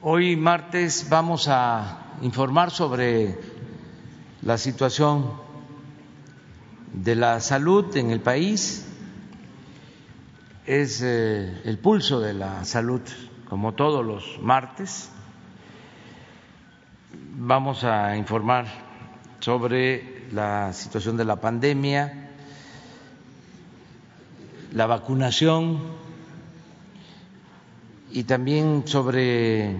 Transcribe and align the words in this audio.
Hoy 0.00 0.36
martes 0.36 1.08
vamos 1.10 1.48
a 1.48 2.14
informar 2.22 2.70
sobre 2.70 3.36
la 4.42 4.56
situación 4.56 5.32
de 6.92 7.16
la 7.16 7.40
salud 7.40 7.96
en 7.96 8.12
el 8.12 8.20
país. 8.20 8.86
Es 10.66 11.02
eh, 11.02 11.62
el 11.64 11.78
pulso 11.78 12.20
de 12.20 12.32
la 12.32 12.64
salud, 12.64 13.00
como 13.48 13.74
todos 13.74 14.06
los 14.06 14.38
martes. 14.40 15.10
Vamos 17.34 17.82
a 17.82 18.16
informar 18.16 18.66
sobre 19.40 20.28
la 20.30 20.72
situación 20.74 21.16
de 21.16 21.24
la 21.24 21.40
pandemia, 21.40 22.30
la 24.70 24.86
vacunación 24.86 25.80
y 28.10 28.24
también 28.24 28.84
sobre 28.86 29.76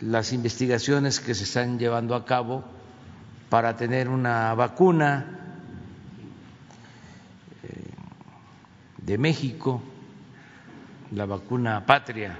las 0.00 0.32
investigaciones 0.32 1.20
que 1.20 1.34
se 1.34 1.44
están 1.44 1.78
llevando 1.78 2.14
a 2.14 2.24
cabo 2.24 2.64
para 3.48 3.76
tener 3.76 4.08
una 4.08 4.54
vacuna 4.54 5.26
eh, 7.62 7.90
de 8.98 9.18
México, 9.18 9.82
la 11.12 11.24
vacuna 11.24 11.86
patria. 11.86 12.38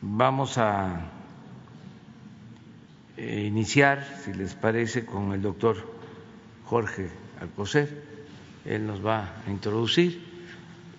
Vamos 0.00 0.58
a 0.58 1.00
eh, 3.16 3.44
iniciar, 3.46 4.06
si 4.22 4.32
les 4.32 4.54
parece, 4.54 5.04
con 5.04 5.32
el 5.32 5.42
doctor 5.42 5.76
Jorge 6.66 7.10
Alcocer. 7.40 8.04
Él 8.64 8.86
nos 8.86 9.04
va 9.04 9.32
a 9.46 9.50
introducir 9.50 10.25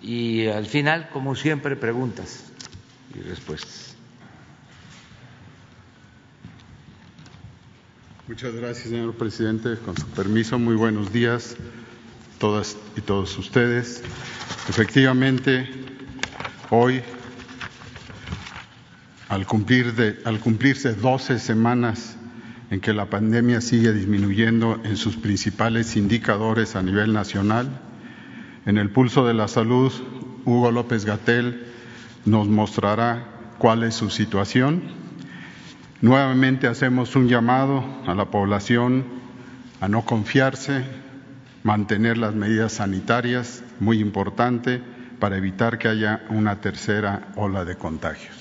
y 0.02 0.46
al 0.46 0.66
final, 0.66 1.08
como 1.12 1.34
siempre, 1.34 1.76
preguntas 1.76 2.44
y 3.14 3.20
respuestas. 3.20 3.96
Muchas 8.28 8.54
gracias, 8.54 8.90
señor 8.90 9.14
presidente. 9.14 9.76
Con 9.84 9.96
su 9.96 10.06
permiso, 10.08 10.58
muy 10.58 10.76
buenos 10.76 11.12
días 11.12 11.56
todas 12.38 12.76
y 12.96 13.00
todos 13.00 13.36
ustedes. 13.38 14.02
Efectivamente, 14.68 15.68
hoy, 16.70 17.02
al, 19.28 19.46
al 20.24 20.40
cumplirse 20.40 20.94
12 20.94 21.38
semanas 21.38 22.16
en 22.70 22.80
que 22.80 22.92
la 22.92 23.06
pandemia 23.06 23.60
sigue 23.60 23.92
disminuyendo 23.92 24.80
en 24.84 24.96
sus 24.96 25.16
principales 25.16 25.96
indicadores 25.96 26.76
a 26.76 26.82
nivel 26.82 27.12
nacional, 27.12 27.80
en 28.68 28.76
el 28.76 28.90
pulso 28.90 29.26
de 29.26 29.32
la 29.32 29.48
salud, 29.48 29.90
Hugo 30.44 30.70
López 30.70 31.06
Gatel 31.06 31.64
nos 32.26 32.48
mostrará 32.48 33.24
cuál 33.56 33.82
es 33.82 33.94
su 33.94 34.10
situación. 34.10 34.82
Nuevamente 36.02 36.66
hacemos 36.66 37.16
un 37.16 37.28
llamado 37.28 37.82
a 38.06 38.14
la 38.14 38.26
población 38.26 39.06
a 39.80 39.88
no 39.88 40.04
confiarse, 40.04 40.84
mantener 41.62 42.18
las 42.18 42.34
medidas 42.34 42.72
sanitarias, 42.72 43.64
muy 43.80 44.00
importante, 44.00 44.82
para 45.18 45.38
evitar 45.38 45.78
que 45.78 45.88
haya 45.88 46.26
una 46.28 46.60
tercera 46.60 47.28
ola 47.36 47.64
de 47.64 47.76
contagios. 47.76 48.36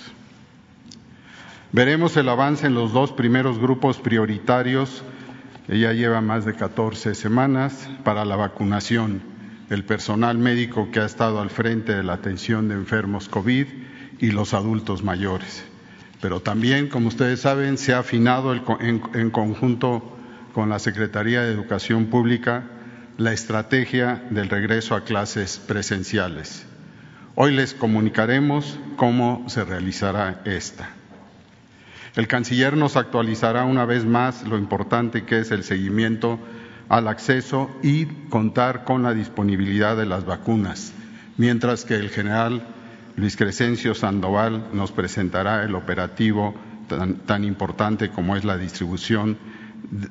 Veremos 1.72 2.18
el 2.18 2.28
avance 2.28 2.68
en 2.68 2.74
los 2.74 2.92
dos 2.92 3.14
primeros 3.14 3.60
grupos 3.60 3.98
prioritarios, 4.00 5.06
ya 5.70 5.94
lleva 5.94 6.20
más 6.20 6.44
de 6.44 6.54
14 6.54 7.16
semanas, 7.16 7.90
para 8.04 8.26
la 8.26 8.36
vacunación 8.36 9.37
el 9.70 9.84
personal 9.84 10.38
médico 10.38 10.90
que 10.92 11.00
ha 11.00 11.06
estado 11.06 11.42
al 11.42 11.50
frente 11.50 11.94
de 11.94 12.04
la 12.04 12.14
atención 12.14 12.70
de 12.70 12.76
enfermos 12.76 13.28
COVID 13.28 13.68
y 14.20 14.32
los 14.32 14.54
adultos 14.54 15.04
mayores. 15.04 15.64
Pero 16.22 16.40
también, 16.40 16.88
como 16.88 17.10
ustedes 17.10 17.42
saben, 17.42 17.78
se 17.78 17.94
ha 17.94 18.00
afinado 18.00 18.54
en, 18.54 19.30
conjunto 19.30 20.18
con 20.54 20.70
la 20.70 20.80
Secretaría 20.80 21.42
de 21.42 21.52
Educación 21.52 22.08
Pública 22.08 22.64
la 23.18 23.34
estrategia 23.34 24.24
del 24.30 24.50
regreso 24.50 24.96
a 24.96 25.04
clases 25.04 25.58
presenciales. 25.60 26.66
Hoy 27.36 27.54
les 27.54 27.74
comunicaremos 27.74 28.80
cómo 28.96 29.46
se 29.48 29.64
realizará 29.64 30.42
esta. 30.46 30.90
El 32.16 32.28
canciller 32.28 32.76
nos 32.76 32.96
actualizará 32.96 33.64
una 33.66 33.86
vez 33.86 34.06
más 34.06 34.48
lo 34.48 34.58
importante 34.58 35.24
que 35.24 35.40
es 35.40 35.52
el 35.52 35.64
seguimiento 35.64 36.40
al 36.90 37.08
acceso 37.08 37.70
y 37.84 38.06
contar 38.30 38.84
con 38.84 39.04
la 39.04 39.14
disponibilidad 39.14 39.98
de 39.98 40.06
las 40.06 40.26
vacunas, 40.26 40.94
mientras 41.38 41.86
que 41.86 41.96
el 41.96 42.10
general 42.10 42.66
Luis 43.16 43.36
Crescencio 43.36 43.96
Sandoval 43.96 44.70
nos 44.74 44.92
presentará 44.92 45.64
el 45.64 45.76
operativo 45.76 46.54
tan, 47.26 47.44
importante 47.44 48.10
como 48.10 48.36
es 48.36 48.46
la 48.46 48.58
distribución 48.58 49.38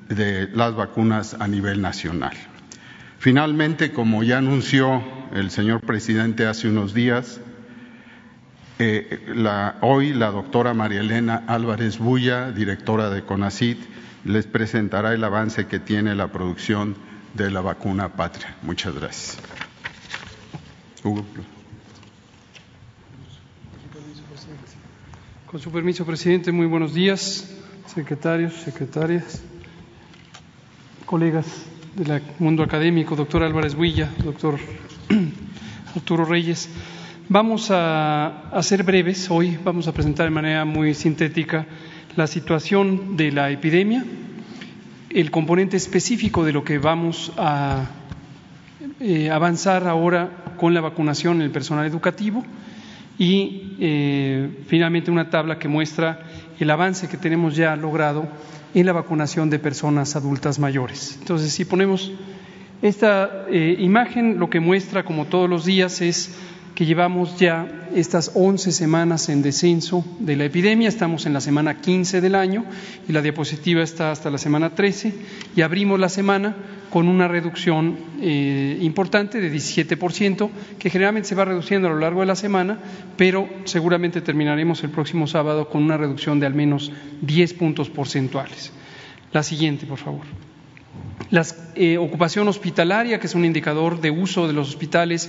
de 0.08 0.48
las 0.48 0.74
vacunas 0.74 1.34
a 1.34 1.48
nivel 1.48 1.80
nacional. 1.80 2.32
Finalmente, 3.18 3.92
como 3.92 4.22
ya 4.22 4.38
anunció 4.38 5.02
el 5.32 5.50
señor 5.50 5.80
presidente 5.80 6.46
hace 6.46 6.68
unos 6.68 6.94
días, 6.94 7.40
eh, 8.78 9.32
hoy 9.80 10.12
la 10.12 10.30
doctora 10.30 10.74
María 10.74 11.00
Elena 11.00 11.44
Álvarez 11.46 11.98
Bulla, 11.98 12.52
directora 12.52 13.08
de 13.08 13.22
CONACIT, 13.22 13.78
les 14.26 14.46
presentará 14.46 15.14
el 15.14 15.22
avance 15.22 15.66
que 15.66 15.78
tiene 15.78 16.14
la 16.14 16.28
producción 16.28 16.96
de 17.34 17.50
la 17.50 17.60
vacuna 17.60 18.08
patria. 18.08 18.56
Muchas 18.62 18.94
gracias. 18.94 19.38
Con 25.46 25.60
su 25.60 25.70
permiso, 25.70 26.04
presidente, 26.04 26.50
muy 26.50 26.66
buenos 26.66 26.92
días, 26.92 27.54
secretarios, 27.86 28.52
secretarias, 28.54 29.42
colegas 31.04 31.46
del 31.94 32.20
mundo 32.40 32.64
académico, 32.64 33.14
doctor 33.14 33.44
Álvarez 33.44 33.74
Huilla, 33.74 34.10
doctor 34.24 34.58
Arturo 35.94 36.24
Reyes. 36.24 36.68
Vamos 37.28 37.70
a, 37.70 38.50
a 38.50 38.62
ser 38.62 38.82
breves 38.82 39.30
hoy, 39.30 39.56
vamos 39.62 39.86
a 39.86 39.92
presentar 39.92 40.26
de 40.26 40.30
manera 40.30 40.64
muy 40.64 40.94
sintética 40.94 41.66
la 42.16 42.26
situación 42.26 43.16
de 43.16 43.30
la 43.30 43.50
epidemia, 43.50 44.04
el 45.10 45.30
componente 45.30 45.76
específico 45.76 46.44
de 46.44 46.52
lo 46.52 46.64
que 46.64 46.78
vamos 46.78 47.32
a 47.36 47.90
eh, 49.00 49.30
avanzar 49.30 49.86
ahora 49.86 50.30
con 50.56 50.72
la 50.72 50.80
vacunación 50.80 51.36
en 51.36 51.42
el 51.42 51.50
personal 51.50 51.86
educativo 51.86 52.42
y 53.18 53.76
eh, 53.80 54.64
finalmente 54.66 55.10
una 55.10 55.28
tabla 55.28 55.58
que 55.58 55.68
muestra 55.68 56.20
el 56.58 56.70
avance 56.70 57.08
que 57.08 57.18
tenemos 57.18 57.54
ya 57.54 57.76
logrado 57.76 58.26
en 58.74 58.86
la 58.86 58.92
vacunación 58.92 59.50
de 59.50 59.58
personas 59.58 60.16
adultas 60.16 60.58
mayores. 60.58 61.18
Entonces, 61.20 61.52
si 61.52 61.66
ponemos 61.66 62.12
esta 62.82 63.46
eh, 63.50 63.76
imagen, 63.78 64.38
lo 64.38 64.48
que 64.48 64.60
muestra, 64.60 65.04
como 65.04 65.26
todos 65.26 65.48
los 65.48 65.64
días, 65.64 66.00
es 66.00 66.34
que 66.76 66.84
llevamos 66.84 67.38
ya 67.38 67.88
estas 67.94 68.32
11 68.34 68.70
semanas 68.70 69.30
en 69.30 69.40
descenso 69.40 70.04
de 70.20 70.36
la 70.36 70.44
epidemia, 70.44 70.90
estamos 70.90 71.24
en 71.24 71.32
la 71.32 71.40
semana 71.40 71.80
15 71.80 72.20
del 72.20 72.34
año 72.34 72.66
y 73.08 73.12
la 73.12 73.22
diapositiva 73.22 73.82
está 73.82 74.10
hasta 74.10 74.30
la 74.30 74.36
semana 74.36 74.74
13 74.74 75.14
y 75.56 75.62
abrimos 75.62 75.98
la 75.98 76.10
semana 76.10 76.54
con 76.90 77.08
una 77.08 77.28
reducción 77.28 77.96
eh, 78.20 78.76
importante 78.82 79.40
de 79.40 79.50
17%, 79.50 80.50
que 80.78 80.90
generalmente 80.90 81.30
se 81.30 81.34
va 81.34 81.46
reduciendo 81.46 81.88
a 81.88 81.92
lo 81.92 81.98
largo 81.98 82.20
de 82.20 82.26
la 82.26 82.36
semana, 82.36 82.78
pero 83.16 83.48
seguramente 83.64 84.20
terminaremos 84.20 84.84
el 84.84 84.90
próximo 84.90 85.26
sábado 85.26 85.70
con 85.70 85.82
una 85.82 85.96
reducción 85.96 86.40
de 86.40 86.46
al 86.46 86.54
menos 86.54 86.92
10 87.22 87.54
puntos 87.54 87.88
porcentuales. 87.88 88.70
La 89.32 89.42
siguiente, 89.42 89.86
por 89.86 89.98
favor. 89.98 90.45
La 91.30 91.44
eh, 91.74 91.98
ocupación 91.98 92.46
hospitalaria, 92.46 93.18
que 93.18 93.26
es 93.26 93.34
un 93.34 93.44
indicador 93.44 94.00
de 94.00 94.10
uso 94.10 94.46
de 94.46 94.52
los 94.52 94.68
hospitales 94.68 95.28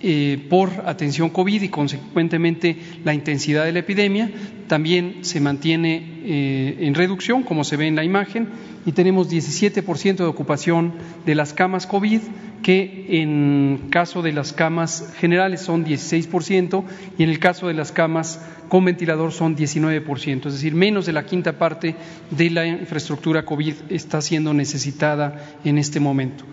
eh, 0.00 0.46
por 0.48 0.70
atención 0.86 1.28
COVID 1.30 1.62
y 1.62 1.68
consecuentemente 1.68 2.78
la 3.04 3.12
intensidad 3.12 3.64
de 3.64 3.72
la 3.72 3.80
epidemia, 3.80 4.30
también 4.68 5.18
se 5.24 5.40
mantiene 5.40 6.20
eh, 6.24 6.76
en 6.80 6.94
reducción, 6.94 7.42
como 7.42 7.64
se 7.64 7.76
ve 7.76 7.86
en 7.86 7.96
la 7.96 8.04
imagen, 8.04 8.48
y 8.86 8.92
tenemos 8.92 9.30
17% 9.30 10.16
de 10.16 10.24
ocupación 10.24 10.94
de 11.24 11.34
las 11.34 11.52
camas 11.52 11.86
COVID, 11.86 12.20
que 12.62 13.06
en 13.22 13.88
caso 13.90 14.22
de 14.22 14.32
las 14.32 14.52
camas 14.52 15.12
generales 15.18 15.60
son 15.60 15.84
16% 15.84 16.84
y 17.18 17.22
en 17.22 17.30
el 17.30 17.38
caso 17.38 17.68
de 17.68 17.74
las 17.74 17.92
camas 17.92 18.40
con 18.68 18.84
ventilador 18.86 19.32
son 19.32 19.54
19%, 19.54 20.46
es 20.46 20.52
decir, 20.54 20.74
menos 20.74 21.06
de 21.06 21.12
la 21.12 21.26
quinta 21.26 21.58
parte 21.58 21.94
de 22.30 22.50
la 22.50 22.66
infraestructura 22.66 23.44
COVID 23.44 23.74
está 23.90 24.22
siendo 24.22 24.54
necesitada 24.54 25.56
en 25.64 25.76
este 25.78 26.00
momento. 26.00 26.44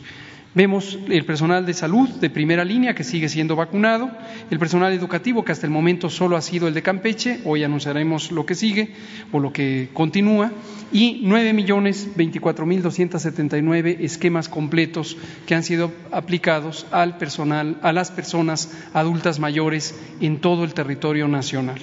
Vemos 0.56 0.98
el 1.10 1.26
personal 1.26 1.66
de 1.66 1.74
salud 1.74 2.08
de 2.08 2.30
primera 2.30 2.64
línea 2.64 2.96
que 2.96 3.04
sigue 3.04 3.28
siendo 3.28 3.58
vacunado, 3.58 4.10
el 4.50 4.58
personal 4.58 4.94
educativo 4.94 5.44
que 5.44 5.52
hasta 5.52 5.68
el 5.68 5.72
momento 5.72 6.10
solo 6.10 6.38
ha 6.38 6.42
sido 6.42 6.70
el 6.70 6.74
de 6.74 6.82
Campeche, 6.82 7.42
hoy 7.44 7.66
anunciaremos 7.66 8.32
lo 8.32 8.46
que 8.46 8.56
sigue 8.56 8.94
o 9.34 9.42
lo 9.42 9.52
que 9.52 9.90
continúa, 9.92 10.54
y 10.94 11.20
nueve 11.24 11.52
millones 11.52 12.08
veinticuatro 12.16 12.66
mil 12.66 12.82
doscientos 12.82 13.24
setenta 13.24 13.58
y 13.58 13.62
nueve 13.62 13.98
esquemas 14.00 14.48
completos 14.48 15.18
que 15.46 15.56
han 15.56 15.64
sido 15.64 15.92
aplicados 16.14 16.88
al 16.90 17.18
personal, 17.18 17.78
a 17.82 17.92
las 17.92 18.12
personas 18.12 18.72
adultas 18.94 19.40
mayores 19.40 19.94
en 20.22 20.40
todo 20.40 20.64
el 20.64 20.74
territorio 20.74 21.28
nacional. 21.28 21.82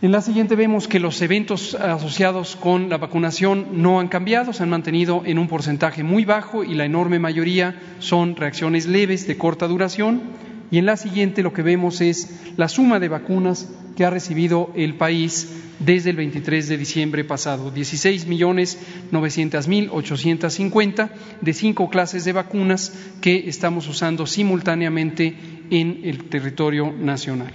En 0.00 0.12
la 0.12 0.22
siguiente 0.22 0.54
vemos 0.54 0.86
que 0.86 1.00
los 1.00 1.20
eventos 1.22 1.74
asociados 1.74 2.54
con 2.54 2.88
la 2.88 2.98
vacunación 2.98 3.82
no 3.82 3.98
han 3.98 4.06
cambiado, 4.06 4.52
se 4.52 4.62
han 4.62 4.68
mantenido 4.68 5.22
en 5.24 5.40
un 5.40 5.48
porcentaje 5.48 6.04
muy 6.04 6.24
bajo 6.24 6.62
y 6.62 6.74
la 6.74 6.84
enorme 6.84 7.18
mayoría 7.18 7.74
son 7.98 8.36
reacciones 8.36 8.86
leves 8.86 9.26
de 9.26 9.36
corta 9.36 9.66
duración. 9.66 10.22
Y 10.70 10.78
en 10.78 10.86
la 10.86 10.96
siguiente 10.96 11.42
lo 11.42 11.52
que 11.52 11.62
vemos 11.62 12.00
es 12.00 12.52
la 12.56 12.68
suma 12.68 13.00
de 13.00 13.08
vacunas 13.08 13.72
que 13.96 14.04
ha 14.04 14.10
recibido 14.10 14.70
el 14.76 14.94
país 14.94 15.48
desde 15.80 16.10
el 16.10 16.16
23 16.16 16.68
de 16.68 16.78
diciembre 16.78 17.24
pasado, 17.24 17.72
16 17.72 18.28
millones 18.28 18.78
900 19.10 19.66
mil 19.66 19.88
850 19.90 21.10
de 21.40 21.52
cinco 21.52 21.90
clases 21.90 22.24
de 22.24 22.34
vacunas 22.34 22.92
que 23.20 23.48
estamos 23.48 23.88
usando 23.88 24.26
simultáneamente 24.26 25.34
en 25.70 26.02
el 26.04 26.28
territorio 26.28 26.92
nacional. 26.92 27.52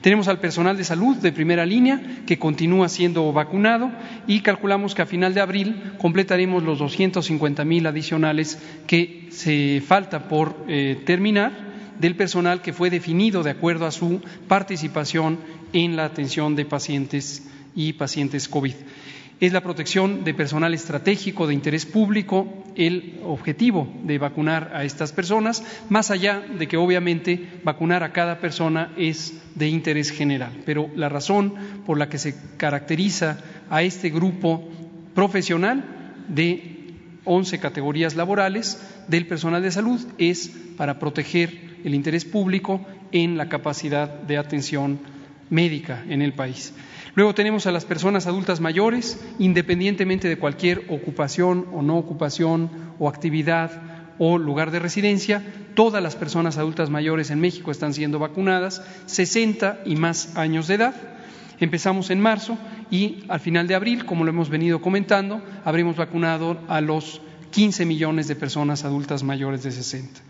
Tenemos 0.00 0.28
al 0.28 0.40
personal 0.40 0.78
de 0.78 0.84
salud 0.84 1.16
de 1.16 1.30
primera 1.30 1.66
línea 1.66 2.22
que 2.26 2.38
continúa 2.38 2.88
siendo 2.88 3.30
vacunado 3.34 3.90
y 4.26 4.40
calculamos 4.40 4.94
que 4.94 5.02
a 5.02 5.06
final 5.06 5.34
de 5.34 5.42
abril 5.42 5.92
completaremos 5.98 6.62
los 6.62 6.78
250 6.78 7.64
mil 7.66 7.86
adicionales 7.86 8.58
que 8.86 9.28
se 9.30 9.82
falta 9.86 10.26
por 10.26 10.64
eh, 10.68 11.02
terminar 11.04 11.52
del 11.98 12.16
personal 12.16 12.62
que 12.62 12.72
fue 12.72 12.88
definido 12.88 13.42
de 13.42 13.50
acuerdo 13.50 13.84
a 13.84 13.90
su 13.90 14.22
participación 14.48 15.38
en 15.74 15.96
la 15.96 16.06
atención 16.06 16.56
de 16.56 16.64
pacientes 16.64 17.46
y 17.74 17.92
pacientes 17.92 18.48
COVID 18.48 18.74
es 19.40 19.52
la 19.54 19.62
protección 19.62 20.22
de 20.22 20.34
personal 20.34 20.74
estratégico 20.74 21.46
de 21.46 21.54
interés 21.54 21.86
público 21.86 22.46
el 22.76 23.18
objetivo 23.24 23.88
de 24.04 24.18
vacunar 24.18 24.72
a 24.74 24.84
estas 24.84 25.12
personas, 25.12 25.64
más 25.88 26.10
allá 26.10 26.40
de 26.40 26.68
que 26.68 26.76
obviamente 26.76 27.48
vacunar 27.64 28.02
a 28.02 28.12
cada 28.12 28.38
persona 28.38 28.92
es 28.96 29.34
de 29.54 29.68
interés 29.68 30.10
general. 30.10 30.62
Pero 30.66 30.90
la 30.94 31.08
razón 31.08 31.54
por 31.86 31.98
la 31.98 32.08
que 32.08 32.18
se 32.18 32.36
caracteriza 32.58 33.38
a 33.70 33.82
este 33.82 34.10
grupo 34.10 34.68
profesional 35.14 35.84
de 36.28 36.76
11 37.24 37.58
categorías 37.58 38.16
laborales 38.16 38.80
del 39.08 39.26
personal 39.26 39.62
de 39.62 39.70
salud 39.70 40.00
es 40.18 40.50
para 40.76 40.98
proteger 40.98 41.78
el 41.84 41.94
interés 41.94 42.24
público 42.24 42.86
en 43.12 43.36
la 43.36 43.48
capacidad 43.48 44.08
de 44.08 44.36
atención 44.36 45.00
médica 45.48 46.04
en 46.08 46.22
el 46.22 46.32
país. 46.34 46.72
Luego 47.14 47.34
tenemos 47.34 47.66
a 47.66 47.72
las 47.72 47.84
personas 47.84 48.26
adultas 48.26 48.60
mayores, 48.60 49.20
independientemente 49.38 50.28
de 50.28 50.38
cualquier 50.38 50.84
ocupación 50.88 51.66
o 51.72 51.82
no 51.82 51.96
ocupación 51.98 52.70
o 52.98 53.08
actividad 53.08 53.82
o 54.18 54.38
lugar 54.38 54.70
de 54.70 54.78
residencia, 54.78 55.42
todas 55.74 56.02
las 56.02 56.14
personas 56.14 56.58
adultas 56.58 56.90
mayores 56.90 57.30
en 57.30 57.40
México 57.40 57.70
están 57.70 57.94
siendo 57.94 58.18
vacunadas, 58.18 58.82
60 59.06 59.80
y 59.86 59.96
más 59.96 60.36
años 60.36 60.68
de 60.68 60.74
edad. 60.74 60.94
Empezamos 61.58 62.10
en 62.10 62.20
marzo 62.20 62.58
y 62.90 63.24
al 63.28 63.40
final 63.40 63.66
de 63.66 63.74
abril, 63.74 64.04
como 64.04 64.24
lo 64.24 64.30
hemos 64.30 64.50
venido 64.50 64.80
comentando, 64.80 65.42
habremos 65.64 65.96
vacunado 65.96 66.58
a 66.68 66.80
los 66.80 67.22
15 67.50 67.86
millones 67.86 68.28
de 68.28 68.36
personas 68.36 68.84
adultas 68.84 69.22
mayores 69.22 69.62
de 69.62 69.72
60. 69.72 70.20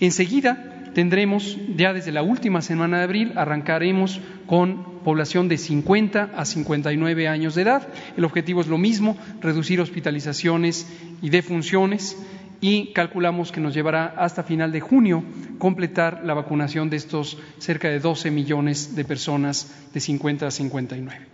Enseguida 0.00 0.75
tendremos, 0.96 1.58
ya 1.76 1.92
desde 1.92 2.10
la 2.10 2.22
última 2.22 2.62
semana 2.62 2.96
de 2.96 3.04
abril, 3.04 3.32
arrancaremos 3.36 4.18
con 4.46 5.00
población 5.04 5.46
de 5.46 5.58
50 5.58 6.30
a 6.34 6.44
59 6.46 7.28
años 7.28 7.54
de 7.54 7.60
edad. 7.60 7.86
El 8.16 8.24
objetivo 8.24 8.62
es 8.62 8.66
lo 8.66 8.78
mismo, 8.78 9.14
reducir 9.42 9.78
hospitalizaciones 9.82 10.90
y 11.20 11.28
defunciones 11.28 12.16
y 12.62 12.94
calculamos 12.94 13.52
que 13.52 13.60
nos 13.60 13.74
llevará 13.74 14.14
hasta 14.16 14.42
final 14.42 14.72
de 14.72 14.80
junio 14.80 15.22
completar 15.58 16.22
la 16.24 16.32
vacunación 16.32 16.88
de 16.88 16.96
estos 16.96 17.36
cerca 17.58 17.90
de 17.90 18.00
12 18.00 18.30
millones 18.30 18.96
de 18.96 19.04
personas 19.04 19.90
de 19.92 20.00
50 20.00 20.46
a 20.46 20.50
59. 20.50 21.26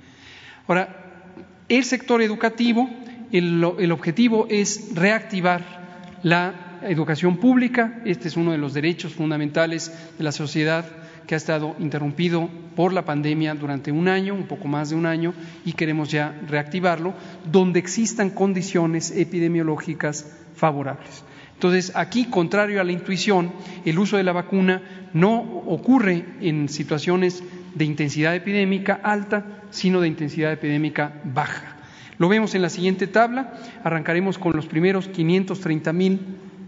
Ahora, 0.66 1.28
el 1.68 1.84
sector 1.84 2.20
educativo, 2.20 2.90
el, 3.30 3.92
objetivo 3.92 4.48
es 4.50 4.96
reactivar 4.96 6.18
la 6.24 6.71
educación 6.88 7.36
pública. 7.36 8.00
Este 8.04 8.28
es 8.28 8.36
uno 8.36 8.52
de 8.52 8.58
los 8.58 8.74
derechos 8.74 9.14
fundamentales 9.14 9.92
de 10.18 10.24
la 10.24 10.32
sociedad 10.32 10.84
que 11.26 11.34
ha 11.34 11.38
estado 11.38 11.76
interrumpido 11.78 12.48
por 12.74 12.92
la 12.92 13.04
pandemia 13.04 13.54
durante 13.54 13.92
un 13.92 14.08
año, 14.08 14.34
un 14.34 14.46
poco 14.46 14.68
más 14.68 14.90
de 14.90 14.96
un 14.96 15.06
año, 15.06 15.34
y 15.64 15.72
queremos 15.72 16.10
ya 16.10 16.34
reactivarlo, 16.48 17.14
donde 17.50 17.78
existan 17.78 18.30
condiciones 18.30 19.10
epidemiológicas 19.10 20.26
favorables. 20.56 21.24
Entonces, 21.54 21.92
aquí, 21.94 22.24
contrario 22.24 22.80
a 22.80 22.84
la 22.84 22.92
intuición, 22.92 23.52
el 23.84 23.98
uso 23.98 24.16
de 24.16 24.24
la 24.24 24.32
vacuna 24.32 24.82
no 25.12 25.40
ocurre 25.40 26.24
en 26.40 26.68
situaciones 26.68 27.42
de 27.74 27.84
intensidad 27.84 28.34
epidémica 28.34 29.00
alta, 29.02 29.62
sino 29.70 30.00
de 30.00 30.08
intensidad 30.08 30.52
epidémica 30.52 31.20
baja. 31.24 31.76
Lo 32.18 32.28
vemos 32.28 32.54
en 32.54 32.62
la 32.62 32.68
siguiente 32.68 33.06
tabla. 33.06 33.54
Arrancaremos 33.84 34.38
con 34.38 34.54
los 34.54 34.66
primeros 34.66 35.08
530 35.08 35.92
mil 35.92 36.20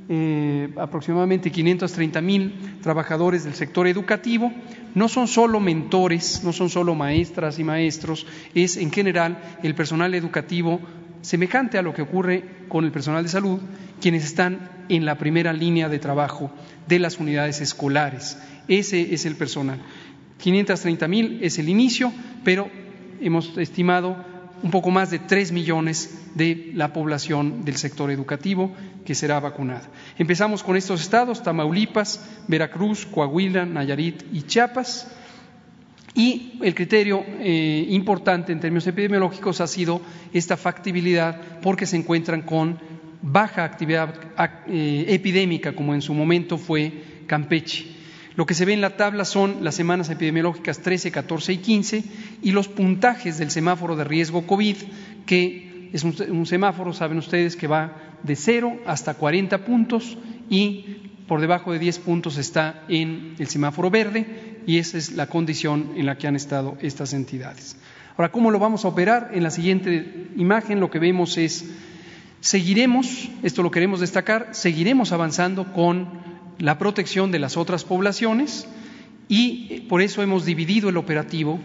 eh, 0.09 0.69
aproximadamente 0.77 1.51
530 1.51 2.21
mil 2.21 2.79
trabajadores 2.83 3.45
del 3.45 3.55
sector 3.55 3.87
educativo. 3.87 4.53
No 4.95 5.09
son 5.09 5.29
solo 5.29 5.61
mentores, 5.61 6.43
no 6.45 6.53
son 6.53 6.71
solo 6.71 6.95
maestras 6.95 7.59
y 7.59 7.65
maestros, 7.65 8.27
es 8.55 8.77
en 8.77 8.93
general 8.93 9.39
el 9.63 9.75
personal 9.75 10.15
educativo 10.15 10.81
semejante 11.23 11.79
a 11.79 11.83
lo 11.83 11.95
que 11.95 12.03
ocurre 12.03 12.45
con 12.69 12.85
el 12.85 12.93
personal 12.93 13.23
de 13.23 13.31
salud, 13.31 13.61
quienes 14.01 14.25
están 14.25 14.69
en 14.91 15.07
la 15.07 15.17
primera 15.17 15.53
línea 15.53 15.89
de 15.89 15.99
trabajo 15.99 16.51
de 16.87 16.99
las 16.99 17.19
unidades 17.19 17.61
escolares. 17.61 18.39
Ese 18.69 19.15
es 19.15 19.25
el 19.25 19.37
personal. 19.37 19.81
530 20.39 21.09
mil 21.09 21.39
es 21.43 21.59
el 21.59 21.69
inicio, 21.71 22.13
pero 22.45 22.69
hemos 23.21 23.57
estimado 23.57 24.34
un 24.65 24.71
poco 24.71 24.91
más 24.91 25.11
de 25.11 25.19
3 25.19 25.53
millones 25.53 26.31
de 26.35 26.71
la 26.75 26.95
población 26.95 27.67
del 27.67 27.77
sector 27.77 28.11
educativo 28.11 28.73
que 29.05 29.15
será 29.15 29.39
vacunada. 29.39 29.91
Empezamos 30.17 30.63
con 30.63 30.79
estos 30.79 31.03
estados, 31.03 31.43
Tamaulipas, 31.43 32.27
Veracruz, 32.49 33.05
Coahuila, 33.05 33.67
Nayarit 33.67 34.25
y 34.33 34.41
Chiapas. 34.43 35.07
Y 36.15 36.59
el 36.63 36.75
criterio 36.75 37.23
eh, 37.41 37.89
importante 37.91 38.53
en 38.53 38.61
términos 38.61 38.87
epidemiológicos 38.87 39.61
ha 39.61 39.67
sido 39.67 40.01
esta 40.33 40.57
factibilidad 40.57 41.39
porque 41.61 41.85
se 41.85 41.99
encuentran 41.99 42.41
con 42.41 42.79
baja 43.21 43.65
actividad 43.65 44.15
eh, 44.67 45.05
epidémica, 45.09 45.75
como 45.75 45.93
en 45.93 46.01
su 46.01 46.15
momento 46.15 46.57
fue 46.57 46.91
Campeche. 47.27 47.94
Lo 48.37 48.47
que 48.47 48.55
se 48.55 48.65
ve 48.65 48.73
en 48.73 48.81
la 48.81 48.97
tabla 48.97 49.25
son 49.25 49.59
las 49.63 49.77
semanas 49.77 50.11
epidemiológicas 50.11 50.81
13, 50.81 51.13
14 51.13 51.53
y 51.53 51.59
15 51.59 52.05
y 52.43 52.51
los 52.51 52.67
puntajes 52.67 53.39
del 53.39 53.51
semáforo 53.51 53.95
de 53.95 54.05
riesgo 54.05 54.47
COVID, 54.47 54.77
que 55.25 55.91
es 55.93 56.03
un, 56.03 56.45
semáforo, 56.45 56.93
saben 56.93 57.19
ustedes, 57.19 57.55
que 57.55 57.69
va 57.69 57.97
de 58.25 58.35
0 58.35 58.81
hasta 58.87 59.15
40 59.15 59.65
puntos 59.65 60.19
y 60.51 61.13
por 61.29 61.41
debajo 61.41 61.73
de 61.73 61.79
10 61.79 62.01
puntos 62.01 62.37
está 62.37 62.83
en 62.89 63.37
el 63.39 63.47
semáforo 63.47 63.91
verde 63.91 64.59
y 64.67 64.79
esa 64.79 64.99
es 64.99 65.13
la 65.13 65.29
condición 65.29 65.93
en 65.95 66.07
la 66.07 66.19
que 66.19 66.27
han 66.27 66.35
estado 66.35 66.77
estas 66.81 67.13
entidades. 67.13 67.77
Ahora, 68.17 68.33
¿cómo 68.33 68.51
lo 68.51 68.59
vamos 68.59 68.85
a 68.85 68.89
operar? 68.89 69.31
En 69.35 69.45
la 69.45 69.51
siguiente 69.51 70.29
imagen 70.37 70.81
lo 70.81 70.91
que 70.91 70.99
vemos 70.99 71.39
es, 71.39 71.71
seguiremos, 72.41 73.29
esto 73.45 73.63
lo 73.63 73.71
queremos 73.71 74.01
destacar, 74.01 74.49
seguiremos 74.51 75.13
avanzando 75.13 75.73
con 75.73 76.34
la 76.59 76.79
protección 76.79 77.31
de 77.31 77.39
las 77.39 77.57
otras 77.57 77.85
poblaciones 77.85 78.69
y 79.29 79.81
por 79.89 80.03
eso 80.03 80.23
hemos 80.23 80.45
dividido 80.45 80.89
el 80.89 80.97
operativo. 80.97 81.59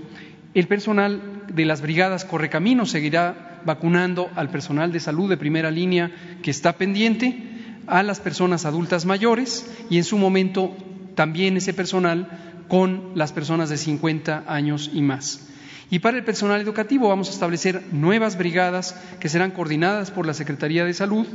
El 0.53 0.67
personal 0.67 1.43
de 1.53 1.65
las 1.65 1.81
brigadas 1.81 2.25
Correcaminos 2.25 2.91
seguirá 2.91 3.61
vacunando 3.65 4.29
al 4.35 4.49
personal 4.49 4.91
de 4.91 4.99
salud 4.99 5.29
de 5.29 5.37
primera 5.37 5.71
línea 5.71 6.11
que 6.41 6.51
está 6.51 6.73
pendiente, 6.73 7.49
a 7.87 8.03
las 8.03 8.19
personas 8.19 8.65
adultas 8.65 9.05
mayores 9.05 9.65
y 9.89 9.97
en 9.97 10.03
su 10.03 10.17
momento 10.17 10.75
también 11.15 11.57
ese 11.57 11.73
personal 11.73 12.27
con 12.67 13.11
las 13.15 13.33
personas 13.33 13.69
de 13.69 13.77
50 13.77 14.45
años 14.47 14.91
y 14.93 15.01
más. 15.01 15.48
Y 15.91 15.99
para 15.99 16.17
el 16.17 16.23
personal 16.23 16.61
educativo 16.61 17.09
vamos 17.09 17.29
a 17.29 17.33
establecer 17.33 17.83
nuevas 17.91 18.37
brigadas 18.37 18.95
que 19.19 19.29
serán 19.29 19.51
coordinadas 19.51 20.11
por 20.11 20.27
la 20.27 20.35
Secretaría 20.35 20.85
de 20.85 20.93
Salud 20.93 21.25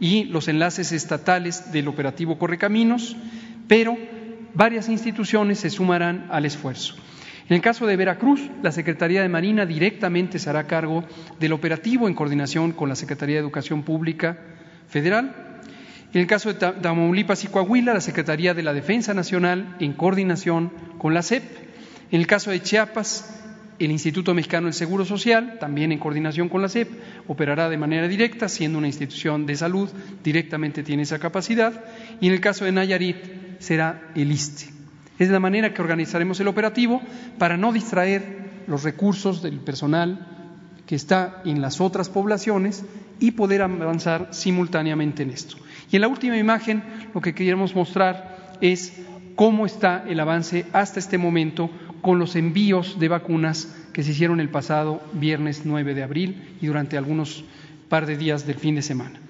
y 0.00 0.24
los 0.24 0.48
enlaces 0.48 0.92
estatales 0.92 1.72
del 1.72 1.88
operativo 1.88 2.38
Correcaminos, 2.38 3.16
pero 3.68 3.96
varias 4.52 4.90
instituciones 4.90 5.60
se 5.60 5.70
sumarán 5.70 6.26
al 6.30 6.44
esfuerzo. 6.44 6.94
En 7.48 7.56
el 7.56 7.62
caso 7.62 7.86
de 7.86 7.96
Veracruz, 7.96 8.50
la 8.62 8.70
Secretaría 8.70 9.22
de 9.22 9.28
Marina 9.28 9.64
directamente 9.64 10.38
se 10.38 10.50
hará 10.50 10.66
cargo 10.66 11.04
del 11.40 11.54
operativo 11.54 12.06
en 12.06 12.14
coordinación 12.14 12.72
con 12.72 12.90
la 12.90 12.94
Secretaría 12.94 13.36
de 13.36 13.42
Educación 13.42 13.82
Pública 13.82 14.38
Federal. 14.88 15.34
En 16.12 16.20
el 16.20 16.26
caso 16.26 16.52
de 16.52 16.58
Tamaulipas 16.58 17.44
y 17.44 17.48
Coahuila, 17.48 17.94
la 17.94 18.00
Secretaría 18.02 18.52
de 18.52 18.62
la 18.62 18.74
Defensa 18.74 19.14
Nacional 19.14 19.76
en 19.80 19.94
coordinación 19.94 20.70
con 20.98 21.14
la 21.14 21.22
CEP. 21.22 21.42
En 22.10 22.20
el 22.20 22.26
caso 22.26 22.50
de 22.50 22.60
Chiapas, 22.60 23.41
el 23.84 23.90
Instituto 23.90 24.32
Mexicano 24.34 24.66
del 24.66 24.74
Seguro 24.74 25.04
Social, 25.04 25.58
también 25.58 25.92
en 25.92 25.98
coordinación 25.98 26.48
con 26.48 26.62
la 26.62 26.68
CEP, 26.68 26.88
operará 27.26 27.68
de 27.68 27.76
manera 27.76 28.06
directa, 28.06 28.48
siendo 28.48 28.78
una 28.78 28.86
institución 28.86 29.44
de 29.44 29.56
salud, 29.56 29.88
directamente 30.22 30.82
tiene 30.82 31.02
esa 31.02 31.18
capacidad. 31.18 31.84
Y 32.20 32.28
en 32.28 32.32
el 32.32 32.40
caso 32.40 32.64
de 32.64 32.72
Nayarit 32.72 33.16
será 33.58 34.10
el 34.14 34.30
ISTE. 34.30 34.66
Es 35.18 35.30
la 35.30 35.40
manera 35.40 35.74
que 35.74 35.82
organizaremos 35.82 36.38
el 36.40 36.48
operativo 36.48 37.02
para 37.38 37.56
no 37.56 37.72
distraer 37.72 38.62
los 38.66 38.84
recursos 38.84 39.42
del 39.42 39.58
personal 39.58 40.28
que 40.86 40.94
está 40.94 41.42
en 41.44 41.60
las 41.60 41.80
otras 41.80 42.08
poblaciones 42.08 42.84
y 43.18 43.32
poder 43.32 43.62
avanzar 43.62 44.28
simultáneamente 44.30 45.22
en 45.22 45.30
esto. 45.30 45.56
Y 45.90 45.96
en 45.96 46.02
la 46.02 46.08
última 46.08 46.36
imagen 46.36 46.82
lo 47.14 47.20
que 47.20 47.34
queremos 47.34 47.74
mostrar 47.74 48.56
es 48.60 48.92
cómo 49.36 49.66
está 49.66 50.04
el 50.06 50.20
avance 50.20 50.66
hasta 50.72 50.98
este 51.00 51.18
momento 51.18 51.70
con 52.02 52.18
los 52.18 52.36
envíos 52.36 52.98
de 52.98 53.08
vacunas 53.08 53.74
que 53.92 54.02
se 54.02 54.10
hicieron 54.10 54.40
el 54.40 54.50
pasado 54.50 55.00
viernes 55.14 55.62
9 55.64 55.94
de 55.94 56.02
abril 56.02 56.56
y 56.60 56.66
durante 56.66 56.98
algunos 56.98 57.44
par 57.88 58.06
de 58.06 58.16
días 58.16 58.46
del 58.46 58.56
fin 58.56 58.74
de 58.74 58.82
semana. 58.82 59.20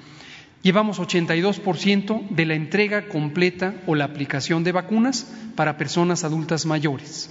Llevamos 0.63 1.01
82% 1.01 2.29
de 2.31 2.47
la 2.47 2.55
entrega 2.55 3.09
completa 3.09 3.75
o 3.87 3.95
la 3.95 4.05
aplicación 4.05 4.65
de 4.65 4.73
vacunas 4.73 5.33
para 5.55 5.77
personas 5.77 6.25
adultas 6.25 6.67
mayores. 6.67 7.31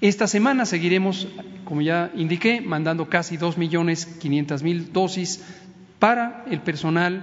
Esta 0.00 0.26
semana 0.26 0.64
seguiremos, 0.64 1.28
como 1.64 1.82
ya 1.82 2.10
indiqué, 2.14 2.60
mandando 2.60 3.08
casi 3.10 3.36
2.500.000 3.36 4.92
dosis 4.92 5.44
para 5.98 6.44
el 6.50 6.60
personal 6.60 7.22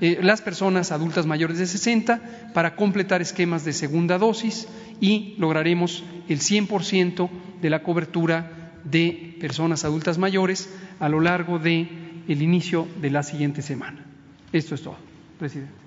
eh, 0.00 0.18
las 0.22 0.42
personas 0.42 0.92
adultas 0.92 1.26
mayores 1.26 1.58
de 1.58 1.66
60 1.66 2.50
para 2.52 2.76
completar 2.76 3.22
esquemas 3.22 3.64
de 3.64 3.72
segunda 3.72 4.18
dosis 4.18 4.68
y 5.00 5.34
lograremos 5.38 6.04
el 6.28 6.40
100% 6.40 7.30
de 7.62 7.70
la 7.70 7.82
cobertura 7.82 8.72
de 8.84 9.36
personas 9.40 9.84
adultas 9.84 10.18
mayores 10.18 10.72
a 11.00 11.08
lo 11.08 11.20
largo 11.20 11.58
del 11.58 11.88
el 12.28 12.42
inicio 12.42 12.86
de 13.00 13.10
la 13.10 13.22
siguiente 13.22 13.62
semana. 13.62 14.04
Esto 14.52 14.74
es 14.74 14.82
todo, 14.82 14.96
presidente. 15.38 15.85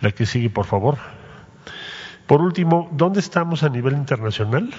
La 0.00 0.12
que 0.12 0.24
sigue, 0.24 0.48
por 0.48 0.66
favor. 0.66 0.96
Por 2.28 2.40
último, 2.40 2.88
¿dónde 2.92 3.18
estamos 3.18 3.64
a 3.64 3.68
nivel 3.68 3.94
internacional? 3.94 4.70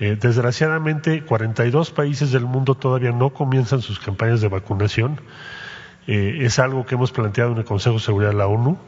Eh, 0.00 0.18
desgraciadamente, 0.20 1.22
42 1.22 1.92
países 1.92 2.32
del 2.32 2.46
mundo 2.46 2.74
todavía 2.74 3.12
no 3.12 3.30
comienzan 3.30 3.82
sus 3.82 4.00
campañas 4.00 4.40
de 4.40 4.48
vacunación. 4.48 5.20
Eh, 6.06 6.38
es 6.40 6.58
algo 6.58 6.84
que 6.84 6.94
hemos 6.94 7.12
planteado 7.12 7.52
en 7.52 7.58
el 7.58 7.64
Consejo 7.64 7.96
de 7.96 8.02
Seguridad 8.02 8.30
de 8.30 8.36
la 8.36 8.46
ONU. 8.46 8.78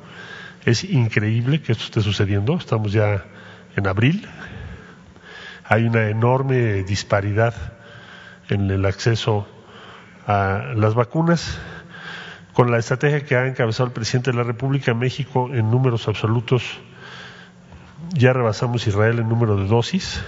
Es 0.64 0.85
increíble 0.85 1.61
que 1.62 1.73
esto 1.73 1.85
esté 1.85 2.00
sucediendo. 2.00 2.56
Estamos 2.56 2.92
ya 2.92 3.25
en 3.76 3.87
abril. 3.87 4.26
Hay 5.64 5.85
una 5.85 6.09
enorme 6.09 6.83
disparidad 6.85 7.54
en 8.49 8.71
el 8.71 8.85
acceso 8.87 9.47
a 10.26 10.73
las 10.75 10.94
vacunas. 10.94 11.59
Con 12.52 12.71
la 12.71 12.78
estrategia 12.78 13.25
que 13.25 13.37
ha 13.37 13.47
encabezado 13.47 13.88
el 13.88 13.92
presidente 13.92 14.30
de 14.30 14.37
la 14.37 14.44
República, 14.44 14.94
México 14.94 15.50
en 15.52 15.71
números 15.71 16.06
absolutos 16.06 16.80
ya 18.12 18.33
rebasamos 18.33 18.87
Israel 18.87 19.18
en 19.18 19.28
número 19.28 19.56
de 19.56 19.66
dosis. 19.66 20.23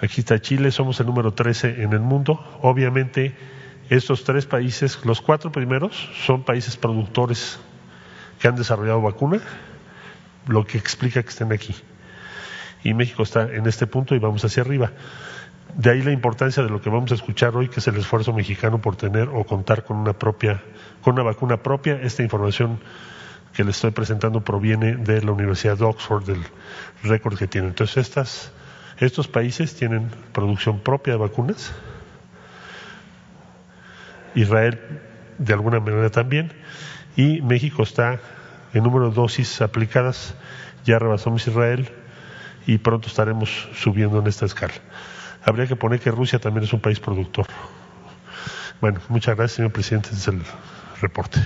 Aquí 0.00 0.20
está 0.20 0.40
Chile, 0.40 0.70
somos 0.70 0.98
el 1.00 1.06
número 1.06 1.32
13 1.32 1.82
en 1.82 1.92
el 1.92 2.00
mundo. 2.00 2.44
Obviamente, 2.62 3.36
estos 3.88 4.24
tres 4.24 4.46
países, 4.46 5.04
los 5.04 5.20
cuatro 5.20 5.52
primeros, 5.52 6.10
son 6.24 6.42
países 6.44 6.76
productores 6.76 7.58
que 8.38 8.48
han 8.48 8.56
desarrollado 8.56 9.00
vacuna, 9.02 9.40
lo 10.46 10.66
que 10.66 10.78
explica 10.78 11.22
que 11.22 11.28
estén 11.28 11.52
aquí. 11.52 11.74
Y 12.82 12.94
México 12.94 13.22
está 13.22 13.42
en 13.42 13.66
este 13.66 13.86
punto 13.86 14.14
y 14.14 14.18
vamos 14.18 14.44
hacia 14.44 14.62
arriba. 14.62 14.92
De 15.76 15.90
ahí 15.90 16.02
la 16.02 16.12
importancia 16.12 16.62
de 16.62 16.70
lo 16.70 16.80
que 16.80 16.90
vamos 16.90 17.10
a 17.12 17.14
escuchar 17.14 17.56
hoy, 17.56 17.68
que 17.68 17.80
es 17.80 17.88
el 17.88 17.96
esfuerzo 17.96 18.32
mexicano 18.32 18.80
por 18.80 18.96
tener 18.96 19.28
o 19.28 19.44
contar 19.44 19.84
con 19.84 19.96
una 19.96 20.12
propia, 20.12 20.62
con 21.02 21.14
una 21.14 21.22
vacuna 21.22 21.62
propia. 21.62 21.94
Esta 22.00 22.22
información 22.22 22.78
que 23.54 23.64
le 23.64 23.70
estoy 23.70 23.90
presentando 23.90 24.42
proviene 24.42 24.96
de 24.96 25.22
la 25.22 25.32
Universidad 25.32 25.78
de 25.78 25.84
Oxford, 25.84 26.24
del 26.24 26.42
récord 27.02 27.38
que 27.38 27.46
tiene. 27.46 27.68
Entonces, 27.68 27.96
estas, 27.96 28.52
estos 28.98 29.28
países 29.28 29.74
tienen 29.74 30.10
producción 30.32 30.80
propia 30.80 31.14
de 31.14 31.20
vacunas. 31.20 31.72
Israel, 34.34 34.80
de 35.38 35.52
alguna 35.52 35.80
manera 35.80 36.10
también. 36.10 36.52
Y 37.16 37.42
México 37.42 37.82
está 37.82 38.20
en 38.72 38.82
número 38.82 39.10
de 39.10 39.14
dosis 39.14 39.60
aplicadas, 39.60 40.34
ya 40.84 40.98
rebasamos 40.98 41.46
Israel 41.46 41.88
y 42.66 42.78
pronto 42.78 43.08
estaremos 43.08 43.68
subiendo 43.74 44.18
en 44.18 44.26
esta 44.26 44.46
escala 44.46 44.74
habría 45.44 45.66
que 45.66 45.76
poner 45.76 46.00
que 46.00 46.10
Rusia 46.10 46.38
también 46.38 46.64
es 46.64 46.72
un 46.72 46.80
país 46.80 46.98
productor. 46.98 47.46
Bueno, 48.80 49.00
muchas 49.08 49.36
gracias, 49.36 49.56
señor 49.56 49.72
presidente. 49.72 50.10
Es 50.12 50.26
el 50.28 50.42
reporte. 51.00 51.40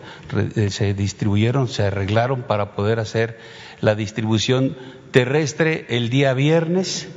eh, 0.56 0.70
se 0.70 0.94
distribuyeron, 0.94 1.68
se 1.68 1.84
arreglaron 1.84 2.42
para 2.42 2.74
poder 2.74 2.98
hacer 2.98 3.38
la 3.80 3.94
distribución 3.94 4.76
terrestre 5.10 5.86
el 5.88 6.10
día 6.10 6.34
viernes 6.34 7.08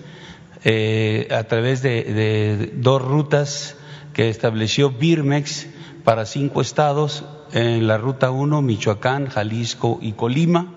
eh, 0.64 1.28
a 1.32 1.44
través 1.44 1.82
de, 1.82 2.72
dos 2.76 3.02
rutas 3.02 3.76
que 4.14 4.30
estableció 4.30 4.92
Birmex 4.92 5.68
para 6.04 6.26
cinco 6.26 6.62
estados, 6.62 7.26
en 7.52 7.88
la 7.88 7.98
ruta 7.98 8.32
1, 8.32 8.62
Michoacán, 8.62 9.28
Jalisco 9.28 10.00
y 10.02 10.14
Colima, 10.14 10.74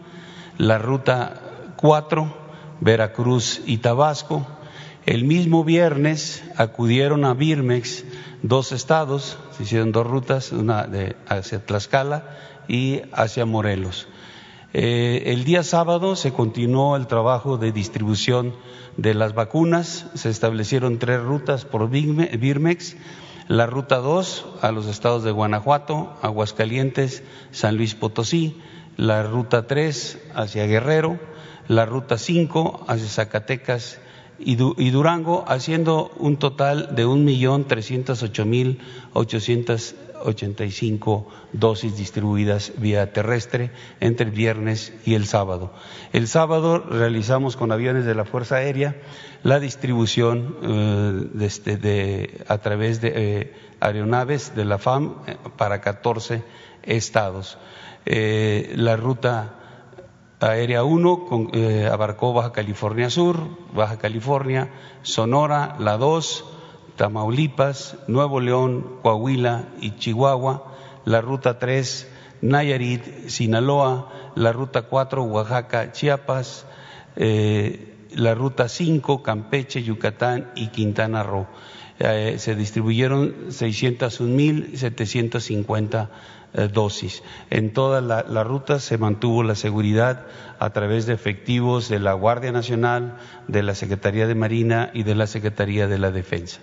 la 0.59 0.79
ruta 0.79 1.73
4, 1.77 2.37
Veracruz 2.81 3.63
y 3.67 3.79
Tabasco. 3.79 4.47
El 5.07 5.25
mismo 5.25 5.65
viernes 5.65 6.45
acudieron 6.57 7.25
a 7.25 7.35
Birmex 7.35 8.05
dos 8.43 8.73
estados, 8.73 9.39
se 9.57 9.63
hicieron 9.63 9.93
dos 9.93 10.07
rutas, 10.07 10.53
una 10.53 10.85
de, 10.85 11.17
hacia 11.29 11.65
Tlaxcala 11.65 12.25
y 12.69 13.03
hacia 13.13 13.47
Morelos. 13.47 14.09
Eh, 14.73 15.23
el 15.27 15.45
día 15.45 15.63
sábado 15.63 16.17
se 16.17 16.33
continuó 16.33 16.97
el 16.97 17.07
trabajo 17.07 17.57
de 17.57 17.73
distribución 17.73 18.55
de 18.97 19.15
las 19.15 19.35
vacunas, 19.35 20.07
se 20.15 20.31
establecieron 20.31 20.99
tres 20.99 21.23
rutas 21.23 21.65
por 21.65 21.89
Birmex, 21.89 22.97
la 23.49 23.67
ruta 23.67 23.99
2 23.99 24.47
a 24.63 24.73
los 24.73 24.87
estados 24.87 25.23
de 25.23 25.31
Guanajuato, 25.31 26.17
Aguascalientes, 26.23 27.23
San 27.53 27.77
Luis 27.77 27.95
Potosí, 27.95 28.61
la 28.97 29.23
ruta 29.23 29.67
3 29.67 30.19
hacia 30.35 30.67
Guerrero, 30.67 31.19
la 31.69 31.87
ruta 31.87 32.19
5 32.19 32.85
hacia 32.89 33.09
Zacatecas 33.09 34.01
y, 34.39 34.57
Durango, 34.91 35.45
haciendo 35.47 36.11
un 36.19 36.37
total 36.37 36.95
de 36.95 37.07
un 37.07 37.25
millón 37.25 37.67
trescientos 37.67 38.23
ocho 38.23 38.45
mil 38.45 38.81
ochocientos 39.13 39.95
85 40.27 41.29
dosis 41.53 41.97
distribuidas 41.97 42.73
vía 42.77 43.13
terrestre 43.13 43.71
entre 44.01 44.27
el 44.27 44.33
viernes 44.33 44.93
y 45.05 45.15
el 45.15 45.27
sábado. 45.27 45.73
El 46.13 46.29
sábado 46.29 46.79
realizamos 46.79 47.57
con 47.57 47.73
aviones 47.73 48.05
de 48.05 48.15
la 48.15 48.25
Fuerza 48.25 48.57
Aérea 48.57 48.97
la 49.43 49.61
distribución 49.61 50.57
eh, 50.63 51.45
este, 51.45 52.45
a 52.49 52.59
través 52.59 53.01
de 53.01 53.13
eh, 53.15 53.55
aeronaves 53.81 54.55
de 54.57 54.65
la 54.65 54.79
FAM 54.79 55.23
eh, 55.27 55.37
para 55.57 55.81
14 55.81 56.43
estados. 56.83 57.59
la 58.05 58.97
ruta 58.97 59.55
Aérea 60.41 60.85
1 60.85 61.51
abarcó 61.91 62.33
Baja 62.33 62.53
California 62.53 63.11
Sur, 63.11 63.39
Baja 63.75 63.99
California, 63.99 64.71
Sonora, 65.03 65.77
la 65.79 65.97
2, 65.97 66.56
Tamaulipas, 66.97 67.97
Nuevo 68.09 68.41
León, 68.41 68.99
Coahuila 69.03 69.69
y 69.81 69.97
Chihuahua, 69.97 70.75
la 71.05 71.21
ruta 71.21 71.59
3, 71.59 72.09
Nayarit, 72.43 73.29
Sinaloa, 73.29 74.13
la 74.35 74.53
ruta 74.53 74.83
4, 74.83 75.23
Oaxaca, 75.23 75.93
Chiapas, 75.93 76.67
eh, 77.17 77.95
la 78.15 78.35
ruta 78.35 78.69
5, 78.69 79.23
Campeche, 79.23 79.83
Yucatán 79.83 80.51
y 80.55 80.67
Quintana 80.69 81.23
Roo. 81.23 81.47
Eh, 81.99 82.37
se 82.39 82.55
distribuyeron 82.55 83.49
601.750 83.49 86.09
eh, 86.53 86.69
dosis. 86.69 87.23
En 87.51 87.73
toda 87.73 88.03
la, 88.03 88.23
la, 88.29 88.45
ruta 88.45 88.79
se 88.81 88.99
mantuvo 88.99 89.43
la 89.43 89.55
seguridad 89.55 90.27
a 90.59 90.69
través 90.71 91.07
de 91.07 91.15
efectivos 91.15 91.89
de 91.89 91.99
la 91.99 92.13
Guardia 92.13 92.53
Nacional, 92.53 93.17
de 93.49 93.63
la 93.63 93.75
Secretaría 93.75 94.27
de 94.27 94.35
Marina 94.35 94.91
y 94.93 95.05
de 95.05 95.15
la 95.15 95.27
Secretaría 95.27 95.87
de 95.87 95.99
la 95.99 96.11
Defensa. 96.11 96.61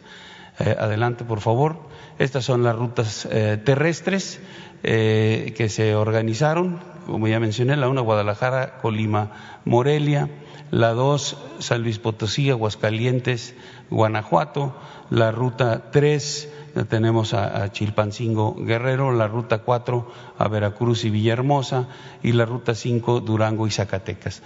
Eh, 0.60 0.76
adelante, 0.78 1.24
por 1.24 1.42
favor. 1.42 1.78
Estas 2.20 2.46
son 2.46 2.64
las 2.64 2.76
rutas 2.76 3.28
eh, 3.32 3.58
terrestres 3.64 4.40
eh, 4.84 5.54
que 5.58 5.68
se 5.68 5.96
organizaron, 5.96 6.80
como 7.08 7.28
ya 7.28 7.40
mencioné, 7.40 7.76
la 7.76 7.90
una 7.90 8.02
Guadalajara, 8.02 8.78
Colima, 8.78 9.32
Morelia, 9.66 10.30
la 10.70 10.94
dos 10.94 11.38
San 11.58 11.82
Luis 11.82 11.98
Potosí, 11.98 12.52
Aguascalientes, 12.52 13.56
Guanajuato, 13.90 14.76
la 15.10 15.32
ruta 15.32 15.92
tres 15.92 16.50
tenemos 16.90 17.36
a, 17.36 17.72
Chilpancingo 17.72 18.56
Guerrero, 18.56 19.12
la 19.12 19.28
ruta 19.28 19.60
cuatro 19.60 20.12
a 20.40 20.48
Veracruz 20.48 21.06
y 21.06 21.12
Villahermosa 21.12 21.88
y 22.24 22.32
la 22.32 22.46
ruta 22.46 22.74
cinco 22.74 23.20
Durango 23.22 23.68
y 23.68 23.72
Zacatecas. 23.72 24.42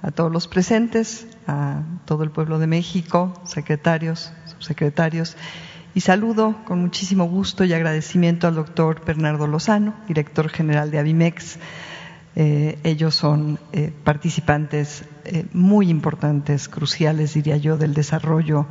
a 0.00 0.10
todos 0.10 0.32
los 0.32 0.48
presentes, 0.48 1.26
a 1.46 1.82
todo 2.06 2.22
el 2.22 2.30
pueblo 2.30 2.58
de 2.58 2.66
México, 2.66 3.34
secretarios, 3.44 4.32
subsecretarios, 4.46 5.36
y 5.94 6.00
saludo 6.00 6.64
con 6.64 6.80
muchísimo 6.80 7.26
gusto 7.26 7.62
y 7.64 7.74
agradecimiento 7.74 8.48
al 8.48 8.54
doctor 8.54 9.04
Bernardo 9.04 9.46
Lozano, 9.46 9.92
director 10.06 10.48
general 10.48 10.90
de 10.90 10.98
Avimex, 11.00 11.58
eh, 12.34 12.78
ellos 12.84 13.14
son 13.14 13.58
eh, 13.72 13.92
participantes 14.02 15.04
eh, 15.26 15.44
muy 15.52 15.90
importantes, 15.90 16.70
cruciales, 16.70 17.34
diría 17.34 17.58
yo, 17.58 17.76
del 17.76 17.92
desarrollo 17.92 18.66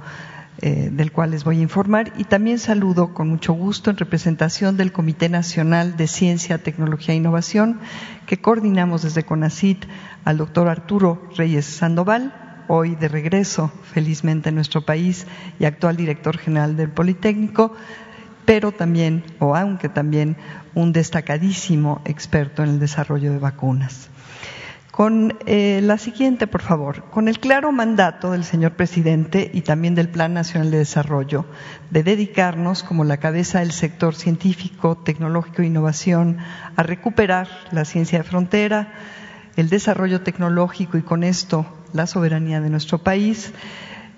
del 0.61 1.11
cual 1.11 1.31
les 1.31 1.43
voy 1.43 1.59
a 1.59 1.61
informar. 1.61 2.13
Y 2.17 2.23
también 2.23 2.59
saludo 2.59 3.13
con 3.13 3.29
mucho 3.29 3.53
gusto 3.53 3.89
en 3.89 3.97
representación 3.97 4.75
del 4.77 4.91
Comité 4.91 5.29
Nacional 5.29 5.97
de 5.97 6.07
Ciencia, 6.07 6.57
Tecnología 6.57 7.13
e 7.13 7.17
Innovación, 7.17 7.79
que 8.25 8.41
coordinamos 8.41 9.03
desde 9.03 9.23
CONACIT 9.23 9.85
al 10.25 10.37
doctor 10.37 10.67
Arturo 10.67 11.29
Reyes 11.35 11.65
Sandoval, 11.65 12.33
hoy 12.67 12.95
de 12.95 13.07
regreso 13.07 13.71
felizmente 13.93 14.49
en 14.49 14.55
nuestro 14.55 14.85
país 14.85 15.25
y 15.59 15.65
actual 15.65 15.95
director 15.95 16.37
general 16.37 16.75
del 16.75 16.89
Politécnico, 16.89 17.73
pero 18.45 18.71
también, 18.71 19.23
o 19.39 19.55
aunque 19.55 19.89
también, 19.89 20.37
un 20.73 20.93
destacadísimo 20.93 22.01
experto 22.05 22.63
en 22.63 22.69
el 22.69 22.79
desarrollo 22.79 23.31
de 23.31 23.39
vacunas. 23.39 24.09
Con 24.97 25.38
eh, 25.45 25.79
la 25.83 25.99
siguiente, 25.99 26.47
por 26.47 26.63
favor, 26.63 27.03
con 27.12 27.27
el 27.27 27.39
claro 27.39 27.71
mandato 27.71 28.31
del 28.31 28.43
señor 28.43 28.71
presidente 28.71 29.51
y 29.53 29.62
también 29.62 29.93
del 29.93 30.10
Plan 30.10 30.33
Nacional 30.33 30.71
de 30.71 30.79
Desarrollo 30.79 31.45
de 31.91 32.01
dedicarnos, 32.01 32.81
como 32.81 33.03
la 33.03 33.17
cabeza 33.17 33.60
del 33.60 33.73
sector 33.73 34.15
científico, 34.15 34.97
tecnológico 34.97 35.62
e 35.62 35.67
innovación, 35.67 36.39
a 36.75 36.81
recuperar 36.81 37.47
la 37.71 37.86
ciencia 37.86 38.17
de 38.17 38.23
frontera, 38.23 38.91
el 39.55 39.69
desarrollo 39.69 40.21
tecnológico 40.21 40.97
y 40.97 41.03
con 41.03 41.23
esto 41.23 41.67
la 41.93 42.07
soberanía 42.07 42.60
de 42.60 42.71
nuestro 42.71 42.97
país, 42.97 43.53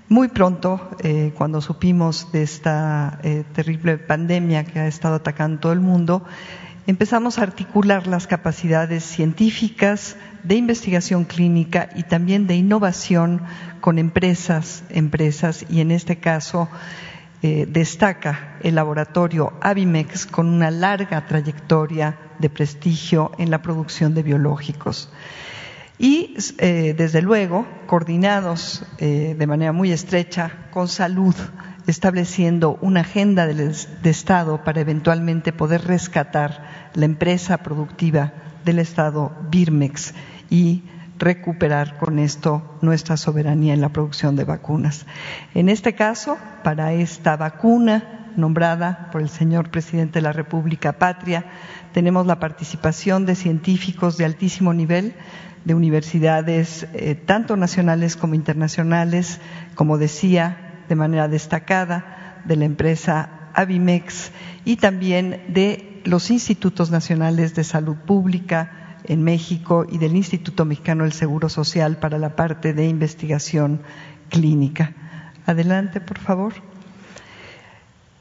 muy 0.08 0.30
pronto, 0.30 0.92
eh, 1.04 1.34
cuando 1.38 1.60
supimos 1.60 2.32
de 2.32 2.44
esta 2.44 3.20
eh, 3.24 3.44
terrible 3.52 3.98
pandemia 3.98 4.64
que 4.64 4.80
ha 4.80 4.88
estado 4.88 5.16
atacando 5.16 5.60
todo 5.60 5.74
el 5.74 5.82
mundo, 5.82 6.24
empezamos 6.88 7.38
a 7.38 7.44
articular 7.44 8.08
las 8.08 8.28
capacidades 8.28 9.04
científicas, 9.04 10.16
de 10.44 10.56
investigación 10.56 11.26
clínica 11.26 11.90
y 11.96 12.04
también 12.04 12.48
de 12.48 12.56
innovación 12.56 13.42
con 13.82 14.00
empresas, 14.00 14.84
empresas 14.90 15.66
y 15.70 15.82
en 15.82 15.92
este 15.92 16.18
caso 16.18 16.70
eh, 17.42 17.66
destaca 17.70 18.58
el 18.62 18.76
laboratorio 18.76 19.54
Avimex 19.62 20.26
con 20.26 20.48
una 20.48 20.72
larga 20.72 21.26
trayectoria 21.26 22.18
de 22.38 22.50
prestigio 22.50 23.32
en 23.38 23.50
la 23.50 23.62
producción 23.62 24.14
de 24.14 24.24
biológicos. 24.24 25.10
Y 25.98 26.36
eh, 26.58 26.94
desde 26.98 27.22
luego 27.22 27.66
coordinados 27.86 28.86
eh, 28.98 29.36
de 29.38 29.48
manera 29.48 29.72
muy 29.74 29.92
estrecha 29.92 30.68
con 30.72 30.88
salud, 30.88 31.36
estableciendo 31.88 32.78
una 32.82 33.02
agenda 33.02 33.48
de, 33.48 33.74
Estado 34.04 34.64
para 34.64 34.82
eventualmente 34.82 35.52
poder 35.54 35.86
rescatar 35.86 36.90
la 36.94 37.06
empresa 37.06 37.58
productiva 37.58 38.34
del 38.64 38.80
Estado 38.80 39.32
Birmex 39.50 40.14
y 40.50 40.84
recuperar 41.18 41.98
con 41.98 42.18
esto 42.18 42.78
nuestra 42.82 43.18
soberanía 43.18 43.74
en 43.74 43.82
la 43.82 43.90
producción 43.90 44.36
de 44.36 44.46
vacunas. 44.46 45.06
En 45.54 45.70
este 45.70 45.94
caso, 45.94 46.38
para 46.64 46.94
esta 46.94 47.36
vacuna 47.36 48.32
nombrada 48.38 49.10
por 49.12 49.22
el 49.22 49.30
señor 49.30 49.70
presidente 49.70 50.20
de 50.20 50.24
la 50.24 50.32
República 50.32 50.94
Patria, 50.94 51.46
tenemos 51.94 52.26
la 52.26 52.40
participación 52.40 53.26
de 53.26 53.36
científicos 53.36 54.18
de 54.18 54.26
altísimo 54.26 54.74
nivel 54.74 55.14
de 55.66 55.76
universidades 55.76 56.88
eh, 56.94 57.16
tanto 57.16 57.58
nacionales 57.58 58.16
como 58.16 58.34
internacionales, 58.34 59.42
como 59.76 59.98
decía, 59.98 60.84
de 60.88 60.96
manera 60.96 61.28
destacada, 61.28 62.42
de 62.46 62.56
la 62.56 62.66
empresa 62.66 63.50
Avimex 63.54 64.32
y 64.64 64.78
también 64.78 65.44
de 65.50 66.02
los 66.06 66.32
institutos 66.32 66.92
nacionales 66.92 67.56
de 67.56 67.66
salud 67.66 67.98
pública 67.98 68.79
en 69.10 69.24
México 69.24 69.86
y 69.92 69.98
del 69.98 70.16
Instituto 70.16 70.64
Mexicano 70.64 71.04
del 71.04 71.12
Seguro 71.12 71.50
Social 71.50 71.98
para 71.98 72.18
la 72.18 72.38
parte 72.38 72.74
de 72.74 72.88
investigación 72.88 73.82
clínica. 74.30 74.94
Adelante, 75.46 76.00
por 76.00 76.20
favor. 76.20 76.54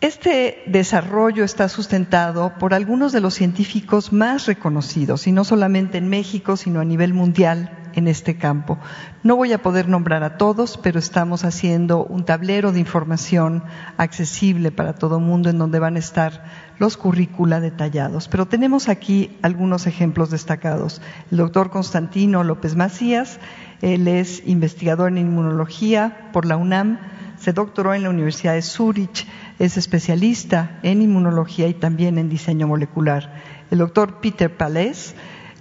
Este 0.00 0.62
desarrollo 0.66 1.44
está 1.44 1.68
sustentado 1.68 2.54
por 2.58 2.72
algunos 2.72 3.12
de 3.12 3.20
los 3.20 3.34
científicos 3.34 4.12
más 4.12 4.46
reconocidos, 4.46 5.26
y 5.26 5.32
no 5.32 5.44
solamente 5.44 5.98
en 5.98 6.08
México, 6.08 6.56
sino 6.56 6.80
a 6.80 6.84
nivel 6.84 7.14
mundial 7.14 7.76
en 7.94 8.06
este 8.06 8.36
campo. 8.38 8.78
No 9.24 9.34
voy 9.34 9.52
a 9.52 9.60
poder 9.60 9.88
nombrar 9.88 10.22
a 10.22 10.36
todos, 10.38 10.78
pero 10.78 11.00
estamos 11.00 11.44
haciendo 11.44 12.04
un 12.04 12.24
tablero 12.24 12.70
de 12.70 12.78
información 12.78 13.64
accesible 13.96 14.70
para 14.70 14.94
todo 14.94 15.18
el 15.18 15.24
mundo 15.24 15.50
en 15.50 15.58
donde 15.58 15.80
van 15.80 15.96
a 15.96 15.98
estar 15.98 16.44
los 16.78 16.96
currícula 16.96 17.60
detallados. 17.60 18.28
Pero 18.28 18.46
tenemos 18.46 18.88
aquí 18.88 19.36
algunos 19.42 19.86
ejemplos 19.86 20.30
destacados. 20.30 21.00
El 21.30 21.38
doctor 21.38 21.70
Constantino 21.70 22.44
López 22.44 22.76
Macías, 22.76 23.38
él 23.82 24.08
es 24.08 24.42
investigador 24.46 25.08
en 25.08 25.18
inmunología 25.18 26.30
por 26.32 26.46
la 26.46 26.56
UNAM, 26.56 26.98
se 27.38 27.52
doctoró 27.52 27.94
en 27.94 28.02
la 28.02 28.10
Universidad 28.10 28.54
de 28.54 28.62
Zúrich, 28.62 29.26
es 29.58 29.76
especialista 29.76 30.78
en 30.82 31.02
inmunología 31.02 31.68
y 31.68 31.74
también 31.74 32.18
en 32.18 32.28
diseño 32.28 32.66
molecular. 32.66 33.32
El 33.70 33.78
doctor 33.78 34.20
Peter 34.20 34.56
Palés, 34.56 35.14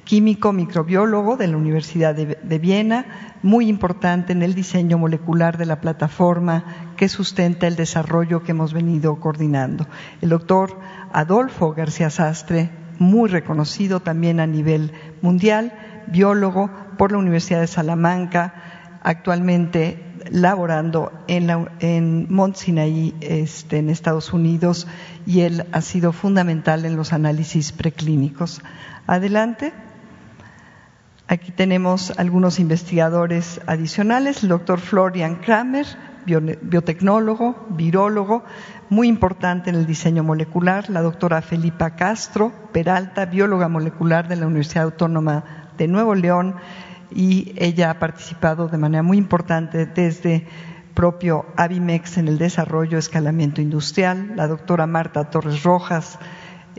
químico 0.08 0.53
microbiólogo 0.53 1.36
de 1.36 1.47
la 1.47 1.58
Universidad 1.58 2.15
de, 2.15 2.60
Viena, 2.60 3.36
muy 3.43 3.67
importante 3.67 4.32
en 4.32 4.41
el 4.41 4.56
diseño 4.56 4.97
molecular 4.97 5.58
de 5.58 5.65
la 5.65 5.82
plataforma 5.82 6.93
que 6.95 7.10
sustenta 7.10 7.67
el 7.67 7.75
desarrollo 7.75 8.41
que 8.41 8.51
hemos 8.51 8.73
venido 8.73 9.19
coordinando. 9.19 9.86
El 10.21 10.30
doctor 10.30 10.80
Adolfo 11.13 11.73
García 11.73 12.09
Sastre, 12.09 12.69
muy 12.99 13.29
reconocido 13.29 13.99
también 13.99 14.39
a 14.39 14.47
nivel 14.47 14.91
mundial, 15.21 15.73
biólogo 16.07 16.69
por 16.97 17.11
la 17.11 17.17
Universidad 17.17 17.61
de 17.61 17.67
Salamanca, 17.67 18.53
actualmente 19.03 20.03
laborando 20.31 21.11
en, 21.27 21.49
en 21.79 22.27
Mont 22.33 22.57
este, 23.21 23.77
en 23.77 23.89
Estados 23.89 24.33
Unidos, 24.33 24.87
y 25.25 25.41
él 25.41 25.65
ha 25.71 25.81
sido 25.81 26.11
fundamental 26.11 26.85
en 26.85 26.95
los 26.95 27.13
análisis 27.13 27.71
preclínicos. 27.71 28.61
Adelante. 29.05 29.73
Aquí 31.29 31.51
tenemos 31.51 32.13
algunos 32.17 32.57
investigadores 32.57 33.59
adicionales, 33.67 34.43
el 34.43 34.49
doctor 34.49 34.79
Florian 34.79 35.35
Kramer, 35.35 35.85
biotecnólogo, 36.27 37.65
virólogo, 37.69 38.43
muy 38.89 39.07
importante 39.07 39.69
en 39.69 39.77
el 39.77 39.87
diseño 39.87 40.23
molecular, 40.23 40.89
la 40.89 41.01
doctora 41.01 41.41
Felipa 41.41 41.95
Castro 41.95 42.51
Peralta, 42.71 43.25
bióloga 43.25 43.67
molecular 43.69 44.27
de 44.27 44.35
la 44.35 44.45
Universidad 44.45 44.83
Autónoma 44.83 45.71
de 45.77 45.87
Nuevo 45.87 46.13
León, 46.13 46.55
y 47.09 47.53
ella 47.55 47.89
ha 47.89 47.99
participado 47.99 48.67
de 48.67 48.77
manera 48.77 49.01
muy 49.01 49.17
importante 49.17 49.85
desde 49.85 50.45
propio 50.93 51.45
Avimex 51.55 52.17
en 52.17 52.27
el 52.27 52.37
desarrollo 52.37 52.97
escalamiento 52.97 53.61
industrial, 53.61 54.33
la 54.35 54.47
doctora 54.47 54.85
Marta 54.85 55.29
Torres 55.29 55.63
Rojas, 55.63 56.19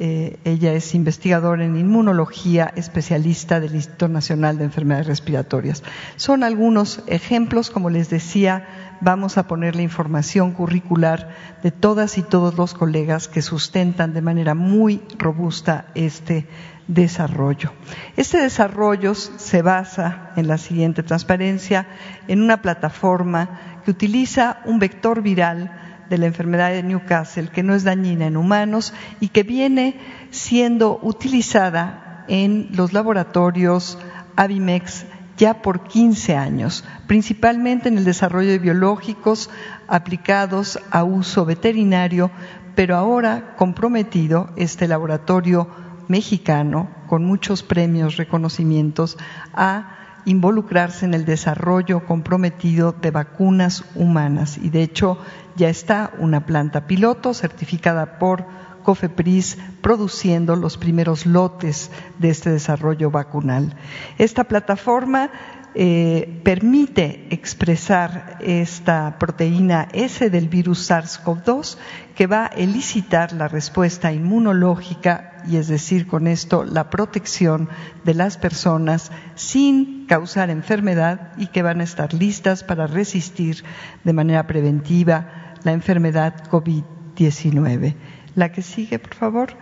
Eh, 0.00 0.38
ella 0.44 0.74
es 0.74 0.94
investigadora 0.94 1.64
en 1.64 1.76
inmunología, 1.76 2.72
especialista 2.76 3.58
del 3.58 3.74
Instituto 3.74 4.06
Nacional 4.06 4.56
de 4.56 4.62
Enfermedades 4.62 5.08
Respiratorias. 5.08 5.82
Son 6.14 6.44
algunos 6.44 7.02
ejemplos, 7.08 7.70
como 7.70 7.90
les 7.90 8.08
decía, 8.08 8.87
vamos 9.00 9.38
a 9.38 9.46
poner 9.46 9.76
la 9.76 9.82
información 9.82 10.52
curricular 10.52 11.34
de 11.62 11.70
todas 11.70 12.18
y 12.18 12.22
todos 12.22 12.56
los 12.56 12.74
colegas 12.74 13.28
que 13.28 13.42
sustentan 13.42 14.14
de 14.14 14.22
manera 14.22 14.54
muy 14.54 15.02
robusta 15.18 15.86
este 15.94 16.46
desarrollo. 16.86 17.72
Este 18.16 18.38
desarrollo 18.38 19.14
se 19.14 19.62
basa 19.62 20.32
en 20.36 20.48
la 20.48 20.58
siguiente 20.58 21.02
transparencia, 21.02 21.86
en 22.26 22.42
una 22.42 22.62
plataforma 22.62 23.80
que 23.84 23.90
utiliza 23.90 24.60
un 24.64 24.78
vector 24.78 25.22
viral 25.22 26.04
de 26.08 26.18
la 26.18 26.26
enfermedad 26.26 26.70
de 26.70 26.82
Newcastle 26.82 27.48
que 27.48 27.62
no 27.62 27.74
es 27.74 27.84
dañina 27.84 28.26
en 28.26 28.36
humanos 28.36 28.94
y 29.20 29.28
que 29.28 29.42
viene 29.42 30.00
siendo 30.30 30.98
utilizada 31.02 32.24
en 32.28 32.68
los 32.72 32.92
laboratorios 32.92 33.98
Avimex 34.36 35.04
ya 35.38 35.62
por 35.62 35.84
15 35.84 36.36
años, 36.36 36.84
principalmente 37.06 37.88
en 37.88 37.96
el 37.96 38.04
desarrollo 38.04 38.50
de 38.50 38.58
biológicos 38.58 39.48
aplicados 39.86 40.78
a 40.90 41.04
uso 41.04 41.46
veterinario, 41.46 42.30
pero 42.74 42.96
ahora 42.96 43.54
comprometido 43.56 44.50
este 44.56 44.86
laboratorio 44.86 45.68
mexicano, 46.08 46.88
con 47.06 47.24
muchos 47.24 47.62
premios, 47.62 48.16
reconocimientos, 48.16 49.16
a 49.54 49.94
involucrarse 50.24 51.06
en 51.06 51.14
el 51.14 51.24
desarrollo 51.24 52.04
comprometido 52.04 52.92
de 52.92 53.10
vacunas 53.10 53.84
humanas. 53.94 54.58
Y 54.58 54.70
de 54.70 54.82
hecho 54.82 55.18
ya 55.56 55.68
está 55.68 56.12
una 56.18 56.44
planta 56.44 56.86
piloto 56.86 57.32
certificada 57.32 58.18
por 58.18 58.44
COFEPRIS 58.88 59.58
produciendo 59.82 60.56
los 60.56 60.78
primeros 60.78 61.26
lotes 61.26 61.90
de 62.18 62.30
este 62.30 62.48
desarrollo 62.48 63.10
vacunal. 63.10 63.76
Esta 64.16 64.44
plataforma 64.44 65.30
eh, 65.74 66.40
permite 66.42 67.26
expresar 67.28 68.38
esta 68.40 69.18
proteína 69.18 69.88
S 69.92 70.30
del 70.30 70.48
virus 70.48 70.90
SARS-CoV-2 70.90 71.76
que 72.14 72.26
va 72.26 72.46
a 72.46 72.46
elicitar 72.46 73.34
la 73.34 73.46
respuesta 73.46 74.10
inmunológica 74.10 75.42
y 75.46 75.58
es 75.58 75.68
decir, 75.68 76.06
con 76.06 76.26
esto 76.26 76.64
la 76.64 76.88
protección 76.88 77.68
de 78.04 78.14
las 78.14 78.38
personas 78.38 79.12
sin 79.34 80.06
causar 80.06 80.48
enfermedad 80.48 81.32
y 81.36 81.48
que 81.48 81.60
van 81.60 81.82
a 81.82 81.84
estar 81.84 82.14
listas 82.14 82.64
para 82.64 82.86
resistir 82.86 83.64
de 84.02 84.14
manera 84.14 84.46
preventiva 84.46 85.52
la 85.62 85.72
enfermedad 85.72 86.48
COVID-19. 86.48 87.94
La 88.34 88.52
que 88.52 88.62
sigue, 88.62 88.98
por 88.98 89.14
favor. 89.14 89.56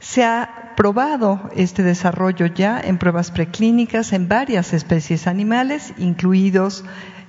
Se 0.00 0.22
ha 0.24 0.74
probado 0.76 1.50
este 1.56 1.82
desarrollo 1.82 2.46
ya 2.46 2.80
en 2.80 2.98
pruebas 2.98 3.30
preclínicas 3.30 4.12
en 4.12 4.28
varias 4.28 4.72
especies 4.72 5.26
animales, 5.26 5.94
incluidos 5.96 6.84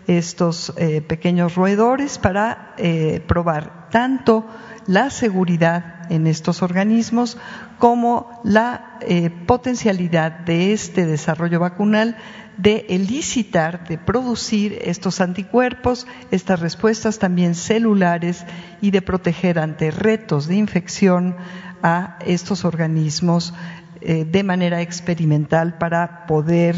estos 0.07 0.73
eh, 0.77 1.01
pequeños 1.01 1.55
roedores, 1.55 2.17
para 2.17 2.73
eh, 2.77 3.23
probar 3.27 3.89
tanto 3.89 4.45
la 4.87 5.09
seguridad 5.09 6.11
en 6.11 6.27
estos 6.27 6.61
organismos 6.61 7.37
como 7.79 8.41
la 8.43 8.97
eh, 9.01 9.29
potencialidad 9.29 10.31
de 10.31 10.73
este 10.73 11.05
desarrollo 11.05 11.59
vacunal 11.59 12.17
de 12.57 12.85
elicitar, 12.89 13.87
de 13.87 13.97
producir 13.97 14.79
estos 14.81 15.21
anticuerpos, 15.21 16.07
estas 16.31 16.59
respuestas 16.59 17.19
también 17.19 17.55
celulares 17.55 18.45
y 18.81 18.91
de 18.91 19.01
proteger 19.01 19.59
ante 19.59 19.91
retos 19.91 20.47
de 20.47 20.55
infección 20.55 21.35
a 21.83 22.17
estos 22.25 22.65
organismos 22.65 23.53
eh, 24.01 24.25
de 24.25 24.43
manera 24.43 24.81
experimental 24.81 25.77
para 25.77 26.25
poder 26.25 26.75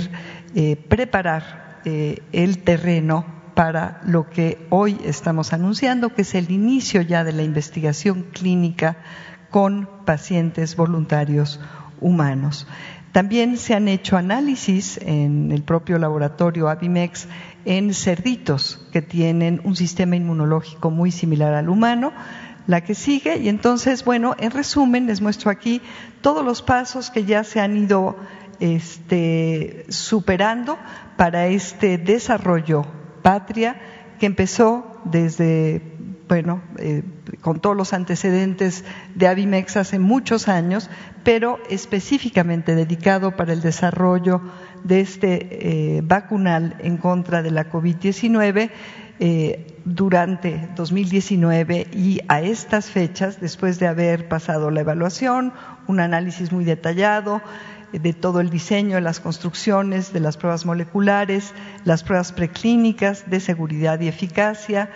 eh, 0.55 0.75
preparar 0.75 1.81
eh, 1.85 2.21
el 2.31 2.59
terreno 2.59 3.25
para 3.53 4.01
lo 4.05 4.29
que 4.29 4.67
hoy 4.69 4.97
estamos 5.03 5.51
anunciando, 5.51 6.13
que 6.13 6.21
es 6.21 6.35
el 6.35 6.51
inicio 6.51 7.01
ya 7.01 7.23
de 7.23 7.33
la 7.33 7.43
investigación 7.43 8.27
clínica 8.31 8.97
con 9.49 9.89
pacientes 10.05 10.75
voluntarios 10.75 11.59
humanos. 11.99 12.67
También 13.17 13.57
se 13.57 13.73
han 13.73 13.87
hecho 13.87 14.15
análisis 14.15 14.99
en 15.01 15.51
el 15.51 15.63
propio 15.63 15.97
laboratorio 15.97 16.69
Avimex 16.69 17.27
en 17.65 17.95
cerditos 17.95 18.87
que 18.93 19.01
tienen 19.01 19.59
un 19.63 19.75
sistema 19.75 20.15
inmunológico 20.15 20.91
muy 20.91 21.09
similar 21.09 21.55
al 21.55 21.67
humano. 21.67 22.13
La 22.67 22.81
que 22.81 22.93
sigue, 22.93 23.39
y 23.39 23.49
entonces, 23.49 24.05
bueno, 24.05 24.35
en 24.37 24.51
resumen, 24.51 25.07
les 25.07 25.21
muestro 25.21 25.49
aquí 25.49 25.81
todos 26.21 26.45
los 26.45 26.61
pasos 26.61 27.09
que 27.09 27.25
ya 27.25 27.43
se 27.43 27.59
han 27.59 27.75
ido 27.75 28.17
este, 28.59 29.87
superando 29.89 30.77
para 31.17 31.47
este 31.47 31.97
desarrollo 31.97 32.85
patria 33.23 33.81
que 34.19 34.27
empezó 34.27 35.01
desde 35.05 35.96
bueno, 36.27 36.61
eh, 36.77 37.03
con 37.41 37.59
todos 37.59 37.75
los 37.75 37.93
antecedentes 37.93 38.83
de 39.15 39.27
Avimex 39.27 39.77
hace 39.77 39.97
muchos 39.97 40.47
años, 40.47 40.89
pero 41.23 41.59
específicamente 41.69 42.75
dedicado 42.75 43.35
para 43.35 43.53
el 43.53 43.61
desarrollo 43.61 44.41
de 44.83 44.99
este 45.01 45.97
eh, 45.97 46.01
vacunal 46.03 46.75
en 46.79 46.97
contra 46.97 47.41
de 47.41 47.51
la 47.51 47.69
COVID-19 47.71 48.71
eh, 49.19 49.77
durante 49.85 50.69
2019 50.75 51.87
y 51.93 52.19
a 52.27 52.41
estas 52.41 52.87
fechas, 52.91 53.39
después 53.39 53.79
de 53.79 53.87
haber 53.87 54.27
pasado 54.27 54.69
la 54.69 54.81
evaluación, 54.81 55.53
un 55.87 55.99
análisis 55.99 56.51
muy 56.51 56.65
detallado, 56.65 57.41
de 57.93 58.13
todo 58.13 58.41
el 58.41 58.49
diseño, 58.49 58.95
de 58.95 59.01
las 59.01 59.21
construcciones, 59.21 60.11
de 60.11 60.19
las 60.19 60.35
pruebas 60.35 60.65
moleculares, 60.65 61.53
las 61.85 62.03
pruebas 62.03 62.33
preclínicas 62.33 63.29
de 63.29 63.39
seguridad 63.39 63.99
y 64.01 64.09
eficacia, 64.09 64.89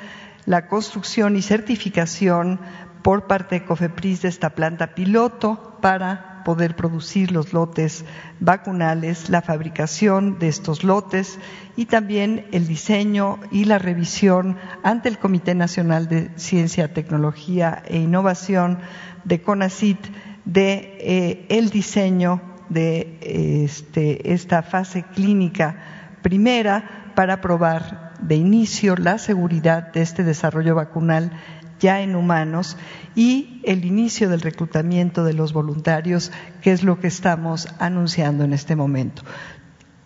la 0.45 0.67
construcción 0.67 1.35
y 1.35 1.41
certificación 1.41 2.59
por 3.01 3.27
parte 3.27 3.59
de 3.59 3.65
COFEPRIS 3.65 4.21
de 4.21 4.29
esta 4.29 4.51
planta 4.51 4.93
piloto 4.93 5.77
para 5.81 6.43
poder 6.43 6.75
producir 6.75 7.31
los 7.31 7.53
lotes 7.53 8.05
vacunales, 8.39 9.29
la 9.29 9.41
fabricación 9.41 10.39
de 10.39 10.47
estos 10.47 10.83
lotes 10.83 11.39
y 11.75 11.85
también 11.85 12.47
el 12.51 12.67
diseño 12.67 13.39
y 13.51 13.65
la 13.65 13.77
revisión 13.77 14.57
ante 14.83 15.09
el 15.09 15.19
Comité 15.19 15.55
Nacional 15.55 16.07
de 16.07 16.31
Ciencia, 16.37 16.93
Tecnología 16.93 17.83
e 17.87 17.97
Innovación 17.97 18.79
de 19.23 19.41
CONACIT 19.41 19.99
de 20.45 20.97
eh, 20.99 21.45
el 21.49 21.69
diseño 21.69 22.41
de 22.69 23.63
este, 23.65 24.33
esta 24.33 24.63
fase 24.63 25.03
clínica 25.03 25.75
primera 26.21 27.11
para 27.15 27.41
probar 27.41 28.10
de 28.21 28.35
inicio 28.35 28.95
la 28.95 29.17
seguridad 29.17 29.91
de 29.91 30.01
este 30.01 30.23
desarrollo 30.23 30.75
vacunal 30.75 31.31
ya 31.79 32.01
en 32.01 32.15
humanos 32.15 32.77
y 33.15 33.59
el 33.63 33.83
inicio 33.85 34.29
del 34.29 34.41
reclutamiento 34.41 35.23
de 35.23 35.33
los 35.33 35.51
voluntarios, 35.51 36.31
que 36.61 36.71
es 36.71 36.83
lo 36.83 36.99
que 36.99 37.07
estamos 37.07 37.67
anunciando 37.79 38.43
en 38.43 38.53
este 38.53 38.75
momento. 38.75 39.23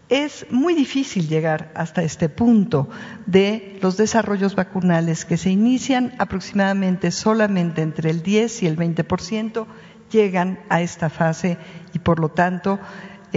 Es 0.08 0.46
muy 0.52 0.76
difícil 0.76 1.28
llegar 1.28 1.72
hasta 1.76 2.04
este 2.04 2.30
punto 2.30 2.88
de 3.26 3.78
los 3.82 3.98
desarrollos 3.98 4.56
vacunales 4.56 5.26
que 5.26 5.36
se 5.36 5.50
inician 5.50 6.14
aproximadamente 6.20 7.12
solamente 7.12 7.82
entre 7.82 8.12
el 8.12 8.22
10 8.22 8.64
y 8.64 8.68
el 8.68 8.78
20% 8.78 9.66
llegan 10.12 10.60
a 10.70 10.82
esta 10.82 11.10
fase 11.10 11.58
y 11.94 12.00
por 12.00 12.20
lo 12.20 12.30
tanto 12.30 12.80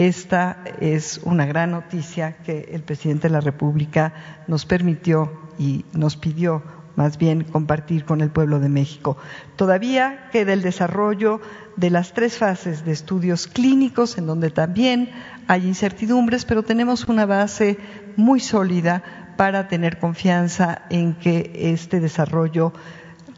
esta 0.07 0.63
es 0.81 1.19
una 1.25 1.45
gran 1.45 1.73
noticia 1.73 2.37
que 2.45 2.69
el 2.71 2.83
presidente 2.83 3.27
de 3.27 3.33
la 3.33 3.41
República 3.41 4.45
nos 4.47 4.65
permitió 4.65 5.33
y 5.59 5.85
nos 5.93 6.17
pidió 6.17 6.63
más 6.95 7.19
bien 7.19 7.43
compartir 7.43 8.05
con 8.05 8.21
el 8.21 8.31
pueblo 8.31 8.61
de 8.61 8.69
México. 8.69 9.17
Todavía 9.57 10.29
queda 10.31 10.53
el 10.53 10.63
desarrollo 10.63 11.41
de 11.75 11.91
las 11.91 12.13
tres 12.13 12.39
fases 12.39 12.85
de 12.85 12.93
estudios 12.93 13.49
clínicos, 13.49 14.19
en 14.19 14.27
donde 14.27 14.51
también 14.51 15.11
hay 15.49 15.67
incertidumbres, 15.67 16.45
pero 16.45 16.63
tenemos 16.63 17.09
una 17.09 17.27
base 17.27 17.77
muy 18.17 18.39
sólida 18.39 19.03
para 19.37 19.67
tener 19.67 19.99
confianza 19.99 20.83
en 20.91 21.15
que 21.15 21.51
este 21.73 21.99
desarrollo 21.99 22.73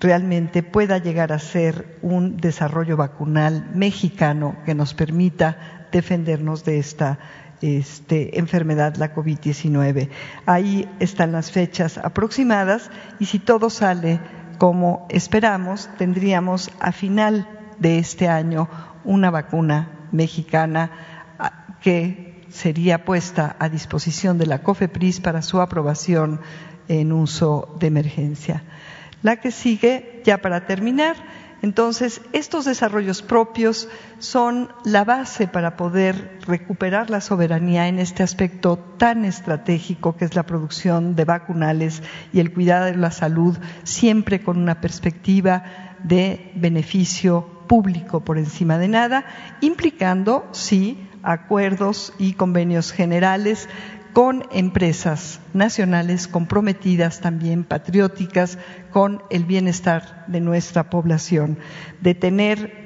realmente 0.01 0.63
pueda 0.63 0.99
llegar 0.99 1.33
a 1.33 1.39
ser 1.39 1.99
un 2.03 2.39
desarrollo 2.39 2.97
vacunal 2.97 3.71
mexicano 3.75 4.57
que 4.65 4.75
nos 4.75 4.95
permita 4.95 5.87
defendernos 5.93 6.65
de 6.65 6.79
esta 6.79 7.19
este, 7.61 8.39
enfermedad, 8.39 8.97
la 8.97 9.15
COVID-19. 9.15 10.09
Ahí 10.47 10.89
están 10.99 11.33
las 11.33 11.51
fechas 11.51 11.99
aproximadas 11.99 12.91
y 13.19 13.27
si 13.27 13.39
todo 13.39 13.69
sale 13.69 14.21
como 14.59 15.07
esperamos, 15.11 15.91
tendríamos 15.99 16.71
a 16.81 16.93
final 16.93 17.49
de 17.79 17.99
este 17.99 18.29
año 18.29 18.69
una 19.05 19.31
vacuna 19.31 20.09
mexicana 20.13 20.91
ah, 21.39 21.77
que 21.83 22.45
sería 22.49 23.05
puesta 23.05 23.57
a 23.59 23.69
disposición 23.69 24.39
de 24.39 24.47
la 24.47 24.63
COFEPRIS 24.63 25.21
para 25.21 25.43
su 25.43 25.61
aprobación 25.61 26.41
en 26.89 27.13
uso 27.13 27.77
de 27.79 27.87
emergencia. 27.87 28.65
La 29.22 29.37
que 29.37 29.50
sigue, 29.50 30.22
ya 30.24 30.38
para 30.38 30.66
terminar, 30.66 31.16
Entonces, 31.62 32.22
estos 32.33 32.64
desarrollos 32.64 33.20
propios 33.20 33.88
son 34.18 34.70
la 34.85 35.04
base 35.04 35.46
para 35.46 35.76
poder 35.76 36.38
recuperar 36.46 37.11
la 37.11 37.20
soberanía 37.20 37.87
en 37.88 37.98
este 37.98 38.22
aspecto 38.22 38.78
tan 38.96 39.26
estratégico 39.26 40.16
que 40.16 40.24
es 40.24 40.35
la 40.35 40.44
producción 40.44 41.16
de 41.16 41.26
vacunales 41.26 42.02
y 42.33 42.40
el 42.40 42.52
cuidado 42.54 42.87
de 42.87 42.96
la 42.96 43.11
salud, 43.11 43.59
siempre 43.83 44.40
con 44.40 44.56
una 44.56 44.80
perspectiva 44.80 45.64
de 46.02 46.50
beneficio 46.54 47.46
público 47.66 48.20
por 48.20 48.38
encima 48.38 48.78
de 48.78 48.88
nada, 48.88 49.26
implicando, 49.61 50.48
sí, 50.52 51.06
acuerdos 51.22 52.14
y 52.18 52.33
convenios 52.33 52.90
generales 52.92 53.68
con 54.12 54.44
empresas 54.51 55.40
nacionales 55.55 56.29
comprometidas 56.29 57.20
también 57.20 57.64
patrióticas 57.64 58.59
con 58.90 59.23
el 59.31 59.44
bienestar 59.44 60.27
de 60.27 60.40
nuestra 60.40 60.90
población. 60.90 61.59
De 62.01 62.14
tener 62.14 62.81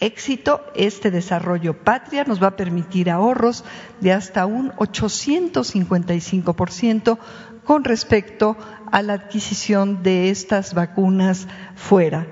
éxito, 0.00 0.64
este 0.74 1.10
desarrollo 1.10 1.84
patria 1.84 2.24
nos 2.24 2.42
va 2.42 2.46
a 2.48 2.56
permitir 2.56 3.10
ahorros 3.10 3.64
de 4.00 4.12
hasta 4.12 4.46
un 4.46 4.72
855% 4.72 7.18
con 7.64 7.84
respecto 7.84 8.56
a 8.90 9.02
la 9.02 9.12
adquisición 9.12 10.02
de 10.02 10.30
estas 10.30 10.74
vacunas 10.74 11.46
fuera. 11.76 12.26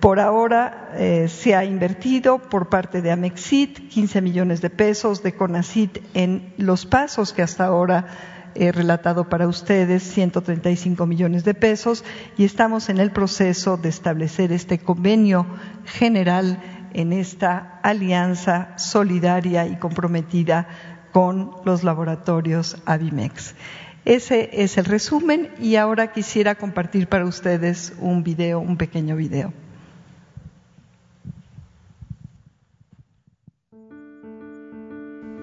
Por 0.00 0.20
ahora 0.20 0.92
eh, 0.94 1.26
se 1.28 1.56
ha 1.56 1.64
invertido 1.64 2.38
por 2.38 2.68
parte 2.68 3.02
de 3.02 3.10
Amexit 3.10 3.88
15 3.88 4.20
millones 4.22 4.60
de 4.60 4.70
pesos, 4.70 5.24
de 5.24 5.34
Conacit 5.34 5.98
en 6.14 6.54
los 6.56 6.86
pasos 6.86 7.32
que 7.32 7.42
hasta 7.42 7.64
ahora 7.64 8.06
he 8.54 8.70
relatado 8.70 9.28
para 9.28 9.48
ustedes, 9.48 10.04
135 10.04 11.04
millones 11.04 11.42
de 11.42 11.54
pesos, 11.54 12.04
y 12.36 12.44
estamos 12.44 12.88
en 12.90 12.98
el 12.98 13.10
proceso 13.10 13.76
de 13.76 13.88
establecer 13.88 14.52
este 14.52 14.78
convenio 14.78 15.46
general 15.84 16.60
en 16.92 17.12
esta 17.12 17.80
alianza 17.82 18.78
solidaria 18.78 19.66
y 19.66 19.76
comprometida 19.76 20.68
con 21.12 21.50
los 21.64 21.82
laboratorios 21.82 22.76
Avimex. 22.86 23.56
Ese 24.04 24.50
es 24.52 24.78
el 24.78 24.84
resumen 24.84 25.50
y 25.60 25.74
ahora 25.74 26.12
quisiera 26.12 26.54
compartir 26.54 27.08
para 27.08 27.24
ustedes 27.24 27.94
un 27.98 28.22
video, 28.22 28.60
un 28.60 28.76
pequeño 28.76 29.16
video. 29.16 29.52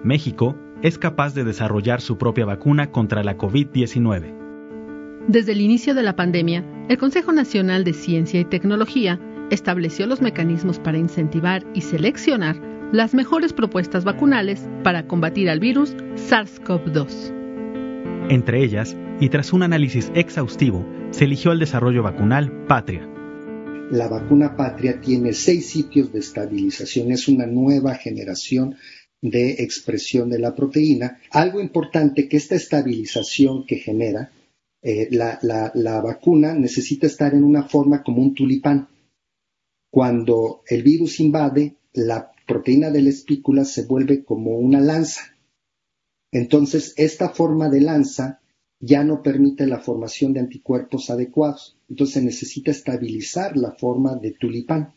México 0.06 0.56
es 0.84 1.00
capaz 1.00 1.34
de 1.34 1.44
desarrollar 1.44 2.00
su 2.00 2.20
propia 2.20 2.46
vacuna 2.46 2.92
contra 2.92 3.24
la 3.24 3.40
COVID-19. 3.40 4.36
Desde 5.28 5.54
el 5.54 5.62
inicio 5.62 5.96
de 5.96 6.04
la 6.04 6.16
pandemia, 6.16 6.64
el 6.90 7.00
Consejo 7.00 7.32
Nacional 7.32 7.84
de 7.84 7.94
Ciencia 7.94 8.40
y 8.40 8.46
Tecnología 8.46 9.20
estableció 9.50 10.06
los 10.06 10.22
mecanismos 10.22 10.78
para 10.78 11.00
incentivar 11.00 11.66
y 11.74 11.82
seleccionar 11.82 12.62
las 12.92 13.16
mejores 13.16 13.52
propuestas 13.52 14.04
vacunales 14.04 14.70
para 14.84 15.08
combatir 15.08 15.50
al 15.50 15.60
virus 15.60 15.96
SARS-CoV-2. 15.96 18.28
Entre 18.30 18.64
ellas, 18.64 18.96
y 19.20 19.30
tras 19.30 19.54
un 19.54 19.64
análisis 19.64 20.12
exhaustivo, 20.14 20.86
se 21.10 21.26
eligió 21.26 21.52
el 21.52 21.58
desarrollo 21.58 22.04
vacunal 22.04 22.52
Patria. 22.68 23.10
La 23.90 24.08
vacuna 24.08 24.56
Patria 24.56 25.02
tiene 25.02 25.34
seis 25.34 25.68
sitios 25.68 26.12
de 26.12 26.20
estabilización, 26.20 27.12
es 27.12 27.28
una 27.28 27.48
nueva 27.48 27.96
generación 27.96 28.76
de 29.30 29.64
expresión 29.64 30.30
de 30.30 30.40
la 30.40 30.56
proteína. 30.56 31.20
Algo 31.32 31.60
importante 31.60 32.28
que 32.28 32.38
esta 32.38 32.56
estabilización 32.56 33.66
que 33.66 33.78
genera 33.78 34.32
eh, 34.82 35.08
la, 35.12 35.40
la, 35.74 36.02
vacuna 36.02 36.54
necesita 36.54 37.08
estar 37.08 37.34
en 37.34 37.44
una 37.44 37.64
forma 37.64 38.04
como 38.04 38.22
un 38.22 38.36
tulipán. 38.36 38.88
Cuando 39.92 40.62
el 40.68 40.84
virus 40.84 41.20
invade, 41.20 41.78
la 41.94 42.32
proteína 42.46 42.92
de 42.92 43.02
la 43.02 43.10
espícula 43.10 43.66
se 43.66 43.86
vuelve 43.86 44.24
como 44.24 44.60
una 44.60 44.80
lanza. 44.80 45.22
Entonces, 46.32 46.94
esta 46.98 47.30
forma 47.30 47.70
de 47.70 47.82
lanza 47.82 48.42
ya 48.80 49.04
no 49.04 49.24
permite 49.24 49.66
la 49.66 49.80
formación 49.80 50.34
de 50.34 50.42
anticuerpos 50.42 51.10
adecuados. 51.10 51.78
Entonces, 51.90 52.24
necesita 52.24 52.72
estabilizar 52.72 53.58
la 53.58 53.72
forma 53.72 54.16
de 54.16 54.32
tulipán. 54.34 54.94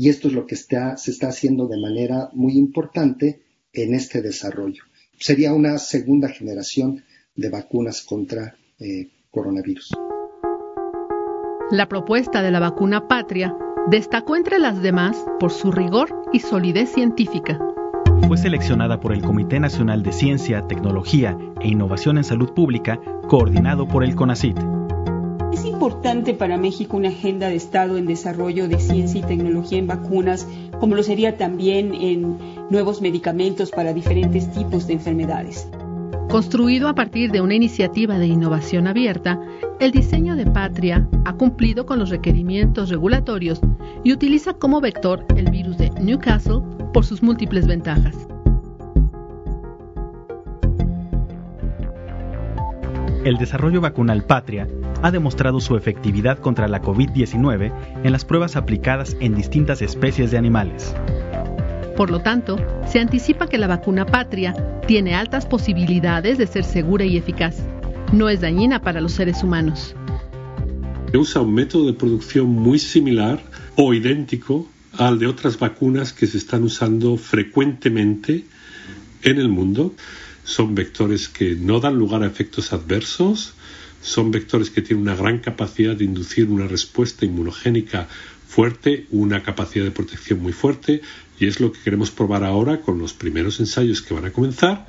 Y 0.00 0.08
esto 0.08 0.28
es 0.28 0.34
lo 0.34 0.46
que 0.46 0.56
se 0.56 1.10
está 1.10 1.28
haciendo 1.28 1.68
de 1.68 1.78
manera 1.78 2.30
muy 2.32 2.56
importante 2.56 3.42
en 3.74 3.92
este 3.92 4.22
desarrollo. 4.22 4.82
Sería 5.18 5.52
una 5.52 5.76
segunda 5.76 6.30
generación 6.30 7.04
de 7.36 7.50
vacunas 7.50 8.00
contra 8.00 8.56
eh, 8.78 9.10
coronavirus. 9.30 9.90
La 11.70 11.86
propuesta 11.86 12.40
de 12.40 12.50
la 12.50 12.60
vacuna 12.60 13.08
Patria 13.08 13.54
destacó 13.90 14.36
entre 14.36 14.58
las 14.58 14.80
demás 14.80 15.22
por 15.38 15.52
su 15.52 15.70
rigor 15.70 16.22
y 16.32 16.40
solidez 16.40 16.88
científica. 16.94 17.58
Fue 18.26 18.38
seleccionada 18.38 19.00
por 19.00 19.12
el 19.12 19.20
Comité 19.20 19.60
Nacional 19.60 20.02
de 20.02 20.12
Ciencia, 20.12 20.66
Tecnología 20.66 21.36
e 21.60 21.68
Innovación 21.68 22.16
en 22.16 22.24
Salud 22.24 22.54
Pública, 22.54 22.98
coordinado 23.28 23.86
por 23.86 24.02
el 24.02 24.14
CONACIT. 24.14 24.79
Es 25.52 25.64
importante 25.64 26.32
para 26.32 26.56
México 26.56 26.96
una 26.96 27.08
agenda 27.08 27.48
de 27.48 27.56
Estado 27.56 27.96
en 27.96 28.06
desarrollo 28.06 28.68
de 28.68 28.78
ciencia 28.78 29.20
y 29.20 29.24
tecnología 29.24 29.78
en 29.78 29.88
vacunas, 29.88 30.46
como 30.78 30.94
lo 30.94 31.02
sería 31.02 31.36
también 31.36 31.92
en 31.94 32.38
nuevos 32.70 33.02
medicamentos 33.02 33.70
para 33.70 33.92
diferentes 33.92 34.50
tipos 34.52 34.86
de 34.86 34.94
enfermedades. 34.94 35.68
Construido 36.30 36.88
a 36.88 36.94
partir 36.94 37.32
de 37.32 37.40
una 37.40 37.56
iniciativa 37.56 38.16
de 38.16 38.28
innovación 38.28 38.86
abierta, 38.86 39.40
el 39.80 39.90
diseño 39.90 40.36
de 40.36 40.46
Patria 40.46 41.08
ha 41.24 41.32
cumplido 41.32 41.84
con 41.84 41.98
los 41.98 42.10
requerimientos 42.10 42.88
regulatorios 42.88 43.60
y 44.04 44.12
utiliza 44.12 44.52
como 44.52 44.80
vector 44.80 45.26
el 45.36 45.50
virus 45.50 45.76
de 45.78 45.90
Newcastle 45.90 46.60
por 46.92 47.04
sus 47.04 47.24
múltiples 47.24 47.66
ventajas. 47.66 48.16
El 53.24 53.36
desarrollo 53.36 53.80
vacunal 53.80 54.22
Patria 54.22 54.66
ha 55.02 55.10
demostrado 55.10 55.60
su 55.60 55.76
efectividad 55.76 56.38
contra 56.38 56.68
la 56.68 56.82
COVID-19 56.82 57.72
en 58.04 58.12
las 58.12 58.24
pruebas 58.24 58.56
aplicadas 58.56 59.16
en 59.20 59.34
distintas 59.34 59.82
especies 59.82 60.30
de 60.30 60.38
animales. 60.38 60.94
Por 61.96 62.10
lo 62.10 62.20
tanto, 62.20 62.56
se 62.86 62.98
anticipa 62.98 63.46
que 63.46 63.58
la 63.58 63.66
vacuna 63.66 64.06
Patria 64.06 64.54
tiene 64.86 65.14
altas 65.14 65.46
posibilidades 65.46 66.38
de 66.38 66.46
ser 66.46 66.64
segura 66.64 67.04
y 67.04 67.16
eficaz. 67.16 67.58
No 68.12 68.28
es 68.28 68.40
dañina 68.40 68.80
para 68.82 69.00
los 69.00 69.12
seres 69.12 69.42
humanos. 69.42 69.94
Usa 71.12 71.42
un 71.42 71.54
método 71.54 71.86
de 71.86 71.92
producción 71.92 72.46
muy 72.46 72.78
similar 72.78 73.42
o 73.76 73.92
idéntico 73.94 74.66
al 74.96 75.18
de 75.18 75.26
otras 75.26 75.58
vacunas 75.58 76.12
que 76.12 76.26
se 76.26 76.38
están 76.38 76.62
usando 76.62 77.16
frecuentemente 77.16 78.44
en 79.22 79.38
el 79.38 79.48
mundo. 79.48 79.94
Son 80.44 80.74
vectores 80.74 81.28
que 81.28 81.54
no 81.54 81.80
dan 81.80 81.96
lugar 81.96 82.22
a 82.22 82.26
efectos 82.26 82.72
adversos, 82.72 83.54
son 84.00 84.30
vectores 84.30 84.70
que 84.70 84.82
tienen 84.82 85.02
una 85.02 85.16
gran 85.16 85.38
capacidad 85.38 85.96
de 85.96 86.04
inducir 86.04 86.48
una 86.48 86.66
respuesta 86.66 87.24
inmunogénica 87.24 88.08
fuerte, 88.46 89.06
una 89.10 89.42
capacidad 89.42 89.84
de 89.84 89.90
protección 89.90 90.40
muy 90.40 90.52
fuerte, 90.52 91.02
y 91.38 91.46
es 91.46 91.60
lo 91.60 91.72
que 91.72 91.80
queremos 91.80 92.10
probar 92.10 92.44
ahora 92.44 92.80
con 92.80 92.98
los 92.98 93.14
primeros 93.14 93.60
ensayos 93.60 94.02
que 94.02 94.14
van 94.14 94.24
a 94.24 94.30
comenzar. 94.30 94.86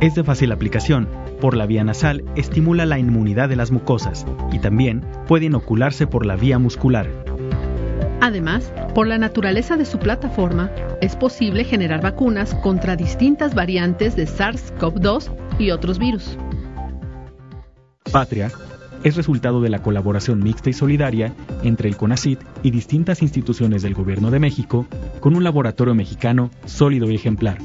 Es 0.00 0.14
de 0.14 0.24
fácil 0.24 0.52
aplicación. 0.52 1.08
Por 1.40 1.56
la 1.56 1.66
vía 1.66 1.84
nasal 1.84 2.24
estimula 2.34 2.86
la 2.86 2.98
inmunidad 2.98 3.48
de 3.48 3.56
las 3.56 3.70
mucosas 3.70 4.26
y 4.52 4.58
también 4.58 5.04
puede 5.26 5.46
inocularse 5.46 6.06
por 6.06 6.24
la 6.24 6.36
vía 6.36 6.58
muscular. 6.58 7.10
Además, 8.20 8.72
por 8.94 9.06
la 9.06 9.18
naturaleza 9.18 9.76
de 9.76 9.84
su 9.84 9.98
plataforma, 9.98 10.70
es 11.02 11.14
posible 11.16 11.64
generar 11.64 12.02
vacunas 12.02 12.54
contra 12.56 12.96
distintas 12.96 13.54
variantes 13.54 14.16
de 14.16 14.26
SARS-CoV-2 14.26 15.30
y 15.58 15.70
otros 15.70 15.98
virus. 15.98 16.38
Patria 18.12 18.50
es 19.04 19.16
resultado 19.16 19.60
de 19.60 19.68
la 19.68 19.82
colaboración 19.82 20.42
mixta 20.42 20.70
y 20.70 20.72
solidaria 20.72 21.32
entre 21.62 21.88
el 21.88 21.96
CONACIT 21.96 22.40
y 22.62 22.70
distintas 22.70 23.22
instituciones 23.22 23.82
del 23.82 23.94
Gobierno 23.94 24.30
de 24.30 24.40
México 24.40 24.86
con 25.20 25.36
un 25.36 25.44
laboratorio 25.44 25.94
mexicano 25.94 26.50
sólido 26.64 27.10
y 27.10 27.14
ejemplar, 27.14 27.58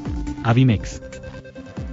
Avimex. 0.43 1.01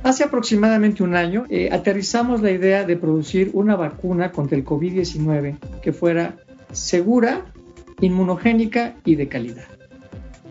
Hace 0.02 0.24
aproximadamente 0.24 1.02
un 1.02 1.14
año 1.14 1.44
eh, 1.48 1.68
aterrizamos 1.72 2.40
la 2.42 2.50
idea 2.50 2.84
de 2.84 2.96
producir 2.96 3.50
una 3.52 3.76
vacuna 3.76 4.32
contra 4.32 4.56
el 4.56 4.64
COVID-19 4.64 5.58
que 5.82 5.92
fuera 5.92 6.36
segura, 6.72 7.46
inmunogénica 8.00 8.96
y 9.04 9.16
de 9.16 9.28
calidad. 9.28 9.64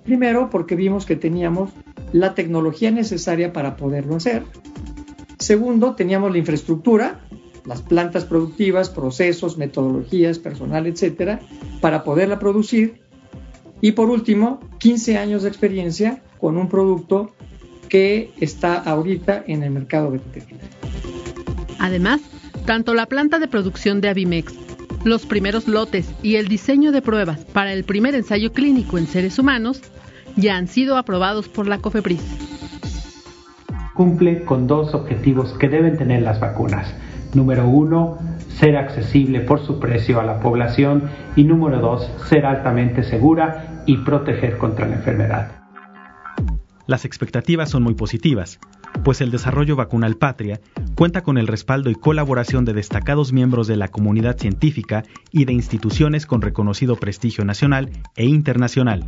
Primero 0.04 0.50
porque 0.50 0.76
vimos 0.76 1.06
que 1.06 1.16
teníamos 1.16 1.72
la 2.14 2.34
tecnología 2.36 2.92
necesaria 2.92 3.52
para 3.52 3.76
poderlo 3.76 4.16
hacer. 4.16 4.44
Segundo, 5.40 5.96
teníamos 5.96 6.32
la 6.32 6.40
infraestructura 6.40 7.27
las 7.68 7.82
plantas 7.82 8.26
productivas, 8.26 8.90
procesos, 8.90 9.58
metodologías, 9.58 10.40
personal, 10.40 10.88
etcétera, 10.88 11.42
para 11.82 12.04
poderla 12.04 12.40
producir. 12.40 13.02
Y 13.82 13.92
por 13.92 14.10
último, 14.10 14.62
15 14.80 15.18
años 15.18 15.44
de 15.44 15.50
experiencia 15.50 16.24
con 16.40 16.58
un 16.58 16.70
producto 16.70 17.34
que 17.90 18.32
está 18.40 18.76
ahorita 18.76 19.44
en 19.48 19.64
el 19.64 19.72
mercado 19.72 20.12
veterinario. 20.12 20.68
Además, 21.80 22.22
tanto 22.66 22.94
la 22.94 23.06
planta 23.06 23.38
de 23.38 23.48
producción 23.48 24.02
de 24.02 24.10
Avimex 24.10 24.54
Los 25.04 25.26
primeros 25.26 25.68
lotes 25.68 26.10
y 26.24 26.36
el 26.36 26.48
diseño 26.48 26.92
de 26.92 27.02
pruebas 27.02 27.46
para 27.46 27.74
el 27.74 27.84
primer 27.84 28.16
ensayo 28.16 28.52
clínico 28.52 28.98
en 28.98 29.08
seres 29.08 29.38
humanos 29.38 29.82
ya 30.36 30.56
han 30.56 30.68
sido 30.68 30.98
aprobados 30.98 31.48
por 31.50 31.68
la 31.68 31.80
COFEPRIS. 31.80 32.22
Cumple 33.94 34.44
con 34.46 34.68
dos 34.68 34.94
objetivos 34.94 35.54
que 35.58 35.70
deben 35.70 35.98
tener 35.98 36.22
las 36.22 36.40
vacunas. 36.40 36.94
Número 37.34 37.68
uno, 37.68 38.18
ser 38.50 38.78
accesible 38.78 39.42
por 39.42 39.60
su 39.60 39.80
precio 39.80 40.20
a 40.20 40.24
la 40.24 40.40
población 40.40 41.04
y 41.36 41.44
número 41.44 41.80
dos, 41.80 42.10
ser 42.28 42.46
altamente 42.46 43.04
segura 43.04 43.84
y 43.86 43.98
proteger 43.98 44.58
contra 44.58 44.88
la 44.88 44.96
enfermedad. 44.96 45.52
Las 46.88 47.04
expectativas 47.04 47.70
son 47.70 47.84
muy 47.84 47.96
positivas, 47.96 48.60
pues 49.04 49.20
el 49.20 49.30
desarrollo 49.30 49.76
vacunal 49.76 50.16
Patria 50.16 50.62
cuenta 50.96 51.22
con 51.22 51.38
el 51.38 51.48
respaldo 51.48 51.90
y 51.90 51.96
colaboración 51.96 52.64
de 52.64 52.74
destacados 52.74 53.34
miembros 53.34 53.68
de 53.68 53.76
la 53.76 53.90
comunidad 53.90 54.38
científica 54.38 55.04
y 55.32 55.44
de 55.44 55.54
instituciones 55.54 56.26
con 56.26 56.42
reconocido 56.42 56.96
prestigio 56.96 57.44
nacional 57.44 57.90
e 58.16 58.26
internacional. 58.26 59.06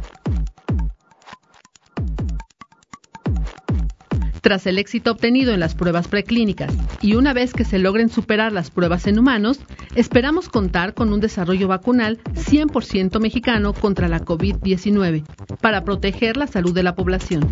Tras 4.41 4.65
el 4.67 4.77
éxito 4.77 5.11
obtenido 5.11 5.53
en 5.53 5.59
las 5.59 5.75
pruebas 5.75 6.07
preclínicas 6.07 6.73
y 7.01 7.15
una 7.15 7.33
vez 7.33 7.53
que 7.53 7.65
se 7.65 7.79
logren 7.79 8.09
superar 8.09 8.53
las 8.53 8.71
pruebas 8.71 9.05
en 9.07 9.19
humanos, 9.19 9.59
esperamos 9.95 10.49
contar 10.49 10.93
con 10.93 11.11
un 11.11 11.19
desarrollo 11.19 11.67
vacunal 11.67 12.19
100% 12.35 13.19
mexicano 13.19 13.73
contra 13.73 14.07
la 14.07 14.21
COVID-19 14.21 15.23
para 15.61 15.83
proteger 15.83 16.37
la 16.37 16.47
salud 16.47 16.73
de 16.73 16.83
la 16.83 16.95
población. 16.95 17.49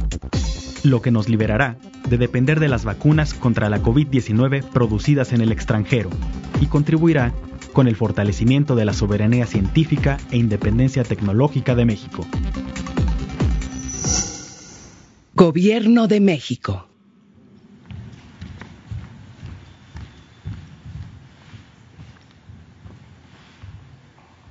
Lo 0.84 1.02
que 1.02 1.12
nos 1.12 1.28
liberará 1.28 1.78
de 2.10 2.18
depender 2.18 2.60
de 2.60 2.70
las 2.70 2.86
vacunas 2.86 3.34
contra 3.34 3.70
la 3.70 3.82
COVID-19 3.82 4.64
producidas 4.64 5.34
en 5.34 5.42
el 5.42 5.52
extranjero 5.52 6.10
y 6.62 6.68
contribuirá 6.68 7.34
con 7.74 7.88
el 7.88 7.96
fortalecimiento 7.96 8.76
de 8.76 8.86
la 8.86 8.94
soberanía 8.94 9.46
científica 9.46 10.18
e 10.32 10.38
independencia 10.38 11.04
tecnológica 11.04 11.76
de 11.76 11.86
México. 11.86 12.26
Gobierno 15.38 16.08
de 16.08 16.20
México. 16.20 16.88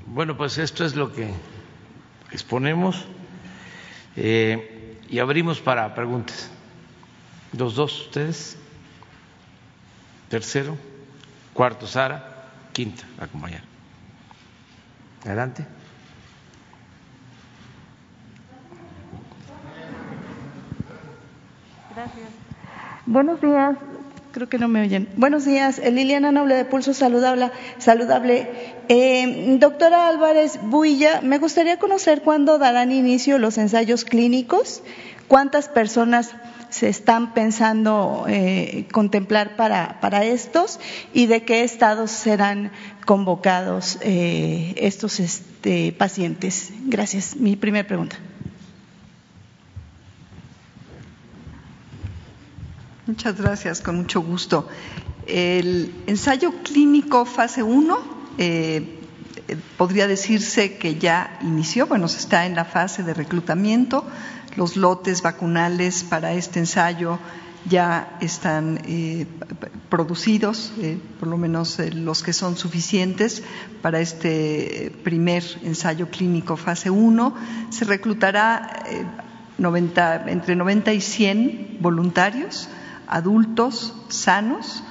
Bueno, 0.06 0.36
pues 0.36 0.58
esto 0.58 0.84
es 0.84 0.94
lo 0.94 1.12
que 1.12 1.28
exponemos 2.30 3.04
eh, 4.14 5.00
y 5.10 5.18
abrimos 5.18 5.58
para 5.58 5.92
preguntas. 5.92 6.52
Los 7.58 7.74
dos, 7.74 8.02
ustedes. 8.02 8.56
Tercero, 10.28 10.76
cuarto, 11.52 11.88
Sara, 11.88 12.52
quinta, 12.72 13.02
acompañar. 13.18 13.62
Adelante. 15.24 15.66
Gracias. 21.96 22.28
Buenos 23.06 23.40
días. 23.40 23.74
Creo 24.32 24.50
que 24.50 24.58
no 24.58 24.68
me 24.68 24.82
oyen. 24.82 25.08
Buenos 25.16 25.46
días, 25.46 25.78
Liliana 25.78 26.30
Noble 26.30 26.54
de 26.54 26.66
Pulso 26.66 26.92
Saludable. 26.92 27.50
saludable. 27.78 28.50
Eh, 28.90 29.56
doctora 29.58 30.08
Álvarez 30.08 30.60
Builla, 30.62 31.22
me 31.22 31.38
gustaría 31.38 31.78
conocer 31.78 32.20
cuándo 32.20 32.58
darán 32.58 32.92
inicio 32.92 33.38
los 33.38 33.56
ensayos 33.56 34.04
clínicos, 34.04 34.82
cuántas 35.26 35.70
personas 35.70 36.34
se 36.68 36.90
están 36.90 37.32
pensando 37.32 38.26
eh, 38.28 38.86
contemplar 38.92 39.56
para, 39.56 39.98
para, 40.02 40.22
estos 40.22 40.78
y 41.14 41.28
de 41.28 41.44
qué 41.44 41.64
estados 41.64 42.10
serán 42.10 42.72
convocados 43.06 43.98
eh, 44.02 44.74
estos 44.76 45.18
este, 45.18 45.94
pacientes. 45.96 46.72
Gracias. 46.84 47.36
Mi 47.36 47.56
primera 47.56 47.88
pregunta. 47.88 48.18
Muchas 53.06 53.40
gracias, 53.40 53.80
con 53.82 53.98
mucho 53.98 54.20
gusto. 54.20 54.66
El 55.28 55.94
ensayo 56.08 56.52
clínico 56.64 57.24
fase 57.24 57.62
1 57.62 57.98
eh, 58.38 58.98
podría 59.76 60.08
decirse 60.08 60.76
que 60.76 60.96
ya 60.96 61.38
inició, 61.42 61.86
bueno, 61.86 62.08
se 62.08 62.18
está 62.18 62.46
en 62.46 62.56
la 62.56 62.64
fase 62.64 63.04
de 63.04 63.14
reclutamiento. 63.14 64.04
Los 64.56 64.76
lotes 64.76 65.22
vacunales 65.22 66.02
para 66.02 66.32
este 66.32 66.58
ensayo 66.58 67.20
ya 67.68 68.16
están 68.20 68.80
eh, 68.86 69.26
producidos, 69.88 70.72
eh, 70.80 70.98
por 71.20 71.28
lo 71.28 71.36
menos 71.36 71.78
eh, 71.78 71.92
los 71.92 72.24
que 72.24 72.32
son 72.32 72.56
suficientes 72.56 73.44
para 73.82 74.00
este 74.00 74.92
primer 75.04 75.44
ensayo 75.62 76.10
clínico 76.10 76.56
fase 76.56 76.90
1. 76.90 77.34
Se 77.70 77.84
reclutará 77.84 78.82
90, 79.58 80.28
entre 80.28 80.56
90 80.56 80.92
y 80.92 81.00
100 81.00 81.78
voluntarios 81.80 82.68
adultos 83.06 83.94
sanos, 84.08 84.82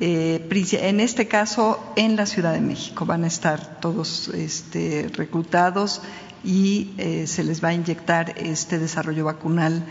eh, 0.00 0.46
en 0.72 1.00
este 1.00 1.28
caso 1.28 1.92
en 1.96 2.16
la 2.16 2.26
Ciudad 2.26 2.52
de 2.52 2.60
México. 2.60 3.06
Van 3.06 3.24
a 3.24 3.26
estar 3.26 3.80
todos 3.80 4.28
este, 4.28 5.10
reclutados 5.12 6.02
y 6.42 6.92
eh, 6.98 7.26
se 7.26 7.42
les 7.42 7.62
va 7.62 7.68
a 7.68 7.74
inyectar 7.74 8.34
este 8.36 8.78
desarrollo 8.78 9.24
vacunal 9.24 9.84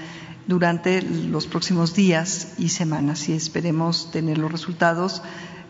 durante 0.45 1.01
los 1.01 1.47
próximos 1.47 1.95
días 1.95 2.53
y 2.57 2.69
semanas 2.69 3.29
y 3.29 3.33
esperemos 3.33 4.11
tener 4.11 4.37
los 4.37 4.51
resultados 4.51 5.21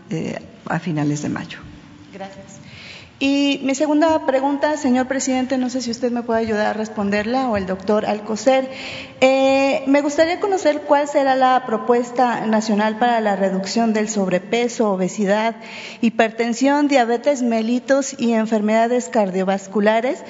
eh, 0.10 0.39
a 0.66 0.80
finales 0.80 1.22
de 1.22 1.30
mayo. 1.30 1.60
Gracias. 2.12 2.53
Y 3.26 3.61
mi 3.63 3.74
segunda 3.74 4.26
pregunta, 4.26 4.76
señor 4.76 5.07
presidente, 5.07 5.57
no 5.57 5.69
sé 5.69 5.82
si 5.82 5.91
usted 5.91 6.11
me 6.11 6.24
puede 6.24 6.41
ayudar 6.41 6.67
a 6.67 6.74
responderla 6.74 7.49
o 7.49 7.55
el 7.55 7.65
doctor 7.65 8.05
Alcocer. 8.05 8.69
Eh, 9.21 9.82
me 9.88 10.01
gustaría 10.01 10.41
conocer 10.41 10.82
cuál 10.82 11.07
será 11.07 11.38
la 11.38 11.63
propuesta 11.65 12.45
nacional 12.47 12.99
para 12.99 13.21
la 13.21 13.38
reducción 13.38 13.93
del 13.93 14.09
sobrepeso, 14.09 14.91
obesidad, 14.91 15.55
hipertensión, 16.01 16.89
diabetes 16.89 17.43
mellitus 17.43 18.13
y 18.19 18.34
enfermedades 18.34 19.07
cardiovasculares 19.07 20.21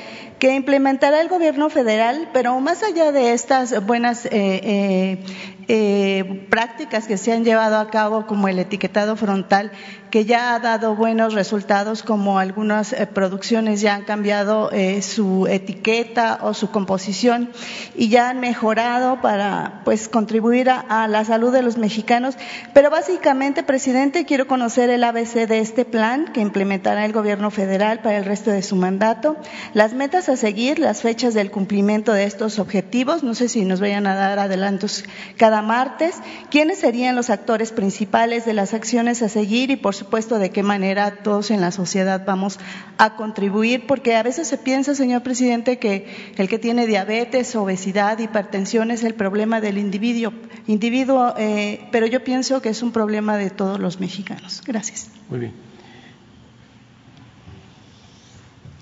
que 0.44 0.54
implementará 0.54 1.22
el 1.22 1.30
gobierno 1.30 1.70
federal, 1.70 2.28
pero 2.34 2.60
más 2.60 2.84
allá 2.84 3.14
de 3.14 3.32
estas 3.32 3.86
buenas 3.86 4.26
eh, 4.26 4.30
eh, 4.34 5.24
eh, 5.70 6.48
prácticas 6.50 7.08
que 7.08 7.16
se 7.16 7.32
han 7.32 7.46
llevado 7.46 7.78
a 7.78 7.90
cabo, 7.90 8.28
como 8.28 8.50
el 8.50 8.60
etiquetado 8.60 9.16
frontal, 9.16 9.72
que 10.12 10.26
ya 10.26 10.54
ha 10.54 10.60
dado 10.60 10.96
buenos 10.96 11.34
resultados, 11.34 12.04
como 12.04 12.40
algunas 12.40 12.94
producciones 13.14 13.80
ya 13.80 13.96
han 13.96 14.04
cambiado 14.04 14.70
su 15.02 15.48
etiqueta 15.48 16.38
o 16.44 16.54
su 16.54 16.70
composición 16.70 17.50
y 17.96 18.10
ya 18.10 18.30
han 18.30 18.40
mejorado 18.40 19.22
para 19.22 19.82
pues 19.86 20.08
contribuir 20.08 20.70
a, 20.70 21.08
la 21.08 21.26
salud 21.26 21.52
de 21.52 21.64
los 21.64 21.80
mexicanos. 21.80 22.36
Pero 22.76 22.92
básicamente, 22.92 23.64
presidente, 23.64 24.26
quiero 24.26 24.46
conocer 24.46 24.92
el 24.92 25.04
ABC 25.04 25.48
de 25.48 25.60
este 25.60 25.84
plan 25.84 26.32
que 26.32 26.42
implementará 26.42 27.06
el 27.06 27.14
gobierno 27.14 27.50
federal 27.50 28.02
para 28.02 28.18
el 28.18 28.26
resto 28.26 28.52
de 28.52 28.62
su 28.62 28.76
mandato, 28.76 29.36
las 29.74 29.94
metas 29.94 30.30
a 30.34 30.38
seguir, 30.38 30.80
las 30.80 31.02
fechas 31.02 31.34
del 31.34 31.52
cumplimiento 31.52 32.14
de 32.14 32.26
estos 32.26 32.60
objetivos. 32.60 33.24
No 33.24 33.34
sé 33.36 33.48
si 33.48 33.66
nos 33.66 33.80
vayan 33.80 34.08
a 34.08 34.16
dar 34.16 34.40
adelantos 34.40 35.04
cada 35.38 35.62
martes, 35.62 36.16
quiénes 36.50 36.80
serían 36.80 37.16
los 37.16 37.30
actores 37.30 37.72
principales 37.72 38.46
de 38.46 38.54
las 38.54 38.74
acciones 38.74 39.22
a 39.22 39.30
seguir 39.30 39.72
y, 39.72 39.76
por 39.76 39.96
supuesto, 39.96 40.40
de 40.40 40.50
qué 40.50 40.64
manera 40.64 41.24
todos 41.24 41.52
en 41.52 41.62
la 41.62 41.72
sociedad 41.72 42.24
vamos 42.26 42.60
a 42.98 43.16
contribuir, 43.16 43.88
porque 43.88 44.16
a 44.16 44.24
veces 44.24 44.48
se 44.48 44.58
piensa, 44.58 44.96
señor 44.96 45.24
presidente, 45.24 45.80
que 45.80 46.08
el 46.36 46.50
que 46.50 46.60
tiene 46.60 46.88
diabetes, 46.88 47.56
obesidad, 47.56 48.20
hipertensión 48.20 48.92
es 48.92 49.04
el 49.04 49.14
problema 49.14 49.62
del 49.62 49.78
individuo, 49.78 50.34
individuo 50.68 51.34
eh, 51.38 51.88
pero 51.92 52.08
yo 52.08 52.24
pienso 52.24 52.62
que 52.62 52.70
es 52.70 52.82
un 52.84 52.92
problema 52.92 53.38
de 53.38 53.50
todos 53.50 53.80
los 53.80 54.00
mexicanos. 54.00 54.62
Gracias. 54.66 55.10
Muy 55.30 55.40
bien. 55.40 55.73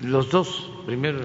Los 0.02 0.30
dos, 0.30 0.70
primero 0.84 1.20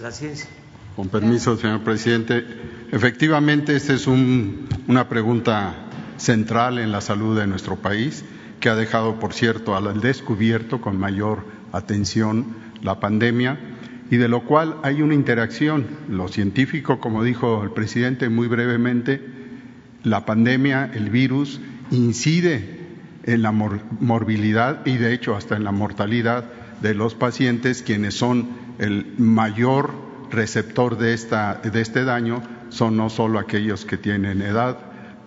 la 0.00 0.10
ciencia. 0.10 0.48
Con 0.96 1.08
permiso, 1.08 1.56
señor 1.56 1.82
presidente. 1.82 2.44
Efectivamente, 2.90 3.76
esta 3.76 3.94
es 3.94 4.06
una 4.08 5.08
pregunta 5.08 5.74
central 6.16 6.78
en 6.78 6.90
la 6.90 7.00
salud 7.00 7.38
de 7.38 7.46
nuestro 7.46 7.76
país 7.76 8.24
que 8.60 8.68
ha 8.68 8.74
dejado, 8.74 9.20
por 9.20 9.32
cierto, 9.32 9.76
al 9.76 10.00
descubierto 10.00 10.80
con 10.80 10.98
mayor 10.98 11.44
atención 11.72 12.46
la 12.82 13.00
pandemia 13.00 13.58
y 14.10 14.16
de 14.16 14.28
lo 14.28 14.44
cual 14.44 14.76
hay 14.82 15.00
una 15.02 15.14
interacción. 15.14 15.86
Lo 16.08 16.28
científico, 16.28 16.98
como 16.98 17.22
dijo 17.22 17.62
el 17.62 17.70
presidente 17.70 18.28
muy 18.28 18.48
brevemente, 18.48 19.22
la 20.02 20.26
pandemia, 20.26 20.90
el 20.92 21.10
virus, 21.10 21.60
incide 21.92 22.80
en 23.24 23.42
la 23.42 23.52
morbilidad 23.52 24.84
y 24.84 24.96
de 24.96 25.14
hecho 25.14 25.36
hasta 25.36 25.56
en 25.56 25.64
la 25.64 25.72
mortalidad 25.72 26.44
de 26.82 26.94
los 26.94 27.14
pacientes, 27.14 27.82
quienes 27.82 28.14
son 28.14 28.48
el 28.78 29.14
mayor 29.18 29.92
receptor 30.30 30.98
de, 30.98 31.14
esta, 31.14 31.60
de 31.62 31.80
este 31.80 32.04
daño, 32.04 32.42
son 32.70 32.96
no 32.96 33.10
solo 33.10 33.38
aquellos 33.38 33.84
que 33.84 33.96
tienen 33.96 34.42
edad 34.42 34.78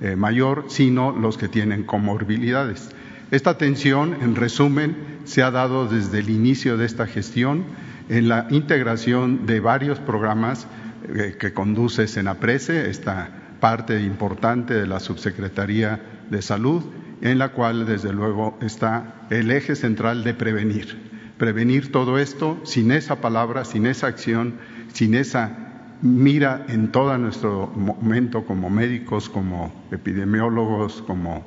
eh, 0.02 0.16
mayor, 0.16 0.66
sino 0.68 1.12
los 1.12 1.38
que 1.38 1.48
tienen 1.48 1.84
comorbilidades. 1.84 2.90
Esta 3.32 3.52
atención, 3.52 4.18
en 4.22 4.36
resumen, 4.36 4.96
se 5.24 5.42
ha 5.42 5.52
dado 5.52 5.88
desde 5.88 6.20
el 6.20 6.30
inicio 6.30 6.78
de 6.78 6.86
esta 6.86 7.08
gestión 7.08 7.64
en 8.10 8.28
la 8.28 8.48
integración 8.50 9.46
de 9.46 9.60
varios 9.60 10.00
programas 10.00 10.68
eh, 11.08 11.38
que 11.40 11.54
conduce 11.54 12.08
Senaprese, 12.08 12.90
esta 12.90 13.30
parte 13.60 14.02
importante 14.02 14.74
de 14.74 14.86
la 14.86 15.00
Subsecretaría 15.00 16.00
de 16.30 16.42
Salud, 16.42 16.84
en 17.22 17.40
la 17.40 17.50
cual 17.50 17.86
desde 17.86 18.12
luego 18.14 18.58
está 18.62 19.28
el 19.30 19.50
eje 19.50 19.76
central 19.76 20.24
de 20.24 20.34
prevenir. 20.34 21.05
Prevenir 21.38 21.92
todo 21.92 22.18
esto 22.18 22.60
sin 22.64 22.92
esa 22.92 23.22
palabra, 23.22 23.66
sin 23.66 23.86
esa 23.86 24.08
acción, 24.08 24.56
sin 24.94 25.16
esa 25.16 25.66
mira 26.02 26.66
en 26.70 26.92
todo 26.92 27.18
nuestro 27.18 27.68
momento 27.68 28.46
como 28.46 28.70
médicos, 28.70 29.30
como 29.30 29.74
epidemiólogos, 29.92 31.02
como 31.02 31.44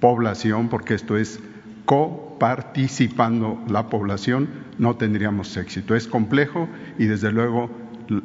población, 0.00 0.68
porque 0.68 0.94
esto 0.94 1.16
es 1.16 1.40
coparticipando 1.84 3.62
la 3.68 3.88
población, 3.88 4.48
no 4.78 4.96
tendríamos 4.96 5.56
éxito. 5.56 5.94
Es 5.94 6.06
complejo 6.06 6.68
y 6.98 7.06
desde 7.06 7.32
luego 7.32 7.70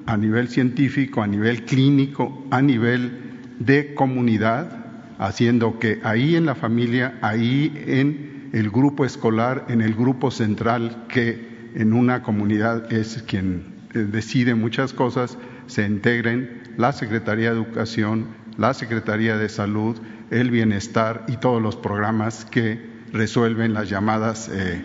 a 0.05 0.17
nivel 0.17 0.49
científico, 0.49 1.21
a 1.21 1.27
nivel 1.27 1.63
clínico, 1.65 2.45
a 2.51 2.61
nivel 2.61 3.21
de 3.59 3.93
comunidad, 3.93 4.85
haciendo 5.19 5.79
que 5.79 5.99
ahí 6.03 6.35
en 6.35 6.45
la 6.45 6.55
familia, 6.55 7.17
ahí 7.21 7.71
en 7.87 8.36
el 8.53 8.69
grupo 8.69 9.05
escolar, 9.05 9.65
en 9.69 9.81
el 9.81 9.93
grupo 9.93 10.31
central, 10.31 11.05
que 11.07 11.71
en 11.75 11.93
una 11.93 12.23
comunidad 12.23 12.91
es 12.91 13.23
quien 13.23 13.75
eh, 13.93 13.99
decide 13.99 14.55
muchas 14.55 14.93
cosas, 14.93 15.37
se 15.67 15.85
integren 15.85 16.63
la 16.77 16.91
Secretaría 16.91 17.51
de 17.51 17.57
Educación, 17.57 18.27
la 18.57 18.73
Secretaría 18.73 19.37
de 19.37 19.49
Salud, 19.49 19.97
el 20.31 20.51
Bienestar 20.51 21.25
y 21.27 21.37
todos 21.37 21.61
los 21.61 21.75
programas 21.75 22.45
que 22.45 22.79
resuelven 23.13 23.73
las 23.73 23.89
llamadas 23.89 24.49
eh, 24.49 24.81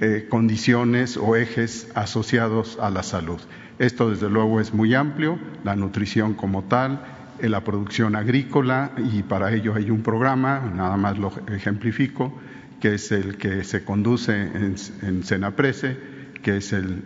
eh, 0.00 0.26
condiciones 0.28 1.16
o 1.16 1.36
ejes 1.36 1.90
asociados 1.94 2.78
a 2.80 2.90
la 2.90 3.02
salud. 3.02 3.40
Esto 3.78 4.10
desde 4.10 4.30
luego 4.30 4.60
es 4.60 4.72
muy 4.72 4.94
amplio, 4.94 5.38
la 5.64 5.76
nutrición 5.76 6.34
como 6.34 6.64
tal, 6.64 7.00
la 7.40 7.62
producción 7.62 8.16
agrícola 8.16 8.92
y 9.12 9.22
para 9.22 9.52
ello 9.52 9.74
hay 9.74 9.90
un 9.90 10.02
programa, 10.02 10.72
nada 10.74 10.96
más 10.96 11.18
lo 11.18 11.32
ejemplifico, 11.48 12.32
que 12.80 12.94
es 12.94 13.12
el 13.12 13.36
que 13.36 13.64
se 13.64 13.84
conduce 13.84 14.34
en, 14.34 15.24
Senaprese, 15.24 15.96
que 16.42 16.58
es 16.58 16.72
el, 16.72 17.04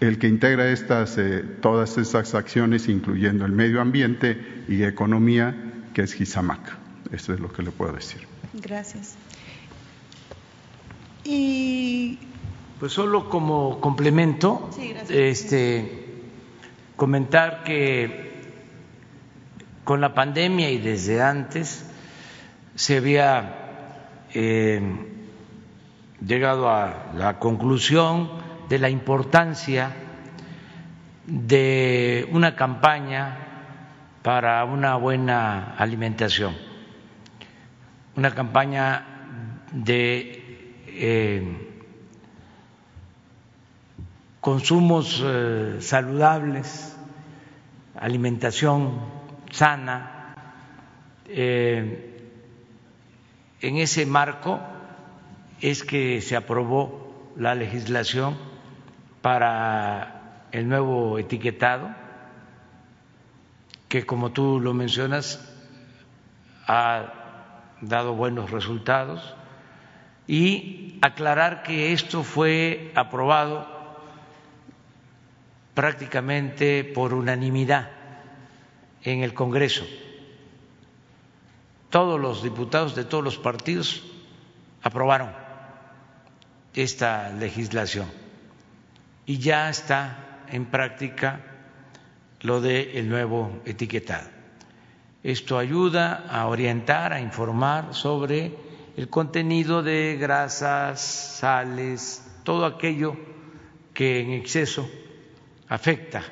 el, 0.00 0.18
que 0.18 0.28
integra 0.28 0.70
estas, 0.70 1.16
eh, 1.18 1.44
todas 1.60 1.96
estas 1.98 2.34
acciones, 2.34 2.88
incluyendo 2.88 3.44
el 3.46 3.52
medio 3.52 3.80
ambiente 3.80 4.64
y 4.68 4.82
economía, 4.82 5.54
que 5.94 6.02
es 6.02 6.14
Gizamac. 6.14 6.76
Eso 7.12 7.32
es 7.34 7.40
lo 7.40 7.52
que 7.52 7.62
le 7.62 7.70
puedo 7.70 7.92
decir. 7.92 8.26
Gracias. 8.54 9.16
Y 11.24 12.18
pues 12.78 12.92
solo 12.92 13.28
como 13.28 13.80
complemento, 13.80 14.70
este 15.08 16.06
comentar 16.96 17.62
que 17.64 18.30
con 19.84 20.00
la 20.00 20.14
pandemia 20.14 20.70
y 20.70 20.78
desde 20.78 21.22
antes 21.22 21.89
se 22.80 22.96
había 22.96 24.22
eh, 24.32 24.80
llegado 26.26 26.70
a 26.70 27.12
la 27.14 27.38
conclusión 27.38 28.30
de 28.70 28.78
la 28.78 28.88
importancia 28.88 29.94
de 31.26 32.26
una 32.32 32.56
campaña 32.56 33.36
para 34.22 34.64
una 34.64 34.96
buena 34.96 35.74
alimentación, 35.76 36.56
una 38.16 38.34
campaña 38.34 39.66
de 39.72 40.72
eh, 40.86 41.84
consumos 44.40 45.22
eh, 45.22 45.76
saludables, 45.80 46.96
alimentación 47.94 49.00
sana. 49.50 50.16
En 53.60 53.76
ese 53.76 54.06
marco 54.06 54.60
es 55.60 55.84
que 55.84 56.20
se 56.20 56.36
aprobó 56.36 57.32
la 57.36 57.54
legislación 57.54 58.36
para 59.22 60.46
el 60.52 60.68
nuevo 60.68 61.18
etiquetado, 61.18 61.90
que 63.88 64.06
como 64.06 64.30
tú 64.30 64.60
lo 64.60 64.72
mencionas, 64.72 65.46
ha 66.66 67.12
dado 67.80 68.14
buenos 68.14 68.50
resultados, 68.50 69.34
y 70.26 70.98
aclarar 71.02 71.62
que 71.62 71.92
esto 71.92 72.22
fue 72.22 72.92
aprobado 72.94 73.66
prácticamente 75.74 76.84
por 76.84 77.14
unanimidad 77.14 77.90
en 79.02 79.22
el 79.22 79.34
Congreso. 79.34 79.84
Todos 81.90 82.20
los 82.20 82.42
diputados 82.42 82.94
de 82.94 83.04
todos 83.04 83.24
los 83.24 83.36
partidos 83.36 84.04
aprobaron 84.82 85.32
esta 86.74 87.30
legislación 87.30 88.06
y 89.26 89.38
ya 89.38 89.68
está 89.68 90.44
en 90.48 90.66
práctica 90.66 91.40
lo 92.40 92.60
del 92.60 93.08
nuevo 93.08 93.60
etiquetado. 93.64 94.28
Esto 95.22 95.58
ayuda 95.58 96.26
a 96.30 96.46
orientar, 96.46 97.12
a 97.12 97.20
informar 97.20 97.94
sobre 97.94 98.54
el 98.96 99.08
contenido 99.08 99.82
de 99.82 100.16
grasas, 100.18 101.00
sales, 101.00 102.24
todo 102.44 102.64
aquello 102.64 103.16
que 103.92 104.20
en 104.20 104.30
exceso 104.30 104.88
afecta 105.68 106.22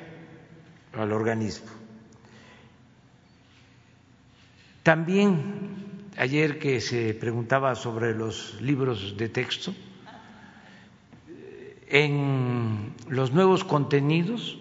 al 0.97 1.11
organismo. 1.11 1.78
También 4.89 6.09
ayer 6.17 6.57
que 6.57 6.81
se 6.81 7.13
preguntaba 7.13 7.75
sobre 7.75 8.15
los 8.15 8.59
libros 8.59 9.15
de 9.17 9.29
texto, 9.29 9.71
en 11.87 12.95
los 13.07 13.31
nuevos 13.31 13.63
contenidos 13.63 14.57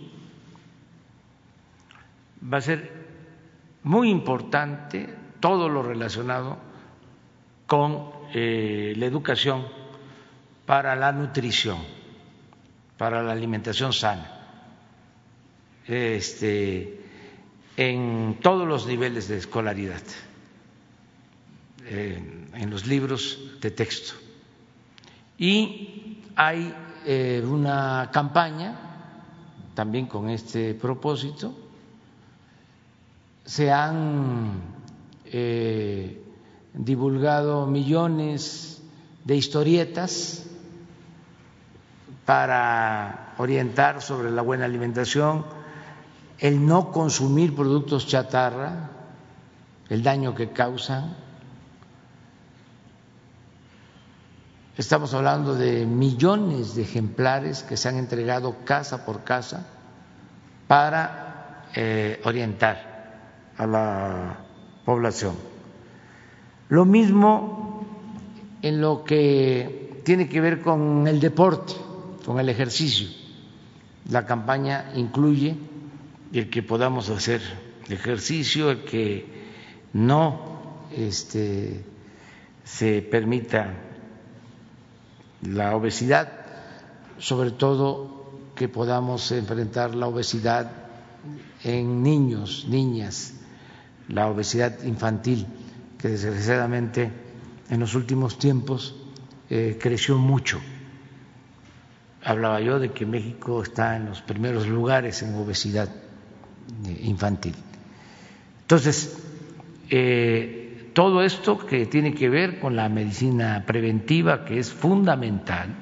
va 2.45 2.59
a 2.59 2.61
ser 2.61 2.93
muy 3.83 4.11
importante 4.11 5.09
todo 5.41 5.71
lo 5.71 5.83
relacionado 5.83 6.59
con 7.67 8.11
eh, 8.35 8.93
la 8.99 9.07
educación 9.07 9.67
para 10.67 10.95
la 10.95 11.11
nutrición, 11.11 11.79
para 12.99 13.23
la 13.23 13.33
alimentación 13.33 13.95
sana. 13.95 14.29
Este, 15.87 17.08
en 17.79 18.41
todos 18.43 18.67
los 18.67 18.89
niveles 18.89 19.29
de 19.29 19.37
escolaridad, 19.37 20.03
en 21.89 22.71
los 22.71 22.89
libros 22.89 23.39
de 23.61 23.71
texto. 23.71 24.15
Y 25.39 26.19
hay 26.35 26.75
eh, 27.07 27.41
una 27.47 28.11
campaña 28.13 28.77
también 29.75 30.07
con 30.07 30.29
este 30.29 30.75
propósito. 30.75 31.55
Se 33.45 33.71
han 33.71 34.61
eh, 35.27 36.21
divulgado 36.75 37.69
millones 37.69 38.83
de 39.25 39.37
historietas 39.37 40.45
para 42.27 43.35
orientar 43.39 44.03
sobre 44.03 44.33
la 44.33 44.43
buena 44.43 44.65
alimentación 44.65 45.58
el 46.39 46.65
no 46.65 46.93
consumir 46.93 47.55
productos 47.55 48.07
chatarra, 48.07 48.91
el 49.89 50.03
daño 50.03 50.35
que 50.35 50.51
causan. 50.51 51.17
Estamos 54.77 55.13
hablando 55.15 55.55
de 55.55 55.87
millones 55.87 56.77
de 56.77 56.83
ejemplares 56.83 57.65
que 57.65 57.77
se 57.77 57.89
han 57.89 57.97
entregado 57.97 58.65
casa 58.65 59.05
por 59.05 59.25
casa 59.25 59.67
para 60.69 61.65
eh, 61.75 62.21
orientar 62.25 63.19
a 63.57 63.67
la 63.67 64.39
población. 64.85 65.35
Lo 66.69 66.85
mismo 66.85 67.85
en 68.63 68.81
lo 68.81 69.03
que 69.03 70.01
tiene 70.05 70.29
que 70.29 70.41
ver 70.41 70.61
con 70.61 71.09
el 71.09 71.19
deporte, 71.19 71.75
con 72.25 72.39
el 72.39 72.49
ejercicio. 72.49 73.09
La 74.11 74.27
campaña 74.27 74.93
incluye 74.95 75.57
el 76.33 76.51
que 76.51 76.63
podamos 76.63 77.09
hacer 77.11 77.41
ejercicio, 77.89 78.71
el 78.71 78.85
que 78.85 79.27
no 79.93 80.87
este, 80.95 81.85
se 82.65 83.03
permita 83.03 83.75
la 85.43 85.75
obesidad, 85.75 86.31
sobre 87.19 87.51
todo 87.53 88.19
que 88.55 88.69
podamos 88.69 89.31
enfrentar 89.33 89.95
la 89.95 90.07
obesidad 90.07 90.71
en 91.65 92.03
niños, 92.03 92.67
niñas, 92.69 93.35
la 94.09 94.29
obesidad 94.29 94.83
infantil, 94.85 95.47
que 95.99 96.09
desgraciadamente 96.09 97.11
en 97.71 97.81
los 97.81 97.95
últimos 97.95 98.39
tiempos 98.39 98.97
eh, 99.51 99.79
creció 99.81 100.19
mucho. 100.19 100.61
Hablaba 102.25 102.61
yo 102.61 102.79
de 102.79 102.93
que 102.93 103.07
México 103.07 103.63
está 103.63 103.97
en 103.97 104.07
los 104.07 104.21
primeros 104.23 104.67
lugares 104.67 105.23
en 105.23 105.35
obesidad 105.35 105.89
infantil. 107.03 107.55
Entonces, 108.63 109.19
eh, 109.91 110.91
todo 110.95 111.23
esto 111.23 111.59
que 111.59 111.87
tiene 111.87 112.15
que 112.15 112.29
ver 112.29 112.61
con 112.61 112.77
la 112.77 112.89
medicina 112.89 113.65
preventiva, 113.67 114.45
que 114.45 114.59
es 114.59 114.73
fundamental, 114.73 115.75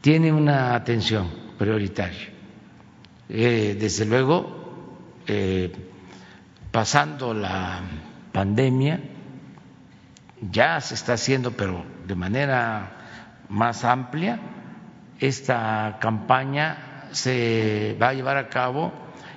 tiene 0.00 0.32
una 0.32 0.74
atención 0.74 1.28
prioritaria. 1.58 2.28
desde 3.28 4.06
luego, 4.06 5.22
pasando 6.70 7.32
la 7.32 7.80
pandemia, 8.32 9.00
ya 10.40 10.80
se 10.80 10.94
está 10.94 11.14
haciendo, 11.14 11.52
pero 11.52 11.84
de 12.06 12.14
manera 12.14 12.90
más 13.48 13.84
amplia, 13.84 14.38
esta 15.18 15.98
campaña 16.00 17.08
se 17.12 17.96
va 18.00 18.08
a 18.08 18.14
llevar 18.14 18.36
a 18.36 18.48
cabo 18.48 18.92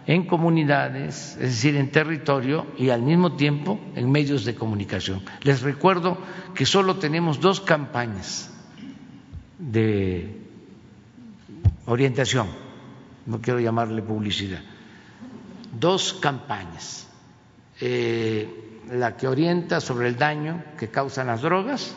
en 0.06 0.26
comunidades, 0.26 1.38
es 1.40 1.50
decir, 1.52 1.76
en 1.76 1.92
territorio 1.92 2.68
y 2.78 2.90
al 2.90 3.02
mismo 3.02 3.34
tiempo 3.34 3.80
en 3.96 4.12
medios 4.12 4.46
de 4.46 4.56
comunicación. 4.56 5.22
Les 5.44 5.62
recuerdo 5.62 6.18
que 6.54 6.66
solo 6.66 6.98
tenemos 6.98 7.40
dos 7.40 7.62
campañas 7.62 8.50
de 9.58 10.42
orientación, 11.86 12.48
no 13.26 13.42
quiero 13.42 13.60
llamarle 13.60 14.02
publicidad, 14.02 14.62
dos 15.80 16.14
campañas. 16.14 17.08
Eh, 17.82 18.64
la 18.92 19.16
que 19.16 19.28
orienta 19.28 19.80
sobre 19.80 20.08
el 20.10 20.18
daño 20.18 20.64
que 20.78 20.90
causan 20.90 21.28
las 21.28 21.42
drogas 21.42 21.96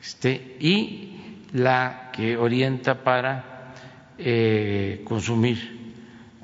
este, 0.00 0.56
y 0.60 1.44
la 1.52 2.10
que 2.12 2.36
orienta 2.36 3.02
para 3.02 3.74
eh, 4.18 5.02
consumir 5.04 5.75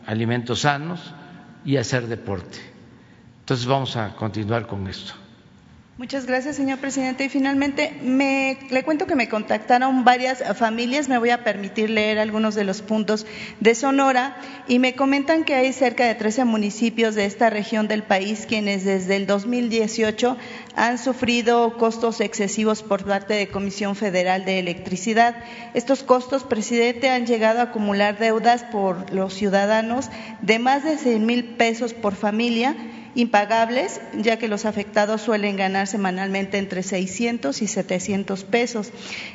alimentos 0.07 0.61
sanos 0.61 1.14
y 1.64 1.76
hacer 1.76 2.07
deporte. 2.07 2.59
Entonces 3.40 3.66
vamos 3.66 3.96
a 3.96 4.14
continuar 4.14 4.66
con 4.66 4.86
esto. 4.86 5.14
Muchas 5.98 6.24
gracias, 6.24 6.57
señor 6.57 6.78
presidente. 6.78 7.26
Y 7.26 7.28
finalmente, 7.28 7.96
me, 8.03 8.59
le 8.70 8.82
cuento 8.82 9.07
que 9.07 9.14
me 9.14 9.28
contactaron 9.28 10.05
varias 10.05 10.42
familias, 10.57 11.09
me 11.09 11.18
voy 11.18 11.30
a 11.30 11.44
permitir 11.44 11.90
leer 11.90 12.18
algunos 12.18 12.55
de 12.55 12.64
los 12.64 12.80
puntos 12.80 13.26
de 13.61 13.74
Sonora, 13.74 14.36
y 14.66 14.78
me 14.78 14.94
comentan 14.94 15.44
que 15.44 15.55
hay 15.55 15.72
cerca 15.74 16.07
de 16.07 16.14
13 16.14 16.46
municipios 16.46 17.14
de 17.14 17.26
esta 17.26 17.50
región 17.50 17.88
del 17.88 18.03
país 18.03 18.46
quienes 18.48 18.84
desde 18.84 19.16
el 19.16 19.26
2018 19.26 20.38
han 20.77 20.99
sufrido 20.99 21.77
costos 21.77 22.20
excesivos 22.20 22.83
por 22.83 23.05
parte 23.05 23.35
de 23.35 23.49
Comisión 23.49 23.97
Federal 23.97 24.45
de 24.45 24.59
Electricidad. 24.59 25.37
Estos 25.75 26.03
costos, 26.03 26.45
presidente, 26.45 27.11
han 27.11 27.27
llegado 27.27 27.61
a 27.61 27.64
acumular 27.64 28.18
deudas 28.18 28.64
por 28.64 29.12
los 29.12 29.35
ciudadanos 29.35 30.09
de 30.41 30.59
más 30.59 30.85
de 30.85 30.99
100 30.99 31.27
mil 31.27 31.45
pesos 31.57 31.93
por 31.95 32.14
familia 32.14 32.75
impagables, 33.15 34.01
ya 34.19 34.39
que 34.39 34.49
los 34.49 34.65
afectados 34.65 35.21
suelen 35.21 35.57
ganar 35.57 35.87
semanalmente 35.87 36.59
entre 36.59 36.83
600 36.83 37.61
y 37.63 37.67
700 37.67 38.45
pesos. 38.45 38.91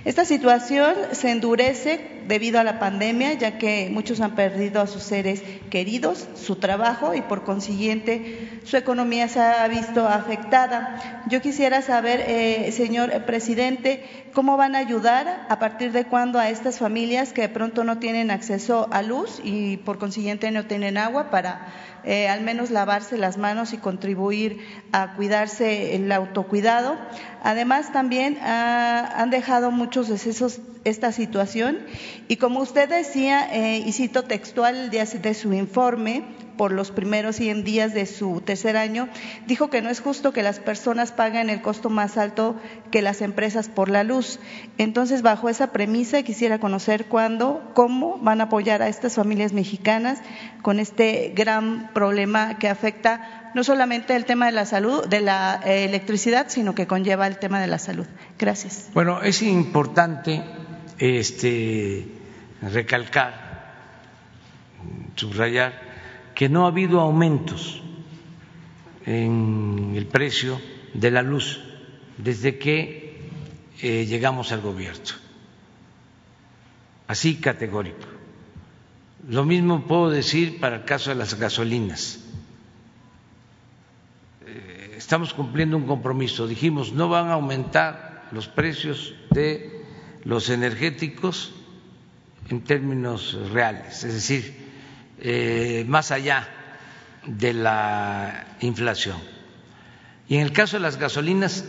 Esta 0.06 0.26
situación 0.26 0.96
se 1.12 1.32
endurece 1.32 2.18
debido 2.28 2.60
a 2.60 2.64
la 2.64 2.80
pandemia, 2.80 3.34
ya 3.34 3.58
que 3.58 3.90
muchos 3.92 4.20
han 4.20 4.36
perdido 4.36 4.82
a 4.82 4.88
sus 4.88 5.04
seres 5.04 5.42
queridos, 5.70 6.28
su 6.36 6.58
trabajo 6.58 7.14
y 7.14 7.22
por 7.22 7.44
consiguiente 7.44 8.60
su 8.64 8.76
economía 8.76 9.28
se 9.30 9.40
ha 9.40 9.68
visto 9.68 10.08
afectada. 10.08 11.24
Yo 11.30 11.42
quisiera 11.42 11.82
saber, 11.82 12.24
eh, 12.28 12.72
señor 12.74 13.12
presidente, 13.26 14.04
cómo 14.34 14.58
van 14.58 14.76
a 14.76 14.80
ayudar, 14.80 15.46
a 15.50 15.60
partir 15.60 15.92
de 15.92 16.06
cuándo 16.06 16.40
a 16.40 16.50
estas 16.50 16.80
familias 16.80 17.32
que 17.32 17.42
de 17.44 17.50
pronto 17.50 17.84
no 17.84 17.98
tienen 17.98 18.30
acceso 18.30 18.88
a 18.92 19.02
luz 19.02 19.40
y 19.44 19.78
por 19.78 19.98
consiguiente 19.98 20.52
no 20.52 20.66
tienen 20.66 20.98
agua 20.98 21.30
para 21.30 21.68
eh, 22.04 22.28
al 22.28 22.42
menos 22.42 22.72
lavarse 22.72 23.18
las 23.18 23.38
manos 23.38 23.74
y 23.74 23.78
contribuir 23.78 24.60
a 24.92 25.16
cuidarse 25.16 25.96
el 25.96 26.12
autocuidado. 26.12 26.98
Además, 27.44 27.92
también 27.92 28.38
ah, 28.42 29.14
han 29.16 29.30
dejado 29.30 29.72
muchos 29.72 30.08
decesos 30.08 30.60
esta 30.84 31.12
situación 31.12 31.80
y 32.28 32.38
como 32.38 32.62
usted 32.62 32.90
decía, 32.90 33.48
eh, 33.54 33.84
y 33.86 33.92
cito 33.92 34.24
textual 34.24 34.90
de 34.90 35.34
su 35.34 35.54
informe, 35.54 36.24
por 36.58 36.72
los 36.72 36.92
primeros 36.92 37.38
100 37.38 37.64
días 37.64 37.94
de 37.94 38.06
su 38.06 38.42
tercer 38.42 38.76
año, 38.76 39.08
dijo 39.46 39.70
que 39.70 39.82
no 39.82 39.90
es 39.90 40.02
justo 40.02 40.34
que 40.34 40.44
las 40.44 40.60
personas 40.60 41.12
paguen 41.12 41.50
el 41.50 41.62
costo 41.62 41.90
más 41.90 42.18
alto 42.18 42.56
que 42.92 43.02
las 43.02 43.22
empresas 43.22 43.70
por 43.70 43.90
la 43.90 44.04
luz. 44.04 44.40
Entonces, 44.78 45.22
bajo 45.22 45.50
esa 45.50 45.72
premisa, 45.72 46.24
quisiera 46.24 46.60
conocer 46.60 47.06
cuándo, 47.06 47.72
cómo 47.74 48.18
van 48.20 48.42
a 48.42 48.46
apoyar 48.46 48.82
a 48.82 48.90
estas 48.90 49.16
familias 49.16 49.54
mexicanas 49.54 50.20
con 50.62 50.80
este 50.80 51.32
gran 51.36 51.92
problema 51.94 52.58
que 52.58 52.68
afecta 52.68 53.52
no 53.54 53.64
solamente 53.64 54.16
el 54.16 54.26
tema 54.26 54.46
de 54.48 54.52
la 54.52 54.66
salud, 54.66 55.08
de 55.08 55.22
la 55.22 55.62
eh, 55.66 55.86
electricidad, 55.86 56.48
sino 56.50 56.76
que 56.76 56.88
conlleva 56.88 57.28
el 57.28 57.38
tema 57.38 57.60
de 57.60 57.68
la 57.68 57.80
salud. 57.80 58.06
Gracias. 58.38 58.90
Bueno, 58.94 59.22
es 59.22 59.42
importante 59.42 60.44
este, 61.00 62.08
recalcar, 62.62 63.74
subrayar, 65.16 65.87
que 66.38 66.50
no 66.50 66.66
ha 66.66 66.68
habido 66.68 67.02
aumentos 67.02 67.82
en 69.08 69.94
el 69.96 70.06
precio 70.06 70.62
de 70.94 71.10
la 71.10 71.24
luz 71.24 71.60
desde 72.20 72.60
que 72.60 73.28
eh, 73.82 74.06
llegamos 74.06 74.52
al 74.52 74.62
gobierno. 74.62 75.16
Así 77.08 77.38
categórico. 77.38 78.06
Lo 79.28 79.46
mismo 79.46 79.88
puedo 79.88 80.12
decir 80.12 80.60
para 80.60 80.76
el 80.76 80.86
caso 80.86 81.10
de 81.10 81.16
las 81.16 81.34
gasolinas. 81.40 82.24
Eh, 84.46 84.94
estamos 84.96 85.34
cumpliendo 85.34 85.76
un 85.76 85.88
compromiso. 85.88 86.46
Dijimos, 86.46 86.94
no 86.94 87.10
van 87.10 87.30
a 87.30 87.34
aumentar 87.34 88.28
los 88.32 88.48
precios 88.48 89.16
de 89.32 89.82
los 90.24 90.52
energéticos 90.52 91.56
en 92.48 92.62
términos 92.62 93.34
reales, 93.52 94.04
es 94.04 94.14
decir, 94.14 94.67
eh, 95.20 95.86
más 95.88 96.12
allá 96.12 96.48
de 97.26 97.54
la 97.54 98.56
inflación. 98.62 99.18
Y 100.28 100.36
en 100.36 100.42
el 100.42 100.52
caso 100.52 100.78
de 100.78 100.82
las 100.82 100.98
gasolinas 100.98 101.66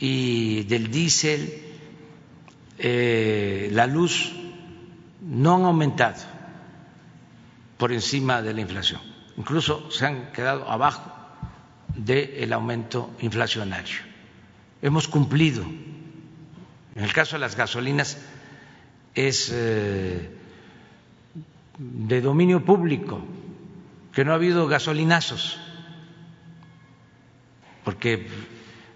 y 0.00 0.64
del 0.64 0.90
diésel, 0.90 1.62
eh, 2.78 3.68
la 3.72 3.86
luz 3.86 4.32
no 5.20 5.56
han 5.56 5.64
aumentado 5.64 6.22
por 7.78 7.92
encima 7.92 8.42
de 8.42 8.54
la 8.54 8.60
inflación, 8.60 9.00
incluso 9.36 9.90
se 9.90 10.06
han 10.06 10.32
quedado 10.32 10.70
abajo 10.70 11.10
del 11.94 12.52
aumento 12.52 13.14
inflacionario. 13.20 13.98
Hemos 14.82 15.08
cumplido 15.08 15.64
en 16.94 17.02
el 17.02 17.12
caso 17.12 17.36
de 17.36 17.40
las 17.40 17.56
gasolinas 17.56 18.18
es 19.14 19.50
eh, 19.52 20.30
de 21.78 22.20
dominio 22.20 22.64
público, 22.64 23.20
que 24.12 24.24
no 24.24 24.32
ha 24.32 24.36
habido 24.36 24.66
gasolinazos, 24.66 25.58
porque 27.84 28.26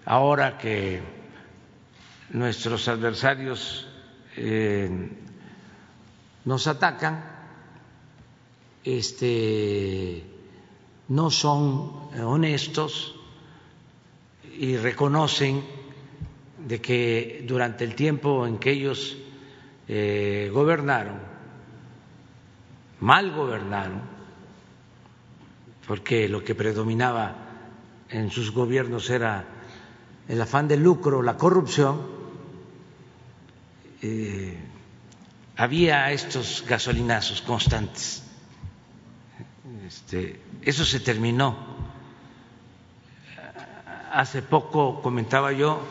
ahora 0.05 0.57
que 0.57 1.01
nuestros 2.31 2.87
adversarios 2.87 3.87
eh, 4.37 5.09
nos 6.45 6.67
atacan, 6.67 7.23
este, 8.83 10.23
no 11.09 11.29
son 11.29 12.09
honestos 12.17 13.15
y 14.57 14.77
reconocen 14.77 15.63
de 16.65 16.81
que 16.81 17.43
durante 17.47 17.83
el 17.83 17.95
tiempo 17.95 18.45
en 18.45 18.57
que 18.57 18.71
ellos 18.71 19.17
eh, 19.87 20.49
gobernaron, 20.53 21.28
mal 22.99 23.31
gobernaron, 23.31 24.01
porque 25.87 26.27
lo 26.29 26.43
que 26.43 26.55
predominaba 26.55 27.35
en 28.09 28.29
sus 28.29 28.51
gobiernos 28.51 29.09
era 29.09 29.45
el 30.27 30.41
afán 30.41 30.67
de 30.67 30.77
lucro, 30.77 31.21
la 31.21 31.37
corrupción, 31.37 32.01
eh, 34.01 34.57
había 35.57 36.11
estos 36.11 36.63
gasolinazos 36.67 37.41
constantes. 37.41 38.23
Este, 39.85 40.39
eso 40.61 40.85
se 40.85 40.99
terminó. 40.99 41.57
Hace 44.11 44.41
poco 44.41 45.01
comentaba 45.01 45.51
yo 45.51 45.81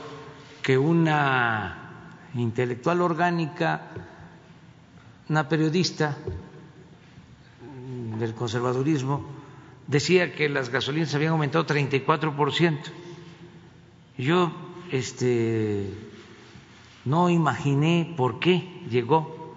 que 0.62 0.78
una 0.78 1.76
intelectual 2.34 3.00
orgánica, 3.00 3.82
una 5.28 5.48
periodista 5.48 6.16
del 8.18 8.34
conservadurismo, 8.34 9.24
decía 9.86 10.32
que 10.32 10.48
las 10.48 10.68
gasolinas 10.68 11.14
habían 11.14 11.32
aumentado 11.32 11.64
34 11.66 12.36
por 12.36 12.52
ciento. 12.52 12.90
Yo 14.16 14.52
este, 14.90 15.90
no 17.04 17.30
imaginé 17.30 18.14
por 18.16 18.38
qué 18.38 18.82
llegó 18.90 19.56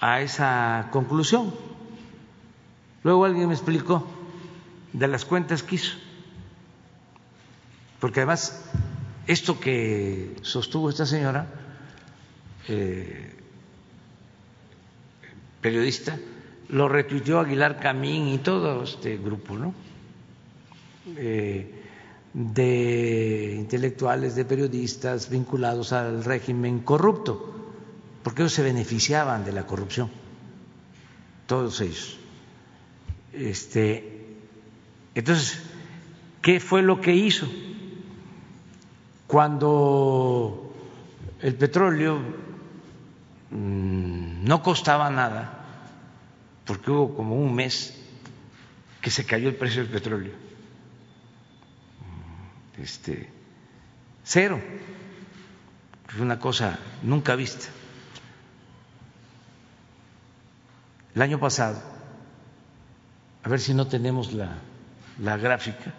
a 0.00 0.20
esa 0.20 0.88
conclusión. 0.90 1.54
Luego 3.04 3.24
alguien 3.24 3.48
me 3.48 3.54
explicó 3.54 4.06
de 4.92 5.08
las 5.08 5.24
cuentas 5.24 5.62
que 5.62 5.76
hizo, 5.76 5.96
porque 7.98 8.20
además 8.20 8.68
esto 9.26 9.58
que 9.58 10.36
sostuvo 10.42 10.90
esta 10.90 11.06
señora, 11.06 11.46
eh, 12.68 13.34
periodista, 15.60 16.18
lo 16.68 16.88
retuiteó 16.88 17.40
Aguilar 17.40 17.78
Camín 17.80 18.28
y 18.28 18.38
todo 18.38 18.82
este 18.82 19.16
grupo, 19.16 19.56
¿no? 19.56 19.74
Eh, 21.16 21.82
de 22.32 23.56
intelectuales, 23.58 24.34
de 24.34 24.44
periodistas 24.44 25.28
vinculados 25.28 25.92
al 25.92 26.24
régimen 26.24 26.80
corrupto, 26.80 27.72
porque 28.22 28.42
ellos 28.42 28.54
se 28.54 28.62
beneficiaban 28.62 29.44
de 29.44 29.52
la 29.52 29.66
corrupción, 29.66 30.10
todos 31.46 31.80
ellos. 31.80 32.18
Este, 33.32 34.36
entonces, 35.14 35.62
¿qué 36.40 36.60
fue 36.60 36.82
lo 36.82 37.00
que 37.00 37.14
hizo? 37.14 37.46
Cuando 39.26 40.72
el 41.40 41.54
petróleo 41.54 42.18
mm, 43.50 44.44
no 44.44 44.62
costaba 44.62 45.10
nada, 45.10 45.61
porque 46.64 46.90
hubo 46.90 47.16
como 47.16 47.36
un 47.36 47.54
mes 47.54 47.94
que 49.00 49.10
se 49.10 49.24
cayó 49.24 49.48
el 49.48 49.56
precio 49.56 49.82
del 49.82 49.90
petróleo 49.90 50.52
este, 52.82 53.28
cero. 54.24 54.60
Es 56.08 56.20
una 56.20 56.38
cosa 56.38 56.78
nunca 57.02 57.36
vista. 57.36 57.66
El 61.14 61.22
año 61.22 61.38
pasado, 61.38 61.80
a 63.42 63.48
ver 63.48 63.60
si 63.60 63.74
no 63.74 63.86
tenemos 63.86 64.32
la, 64.32 64.58
la 65.18 65.36
gráfica, 65.36 65.92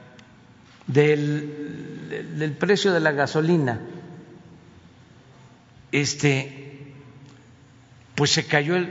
del, 0.88 2.36
del, 2.38 2.52
precio 2.54 2.92
de 2.92 3.00
la 3.00 3.12
gasolina, 3.12 3.80
este, 5.92 6.94
pues 8.16 8.32
se 8.32 8.46
cayó 8.46 8.76
el 8.76 8.88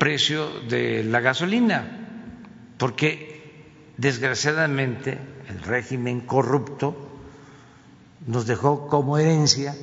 precio 0.00 0.48
de 0.62 1.04
la 1.04 1.20
gasolina, 1.20 1.84
porque 2.78 3.92
desgraciadamente 3.98 5.18
el 5.50 5.62
régimen 5.62 6.22
corrupto 6.22 6.96
nos 8.26 8.46
dejó 8.46 8.88
como 8.88 9.18
herencia 9.18 9.76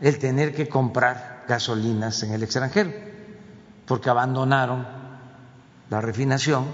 el 0.00 0.18
tener 0.20 0.54
que 0.54 0.68
comprar 0.68 1.44
gasolinas 1.48 2.22
en 2.22 2.34
el 2.34 2.44
extranjero, 2.44 2.92
porque 3.84 4.10
abandonaron 4.10 4.86
la 5.90 6.00
refinación. 6.00 6.66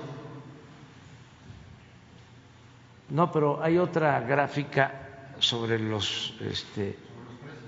No, 3.09 3.33
pero 3.33 3.63
hay 3.63 3.79
otra 3.79 4.21
gráfica 4.21 5.35
sobre 5.39 5.79
los 5.79 6.35
este, 6.43 6.99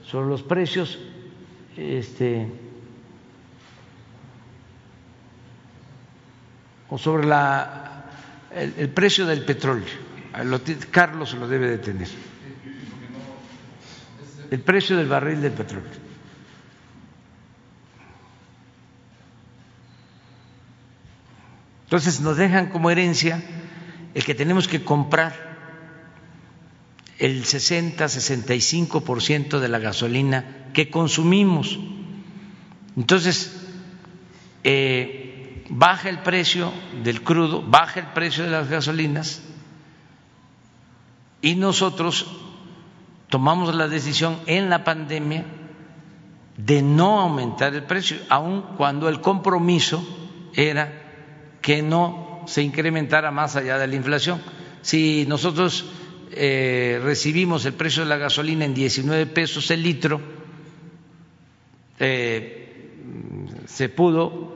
sobre 0.05 0.29
los 0.29 0.43
precios 0.43 0.99
este 1.75 2.70
o 6.91 6.99
sobre 6.99 7.27
la 7.27 7.91
el, 8.55 8.89
precio 8.91 9.27
del 9.27 9.45
petróleo. 9.45 9.89
Carlos 10.91 11.35
lo 11.35 11.47
debe 11.49 11.69
de 11.69 11.79
tener 11.79 12.09
el 14.51 14.61
precio 14.61 14.97
del 14.97 15.09
barril 15.09 15.41
del 15.43 15.53
petróleo. 15.53 15.91
Entonces 21.85 22.21
nos 22.21 22.37
dejan 22.37 22.71
como 22.71 22.91
herencia 22.91 23.41
el 24.15 24.25
que 24.25 24.35
tenemos 24.35 24.67
que 24.69 24.83
comprar 24.85 25.49
el 27.19 27.45
60-65% 27.45 29.59
de 29.59 29.69
la 29.69 29.79
gasolina 29.79 30.71
que 30.73 30.91
consumimos. 30.91 31.79
Entonces, 32.97 33.70
baja 35.81 36.11
el 36.11 36.19
precio 36.19 36.75
del 37.03 37.23
crudo, 37.23 37.63
baja 37.63 38.01
el 38.01 38.07
precio 38.09 38.45
de 38.45 38.51
las 38.51 38.69
gasolinas 38.69 39.43
y 41.41 41.55
nosotros 41.55 42.27
tomamos 43.31 43.75
la 43.75 43.89
decisión 43.89 44.41
en 44.45 44.69
la 44.69 44.85
pandemia 44.85 45.47
de 46.59 46.83
no 46.83 47.21
aumentar 47.23 47.75
el 47.75 47.85
precio, 47.85 48.19
aun 48.29 48.61
cuando 48.77 49.09
el 49.09 49.23
compromiso 49.23 50.07
era 50.53 50.93
que 51.63 51.81
no 51.81 52.43
se 52.47 52.61
incrementara 52.63 53.31
más 53.31 53.57
allá 53.57 53.79
de 53.79 53.87
la 53.87 53.97
inflación. 53.97 54.39
Si 54.83 55.25
nosotros 55.29 55.87
eh, 56.33 57.01
recibimos 57.03 57.65
el 57.65 57.73
precio 57.73 58.03
de 58.03 58.11
la 58.11 58.19
gasolina 58.19 58.67
en 58.67 58.75
19 58.75 59.25
pesos 59.25 59.71
el 59.71 59.83
litro, 59.83 60.21
eh, 61.99 62.93
se 63.65 63.89
pudo 63.89 64.50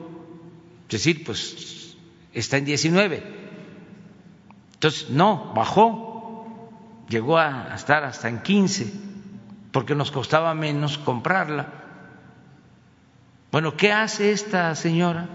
decir, 0.89 1.23
pues 1.23 1.95
está 2.33 2.57
en 2.57 2.65
19. 2.65 3.23
Entonces, 4.73 5.09
no, 5.09 5.53
bajó 5.53 6.05
llegó 7.09 7.37
a 7.37 7.73
estar 7.75 8.03
hasta 8.03 8.29
en 8.29 8.41
15, 8.41 8.91
porque 9.71 9.95
nos 9.95 10.11
costaba 10.11 10.53
menos 10.53 10.97
comprarla. 10.97 11.83
Bueno, 13.51 13.77
¿qué 13.77 13.91
hace 13.91 14.31
esta 14.31 14.75
señora? 14.75 15.29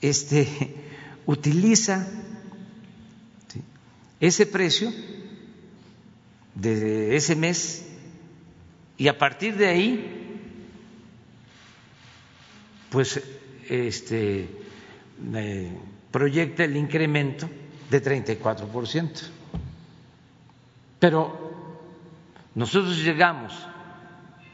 Este 0.00 0.74
utiliza 1.26 2.06
ese 4.20 4.46
precio 4.46 4.92
de 6.54 7.16
ese 7.16 7.36
mes 7.36 7.86
y 8.96 9.08
a 9.08 9.18
partir 9.18 9.56
de 9.56 9.66
ahí, 9.66 10.40
pues, 12.90 13.20
este, 13.68 14.48
proyecta 16.10 16.64
el 16.64 16.76
incremento 16.76 17.48
de 17.90 18.00
34 18.00 18.66
por 18.68 18.86
ciento. 18.88 19.20
Pero 20.98 21.44
nosotros 22.54 22.98
llegamos 22.98 23.52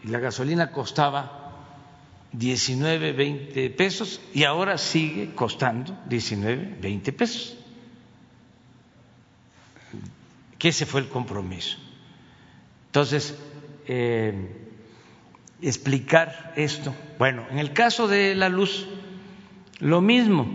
y 0.02 0.08
la 0.08 0.18
gasolina 0.18 0.72
costaba 0.72 1.40
19, 2.32 3.12
20 3.12 3.70
pesos 3.70 4.20
y 4.32 4.44
ahora 4.44 4.78
sigue 4.78 5.34
costando 5.34 5.98
19, 6.06 6.76
20 6.80 7.12
pesos. 7.12 7.56
Que 10.58 10.68
ese 10.68 10.86
fue 10.86 11.00
el 11.00 11.08
compromiso. 11.08 11.78
Entonces, 12.86 13.34
eh, 13.86 14.34
explicar 15.62 16.52
esto. 16.56 16.94
Bueno, 17.18 17.46
en 17.50 17.58
el 17.58 17.72
caso 17.72 18.08
de 18.08 18.34
la 18.34 18.48
luz, 18.48 18.86
lo 19.80 20.00
mismo. 20.00 20.46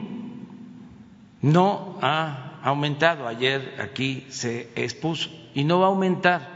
No 1.41 1.97
ha 2.01 2.59
aumentado. 2.63 3.28
Ayer 3.28 3.76
aquí 3.80 4.26
se 4.30 4.69
expuso 4.76 5.30
y 5.53 5.63
no 5.63 5.80
va 5.80 5.88
a 5.88 5.89
aumentar 5.89 6.55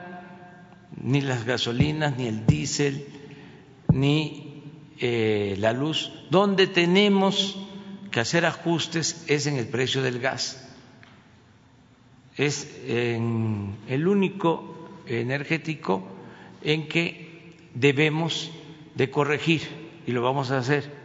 ni 1.01 1.21
las 1.21 1.45
gasolinas, 1.45 2.17
ni 2.17 2.27
el 2.27 2.45
diésel, 2.45 3.05
ni 3.91 4.63
eh, 4.99 5.55
la 5.59 5.73
luz. 5.73 6.11
Donde 6.29 6.67
tenemos 6.67 7.57
que 8.11 8.19
hacer 8.19 8.45
ajustes 8.45 9.25
es 9.27 9.45
en 9.47 9.57
el 9.57 9.67
precio 9.67 10.01
del 10.01 10.19
gas. 10.19 10.65
Es 12.37 12.81
en 12.87 13.75
el 13.87 14.07
único 14.07 14.89
energético 15.05 16.03
en 16.63 16.87
que 16.87 17.55
debemos 17.73 18.51
de 18.95 19.09
corregir 19.09 19.61
y 20.07 20.11
lo 20.11 20.21
vamos 20.21 20.51
a 20.51 20.57
hacer 20.57 20.98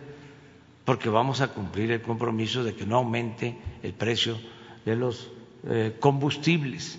porque 0.85 1.09
vamos 1.09 1.41
a 1.41 1.49
cumplir 1.49 1.91
el 1.93 2.03
compromiso 2.03 2.62
de 2.62 2.74
que 2.74 2.85
no 2.87 2.97
aumente 2.97 3.57
el 3.82 3.95
precio 3.95 4.39
de 4.85 4.97
los 4.97 5.30
eh, 5.66 5.97
combustibles. 5.99 6.99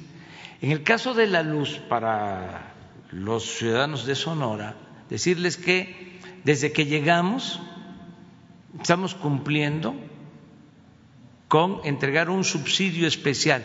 En 0.62 0.72
el 0.72 0.84
caso 0.84 1.14
de 1.14 1.28
la 1.28 1.44
luz, 1.44 1.80
para 1.88 2.74
los 3.12 3.44
ciudadanos 3.44 4.06
de 4.06 4.16
Sonora, 4.16 4.76
decirles 5.10 5.58
que 5.58 6.20
desde 6.44 6.72
que 6.72 6.86
llegamos 6.86 7.62
estamos 8.80 9.14
cumpliendo 9.14 9.96
con 11.48 11.82
entregar 11.84 12.30
un 12.30 12.44
subsidio 12.44 13.08
especial 13.08 13.64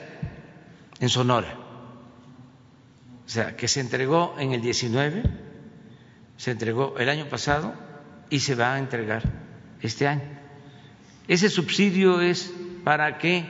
en 1.00 1.08
Sonora. 1.08 1.56
O 3.24 3.28
sea, 3.28 3.56
que 3.56 3.68
se 3.68 3.80
entregó 3.80 4.34
en 4.38 4.52
el 4.52 4.60
19, 4.60 5.22
se 6.36 6.50
entregó 6.50 6.98
el 6.98 7.08
año 7.08 7.26
pasado 7.26 7.72
y 8.28 8.40
se 8.40 8.54
va 8.54 8.74
a 8.74 8.78
entregar 8.78 9.22
este 9.82 10.06
año. 10.06 10.22
Ese 11.28 11.48
subsidio 11.48 12.20
es 12.20 12.52
para 12.84 13.18
que 13.18 13.44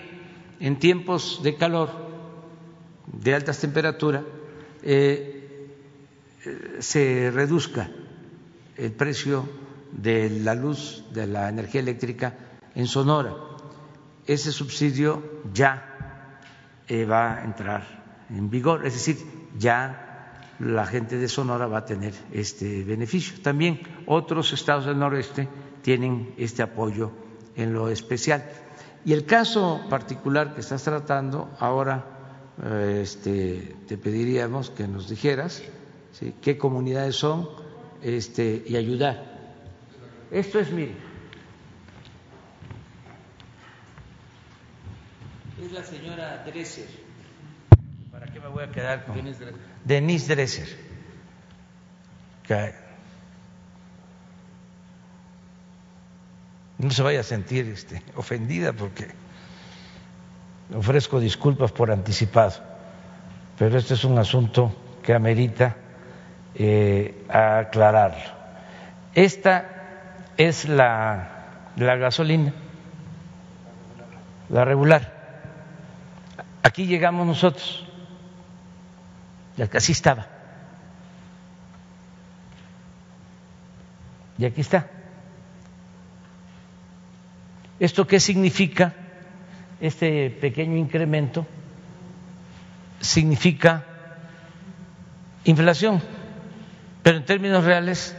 en 0.60 0.78
tiempos 0.78 1.40
de 1.42 1.56
calor 1.56 2.10
de 3.06 3.34
altas 3.34 3.60
temperaturas, 3.60 4.22
eh, 4.82 5.36
se 6.78 7.30
reduzca 7.30 7.90
el 8.76 8.92
precio 8.92 9.48
de 9.92 10.30
la 10.30 10.54
luz, 10.54 11.04
de 11.12 11.26
la 11.26 11.48
energía 11.48 11.80
eléctrica 11.80 12.34
en 12.74 12.86
Sonora. 12.86 13.34
Ese 14.26 14.52
subsidio 14.52 15.42
ya 15.52 16.38
eh, 16.88 17.04
va 17.04 17.36
a 17.36 17.44
entrar 17.44 18.26
en 18.30 18.48
vigor, 18.48 18.86
es 18.86 18.94
decir, 18.94 19.18
ya 19.58 20.46
la 20.60 20.86
gente 20.86 21.16
de 21.16 21.28
Sonora 21.28 21.66
va 21.66 21.78
a 21.78 21.84
tener 21.84 22.14
este 22.32 22.84
beneficio. 22.84 23.40
También 23.42 23.80
otros 24.06 24.52
estados 24.52 24.86
del 24.86 24.98
noreste 24.98 25.48
tienen 25.82 26.34
este 26.36 26.62
apoyo 26.62 27.10
en 27.56 27.72
lo 27.72 27.88
especial. 27.88 28.44
Y 29.04 29.12
el 29.12 29.24
caso 29.24 29.80
particular 29.88 30.54
que 30.54 30.60
estás 30.60 30.82
tratando, 30.82 31.50
ahora 31.58 32.04
eh, 32.62 33.00
este, 33.02 33.76
te 33.86 33.96
pediríamos 33.96 34.70
que 34.70 34.86
nos 34.86 35.08
dijeras 35.08 35.62
qué 36.42 36.58
comunidades 36.58 37.16
son 37.16 37.48
este, 38.02 38.62
y 38.66 38.76
ayudar. 38.76 39.30
Esto 40.30 40.58
es, 40.58 40.70
mire, 40.70 40.94
es 45.62 45.72
la 45.72 45.82
señora 45.82 46.44
Dresser. 46.44 46.88
¿Para 48.10 48.26
qué 48.26 48.40
me 48.40 48.48
voy 48.48 48.64
a 48.64 48.70
quedar 48.70 49.06
con 49.06 49.16
Denise 49.16 49.44
Dresser? 49.44 49.60
Denise 49.84 50.34
Dresser. 50.34 50.68
Que 52.46 52.74
no 56.80 56.90
se 56.90 57.02
vaya 57.02 57.20
a 57.20 57.22
sentir 57.22 57.66
este, 57.66 58.02
ofendida 58.16 58.72
porque 58.72 59.08
ofrezco 60.74 61.20
disculpas 61.20 61.72
por 61.72 61.90
anticipado, 61.90 62.54
pero 63.58 63.76
este 63.76 63.94
es 63.94 64.04
un 64.04 64.18
asunto 64.18 64.74
que 65.02 65.12
amerita 65.12 65.76
eh, 66.54 67.26
aclararlo. 67.28 68.40
Esta 69.14 69.66
es 70.38 70.68
la, 70.68 71.72
la 71.76 71.96
gasolina, 71.96 72.54
la 74.48 74.64
regular. 74.64 75.20
Aquí 76.62 76.86
llegamos 76.86 77.26
nosotros, 77.26 77.86
así 79.74 79.92
estaba. 79.92 80.26
Y 84.38 84.46
aquí 84.46 84.62
está. 84.62 84.86
¿Esto 87.80 88.06
qué 88.06 88.20
significa? 88.20 88.92
Este 89.80 90.28
pequeño 90.28 90.76
incremento 90.76 91.46
significa 93.00 93.82
inflación, 95.44 96.02
pero 97.02 97.16
en 97.16 97.24
términos 97.24 97.64
reales 97.64 98.14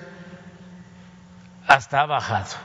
hasta 1.67 2.01
ha 2.01 2.05
bajado, 2.07 2.55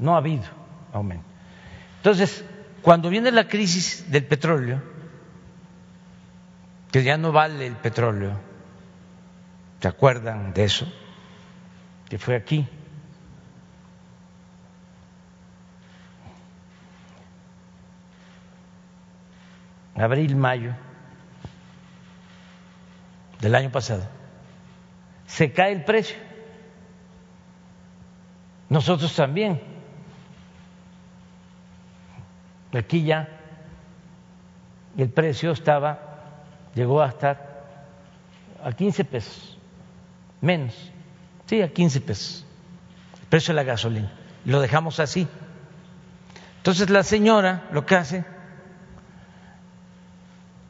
no 0.00 0.14
ha 0.14 0.18
habido 0.18 0.44
aumento. 0.92 1.24
Entonces, 1.98 2.44
cuando 2.82 3.08
viene 3.08 3.30
la 3.30 3.46
crisis 3.46 4.10
del 4.10 4.26
petróleo, 4.26 4.82
que 6.90 7.04
ya 7.04 7.16
no 7.16 7.30
vale 7.30 7.68
el 7.68 7.76
petróleo, 7.76 8.32
¿se 9.80 9.86
acuerdan 9.86 10.52
de 10.52 10.64
eso? 10.64 10.92
Que 12.08 12.18
fue 12.18 12.34
aquí. 12.34 12.66
Abril, 19.98 20.36
mayo 20.36 20.74
del 23.40 23.54
año 23.54 23.70
pasado, 23.70 24.06
se 25.26 25.52
cae 25.52 25.72
el 25.72 25.84
precio. 25.84 26.16
Nosotros 28.68 29.14
también. 29.14 29.60
Aquí 32.72 33.04
ya 33.04 33.28
el 34.98 35.08
precio 35.08 35.52
estaba, 35.52 35.98
llegó 36.74 37.00
a 37.00 37.08
estar 37.08 37.64
a 38.62 38.72
15 38.72 39.04
pesos, 39.04 39.58
menos, 40.40 40.74
sí, 41.46 41.62
a 41.62 41.72
15 41.72 42.00
pesos, 42.02 42.46
el 43.22 43.26
precio 43.28 43.54
de 43.54 43.56
la 43.56 43.62
gasolina. 43.62 44.12
Lo 44.44 44.60
dejamos 44.60 45.00
así. 45.00 45.26
Entonces 46.58 46.90
la 46.90 47.02
señora 47.02 47.66
lo 47.70 47.86
que 47.86 47.94
hace 47.94 48.24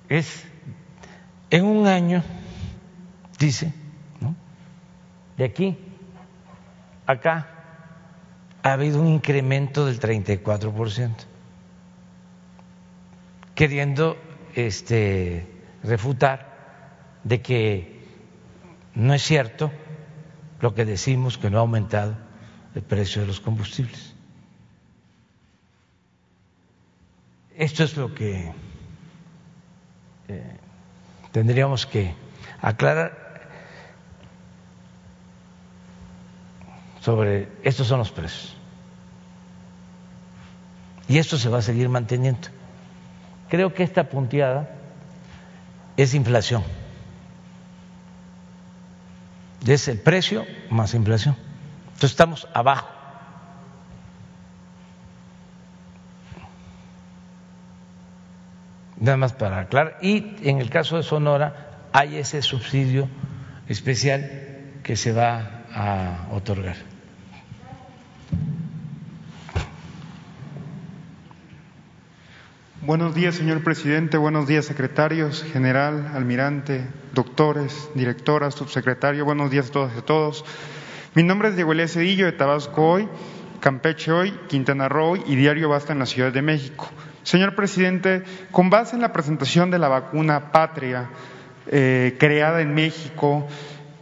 es 0.09 0.45
en 1.51 1.65
un 1.65 1.87
año, 1.87 2.23
dice, 3.39 3.73
de 5.37 5.45
aquí 5.45 5.77
acá 7.07 7.47
ha 8.63 8.73
habido 8.73 9.01
un 9.01 9.09
incremento 9.09 9.87
del 9.87 10.01
34%, 10.01 11.15
queriendo 13.55 14.17
este, 14.55 15.47
refutar 15.83 16.57
de 17.23 17.43
que 17.43 18.03
no 18.95 19.15
es 19.15 19.23
cierto 19.23 19.71
lo 20.61 20.75
que 20.75 20.85
decimos 20.85 21.39
que 21.39 21.51
no 21.51 21.59
ha 21.59 21.61
aumentado 21.61 22.17
el 22.75 22.83
precio 22.83 23.23
de 23.23 23.29
los 23.29 23.41
combustibles. 23.41 24.15
Esto 27.57 27.85
es 27.85 27.97
lo 27.97 28.15
que 28.15 28.53
eh, 30.29 30.57
tendríamos 31.33 31.87
que 31.87 32.15
aclarar 32.61 33.27
sobre 37.01 37.49
estos 37.63 37.87
son 37.87 37.99
los 37.99 38.11
precios. 38.11 38.57
Y 41.09 41.19
esto 41.19 41.39
se 41.39 41.49
va 41.49 41.59
a 41.59 41.63
seguir 41.63 41.89
manteniendo. 41.89 42.49
Creo 43.49 43.73
que 43.75 43.85
esta 43.85 44.09
punteada 44.09 44.69
es 45.97 46.15
inflación. 46.15 46.65
Es 49.65 49.87
el 49.87 50.01
precio 50.01 50.45
más 50.69 50.95
inflación. 50.95 51.37
Entonces 51.87 52.11
estamos 52.11 52.49
abajo. 52.53 52.96
Nada 59.07 59.17
más 59.17 59.33
para 59.33 59.61
aclarar. 59.61 59.99
Y 60.03 60.37
en 60.43 60.61
el 60.61 60.69
caso 60.69 60.97
de 60.97 61.03
Sonora 61.03 61.89
hay 61.93 62.17
ese 62.17 62.43
subsidio 62.43 63.09
especial 63.69 64.31
que 64.83 64.97
se 64.97 65.13
va 65.13 65.65
a 65.73 66.29
otorgar. 66.33 66.77
Buenos 72.83 73.15
días, 73.15 73.35
señor 73.35 73.65
presidente. 73.65 74.17
Buenos 74.17 74.47
días, 74.47 74.65
secretarios, 74.65 75.43
general, 75.43 76.13
almirante, 76.15 76.87
doctores, 77.15 77.89
directoras, 77.95 78.55
subsecretario. 78.55 79.25
Buenos 79.25 79.51
días 79.51 79.71
a 79.71 79.73
todas 79.73 79.93
y 79.97 79.99
a 79.99 80.03
todos. 80.03 80.45
Mi 81.15 81.23
nombre 81.23 81.49
es 81.49 81.57
Diego 81.57 81.73
Elías 81.73 81.93
Cedillo 81.93 82.27
de 82.27 82.33
Tabasco 82.33 82.93
Hoy, 82.93 83.09
Campeche 83.61 84.13
Hoy, 84.13 84.33
Quintana 84.49 84.89
Roo 84.89 85.17
y 85.17 85.35
Diario 85.35 85.69
Basta 85.69 85.95
en 85.95 85.99
la 85.99 86.07
Ciudad 86.07 86.33
de 86.33 86.43
México. 86.43 86.89
Señor 87.27 87.57
presidente, 87.57 88.23
con 88.53 88.71
base 88.71 88.95
en 88.95 89.03
la 89.03 89.13
presentación 89.13 89.69
de 89.69 89.81
la 89.81 89.89
vacuna 89.89 90.53
Patria 90.53 91.11
eh, 91.67 92.15
creada 92.21 92.61
en 92.61 92.73
México 92.73 93.49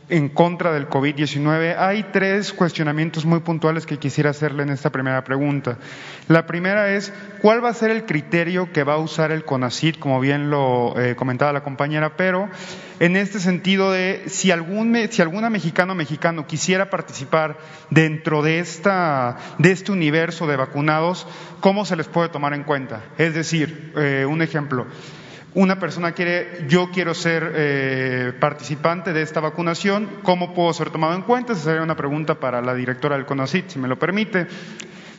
en 0.09 0.28
contra 0.28 0.72
del 0.72 0.88
COVID-19, 0.88 1.76
hay 1.78 2.05
tres 2.12 2.52
cuestionamientos 2.52 3.24
muy 3.24 3.40
puntuales 3.40 3.86
que 3.86 3.98
quisiera 3.98 4.30
hacerle 4.30 4.62
en 4.62 4.70
esta 4.70 4.90
primera 4.90 5.24
pregunta. 5.24 5.78
La 6.28 6.46
primera 6.46 6.94
es, 6.94 7.12
¿cuál 7.40 7.64
va 7.64 7.70
a 7.70 7.74
ser 7.74 7.90
el 7.90 8.05
criterio 8.05 8.70
que 8.72 8.84
va 8.84 8.94
a 8.94 8.98
usar 8.98 9.32
el 9.32 9.44
CONACID, 9.44 9.96
como 9.96 10.20
bien 10.20 10.50
lo 10.50 10.98
eh, 11.00 11.16
comentaba 11.16 11.52
la 11.52 11.62
compañera, 11.62 12.16
pero 12.16 12.50
en 13.00 13.16
este 13.16 13.40
sentido 13.40 13.90
de 13.90 14.24
si, 14.26 14.50
algún, 14.50 14.96
si 15.11 15.22
alguna 15.22 15.50
mexicano 15.50 15.92
o 15.92 15.96
mexicano 15.96 16.46
quisiera 16.46 16.90
participar 16.90 17.59
dentro 17.90 18.42
de, 18.42 18.59
esta, 18.59 19.38
de 19.59 19.72
este 19.72 19.90
universo 19.90 20.46
de 20.46 20.57
vacunados, 20.57 21.26
¿cómo 21.61 21.84
se 21.84 21.96
les 21.96 22.09
puede 22.09 22.28
tomar 22.28 22.52
en 22.52 22.64
cuenta? 22.64 23.02
Es 23.16 23.34
decir, 23.34 23.92
eh, 23.96 24.26
un 24.28 24.42
ejemplo, 24.42 24.86
una 25.55 25.78
persona 25.78 26.12
quiere, 26.12 26.66
yo 26.68 26.90
quiero 26.90 27.14
ser 27.14 27.52
eh, 27.55 28.32
participante 28.40 29.12
de 29.12 29.22
esta 29.22 29.40
vacunación, 29.40 30.09
¿cómo 30.22 30.52
puedo 30.52 30.72
ser 30.72 30.90
tomado 30.90 31.14
en 31.14 31.22
cuenta? 31.22 31.52
Esa 31.52 31.62
sería 31.62 31.82
una 31.82 31.96
pregunta 31.96 32.34
para 32.40 32.61
la 32.61 32.74
directora 32.74 33.16
del 33.16 33.24
CONACIT, 33.24 33.68
si 33.68 33.78
me 33.78 33.88
lo 33.88 33.98
permite. 33.98 34.46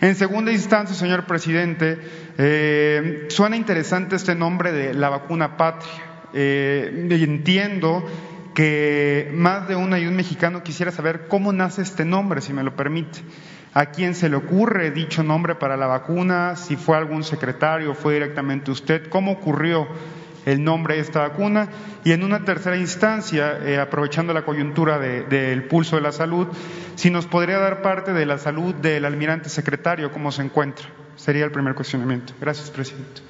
En 0.01 0.15
segunda 0.15 0.51
instancia, 0.51 0.93
señor 0.93 1.25
presidente, 1.25 1.97
eh, 2.37 3.27
suena 3.29 3.55
interesante 3.55 4.17
este 4.17 4.35
nombre 4.35 4.73
de 4.73 4.93
la 4.93 5.09
vacuna 5.09 5.55
patria. 5.55 5.93
Eh, 6.33 7.07
entiendo 7.11 8.05
que 8.53 9.31
más 9.33 9.69
de 9.69 9.77
una 9.77 9.99
y 9.99 10.05
un 10.05 10.17
mexicano 10.17 10.63
quisiera 10.63 10.91
saber 10.91 11.27
cómo 11.29 11.53
nace 11.53 11.81
este 11.81 12.03
nombre, 12.03 12.41
si 12.41 12.51
me 12.51 12.63
lo 12.63 12.75
permite. 12.75 13.19
¿A 13.73 13.87
quién 13.87 14.15
se 14.15 14.29
le 14.29 14.35
ocurre 14.35 14.91
dicho 14.91 15.23
nombre 15.23 15.55
para 15.55 15.77
la 15.77 15.87
vacuna? 15.87 16.55
Si 16.55 16.75
fue 16.75 16.97
algún 16.97 17.23
secretario, 17.23 17.93
fue 17.93 18.13
directamente 18.13 18.71
usted. 18.71 19.07
¿Cómo 19.09 19.33
ocurrió 19.33 19.87
el 20.45 20.63
nombre 20.63 20.95
de 20.95 21.01
esta 21.01 21.21
vacuna 21.21 21.69
y 22.03 22.11
en 22.11 22.23
una 22.23 22.45
tercera 22.45 22.77
instancia, 22.77 23.57
eh, 23.63 23.79
aprovechando 23.79 24.33
la 24.33 24.45
coyuntura 24.45 24.99
del 24.99 25.67
pulso 25.67 25.95
de 25.95 26.03
la 26.03 26.11
salud, 26.11 26.47
si 26.95 27.09
nos 27.09 27.25
podría 27.25 27.57
dar 27.57 27.81
parte 27.81 28.13
de 28.13 28.25
la 28.25 28.37
salud 28.37 28.73
del 28.75 29.05
almirante 29.05 29.49
secretario, 29.49 30.11
cómo 30.11 30.31
se 30.31 30.43
encuentra. 30.43 30.85
Sería 31.15 31.45
el 31.45 31.51
primer 31.51 31.75
cuestionamiento. 31.75 32.33
Gracias, 32.39 32.69
presidente. 32.69 33.21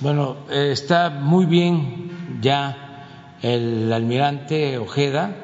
Bueno, 0.00 0.38
eh, 0.50 0.70
está 0.72 1.10
muy 1.10 1.46
bien 1.46 2.38
ya 2.40 3.38
el 3.42 3.92
almirante 3.92 4.78
Ojeda, 4.78 5.34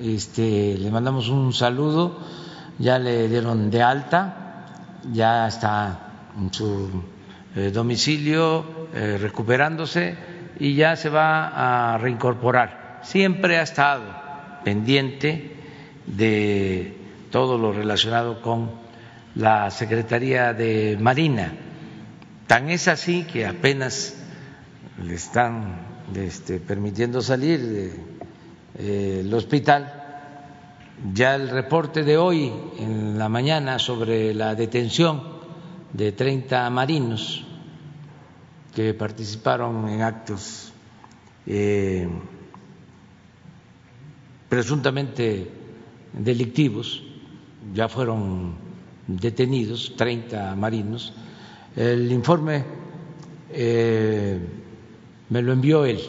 este, 0.00 0.76
le 0.78 0.90
mandamos 0.90 1.28
un 1.28 1.52
saludo, 1.52 2.18
ya 2.78 2.98
le 2.98 3.28
dieron 3.28 3.70
de 3.70 3.82
alta, 3.82 4.66
ya 5.12 5.46
está 5.46 6.30
en 6.38 6.52
su 6.52 7.02
eh, 7.54 7.70
domicilio 7.70 8.88
eh, 8.94 9.18
recuperándose 9.20 10.16
y 10.58 10.74
ya 10.74 10.96
se 10.96 11.08
va 11.08 11.94
a 11.94 11.98
reincorporar. 11.98 13.00
Siempre 13.02 13.58
ha 13.58 13.62
estado 13.62 14.04
pendiente 14.64 15.56
de 16.06 16.96
todo 17.30 17.58
lo 17.58 17.72
relacionado 17.72 18.40
con 18.40 18.70
la 19.34 19.70
Secretaría 19.70 20.52
de 20.52 20.98
Marina 21.00 21.52
Tan 22.52 22.68
es 22.68 22.86
así 22.86 23.24
que 23.24 23.46
apenas 23.46 24.14
le 25.02 25.14
están 25.14 25.86
este, 26.14 26.60
permitiendo 26.60 27.22
salir 27.22 27.60
del 27.60 29.32
eh, 29.32 29.34
hospital. 29.34 29.90
Ya 31.14 31.34
el 31.34 31.48
reporte 31.48 32.02
de 32.02 32.18
hoy 32.18 32.52
en 32.78 33.18
la 33.18 33.30
mañana 33.30 33.78
sobre 33.78 34.34
la 34.34 34.54
detención 34.54 35.22
de 35.94 36.12
30 36.12 36.68
marinos 36.68 37.46
que 38.74 38.94
participaron 38.94 39.88
en 39.88 40.02
actos 40.02 40.72
eh, 41.46 42.08
presuntamente 44.48 45.50
delictivos, 46.12 47.02
ya 47.74 47.88
fueron 47.88 48.54
detenidos 49.06 49.94
30 49.96 50.54
marinos. 50.56 51.12
El 51.76 52.10
informe 52.12 52.64
eh, 53.50 54.38
me 55.28 55.42
lo 55.42 55.52
envió 55.52 55.84
él 55.84 56.00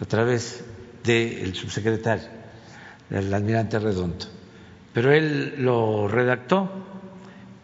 a 0.00 0.04
través 0.04 0.64
del 1.04 1.54
subsecretario, 1.54 2.28
del 3.10 3.32
almirante 3.32 3.78
Redondo, 3.78 4.26
pero 4.92 5.12
él 5.12 5.54
lo 5.58 6.08
redactó 6.08 6.70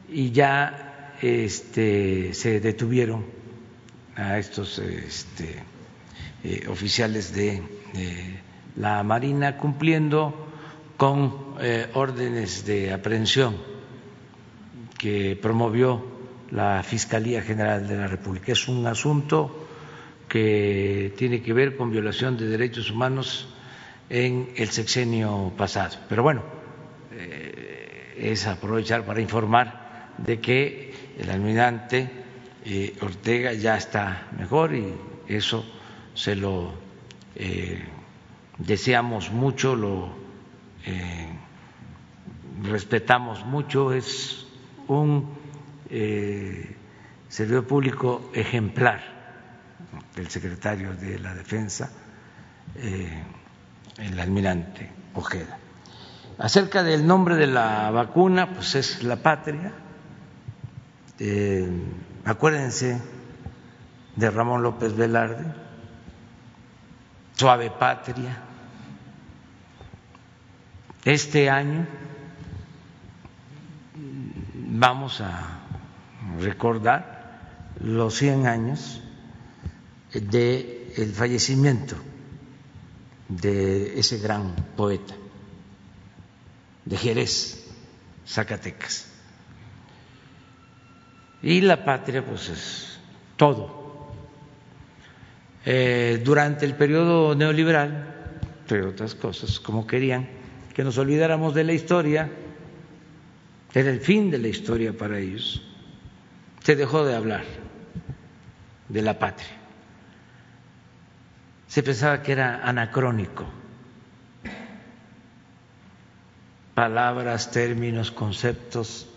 y 0.08 0.30
ya 0.30 1.16
este, 1.22 2.34
se 2.34 2.60
detuvieron 2.60 3.39
a 4.16 4.38
estos 4.38 4.78
este, 4.78 5.62
eh, 6.44 6.66
oficiales 6.68 7.34
de, 7.34 7.62
la 8.76 9.02
Marina 9.02 9.56
cumpliendo 9.56 10.46
con 10.96 11.56
eh, 11.60 11.88
órdenes 11.94 12.64
de 12.64 12.92
aprehensión 12.92 13.56
que 14.96 15.36
promovió 15.40 16.04
la 16.50 16.82
Fiscalía 16.82 17.42
General 17.42 17.86
de 17.86 17.96
la 17.96 18.06
República. 18.06 18.52
Es 18.52 18.68
un 18.68 18.86
asunto 18.86 19.66
que 20.28 21.12
tiene 21.16 21.42
que 21.42 21.52
ver 21.52 21.76
con 21.76 21.90
violación 21.90 22.36
de 22.36 22.46
derechos 22.46 22.90
humanos 22.90 23.48
en 24.08 24.50
el 24.56 24.70
sexenio 24.70 25.52
pasado. 25.56 25.96
Pero 26.08 26.22
bueno, 26.22 26.42
eh, 27.12 28.14
es 28.16 28.46
aprovechar 28.46 29.04
para 29.04 29.20
informar 29.20 30.12
de 30.18 30.40
que 30.40 30.94
el 31.18 31.30
almirante 31.30 32.19
eh, 32.70 32.96
Ortega 33.00 33.52
ya 33.52 33.76
está 33.76 34.28
mejor 34.38 34.74
y 34.74 34.94
eso 35.28 35.64
se 36.14 36.36
lo 36.36 36.72
eh, 37.34 37.82
deseamos 38.58 39.30
mucho, 39.30 39.74
lo 39.74 40.20
respetamos 42.62 43.44
mucho, 43.44 43.92
es 43.92 44.46
un 44.88 45.30
eh, 45.88 46.76
servidor 47.28 47.66
público 47.66 48.30
ejemplar 48.34 49.00
del 50.14 50.28
secretario 50.28 50.94
de 50.94 51.18
la 51.18 51.34
Defensa, 51.34 51.90
eh, 52.76 53.22
el 53.98 54.18
almirante 54.18 54.90
Ojeda. 55.14 55.58
Acerca 56.38 56.82
del 56.82 57.06
nombre 57.06 57.36
de 57.36 57.46
la 57.46 57.90
vacuna, 57.90 58.54
pues 58.54 58.74
es 58.74 59.02
la 59.02 59.16
patria. 59.16 59.72
Eh, 61.18 61.68
acuérdense 62.24 63.00
de 64.16 64.30
Ramón 64.30 64.62
López 64.62 64.94
Velarde, 64.94 65.44
Suave 67.34 67.70
Patria. 67.70 68.42
Este 71.04 71.48
año 71.48 71.86
vamos 74.54 75.20
a 75.20 75.60
recordar 76.40 77.20
los 77.80 78.14
100 78.16 78.46
años 78.46 79.00
del 80.12 81.12
fallecimiento 81.14 81.96
de 83.28 83.98
ese 83.98 84.18
gran 84.18 84.54
poeta 84.76 85.14
de 86.84 86.96
Jerez, 86.96 87.64
Zacatecas. 88.26 89.09
Y 91.42 91.60
la 91.60 91.84
patria, 91.84 92.24
pues 92.24 92.48
es 92.48 93.00
todo. 93.36 93.80
Eh, 95.64 96.20
durante 96.24 96.66
el 96.66 96.74
periodo 96.74 97.34
neoliberal, 97.34 98.38
entre 98.62 98.82
otras 98.82 99.14
cosas, 99.14 99.60
como 99.60 99.86
querían 99.86 100.28
que 100.74 100.84
nos 100.84 100.98
olvidáramos 100.98 101.54
de 101.54 101.64
la 101.64 101.72
historia, 101.72 102.30
era 103.72 103.90
el 103.90 104.00
fin 104.00 104.30
de 104.30 104.38
la 104.38 104.48
historia 104.48 104.92
para 104.92 105.18
ellos 105.18 105.62
se 106.60 106.76
dejó 106.76 107.04
de 107.04 107.16
hablar 107.16 107.44
de 108.88 109.02
la 109.02 109.18
patria. 109.18 109.48
Se 111.66 111.82
pensaba 111.82 112.22
que 112.22 112.32
era 112.32 112.60
anacrónico. 112.62 113.46
Palabras, 116.74 117.50
términos, 117.50 118.10
conceptos 118.10 119.08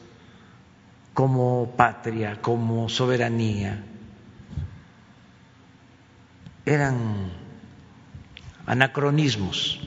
como 1.13 1.73
patria, 1.77 2.41
como 2.41 2.89
soberanía, 2.89 3.83
eran 6.65 7.31
anacronismos, 8.65 9.79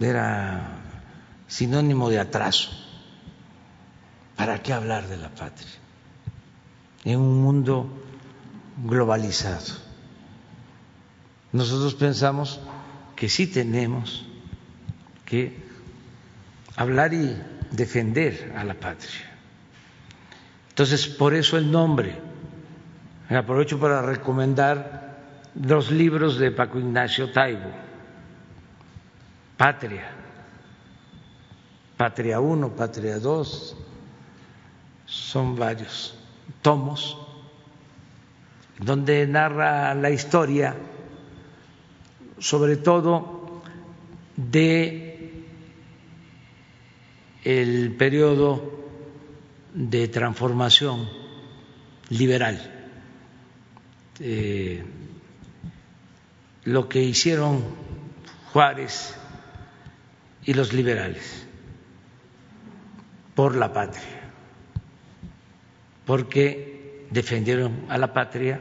era 0.00 0.78
sinónimo 1.46 2.10
de 2.10 2.20
atraso. 2.20 2.70
¿Para 4.36 4.62
qué 4.62 4.72
hablar 4.72 5.08
de 5.08 5.16
la 5.16 5.28
patria? 5.30 5.68
En 7.04 7.18
un 7.18 7.42
mundo 7.42 7.88
globalizado. 8.84 9.74
Nosotros 11.52 11.94
pensamos 11.94 12.60
que 13.16 13.28
sí 13.28 13.46
tenemos 13.46 14.24
que 15.24 15.56
hablar 16.76 17.12
y 17.12 17.36
defender 17.72 18.54
a 18.56 18.64
la 18.64 18.74
patria. 18.74 19.27
Entonces, 20.78 21.08
por 21.08 21.34
eso 21.34 21.58
el 21.58 21.72
nombre. 21.72 22.14
Me 23.28 23.36
aprovecho 23.36 23.80
para 23.80 24.00
recomendar 24.00 25.42
dos 25.52 25.90
libros 25.90 26.38
de 26.38 26.52
Paco 26.52 26.78
Ignacio 26.78 27.32
Taibo. 27.32 27.68
Patria. 29.56 30.08
Patria 31.96 32.38
1, 32.38 32.76
Patria 32.76 33.18
2, 33.18 33.76
son 35.04 35.56
varios 35.56 36.16
tomos 36.62 37.18
donde 38.78 39.26
narra 39.26 39.96
la 39.96 40.10
historia, 40.10 40.76
sobre 42.38 42.76
todo 42.76 43.62
de 44.36 45.44
el 47.42 47.96
periodo 47.96 48.77
de 49.78 50.08
transformación 50.08 51.08
liberal, 52.10 52.58
eh, 54.18 54.84
lo 56.64 56.88
que 56.88 57.02
hicieron 57.02 57.64
Juárez 58.52 59.14
y 60.44 60.54
los 60.54 60.72
liberales 60.72 61.46
por 63.34 63.54
la 63.54 63.72
patria 63.72 64.18
porque 66.08 67.06
defendieron 67.10 67.84
a 67.90 67.98
la 67.98 68.14
patria, 68.14 68.58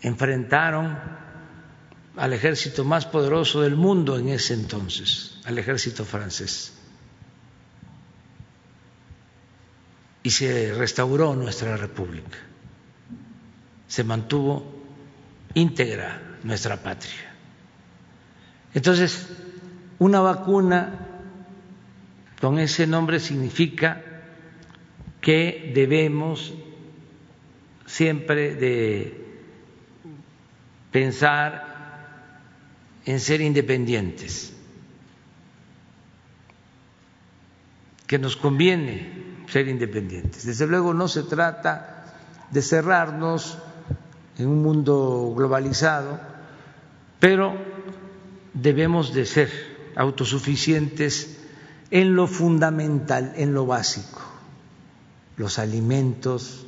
enfrentaron 0.00 0.98
al 2.16 2.32
ejército 2.32 2.84
más 2.84 3.06
poderoso 3.06 3.60
del 3.60 3.76
mundo 3.76 4.18
en 4.18 4.30
ese 4.30 4.54
entonces, 4.54 5.38
al 5.44 5.56
ejército 5.58 6.04
francés. 6.04 6.72
Y 10.22 10.30
se 10.30 10.72
restauró 10.74 11.34
nuestra 11.34 11.76
república. 11.76 12.38
se 13.88 14.04
mantuvo 14.04 14.64
íntegra 15.52 16.38
nuestra 16.44 16.82
patria. 16.82 17.34
Entonces, 18.72 19.28
una 19.98 20.20
vacuna 20.20 21.08
con 22.40 22.58
ese 22.58 22.86
nombre 22.86 23.20
significa 23.20 24.02
que 25.20 25.72
debemos 25.74 26.54
siempre 27.84 28.54
de 28.54 29.26
pensar 30.90 31.72
en 33.04 33.20
ser 33.20 33.42
independientes, 33.42 34.54
que 38.06 38.18
nos 38.18 38.36
conviene 38.36 39.31
ser 39.52 39.68
independientes. 39.68 40.46
Desde 40.46 40.66
luego 40.66 40.94
no 40.94 41.08
se 41.08 41.24
trata 41.24 42.14
de 42.50 42.62
cerrarnos 42.62 43.58
en 44.38 44.48
un 44.48 44.62
mundo 44.62 45.34
globalizado, 45.36 46.18
pero 47.20 47.54
debemos 48.54 49.12
de 49.12 49.26
ser 49.26 49.50
autosuficientes 49.94 51.38
en 51.90 52.16
lo 52.16 52.26
fundamental, 52.26 53.34
en 53.36 53.52
lo 53.52 53.66
básico, 53.66 54.22
los 55.36 55.58
alimentos, 55.58 56.64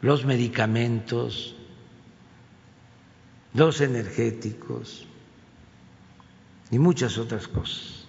los 0.00 0.24
medicamentos, 0.24 1.54
los 3.54 3.80
energéticos 3.80 5.06
y 6.72 6.78
muchas 6.80 7.18
otras 7.18 7.46
cosas. 7.46 8.04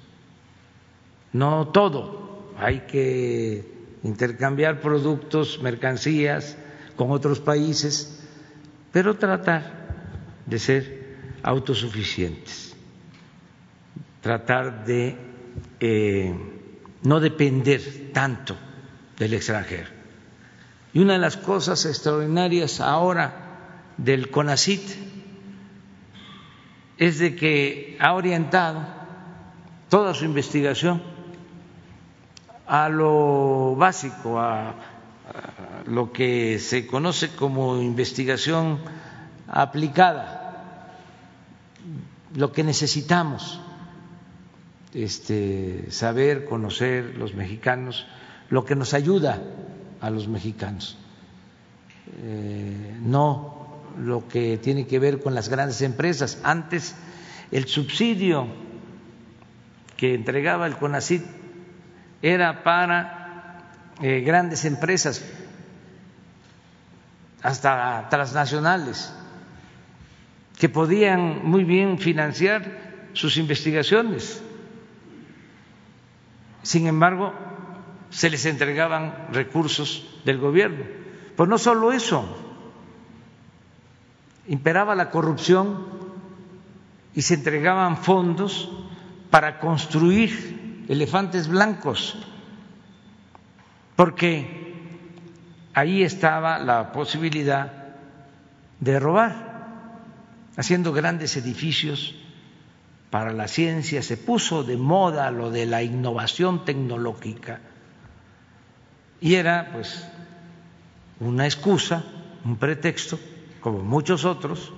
No 1.34 1.68
todo, 1.68 2.27
hay 2.58 2.82
que 2.82 3.64
intercambiar 4.04 4.80
productos, 4.80 5.62
mercancías 5.62 6.58
con 6.96 7.12
otros 7.12 7.40
países, 7.40 8.20
pero 8.92 9.16
tratar 9.16 9.88
de 10.46 10.60
ser 10.60 11.18
autosuficientes, 11.44 12.76
tratar 14.22 14.86
de 14.86 15.16
eh, 15.80 16.34
no 17.04 17.20
depender 17.20 18.12
tanto 18.14 18.56
del 19.18 19.34
extranjero. 19.34 19.90
Y 20.94 21.00
una 21.00 21.14
de 21.14 21.20
las 21.20 21.38
cosas 21.38 21.86
extraordinarias 21.86 22.82
ahora 22.82 23.94
del 23.98 24.32
CONACIT 24.32 24.82
es 26.98 27.20
de 27.20 27.36
que 27.36 27.98
ha 28.00 28.14
orientado 28.14 28.84
toda 29.90 30.14
su 30.14 30.26
investigación 30.26 31.17
a 32.68 32.90
lo 32.90 33.76
básico, 33.76 34.40
a, 34.40 34.76
lo 35.86 36.12
que 36.12 36.60
se 36.60 36.86
conoce 36.86 37.30
como 37.30 37.82
investigación 37.82 38.80
aplicada, 39.48 40.94
lo 42.36 42.52
que 42.52 42.64
necesitamos 42.64 43.60
este, 44.94 45.86
saber, 45.92 46.46
conocer 46.46 47.16
los 47.18 47.34
mexicanos, 47.34 48.06
lo 48.50 48.66
que 48.66 48.76
nos 48.76 48.94
ayuda 48.94 49.42
a 50.02 50.10
los 50.10 50.28
mexicanos, 50.28 50.98
eh, 52.22 52.98
no 53.02 53.58
lo 53.98 54.28
que 54.28 54.58
tiene 54.58 54.88
que 54.88 55.00
ver 55.00 55.22
con 55.22 55.34
las 55.34 55.50
grandes 55.50 55.82
empresas. 55.82 56.40
Antes 56.44 56.96
el 57.52 57.68
subsidio 57.68 58.48
que 59.96 60.14
entregaba 60.14 60.68
el 60.68 60.78
CONACID 60.78 61.22
era 62.22 62.64
para 62.64 63.72
eh, 64.02 64.22
grandes 64.22 64.66
empresas, 64.66 65.24
hasta 67.42 68.08
transnacionales, 68.10 69.14
que 70.58 70.70
podían 70.70 71.46
muy 71.46 71.64
bien 71.64 72.00
financiar 72.00 73.10
sus 73.14 73.38
investigaciones. 73.38 74.42
Sin 76.64 76.88
embargo, 76.88 77.34
se 78.10 78.30
les 78.30 78.46
entregaban 78.46 79.28
recursos 79.32 80.20
del 80.26 80.40
gobierno. 80.40 80.86
Pues 81.36 81.48
no 81.50 81.58
solo 81.58 81.92
eso, 81.92 82.26
imperaba 84.48 84.96
la 84.96 85.12
corrupción 85.12 85.86
y 87.14 87.22
se 87.22 87.36
entregaban 87.36 87.98
fondos 87.98 88.72
para 89.30 89.60
construir 89.60 90.57
elefantes 90.88 91.48
blancos, 91.48 92.18
porque 93.96 94.74
ahí 95.74 96.04
estaba 96.04 96.60
la 96.60 96.92
posibilidad 96.92 97.72
de 98.80 99.00
robar, 99.00 99.36
haciendo 100.56 100.94
grandes 100.94 101.36
edificios 101.38 102.16
para 103.10 103.32
la 103.32 103.48
ciencia, 103.48 104.02
se 104.02 104.18
puso 104.18 104.64
de 104.64 104.78
moda 104.78 105.32
lo 105.32 105.50
de 105.50 105.66
la 105.66 105.84
innovación 105.84 106.66
tecnológica 106.66 107.62
y 109.20 109.36
era 109.36 109.72
pues 109.72 110.06
una 111.20 111.46
excusa, 111.46 112.04
un 112.46 112.58
pretexto 112.58 113.20
como 113.62 113.80
muchos 113.80 114.26
otros, 114.26 114.72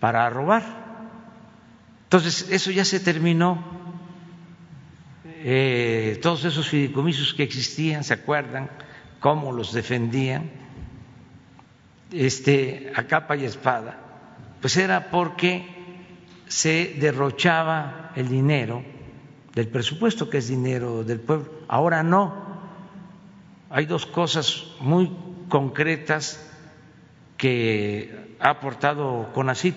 para 0.00 0.28
robar. 0.30 0.62
Entonces, 2.04 2.48
eso 2.50 2.70
ya 2.70 2.84
se 2.84 3.00
terminó. 3.00 3.62
Eh, 5.48 6.18
todos 6.22 6.44
esos 6.44 6.68
fideicomisos 6.68 7.32
que 7.32 7.44
existían, 7.44 8.02
¿se 8.02 8.14
acuerdan 8.14 8.68
cómo 9.20 9.52
los 9.52 9.72
defendían? 9.72 10.50
Este, 12.10 12.90
a 12.96 13.04
capa 13.04 13.36
y 13.36 13.44
espada. 13.44 13.96
Pues 14.60 14.76
era 14.76 15.08
porque 15.08 15.64
se 16.48 16.96
derrochaba 16.98 18.10
el 18.16 18.26
dinero 18.28 18.82
del 19.54 19.68
presupuesto, 19.68 20.28
que 20.28 20.38
es 20.38 20.48
dinero 20.48 21.04
del 21.04 21.20
pueblo. 21.20 21.48
Ahora 21.68 22.02
no. 22.02 22.34
Hay 23.70 23.86
dos 23.86 24.04
cosas 24.04 24.66
muy 24.80 25.12
concretas 25.48 26.44
que 27.36 28.34
ha 28.40 28.50
aportado 28.50 29.30
CONACIT 29.32 29.76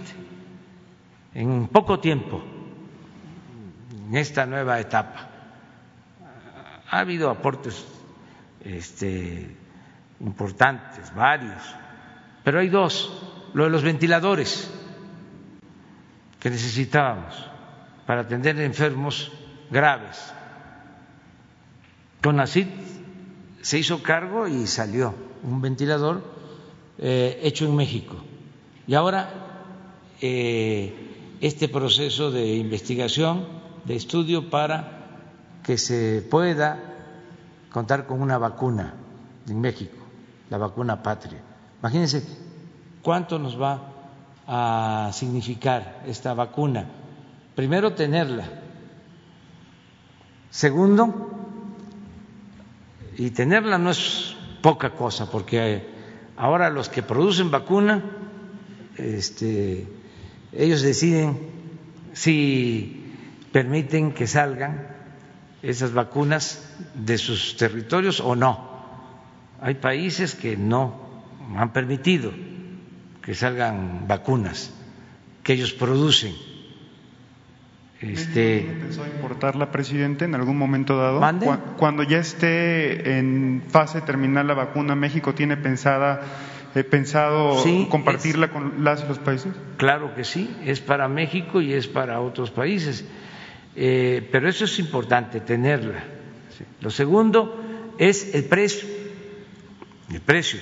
en 1.36 1.67
poco 1.67 1.99
tiempo, 1.99 2.41
en 4.07 4.17
esta 4.17 4.47
nueva 4.47 4.80
etapa. 4.80 5.28
Ha 6.90 7.00
habido 7.00 7.30
aportes 7.30 7.86
este, 8.64 9.56
importantes, 10.20 11.14
varios, 11.14 11.62
pero 12.44 12.60
hay 12.60 12.70
dos, 12.70 13.12
lo 13.54 13.66
de 13.66 13.70
los 13.70 13.84
ventiladores 13.84 14.70
que 16.40 16.50
necesitábamos 16.50 17.36
para 18.06 18.22
atender 18.22 18.60
enfermos 18.60 19.32
graves. 19.70 20.34
CONACIT 22.24 22.68
se 23.62 23.78
hizo 23.80 24.02
cargo 24.02 24.48
y 24.48 24.68
salió 24.68 25.14
un 25.44 25.61
ventilador 25.61 26.24
eh, 26.98 27.40
hecho 27.44 27.66
en 27.66 27.76
México. 27.76 28.16
Y 28.88 28.95
ahora 28.95 29.30
eh, 30.22 31.38
este 31.40 31.70
proceso 31.70 32.32
de 32.32 32.56
investigación, 32.56 33.48
de 33.86 33.95
estudio 33.95 34.49
para 34.49 34.98
que 35.64 35.77
se 35.77 36.22
pueda 36.22 36.80
contar 37.72 38.06
con 38.06 38.22
una 38.22 38.38
vacuna 38.38 38.94
en 39.48 39.61
México, 39.61 39.98
la 40.49 40.57
vacuna 40.57 41.02
patria. 41.03 41.40
Imagínense 41.80 42.23
cuánto 43.02 43.40
nos 43.40 43.60
va 43.60 43.81
a 44.48 45.11
significar 45.14 46.02
esta 46.06 46.34
vacuna. 46.34 46.86
Primero, 47.56 47.94
tenerla. 47.94 48.45
Segundo, 50.49 51.30
y 53.18 53.30
tenerla 53.31 53.77
no 53.77 53.91
es 53.91 54.36
poca 54.61 54.91
cosa, 54.91 55.30
porque 55.30 55.99
Ahora 56.40 56.69
los 56.69 56.88
que 56.88 57.03
producen 57.03 57.52
vacuna, 57.52 58.02
este, 58.95 59.86
ellos 60.53 60.81
deciden 60.81 61.38
si 62.14 63.14
permiten 63.52 64.14
que 64.14 64.26
salgan 64.26 64.88
esas 65.61 65.94
vacunas 65.94 66.76
de 66.94 67.18
sus 67.18 67.57
territorios 67.57 68.19
o 68.19 68.36
no. 68.36 68.69
Hay 69.61 69.76
países 69.76 70.36
que 70.36 70.56
no 70.56 71.10
han 71.56 71.73
permitido 71.73 72.31
que 73.22 73.36
salgan 73.36 74.07
vacunas 74.07 74.73
que 75.44 75.53
ellos 75.53 75.73
producen. 75.73 76.34
Este, 78.02 78.61
pensó 78.80 79.06
importarla, 79.06 79.72
presidente, 79.72 80.23
en 80.23 80.34
algún 80.34 80.57
momento 80.57 80.95
dado? 80.98 81.19
cuando 81.77 82.03
ya 82.03 82.19
esté 82.19 83.18
en 83.19 83.64
fase 83.68 83.99
terminal 84.02 84.48
la 84.48 84.53
vacuna, 84.53 84.95
¿México 84.95 85.34
tiene 85.34 85.57
pensada, 85.57 86.22
eh, 86.76 86.86
pensado 86.86 87.61
compartirla 87.90 88.52
con 88.52 88.86
las 88.86 89.06
los 89.06 89.19
países? 89.19 89.52
Claro 89.76 90.15
que 90.15 90.23
sí, 90.23 90.56
es 90.64 90.80
para 90.80 91.10
México 91.10 91.60
y 91.60 91.73
es 91.73 91.88
para 91.88 92.22
otros 92.22 92.52
países. 92.52 93.03
Eh, 93.76 94.28
pero 94.32 94.50
eso 94.50 94.66
es 94.66 94.80
importante, 94.80 95.41
tenerla. 95.41 96.04
Lo 96.82 96.90
segundo 96.90 97.94
es 97.98 98.34
el 98.34 98.46
precio. 98.46 98.88
El 100.12 100.22
precio. 100.22 100.60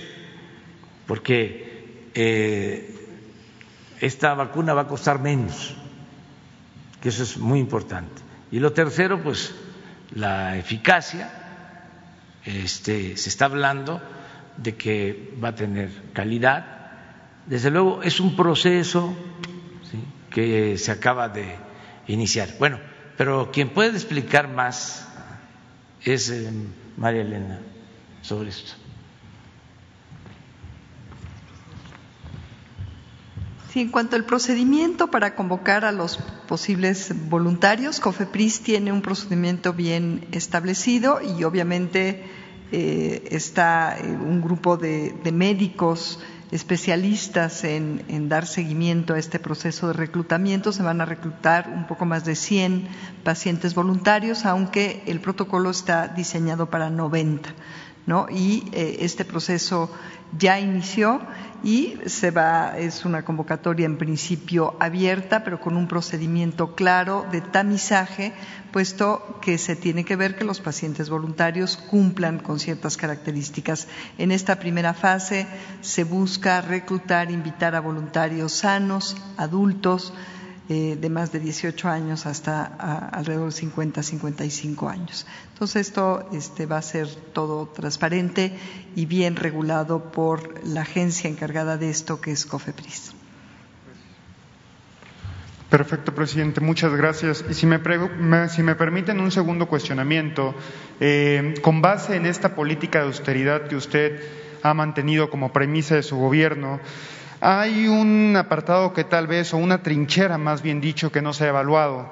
porque 1.05 2.09
eh, 2.13 2.93
esta 4.01 4.33
vacuna 4.33 4.73
va 4.73 4.81
a 4.81 4.87
costar 4.87 5.19
menos, 5.19 5.73
que 7.01 7.09
eso 7.09 7.23
es 7.23 7.37
muy 7.37 7.59
importante. 7.59 8.21
Y 8.51 8.59
lo 8.59 8.73
tercero, 8.73 9.23
pues 9.23 9.55
la 10.13 10.57
eficacia, 10.57 11.31
este, 12.45 13.15
se 13.17 13.29
está 13.29 13.45
hablando 13.45 14.01
de 14.57 14.75
que 14.75 15.33
va 15.43 15.49
a 15.49 15.55
tener 15.55 15.89
calidad. 16.13 16.65
Desde 17.45 17.71
luego 17.71 18.03
es 18.03 18.19
un 18.19 18.35
proceso 18.35 19.15
que 20.29 20.77
se 20.77 20.91
acaba 20.91 21.29
de 21.29 21.55
iniciar. 22.07 22.49
Bueno, 22.59 22.79
pero 23.17 23.51
quien 23.51 23.69
puede 23.69 23.89
explicar 23.91 24.47
más 24.47 25.07
es 26.03 26.29
eh, 26.29 26.49
María 26.95 27.21
Elena 27.21 27.59
sobre 28.21 28.49
esto. 28.49 28.73
Sí, 33.71 33.81
en 33.81 33.89
cuanto 33.89 34.15
al 34.15 34.23
procedimiento 34.23 35.11
para 35.11 35.35
convocar 35.35 35.83
a 35.83 35.91
los 35.91 36.17
posibles 36.47 37.13
voluntarios, 37.29 37.99
COFEPRIS 37.99 38.61
tiene 38.61 38.93
un 38.93 39.01
procedimiento 39.01 39.73
bien 39.73 40.25
establecido 40.31 41.19
y 41.21 41.43
obviamente 41.43 42.23
eh, 42.71 43.27
está 43.31 43.97
eh, 43.97 44.03
un 44.07 44.41
grupo 44.41 44.77
de, 44.77 45.13
médicos 45.33 46.19
especialistas 46.51 47.63
en, 47.63 48.29
dar 48.29 48.45
seguimiento 48.45 49.13
a 49.13 49.19
este 49.19 49.39
proceso 49.39 49.87
de 49.87 49.93
reclutamiento. 49.93 50.71
Se 50.71 50.83
van 50.83 51.01
a 51.01 51.05
reclutar 51.05 51.69
un 51.69 51.87
poco 51.87 52.05
más 52.05 52.25
de 52.25 52.35
100 52.35 52.87
pacientes 53.23 53.75
voluntarios, 53.75 54.45
aunque 54.45 55.03
el 55.07 55.19
protocolo 55.19 55.69
está 55.69 56.07
diseñado 56.07 56.69
para 56.69 56.89
90. 56.89 57.49
¿No? 58.07 58.25
Y 58.31 58.63
eh, 58.71 58.97
este 59.01 59.25
proceso 59.25 59.91
ya 60.37 60.59
inició 60.59 61.21
y 61.63 61.97
se 62.05 62.31
va, 62.31 62.77
es 62.77 63.05
una 63.05 63.25
convocatoria 63.25 63.85
en 63.85 63.97
principio 63.97 64.75
abierta, 64.79 65.43
pero 65.43 65.59
con 65.59 65.75
un 65.75 65.87
procedimiento 65.87 66.75
claro 66.75 67.25
de 67.31 67.41
tamizaje, 67.41 68.33
puesto 68.71 69.39
que 69.41 69.57
se 69.57 69.75
tiene 69.75 70.05
que 70.05 70.15
ver 70.15 70.37
que 70.37 70.45
los 70.45 70.61
pacientes 70.61 71.09
voluntarios 71.09 71.77
cumplan 71.77 72.39
con 72.39 72.59
ciertas 72.59 72.95
características. 72.95 73.87
En 74.17 74.31
esta 74.31 74.59
primera 74.59 74.93
fase 74.93 75.47
se 75.81 76.03
busca 76.03 76.61
reclutar, 76.61 77.31
invitar 77.31 77.75
a 77.75 77.81
voluntarios 77.81 78.53
sanos, 78.53 79.17
adultos, 79.37 80.13
eh, 80.69 80.97
de 80.99 81.09
más 81.09 81.31
de 81.31 81.39
18 81.39 81.87
años 81.87 82.25
hasta 82.25 82.65
alrededor 82.65 83.53
de 83.53 83.57
50, 83.57 84.03
55 84.03 84.89
años. 84.89 85.25
Entonces 85.53 85.87
esto 85.87 86.27
este, 86.33 86.65
va 86.65 86.77
a 86.77 86.81
ser 86.81 87.07
todo 87.07 87.67
transparente 87.67 88.51
y 88.95 89.05
bien 89.05 89.35
regulado 89.35 90.11
por 90.11 90.65
la 90.65 90.81
agencia 90.81 91.29
encargada 91.29 91.77
de 91.77 91.89
esto 91.89 92.19
que 92.19 92.31
es 92.31 92.45
COFEPRIS. 92.45 93.13
Perfecto, 95.69 96.15
presidente. 96.15 96.61
Muchas 96.61 96.93
gracias. 96.93 97.43
Y 97.49 97.53
si 97.53 97.65
me, 97.65 97.79
si 98.49 98.63
me 98.63 98.75
permiten 98.75 99.19
un 99.19 99.31
segundo 99.31 99.67
cuestionamiento, 99.67 100.55
eh, 100.99 101.55
con 101.61 101.81
base 101.81 102.15
en 102.15 102.25
esta 102.25 102.55
política 102.55 102.99
de 102.99 103.05
austeridad 103.05 103.67
que 103.67 103.75
usted 103.75 104.21
ha 104.63 104.73
mantenido 104.73 105.29
como 105.29 105.51
premisa 105.51 105.95
de 105.95 106.03
su 106.03 106.17
gobierno, 106.17 106.79
hay 107.41 107.87
un 107.87 108.35
apartado 108.35 108.93
que 108.93 109.03
tal 109.03 109.27
vez, 109.27 109.53
o 109.53 109.57
una 109.57 109.83
trinchera 109.83 110.37
más 110.37 110.61
bien 110.61 110.81
dicho, 110.81 111.11
que 111.11 111.21
no 111.21 111.33
se 111.33 111.45
ha 111.45 111.49
evaluado. 111.49 112.11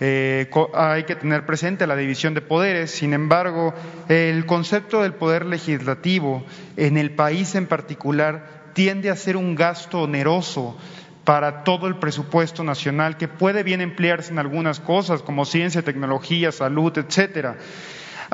Eh, 0.00 0.50
hay 0.74 1.04
que 1.04 1.14
tener 1.14 1.46
presente 1.46 1.86
la 1.86 1.94
división 1.94 2.34
de 2.34 2.40
poderes. 2.40 2.90
Sin 2.90 3.12
embargo, 3.12 3.74
el 4.08 4.46
concepto 4.46 5.02
del 5.02 5.14
poder 5.14 5.46
legislativo 5.46 6.44
en 6.76 6.96
el 6.96 7.12
país 7.14 7.54
en 7.54 7.66
particular 7.66 8.62
tiende 8.72 9.10
a 9.10 9.16
ser 9.16 9.36
un 9.36 9.54
gasto 9.54 10.02
oneroso 10.02 10.76
para 11.24 11.62
todo 11.62 11.86
el 11.86 11.96
presupuesto 11.96 12.64
nacional 12.64 13.16
que 13.16 13.28
puede 13.28 13.62
bien 13.62 13.80
emplearse 13.80 14.32
en 14.32 14.38
algunas 14.38 14.80
cosas 14.80 15.22
como 15.22 15.44
ciencia, 15.44 15.82
tecnología, 15.82 16.50
salud, 16.50 16.96
etcétera. 16.96 17.56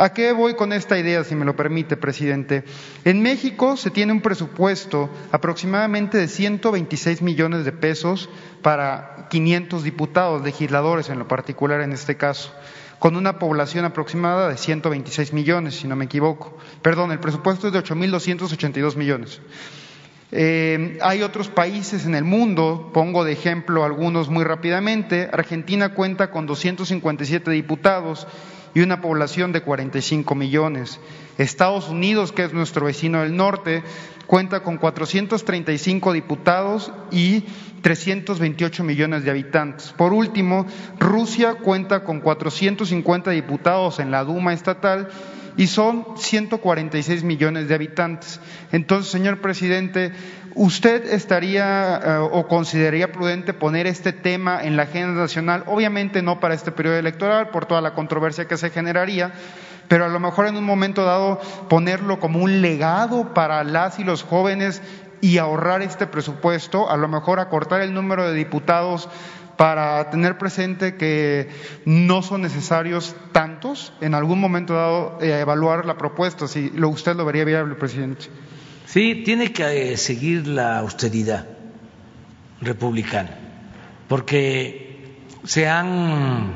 ¿A 0.01 0.12
qué 0.12 0.31
voy 0.31 0.55
con 0.55 0.73
esta 0.73 0.97
idea, 0.97 1.25
si 1.25 1.35
me 1.35 1.45
lo 1.45 1.57
permite, 1.57 1.97
presidente? 1.97 2.62
En 3.05 3.20
México 3.20 3.77
se 3.77 3.91
tiene 3.91 4.12
un 4.12 4.20
presupuesto 4.20 5.11
aproximadamente 5.33 6.19
de 6.19 6.29
126 6.29 7.20
millones 7.20 7.65
de 7.65 7.73
pesos 7.73 8.31
para 8.62 9.27
500 9.29 9.83
diputados, 9.83 10.45
legisladores 10.45 11.09
en 11.09 11.19
lo 11.19 11.27
particular 11.27 11.81
en 11.81 11.93
este 11.93 12.16
caso 12.16 12.55
con 13.01 13.16
una 13.16 13.41
población 13.41 13.85
aproximada 13.85 14.49
de 14.49 14.57
126 14.57 15.33
millones, 15.33 15.75
si 15.77 15.89
no 15.89 15.97
me 15.97 16.05
equivoco. 16.05 16.57
Perdón, 16.83 17.11
el 17.11 17.19
presupuesto 17.19 17.66
es 17.66 17.73
de 17.73 17.83
8.282 17.83 18.95
millones. 18.95 19.41
Eh, 20.31 20.99
hay 21.01 21.23
otros 21.23 21.49
países 21.49 22.07
en 22.07 22.15
el 22.15 22.25
mundo, 22.25 22.91
pongo 22.93 23.25
de 23.25 23.33
ejemplo 23.33 23.85
algunos 23.85 24.29
muy 24.29 24.45
rápidamente. 24.45 25.29
Argentina 25.33 25.95
cuenta 25.95 26.31
con 26.31 26.47
257 26.47 27.51
diputados 27.51 28.27
y 28.74 28.81
una 28.81 29.01
población 29.01 29.53
de 29.53 29.62
45 29.62 30.35
millones. 30.35 31.01
Estados 31.39 31.89
Unidos, 31.89 32.32
que 32.32 32.45
es 32.45 32.53
nuestro 32.53 32.86
vecino 32.86 33.23
del 33.23 33.36
norte, 33.36 33.82
cuenta 34.27 34.61
con 34.61 34.77
435 34.77 36.12
diputados 36.12 36.93
y 37.11 37.45
328 37.82 38.85
millones 38.85 39.24
de 39.24 39.31
habitantes. 39.31 39.93
Por 39.97 40.12
último, 40.12 40.66
Rusia 40.99 41.55
cuenta 41.55 42.05
con 42.05 42.20
450 42.20 43.31
diputados 43.31 44.01
en 44.01 44.11
la 44.11 44.24
Duma 44.24 44.53
estatal 44.53 45.09
y 45.57 45.66
son 45.66 46.05
146 46.16 47.24
millones 47.24 47.69
de 47.69 47.74
habitantes. 47.74 48.40
Entonces, 48.70 49.11
señor 49.11 49.40
presidente, 49.40 50.12
¿usted 50.59 51.07
estaría 51.13 52.01
eh, 52.05 52.17
o 52.19 52.47
consideraría 52.49 53.13
prudente 53.13 53.55
poner 53.55 53.87
este 53.87 54.13
tema 54.13 54.63
en 54.63 54.77
la 54.77 54.83
agenda 54.83 55.21
nacional? 55.21 55.63
Obviamente 55.67 56.21
no 56.21 56.41
para 56.41 56.55
este 56.55 56.73
periodo 56.73 56.97
electoral, 56.97 57.51
por 57.51 57.67
toda 57.67 57.81
la 57.81 57.95
controversia 57.95 58.49
que 58.49 58.57
se 58.57 58.71
generaría, 58.71 59.33
pero 59.87 60.05
a 60.05 60.09
lo 60.09 60.19
mejor 60.19 60.49
en 60.49 60.57
un 60.57 60.65
momento 60.65 61.05
dado 61.05 61.41
ponerlo 61.69 62.19
como 62.19 62.41
un 62.41 62.61
legado 62.61 63.33
para 63.35 63.63
las 63.63 63.99
y 64.01 64.05
los 64.05 64.25
jóvenes 64.25 64.83
y 65.21 65.39
ahorrar 65.39 65.81
este 65.83 66.07
presupuesto, 66.07 66.91
a 66.91 66.97
lo 66.97 67.09
mejor 67.09 67.41
acortar 67.41 67.81
el 67.81 67.95
número 67.95 68.29
de 68.29 68.35
diputados 68.35 69.09
para 69.57 70.11
tener 70.11 70.39
presente 70.39 70.97
que 70.97 71.49
no 71.85 72.23
son 72.23 72.43
necesarios 72.43 73.17
tantos, 73.33 73.93
en 74.01 74.15
algún 74.15 74.41
momento 74.41 74.75
dado 74.75 75.19
eh, 75.21 75.39
evaluar 75.41 75.87
la 75.87 75.97
propuesta, 75.97 76.47
si 76.47 76.71
lo, 76.71 76.89
usted 76.89 77.17
lo 77.17 77.25
vería 77.25 77.45
viable, 77.45 77.75
presidente. 77.75 78.27
Sí, 78.89 79.16
tiene 79.23 79.52
que 79.52 79.93
eh, 79.93 79.97
seguir 79.98 80.47
la 80.47 80.78
austeridad 80.78 81.47
republicana, 82.62 83.36
porque 84.09 85.19
se 85.44 85.69
han 85.69 86.52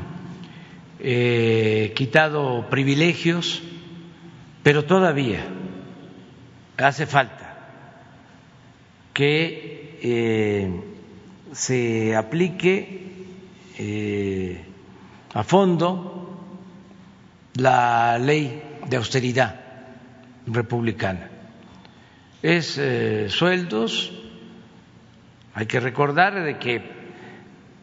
eh, 0.98 1.92
quitado 1.94 2.70
privilegios, 2.70 3.62
pero 4.62 4.86
todavía 4.86 5.44
hace 6.78 7.04
falta 7.04 7.54
que 9.12 10.70
se 11.52 12.16
aplique 12.16 13.26
eh, 13.76 14.64
a 15.34 15.44
fondo 15.44 16.30
la 17.56 18.16
ley 18.18 18.62
de 18.88 18.96
austeridad 18.96 19.54
republicana. 20.46 21.31
Es 22.42 22.76
eh, 22.76 23.28
sueldos, 23.28 24.12
hay 25.54 25.66
que 25.66 25.80
recordar 25.80 26.42
de 26.42 26.58
que 26.58 26.82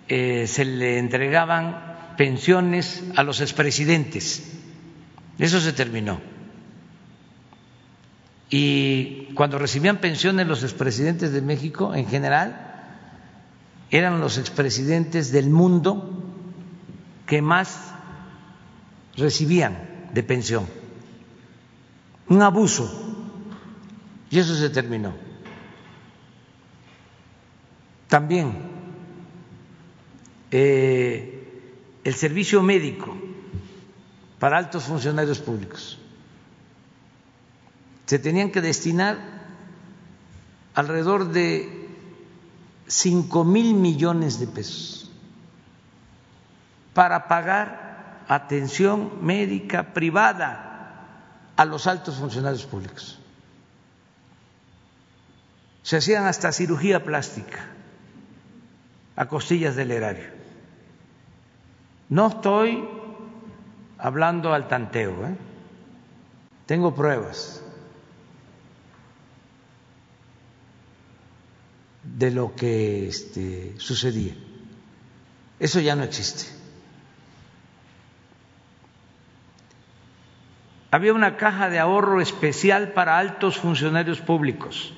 eh, 0.10 0.48
se 0.48 0.65
le 0.65 0.98
entregaban 0.98 2.15
pensiones 2.18 3.03
a 3.15 3.23
los 3.23 3.40
expresidentes, 3.41 4.52
eso 5.38 5.61
se 5.61 5.72
terminó. 5.72 6.19
Y 8.49 9.26
cuando 9.36 9.60
recibían 9.60 9.98
pensiones 9.98 10.48
los 10.48 10.64
expresidentes 10.64 11.31
de 11.31 11.41
México 11.41 11.94
en 11.94 12.07
general, 12.07 12.69
eran 13.91 14.19
los 14.19 14.38
expresidentes 14.38 15.31
del 15.31 15.49
mundo 15.49 16.23
que 17.26 17.41
más 17.41 17.94
recibían 19.15 20.10
de 20.14 20.23
pensión. 20.23 20.65
Un 22.27 22.41
abuso. 22.41 23.09
Y 24.30 24.39
eso 24.39 24.56
se 24.56 24.69
terminó. 24.69 25.14
También 28.07 28.53
eh, 30.51 31.39
el 32.03 32.15
servicio 32.15 32.61
médico 32.61 33.15
para 34.39 34.57
altos 34.57 34.85
funcionarios 34.85 35.39
públicos. 35.39 35.99
Se 38.06 38.18
tenían 38.18 38.51
que 38.51 38.61
destinar 38.61 39.19
alrededor 40.73 41.31
de 41.31 41.88
cinco 42.88 43.43
mil 43.43 43.76
millones 43.76 44.39
de 44.39 44.47
pesos 44.47 45.11
para 46.93 47.27
pagar 47.27 48.23
atención 48.27 49.23
médica 49.23 49.93
privada 49.93 51.06
a 51.56 51.65
los 51.65 51.85
altos 51.85 52.15
funcionarios 52.15 52.65
públicos. 52.65 53.19
Se 55.84 55.97
hacían 55.97 56.26
hasta 56.26 56.51
cirugía 56.51 57.03
plástica 57.03 57.65
a 59.15 59.27
costillas 59.27 59.76
del 59.76 59.91
erario. 59.91 60.30
No 62.10 62.27
estoy 62.27 62.88
hablando 63.97 64.53
al 64.53 64.68
tanteo, 64.68 65.27
¿eh? 65.27 65.35
tengo 66.65 66.95
pruebas 66.95 67.61
de 72.03 72.31
lo 72.31 72.56
que 72.56 73.07
este, 73.07 73.76
sucedía. 73.77 74.35
Eso 75.60 75.80
ya 75.80 75.95
no 75.95 76.03
existe. 76.03 76.45
Había 80.91 81.14
una 81.14 81.38
caja 81.38 81.69
de 81.69 81.77
ahorro 81.77 82.19
especial 82.22 82.93
para 82.93 83.19
altos 83.19 83.57
funcionarios 83.57 84.22
públicos. 84.22 84.93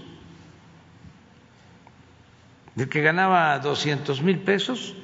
El 2.77 2.87
que 2.89 3.01
ganaba 3.01 3.59
200 3.59 4.21
mil 4.21 4.39
pesos 4.39 4.95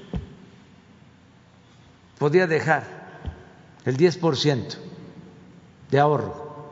podía 2.17 2.47
dejar 2.47 2.83
el 3.85 3.97
10% 3.97 4.77
de 5.91 5.99
ahorro, 5.99 6.71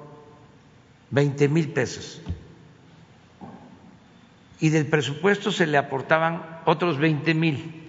20 1.11 1.49
mil 1.49 1.71
pesos. 1.71 2.21
Y 4.59 4.69
del 4.69 4.87
presupuesto 4.87 5.51
se 5.51 5.67
le 5.67 5.77
aportaban 5.77 6.61
otros 6.65 6.97
20 6.97 7.33
mil. 7.33 7.83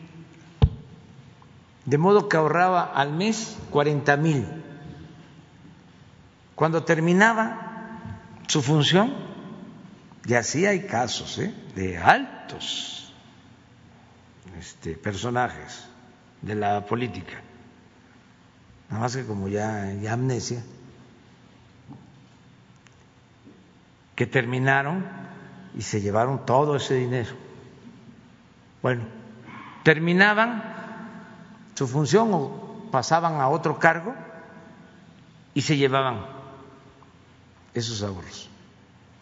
De 1.84 1.98
modo 1.98 2.28
que 2.28 2.36
ahorraba 2.36 2.82
al 2.82 3.12
mes 3.12 3.56
40 3.70 4.16
mil. 4.16 4.46
Cuando 6.56 6.82
terminaba 6.82 7.88
su 8.48 8.62
función, 8.62 9.25
y 10.26 10.34
así 10.34 10.66
hay 10.66 10.86
casos 10.86 11.38
¿eh? 11.38 11.54
de 11.76 11.98
altos 11.98 13.12
este, 14.58 14.94
personajes 14.94 15.88
de 16.42 16.54
la 16.54 16.84
política, 16.84 17.40
nada 18.88 19.02
más 19.02 19.16
que 19.16 19.24
como 19.24 19.48
ya 19.48 19.82
hay 19.82 20.06
amnesia, 20.06 20.62
que 24.16 24.26
terminaron 24.26 25.04
y 25.76 25.82
se 25.82 26.00
llevaron 26.00 26.44
todo 26.44 26.76
ese 26.76 26.94
dinero. 26.94 27.36
Bueno, 28.82 29.04
terminaban 29.84 30.62
su 31.74 31.86
función 31.86 32.30
o 32.32 32.88
pasaban 32.90 33.40
a 33.40 33.48
otro 33.48 33.78
cargo 33.78 34.14
y 35.54 35.62
se 35.62 35.76
llevaban 35.76 36.26
esos 37.74 38.02
ahorros. 38.02 38.55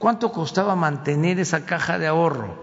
¿Cuánto 0.05 0.31
costaba 0.31 0.77
mantener 0.77 1.41
esa 1.41 1.65
caja 1.65 1.99
de 1.99 2.07
ahorro? 2.07 2.55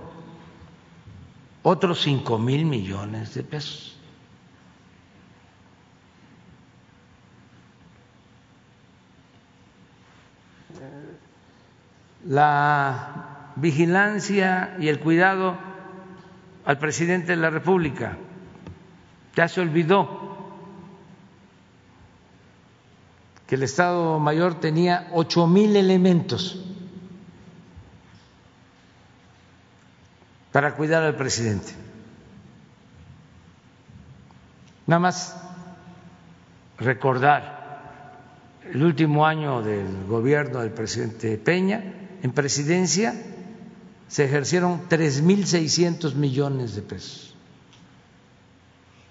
Otros 1.64 2.00
cinco 2.00 2.38
mil 2.38 2.66
millones 2.66 3.34
de 3.34 3.42
pesos. 3.42 3.98
La 12.28 13.50
vigilancia 13.56 14.76
y 14.78 14.90
el 14.90 15.00
cuidado 15.00 15.58
al 16.64 16.78
presidente 16.78 17.32
de 17.32 17.38
la 17.38 17.50
República. 17.50 18.20
Ya 19.36 19.48
se 19.48 19.62
olvidó 19.62 20.62
que 23.48 23.56
el 23.56 23.64
Estado 23.64 24.20
Mayor 24.20 24.60
tenía 24.60 25.10
ocho 25.12 25.48
mil 25.48 25.76
elementos 25.76 26.68
para 30.52 30.76
cuidar 30.76 31.04
al 31.04 31.16
presidente. 31.16 31.74
Nada 34.88 35.00
más 35.00 35.36
recordar 36.78 37.62
el 38.72 38.84
último 38.84 39.26
año 39.26 39.62
del 39.62 40.06
gobierno 40.06 40.60
del 40.60 40.72
presidente 40.72 41.38
Peña, 41.38 41.84
en 42.22 42.32
presidencia 42.32 43.14
se 44.08 44.26
ejercieron 44.26 44.82
tres 44.90 45.22
mil 45.22 45.48
seiscientos 45.48 46.16
millones 46.16 46.76
de 46.76 46.82
pesos. 46.82 47.34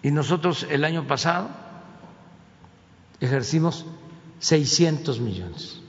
Y 0.02 0.10
nosotros 0.10 0.66
el 0.70 0.84
año 0.84 1.06
pasado 1.06 1.48
ejercimos 3.20 3.86
600 4.40 5.20
millones. 5.20 5.80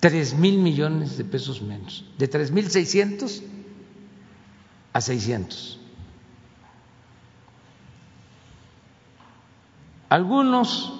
Tres 0.00 0.34
mil 0.34 0.58
millones 0.58 1.18
de 1.18 1.24
pesos 1.24 1.62
menos. 1.62 2.04
De 2.18 2.26
tres 2.26 2.50
mil 2.50 2.70
seiscientos 2.70 3.42
a 4.92 5.00
600. 5.00 5.78
Algunos 10.08 10.92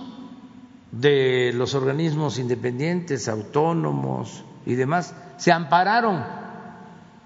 de 0.93 1.53
los 1.55 1.75
organismos 1.75 2.39
independientes, 2.39 3.29
autónomos 3.29 4.45
y 4.67 4.75
demás 4.75 5.15
se 5.37 5.51
ampararon 5.51 6.25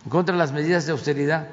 contra 0.08 0.36
las 0.36 0.52
medidas 0.52 0.86
de 0.86 0.92
austeridad. 0.92 1.48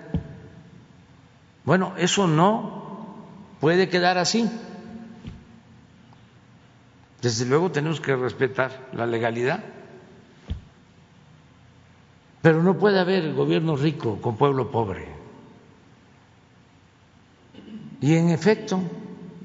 Bueno, 1.65 1.93
eso 1.98 2.27
no 2.27 3.15
puede 3.60 3.89
quedar 3.89 4.18
así. 4.18 4.49
Desde 7.22 7.45
luego 7.45 7.72
tenemos 7.72 8.02
que 8.02 8.15
respetar 8.15 8.89
la 8.93 9.06
legalidad, 9.06 9.64
pero 12.41 12.63
no 12.63 12.77
puede 12.77 12.99
haber 12.99 13.34
gobierno 13.34 13.76
rico 13.76 14.19
con 14.22 14.38
pueblo 14.38 14.72
pobre. 14.72 15.07
Y 18.01 18.15
en 18.15 18.30
efecto, 18.30 18.81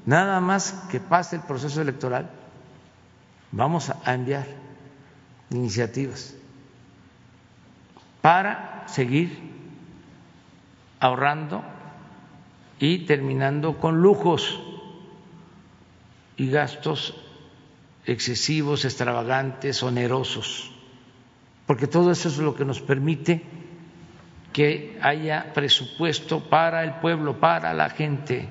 nada 0.05 0.39
más 0.39 0.71
que 0.89 0.99
pase 0.99 1.35
el 1.35 1.43
proceso 1.43 1.81
electoral, 1.81 2.31
vamos 3.51 3.91
a 3.91 4.13
enviar 4.13 4.47
iniciativas 5.51 6.35
para 8.21 8.83
seguir 8.87 9.37
ahorrando 10.99 11.63
y 12.79 13.05
terminando 13.05 13.77
con 13.77 14.01
lujos 14.01 14.59
y 16.35 16.49
gastos 16.49 17.15
excesivos, 18.05 18.85
extravagantes, 18.85 19.83
onerosos, 19.83 20.71
porque 21.67 21.85
todo 21.85 22.11
eso 22.11 22.29
es 22.29 22.37
lo 22.37 22.55
que 22.55 22.65
nos 22.65 22.79
permite 22.79 23.43
que 24.53 24.97
haya 25.01 25.53
presupuesto 25.53 26.39
para 26.39 26.83
el 26.83 26.93
pueblo, 26.95 27.39
para 27.39 27.73
la 27.73 27.89
gente. 27.89 28.49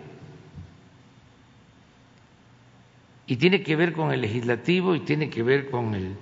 Y 3.27 3.37
tiene 3.37 3.63
que 3.63 3.75
ver 3.75 3.95
con 3.95 4.13
el 4.13 4.21
legislativo 4.21 4.95
y 4.95 5.01
tiene 5.01 5.31
que 5.31 5.43
ver 5.43 5.71
con 5.71 5.95
el 5.95 6.15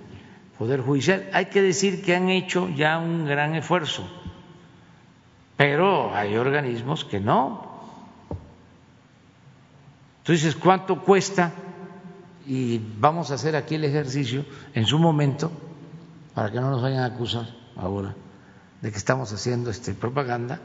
Poder 0.57 0.79
Judicial. 0.79 1.29
Hay 1.33 1.47
que 1.47 1.61
decir 1.61 2.01
que 2.01 2.15
han 2.15 2.29
hecho 2.29 2.69
ya 2.69 2.97
un 2.97 3.25
gran 3.25 3.55
esfuerzo, 3.55 4.09
pero 5.57 6.15
hay 6.15 6.37
organismos 6.37 7.03
que 7.03 7.19
no. 7.19 7.75
Entonces, 10.19 10.55
¿cuánto 10.55 11.01
cuesta 11.01 11.51
y 12.47 12.79
vamos 12.97 13.31
a 13.31 13.35
hacer 13.35 13.55
aquí 13.55 13.75
el 13.75 13.83
ejercicio 13.83 14.45
en 14.73 14.85
su 14.85 14.97
momento 14.97 15.51
para 16.35 16.51
que 16.51 16.59
no 16.59 16.69
nos 16.69 16.81
vayan 16.81 16.99
a 16.99 17.05
acusar 17.05 17.47
ahora 17.77 18.13
de 18.81 18.91
que 18.91 18.97
estamos 18.97 19.31
haciendo 19.31 19.71
este 19.71 19.93
propaganda. 19.93 20.59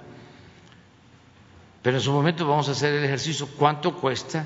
Pero 1.80 1.96
en 1.96 2.02
su 2.02 2.12
momento 2.12 2.46
vamos 2.46 2.68
a 2.68 2.72
hacer 2.72 2.92
el 2.92 3.04
ejercicio 3.04 3.48
cuánto 3.56 3.96
cuesta 3.98 4.44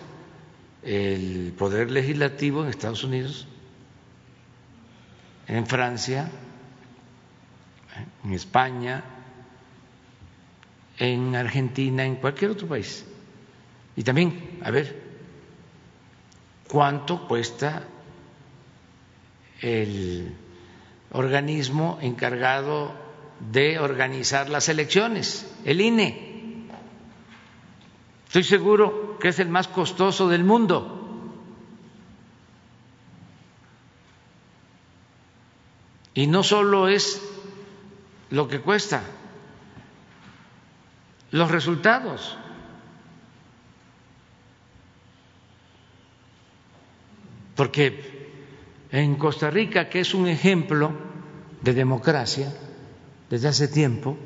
el 0.82 1.54
poder 1.58 1.90
legislativo 1.90 2.62
en 2.62 2.68
Estados 2.68 3.02
Unidos 3.04 3.48
en 5.48 5.66
Francia 5.66 6.30
en 8.22 8.32
España 8.32 9.02
en 10.98 11.34
Argentina 11.34 12.04
en 12.04 12.16
cualquier 12.16 12.50
otro 12.50 12.68
país 12.68 13.06
y 13.96 14.02
también 14.02 14.60
a 14.62 14.70
ver 14.70 15.02
cuánto 16.68 17.26
cuesta 17.26 17.84
el 19.62 20.36
organismo 21.14 21.98
encargado 22.02 22.92
de 23.50 23.78
organizar 23.78 24.50
las 24.50 24.68
elecciones, 24.68 25.50
el 25.64 25.80
INE. 25.80 26.68
Estoy 28.26 28.44
seguro 28.44 29.18
que 29.18 29.28
es 29.28 29.38
el 29.38 29.48
más 29.48 29.68
costoso 29.68 30.28
del 30.28 30.44
mundo. 30.44 31.00
Y 36.12 36.26
no 36.26 36.42
solo 36.42 36.88
es 36.88 37.20
lo 38.30 38.46
que 38.46 38.60
cuesta, 38.60 39.02
los 41.30 41.50
resultados. 41.50 42.36
porque 47.54 48.30
en 48.90 49.16
Costa 49.16 49.50
Rica, 49.50 49.88
que 49.88 50.00
es 50.00 50.14
un 50.14 50.28
ejemplo 50.28 50.92
de 51.64 51.72
democracia, 51.72 52.52
desde 53.30 53.48
hace 53.48 53.68
tiempo, 53.68 54.18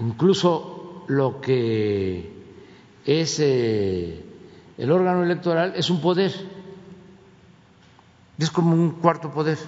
incluso 0.00 1.04
lo 1.06 1.40
que 1.40 2.32
es 3.04 3.38
eh, 3.38 4.24
el 4.76 4.90
órgano 4.90 5.22
electoral 5.22 5.74
es 5.76 5.88
un 5.88 6.00
poder, 6.00 6.32
es 8.36 8.50
como 8.50 8.74
un 8.74 8.90
cuarto 8.90 9.30
poder. 9.30 9.58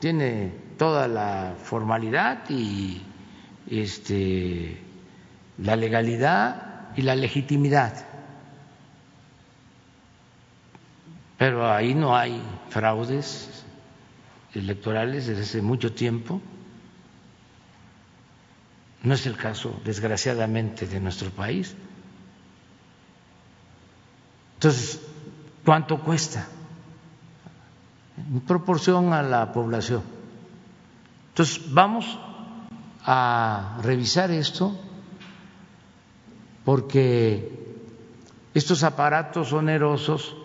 Tiene 0.00 0.52
toda 0.76 1.06
la 1.06 1.54
formalidad 1.62 2.50
y 2.50 3.00
este, 3.70 4.76
la 5.58 5.76
legalidad 5.76 6.88
y 6.96 7.02
la 7.02 7.14
legitimidad. 7.14 8.09
Pero 11.40 11.72
ahí 11.72 11.94
no 11.94 12.14
hay 12.14 12.38
fraudes 12.68 13.64
electorales 14.52 15.26
desde 15.26 15.40
hace 15.40 15.62
mucho 15.62 15.94
tiempo. 15.94 16.38
No 19.02 19.14
es 19.14 19.24
el 19.24 19.38
caso, 19.38 19.80
desgraciadamente, 19.82 20.86
de 20.86 21.00
nuestro 21.00 21.30
país. 21.30 21.74
Entonces, 24.56 25.00
¿cuánto 25.64 26.02
cuesta? 26.02 26.46
En 28.18 28.40
proporción 28.40 29.14
a 29.14 29.22
la 29.22 29.50
población. 29.50 30.02
Entonces, 31.30 31.72
vamos 31.72 32.18
a 33.02 33.78
revisar 33.82 34.30
esto 34.30 34.78
porque 36.66 37.80
estos 38.52 38.84
aparatos 38.84 39.54
onerosos 39.54 40.36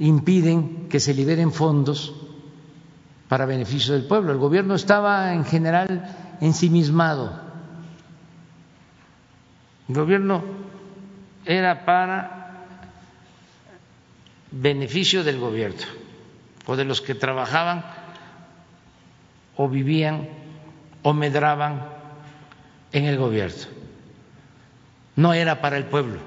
impiden 0.00 0.88
que 0.88 0.98
se 0.98 1.14
liberen 1.14 1.52
fondos 1.52 2.12
para 3.28 3.46
beneficio 3.46 3.94
del 3.94 4.08
pueblo. 4.08 4.32
El 4.32 4.38
gobierno 4.38 4.74
estaba 4.74 5.32
en 5.32 5.44
general 5.44 6.36
ensimismado 6.40 7.50
el 9.90 9.96
gobierno 9.96 10.44
era 11.44 11.84
para 11.84 12.64
beneficio 14.52 15.24
del 15.24 15.40
gobierno 15.40 15.82
o 16.66 16.76
de 16.76 16.84
los 16.84 17.00
que 17.00 17.16
trabajaban 17.16 17.84
o 19.56 19.68
vivían 19.68 20.28
o 21.02 21.12
medraban 21.12 21.88
en 22.92 23.06
el 23.06 23.18
gobierno. 23.18 23.66
No 25.16 25.34
era 25.34 25.60
para 25.60 25.76
el 25.76 25.86
pueblo. 25.86 26.20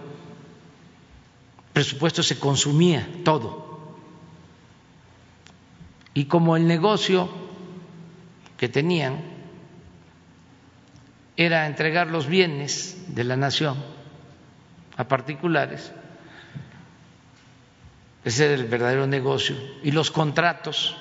El 1.67 1.71
presupuesto 1.71 2.21
se 2.21 2.37
consumía 2.37 3.07
todo. 3.23 3.62
Y 6.13 6.25
como 6.25 6.55
el 6.55 6.67
negocio 6.67 7.29
que 8.57 8.69
tenían 8.69 9.21
era 11.35 11.65
entregar 11.65 12.07
los 12.07 12.27
bienes 12.27 13.15
de 13.15 13.23
la 13.23 13.35
nación 13.35 13.77
a 14.95 15.07
particulares, 15.07 15.91
ese 18.23 18.45
era 18.45 18.53
el 18.53 18.65
verdadero 18.65 19.07
negocio, 19.07 19.55
y 19.81 19.91
los 19.91 20.11
contratos. 20.11 20.95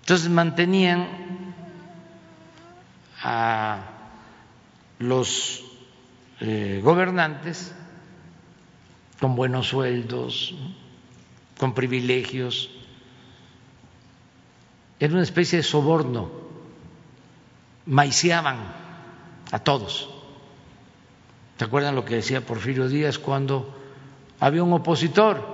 Entonces 0.00 0.28
mantenían 0.30 1.06
a 3.22 3.82
los 4.98 5.64
eh, 6.40 6.80
gobernantes 6.82 7.74
con 9.20 9.36
buenos 9.36 9.68
sueldos, 9.68 10.54
con 11.58 11.74
privilegios. 11.74 12.70
Era 15.02 15.14
una 15.14 15.24
especie 15.24 15.56
de 15.56 15.64
soborno 15.64 16.30
maiciaban 17.86 18.58
a 19.50 19.58
todos. 19.58 20.08
¿Se 21.58 21.64
acuerdan 21.64 21.96
lo 21.96 22.04
que 22.04 22.14
decía 22.14 22.46
Porfirio 22.46 22.88
Díaz 22.88 23.18
cuando 23.18 23.76
había 24.38 24.62
un 24.62 24.72
opositor 24.72 25.44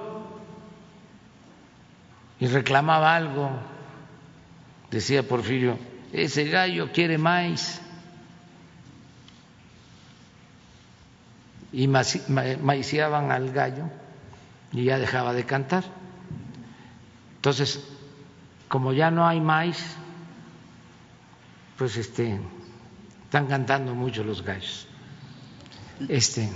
y 2.38 2.46
reclamaba 2.46 3.16
algo? 3.16 3.50
Decía 4.90 5.26
Porfirio, 5.26 5.78
ese 6.12 6.44
gallo 6.44 6.92
quiere 6.92 7.16
maíz. 7.16 7.80
Y 11.72 11.88
maiciaban 11.88 13.32
al 13.32 13.50
gallo 13.52 13.84
y 14.72 14.84
ya 14.84 14.98
dejaba 14.98 15.32
de 15.32 15.46
cantar. 15.46 15.84
Entonces, 17.36 17.82
como 18.68 18.92
ya 18.92 19.10
no 19.10 19.26
hay 19.26 19.40
maíz, 19.40 19.96
pues 21.76 21.96
este, 21.96 22.38
están 23.24 23.46
cantando 23.46 23.94
mucho 23.94 24.22
los 24.24 24.42
gallos. 24.42 24.86
Este, 26.08 26.48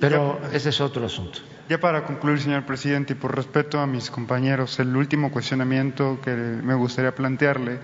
pero 0.00 0.40
ese 0.52 0.70
es 0.70 0.80
otro 0.80 1.04
asunto. 1.04 1.40
Ya 1.68 1.80
para 1.80 2.04
concluir, 2.04 2.40
señor 2.40 2.64
presidente, 2.64 3.14
y 3.14 3.16
por 3.16 3.34
respeto 3.34 3.80
a 3.80 3.86
mis 3.86 4.10
compañeros, 4.10 4.78
el 4.78 4.94
último 4.94 5.32
cuestionamiento 5.32 6.20
que 6.22 6.30
me 6.30 6.74
gustaría 6.74 7.14
plantearle. 7.14 7.80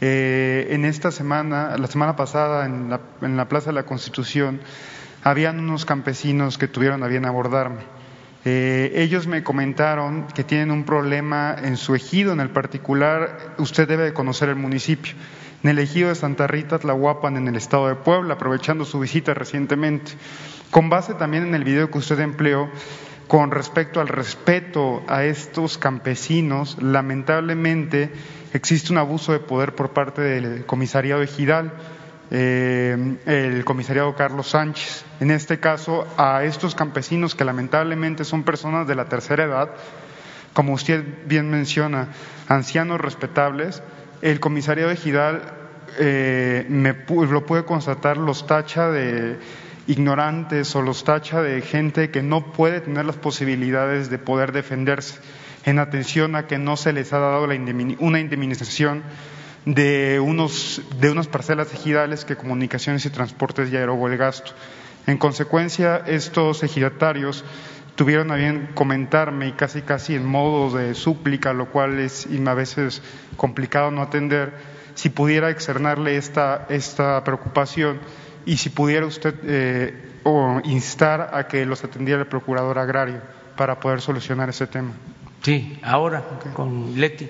Eh, 0.00 0.66
en 0.70 0.84
esta 0.84 1.10
semana, 1.10 1.76
la 1.78 1.86
semana 1.86 2.16
pasada, 2.16 2.66
en 2.66 2.90
la, 2.90 3.00
en 3.22 3.36
la 3.38 3.48
Plaza 3.48 3.70
de 3.70 3.74
la 3.74 3.86
Constitución, 3.86 4.60
habían 5.22 5.58
unos 5.58 5.86
campesinos 5.86 6.58
que 6.58 6.68
tuvieron 6.68 7.02
a 7.02 7.06
bien 7.06 7.24
abordarme. 7.24 7.82
Eh, 8.44 8.92
ellos 8.96 9.26
me 9.26 9.42
comentaron 9.42 10.26
que 10.34 10.44
tienen 10.44 10.70
un 10.70 10.84
problema 10.84 11.56
en 11.62 11.76
su 11.76 11.94
ejido, 11.94 12.32
en 12.32 12.40
el 12.40 12.50
particular, 12.50 13.54
usted 13.58 13.88
debe 13.88 14.04
de 14.04 14.12
conocer 14.12 14.50
el 14.50 14.56
municipio. 14.56 15.14
En 15.62 15.70
el 15.70 15.78
ejido 15.78 16.10
de 16.10 16.14
Santa 16.14 16.46
Rita 16.46 16.78
Tlahuapan 16.78 17.38
en 17.38 17.48
el 17.48 17.56
estado 17.56 17.88
de 17.88 17.94
Puebla, 17.94 18.34
aprovechando 18.34 18.84
su 18.84 19.00
visita 19.00 19.32
recientemente. 19.32 20.12
Con 20.70 20.90
base 20.90 21.14
también 21.14 21.46
en 21.46 21.54
el 21.54 21.64
video 21.64 21.90
que 21.90 21.98
usted 21.98 22.20
empleó 22.20 22.68
con 23.28 23.50
respecto 23.50 24.02
al 24.02 24.08
respeto 24.08 25.02
a 25.08 25.24
estos 25.24 25.78
campesinos, 25.78 26.76
lamentablemente 26.82 28.12
existe 28.52 28.92
un 28.92 28.98
abuso 28.98 29.32
de 29.32 29.38
poder 29.38 29.74
por 29.74 29.90
parte 29.90 30.20
del 30.20 30.66
comisariado 30.66 31.22
ejidal, 31.22 31.72
eh, 32.36 33.16
el 33.26 33.64
comisariado 33.64 34.16
Carlos 34.16 34.48
Sánchez. 34.48 35.04
En 35.20 35.30
este 35.30 35.60
caso, 35.60 36.04
a 36.18 36.42
estos 36.42 36.74
campesinos 36.74 37.36
que 37.36 37.44
lamentablemente 37.44 38.24
son 38.24 38.42
personas 38.42 38.88
de 38.88 38.96
la 38.96 39.04
tercera 39.04 39.44
edad, 39.44 39.70
como 40.52 40.72
usted 40.72 41.04
bien 41.26 41.48
menciona, 41.48 42.08
ancianos 42.48 43.00
respetables, 43.00 43.84
el 44.20 44.40
comisariado 44.40 44.90
de 44.90 44.96
Gidal 44.96 45.42
eh, 46.00 46.66
me, 46.68 46.96
lo 47.08 47.46
puede 47.46 47.64
constatar, 47.64 48.16
los 48.16 48.48
tacha 48.48 48.90
de 48.90 49.38
ignorantes 49.86 50.74
o 50.74 50.82
los 50.82 51.04
tacha 51.04 51.40
de 51.40 51.60
gente 51.60 52.10
que 52.10 52.22
no 52.22 52.52
puede 52.52 52.80
tener 52.80 53.04
las 53.04 53.16
posibilidades 53.16 54.10
de 54.10 54.18
poder 54.18 54.50
defenderse, 54.50 55.20
en 55.64 55.78
atención 55.78 56.34
a 56.34 56.48
que 56.48 56.58
no 56.58 56.76
se 56.76 56.92
les 56.92 57.12
ha 57.12 57.20
dado 57.20 57.44
una 57.44 58.18
indemnización 58.18 59.04
de, 59.66 60.20
unos, 60.20 60.82
de 61.00 61.10
unas 61.10 61.28
parcelas 61.28 61.72
ejidales 61.72 62.24
que 62.24 62.36
comunicaciones 62.36 63.06
y 63.06 63.10
transportes 63.10 63.70
ya 63.70 63.80
erogó 63.80 64.08
el 64.08 64.16
gasto. 64.16 64.52
En 65.06 65.18
consecuencia, 65.18 66.02
estos 66.06 66.62
ejidatarios 66.62 67.44
tuvieron 67.94 68.30
a 68.30 68.36
bien 68.36 68.70
comentarme 68.74 69.48
y 69.48 69.52
casi 69.52 69.82
casi 69.82 70.14
en 70.14 70.26
modo 70.26 70.76
de 70.76 70.94
súplica, 70.94 71.52
lo 71.52 71.70
cual 71.70 71.98
es 71.98 72.26
a 72.46 72.54
veces 72.54 73.02
complicado 73.36 73.90
no 73.90 74.02
atender, 74.02 74.52
si 74.94 75.10
pudiera 75.10 75.50
externarle 75.50 76.16
esta, 76.16 76.66
esta 76.68 77.22
preocupación 77.24 78.00
y 78.46 78.56
si 78.56 78.70
pudiera 78.70 79.06
usted 79.06 79.34
eh, 79.42 80.20
o 80.24 80.60
instar 80.64 81.30
a 81.32 81.48
que 81.48 81.66
los 81.66 81.84
atendiera 81.84 82.20
el 82.20 82.28
procurador 82.28 82.78
agrario 82.78 83.20
para 83.56 83.80
poder 83.80 84.00
solucionar 84.00 84.48
ese 84.48 84.66
tema. 84.66 84.92
Sí, 85.42 85.78
ahora 85.82 86.24
con 86.54 86.98
Leti 86.98 87.28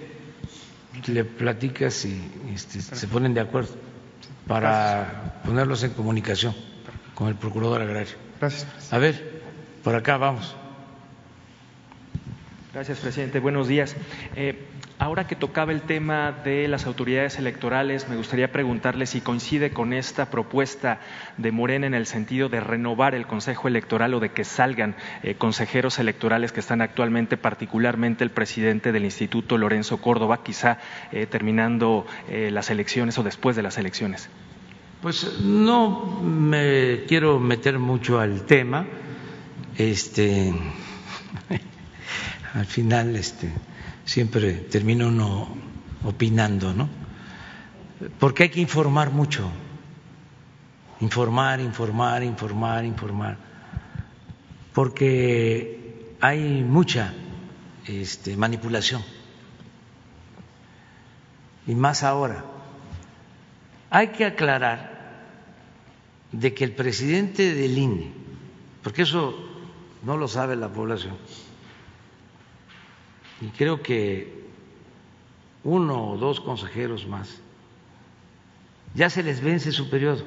le 1.06 1.24
platicas 1.24 2.04
y 2.04 2.30
este, 2.54 2.80
se 2.80 3.06
ponen 3.08 3.34
de 3.34 3.40
acuerdo 3.40 3.74
para 4.46 5.40
ponerlos 5.44 5.82
en 5.82 5.90
comunicación 5.90 6.54
con 7.14 7.28
el 7.28 7.34
procurador 7.34 7.82
agrario. 7.82 8.14
Gracias. 8.40 8.92
A 8.92 8.98
ver. 8.98 9.42
Por 9.82 9.94
acá 9.94 10.16
vamos. 10.16 10.56
Gracias, 12.72 12.98
presidente. 12.98 13.38
Buenos 13.38 13.68
días. 13.68 13.94
Eh, 14.34 14.66
ahora 14.98 15.26
que 15.26 15.36
tocaba 15.36 15.72
el 15.72 15.82
tema 15.82 16.32
de 16.32 16.68
las 16.68 16.86
autoridades 16.86 17.38
electorales, 17.38 18.08
me 18.08 18.16
gustaría 18.16 18.52
preguntarle 18.52 19.06
si 19.06 19.20
coincide 19.20 19.70
con 19.70 19.92
esta 19.92 20.30
propuesta 20.30 21.00
de 21.36 21.52
Morena 21.52 21.86
en 21.86 21.94
el 21.94 22.06
sentido 22.06 22.48
de 22.48 22.60
renovar 22.60 23.14
el 23.14 23.26
Consejo 23.26 23.68
Electoral 23.68 24.14
o 24.14 24.20
de 24.20 24.30
que 24.30 24.44
salgan 24.44 24.96
eh, 25.22 25.34
consejeros 25.34 25.98
electorales 25.98 26.52
que 26.52 26.60
están 26.60 26.80
actualmente, 26.80 27.36
particularmente 27.36 28.24
el 28.24 28.30
presidente 28.30 28.92
del 28.92 29.04
Instituto, 29.04 29.58
Lorenzo 29.58 30.00
Córdoba, 30.00 30.42
quizá 30.42 30.78
eh, 31.12 31.26
terminando 31.26 32.06
las 32.28 32.70
elecciones 32.70 33.18
o 33.18 33.22
después 33.22 33.56
de 33.56 33.62
las 33.62 33.78
elecciones. 33.78 34.28
Pues 35.02 35.40
no 35.40 36.20
me 36.22 37.04
quiero 37.06 37.38
meter 37.38 37.78
mucho 37.78 38.18
al 38.18 38.42
tema 38.46 38.86
este, 39.76 40.54
al 42.54 42.66
final 42.66 43.16
este, 43.16 43.52
siempre 44.04 44.52
termina 44.70 45.06
uno 45.06 45.48
opinando, 46.04 46.72
¿no? 46.72 46.88
Porque 48.18 48.44
hay 48.44 48.48
que 48.50 48.60
informar 48.60 49.10
mucho, 49.10 49.50
informar, 51.00 51.60
informar, 51.60 52.22
informar, 52.22 52.84
informar, 52.84 53.36
porque 54.72 56.06
hay 56.20 56.62
mucha 56.62 57.14
este, 57.86 58.36
manipulación, 58.36 59.02
y 61.66 61.74
más 61.74 62.02
ahora. 62.02 62.44
Hay 63.90 64.08
que 64.08 64.24
aclarar 64.24 64.94
de 66.32 66.52
que 66.52 66.64
el 66.64 66.72
presidente 66.72 67.54
del 67.54 67.78
INE, 67.78 68.12
porque 68.82 69.02
eso 69.02 69.34
no 70.02 70.16
lo 70.16 70.26
sabe 70.28 70.56
la 70.56 70.68
población, 70.68 71.16
y 73.40 73.46
creo 73.48 73.82
que 73.82 74.44
uno 75.64 76.10
o 76.10 76.16
dos 76.16 76.40
consejeros 76.40 77.06
más, 77.06 77.40
ya 78.94 79.10
se 79.10 79.22
les 79.22 79.40
vence 79.40 79.72
su 79.72 79.90
periodo. 79.90 80.24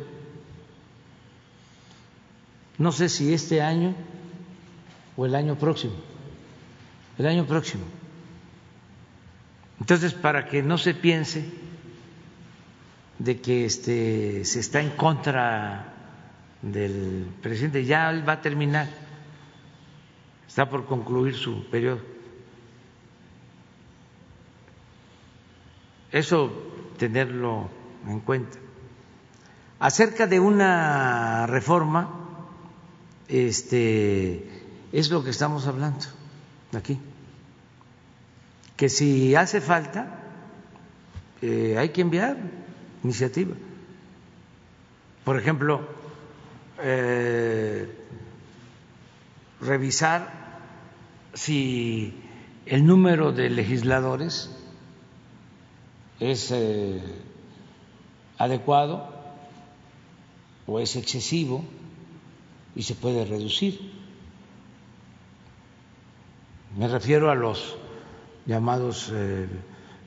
No 2.77 2.91
sé 2.91 3.09
si 3.09 3.33
este 3.33 3.61
año 3.61 3.95
o 5.15 5.25
el 5.25 5.35
año 5.35 5.55
próximo, 5.57 5.93
el 7.17 7.27
año 7.27 7.45
próximo. 7.45 7.83
Entonces, 9.79 10.13
para 10.13 10.45
que 10.45 10.61
no 10.61 10.77
se 10.77 10.93
piense 10.93 11.45
de 13.19 13.41
que 13.41 13.65
este, 13.65 14.45
se 14.45 14.59
está 14.59 14.81
en 14.81 14.91
contra 14.91 15.93
del 16.61 17.27
presidente, 17.41 17.85
ya 17.85 18.11
va 18.27 18.33
a 18.33 18.41
terminar, 18.41 18.87
está 20.47 20.69
por 20.69 20.85
concluir 20.85 21.35
su 21.35 21.63
periodo. 21.69 22.16
Eso 26.11 26.51
tenerlo 26.97 27.69
en 28.07 28.19
cuenta. 28.21 28.57
Acerca 29.79 30.25
de 30.25 30.39
una 30.39 31.45
reforma, 31.47 32.09
este 33.27 34.65
es 34.91 35.11
lo 35.11 35.23
que 35.23 35.29
estamos 35.29 35.67
hablando 35.67 36.05
aquí. 36.75 36.99
Que 38.75 38.89
si 38.89 39.35
hace 39.35 39.61
falta, 39.61 40.23
eh, 41.41 41.75
hay 41.77 41.89
que 41.89 42.01
enviar 42.01 42.37
iniciativa. 43.03 43.55
Por 45.23 45.37
ejemplo, 45.37 45.87
eh, 46.79 47.87
revisar 49.61 50.31
si 51.33 52.13
el 52.65 52.85
número 52.85 53.31
de 53.31 53.49
legisladores 53.49 54.56
es 56.19 56.51
eh, 56.51 57.01
adecuado 58.37 59.07
o 60.65 60.79
es 60.79 60.95
excesivo 60.95 61.63
y 62.75 62.83
se 62.83 62.95
puede 62.95 63.25
reducir. 63.25 63.79
Me 66.77 66.87
refiero 66.87 67.31
a 67.31 67.35
los 67.35 67.75
llamados 68.45 69.09
eh, 69.13 69.47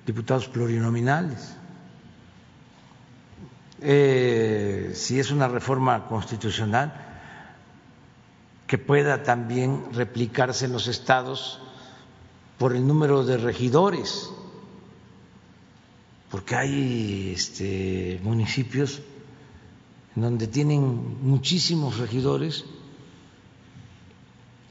diputados 0.07 0.49
plurinominales. 0.49 1.57
Eh, 3.83 4.93
si 4.95 5.19
es 5.19 5.31
una 5.31 5.49
reforma 5.49 6.07
constitucional 6.07 6.93
que 8.67 8.79
pueda 8.79 9.23
también 9.23 9.87
replicarse 9.93 10.67
en 10.67 10.73
los 10.73 10.87
estados 10.87 11.61
por 12.59 12.77
el 12.77 12.87
número 12.87 13.25
de 13.25 13.39
regidores 13.39 14.31
porque 16.31 16.55
hay 16.55 17.33
este, 17.35 18.21
municipios 18.23 19.03
donde 20.15 20.47
tienen 20.47 21.19
muchísimos 21.23 21.99
regidores, 21.99 22.65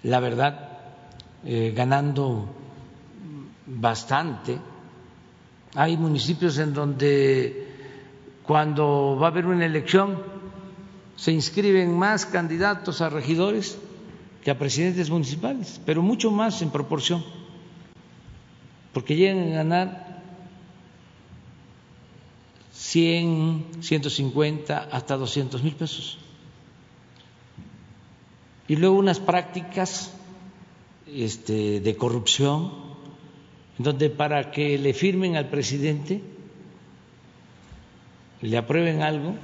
la 0.04 0.20
verdad, 0.20 0.80
eh, 1.46 1.74
ganando 1.76 2.48
bastante. 3.66 4.58
Hay 5.76 5.98
municipios 5.98 6.58
en 6.58 6.74
donde 6.74 7.68
cuando 8.44 9.18
va 9.20 9.28
a 9.28 9.32
haber 9.32 9.46
una 9.46 9.66
elección 9.66 10.18
se 11.16 11.32
inscriben 11.34 11.98
más 11.98 12.26
candidatos 12.26 13.02
a 13.02 13.10
regidores 13.10 13.78
que 14.44 14.52
a 14.52 14.58
presidentes 14.58 15.10
municipales, 15.10 15.82
pero 15.86 16.02
mucho 16.02 16.32
más 16.32 16.62
en 16.62 16.70
proporción, 16.70 17.24
porque 18.94 19.18
llegan 19.18 19.52
a 19.52 19.56
ganar 19.56 20.09
100, 22.80 23.82
150, 23.82 24.88
hasta 24.92 25.18
200 25.18 25.62
mil 25.64 25.76
pesos. 25.76 26.18
Y 28.70 28.78
luego 28.78 28.98
unas 28.98 29.20
prácticas 29.20 30.14
este, 31.06 31.82
de 31.82 31.98
corrupción, 31.98 32.72
donde 33.78 34.10
para 34.10 34.52
que 34.52 34.78
le 34.78 34.94
firmen 34.94 35.36
al 35.36 35.50
presidente, 35.50 36.22
le 38.42 38.58
aprueben 38.58 39.02
algo, 39.02 39.36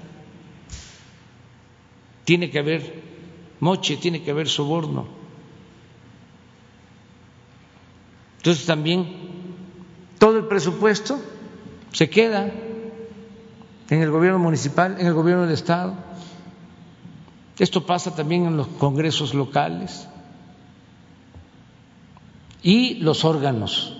tiene 2.23 2.49
que 2.49 2.59
haber 2.59 3.03
moche, 3.59 3.97
tiene 3.97 4.23
que 4.23 4.31
haber 4.31 4.47
soborno. 4.47 5.07
Entonces 8.37 8.65
también 8.65 9.07
todo 10.19 10.37
el 10.37 10.45
presupuesto 10.45 11.19
se 11.91 12.09
queda 12.09 12.53
en 13.89 14.01
el 14.01 14.11
gobierno 14.11 14.39
municipal, 14.39 14.97
en 14.99 15.07
el 15.07 15.13
gobierno 15.13 15.43
del 15.43 15.53
Estado. 15.53 15.93
Esto 17.57 17.85
pasa 17.85 18.15
también 18.15 18.45
en 18.45 18.57
los 18.57 18.67
congresos 18.67 19.33
locales 19.33 20.07
y 22.61 22.95
los 22.95 23.23
órganos 23.23 23.95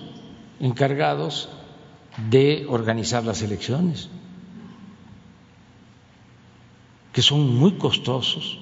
encargados 0.60 1.48
de 2.30 2.66
organizar 2.68 3.24
las 3.24 3.42
elecciones, 3.42 4.08
que 7.12 7.22
son 7.22 7.56
muy 7.56 7.78
costosos. 7.78 8.58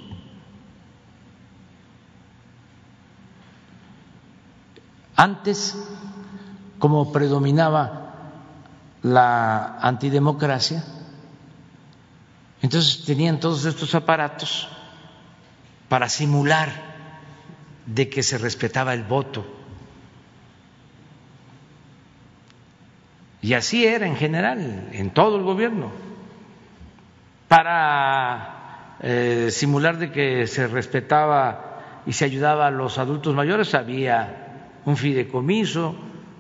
Antes, 5.17 5.77
como 6.79 7.13
predominaba 7.13 8.05
la 9.03 9.79
antidemocracia, 9.81 10.85
entonces 12.65 13.05
tenían 13.05 13.41
todos 13.41 13.67
estos 13.67 13.95
aparatos 13.95 14.67
para 15.91 16.09
simular 16.09 16.71
de 17.85 18.09
que 18.09 18.23
se 18.23 18.39
respetaba 18.39 18.95
el 18.95 19.03
voto. 19.03 19.45
Y 23.43 23.53
así 23.53 23.85
era 23.85 24.07
en 24.07 24.17
general, 24.17 24.89
en 24.93 25.11
todo 25.11 25.37
el 25.37 25.43
gobierno, 25.43 25.93
para 27.49 28.97
eh, 29.03 29.49
simular 29.51 29.99
de 29.99 30.11
que 30.11 30.47
se 30.47 30.67
respetaba 30.67 32.01
y 32.07 32.15
se 32.15 32.25
ayudaba 32.25 32.69
a 32.69 32.71
los 32.71 32.97
adultos 32.97 33.35
mayores, 33.35 33.75
había 33.75 34.71
un 34.87 34.97
fideicomiso, 34.97 35.95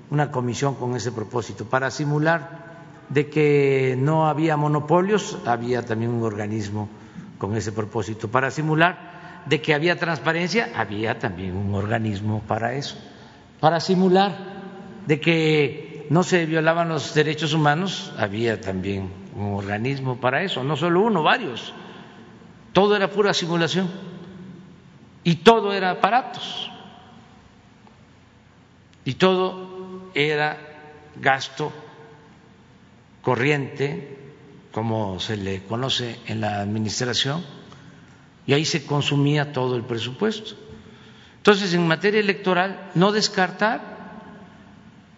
una 0.08 0.30
comisión 0.30 0.76
con 0.76 0.96
ese 0.96 1.12
propósito, 1.12 1.66
para 1.66 1.90
simular 1.90 2.63
de 3.08 3.28
que 3.28 3.96
no 3.98 4.26
había 4.26 4.56
monopolios, 4.56 5.38
había 5.46 5.84
también 5.84 6.10
un 6.10 6.22
organismo 6.22 6.88
con 7.38 7.56
ese 7.56 7.72
propósito. 7.72 8.28
Para 8.28 8.50
simular 8.50 9.42
de 9.46 9.60
que 9.60 9.74
había 9.74 9.98
transparencia, 9.98 10.70
había 10.74 11.18
también 11.18 11.56
un 11.56 11.74
organismo 11.74 12.42
para 12.46 12.74
eso. 12.74 12.96
Para 13.60 13.80
simular 13.80 14.32
de 15.06 15.20
que 15.20 16.06
no 16.10 16.22
se 16.22 16.46
violaban 16.46 16.88
los 16.88 17.14
derechos 17.14 17.52
humanos, 17.52 18.12
había 18.18 18.60
también 18.60 19.10
un 19.36 19.54
organismo 19.54 20.16
para 20.16 20.42
eso, 20.42 20.64
no 20.64 20.76
solo 20.76 21.02
uno, 21.02 21.22
varios. 21.22 21.74
Todo 22.72 22.96
era 22.96 23.10
pura 23.10 23.32
simulación 23.34 23.88
y 25.22 25.36
todo 25.36 25.72
era 25.72 25.90
aparatos 25.90 26.70
y 29.04 29.14
todo 29.14 30.10
era 30.14 30.58
gasto 31.20 31.72
corriente, 33.24 34.16
como 34.70 35.18
se 35.18 35.36
le 35.36 35.62
conoce 35.64 36.18
en 36.26 36.40
la 36.40 36.60
administración, 36.60 37.42
y 38.46 38.52
ahí 38.52 38.64
se 38.64 38.84
consumía 38.84 39.52
todo 39.52 39.76
el 39.76 39.84
presupuesto. 39.84 40.54
Entonces, 41.38 41.72
en 41.74 41.88
materia 41.88 42.20
electoral, 42.20 42.90
no 42.94 43.10
descartar 43.12 43.94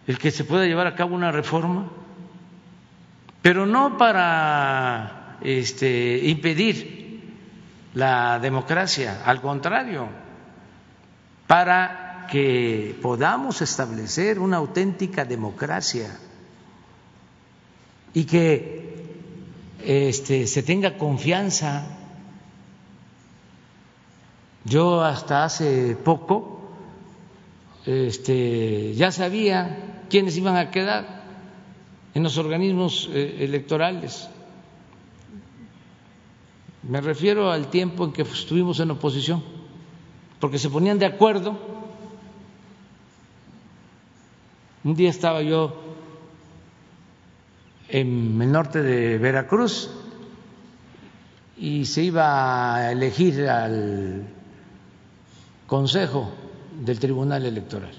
el 0.07 0.19
que 0.19 0.31
se 0.31 0.45
pueda 0.45 0.67
llevar 0.67 0.87
a 0.87 0.95
cabo 0.95 1.15
una 1.15 1.33
reforma, 1.33 1.91
pero 3.43 3.67
no 3.67 3.99
para 3.99 5.39
este, 5.43 6.21
impedir 6.25 7.23
la 7.95 8.39
democracia, 8.39 9.23
al 9.25 9.41
contrario, 9.41 10.09
para 11.47 12.27
que 12.31 12.97
podamos 13.03 13.63
establecer 13.63 14.39
una 14.39 14.59
auténtica 14.59 15.25
democracia 15.25 16.11
y 18.17 18.25
que 18.25 18.97
este, 19.85 20.47
se 20.47 20.63
tenga 20.63 20.97
confianza. 20.97 21.85
Yo 24.65 25.05
hasta 25.05 25.45
hace 25.45 25.97
poco 25.97 26.71
este, 27.85 28.95
ya 28.95 29.13
sabía 29.13 30.07
quiénes 30.09 30.35
iban 30.39 30.57
a 30.57 30.71
quedar 30.71 31.25
en 32.15 32.23
los 32.23 32.39
organismos 32.39 33.11
eh, 33.13 33.37
electorales. 33.41 34.31
Me 36.85 37.03
refiero 37.03 37.51
al 37.53 37.69
tiempo 37.69 38.07
en 38.07 38.15
que 38.15 38.23
estuvimos 38.23 38.81
en 38.81 38.93
oposición, 38.93 39.45
porque 40.41 40.59
se 40.59 40.71
ponían 40.71 40.99
de 40.99 41.05
acuerdo. 41.05 41.59
Un 44.85 44.95
día 44.95 45.11
estaba 45.11 45.43
yo 45.43 45.86
en 47.89 48.41
el 48.41 48.53
norte 48.53 48.83
de 48.83 49.19
Veracruz 49.19 49.91
y 51.57 51.85
se 51.85 52.03
iba 52.03 52.75
a 52.75 52.93
elegir 52.93 53.49
al 53.49 54.27
Consejo 55.67 56.33
del 56.81 56.99
Tribunal 56.99 57.45
Electoral. 57.45 57.93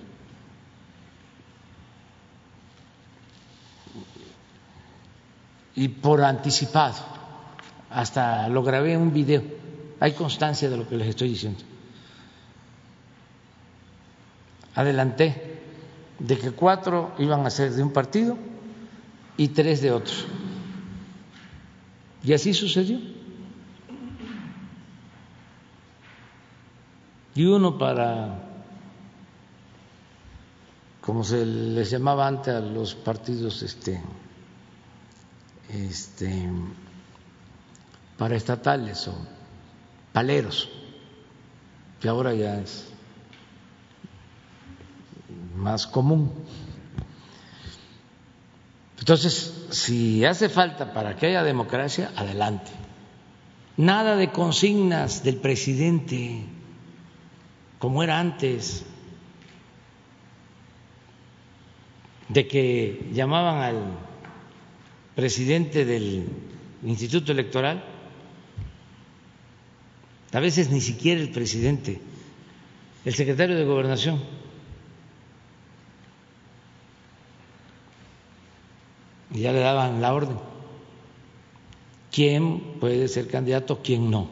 Y 5.76 5.90
por 5.90 6.24
anticipado 6.24 6.96
hasta 7.90 8.48
lo 8.50 8.64
grabé 8.64 8.94
en 8.94 9.02
un 9.02 9.14
video, 9.14 9.44
hay 10.00 10.14
constancia 10.14 10.70
de 10.70 10.78
lo 10.78 10.88
que 10.88 10.98
les 10.98 11.08
estoy 11.08 11.30
diciendo. 11.30 11.60
Adelanté 14.76 15.60
de 16.20 16.38
que 16.38 16.52
cuatro 16.52 17.14
iban 17.18 17.46
a 17.46 17.50
ser 17.50 17.72
de 17.72 17.84
un 17.84 17.92
partido 17.92 18.38
y 19.38 19.50
tres 19.50 19.82
de 19.82 19.92
otro. 19.92 20.16
Y 22.24 22.34
así 22.34 22.54
sucedió. 22.54 23.00
Y 27.36 27.46
uno 27.46 27.78
para, 27.78 28.50
como 31.02 31.24
se 31.24 31.46
les 31.46 31.92
llamaba 31.92 32.28
antes 32.28 32.54
a 32.56 32.60
los 32.60 32.96
partidos, 32.96 33.62
este, 33.62 34.02
este, 35.70 36.50
estatales 38.32 39.08
o 39.08 39.16
paleros, 40.12 40.68
que 42.02 42.10
ahora 42.10 42.34
ya 42.34 42.60
es 42.60 42.88
más 45.56 45.86
común. 45.86 46.32
Entonces, 49.00 49.68
si 49.70 50.26
hace 50.26 50.50
falta 50.50 50.94
para 50.94 51.16
que 51.16 51.28
haya 51.28 51.44
democracia, 51.44 52.12
adelante. 52.16 52.72
Nada 53.78 54.16
de 54.16 54.32
consignas 54.32 55.24
del 55.24 55.38
presidente, 55.38 56.44
como 57.80 58.02
era 58.04 58.20
antes, 58.20 58.84
de 62.30 62.48
que 62.48 63.10
llamaban 63.14 63.62
al 63.62 63.84
presidente 65.16 65.86
del 65.86 66.28
Instituto 66.84 67.32
Electoral 67.32 67.84
a 70.34 70.40
veces 70.40 70.70
ni 70.70 70.82
siquiera 70.82 71.22
el 71.22 71.32
presidente, 71.32 72.00
el 73.06 73.14
secretario 73.14 73.56
de 73.56 73.64
gobernación. 73.64 74.22
Y 79.38 79.42
ya 79.42 79.54
le 79.54 79.60
daban 79.60 80.02
la 80.02 80.16
orden. 80.16 80.40
¿Quién 82.12 82.80
puede 82.80 83.08
ser 83.08 83.28
candidato, 83.28 83.82
quién 83.84 84.10
no? 84.10 84.28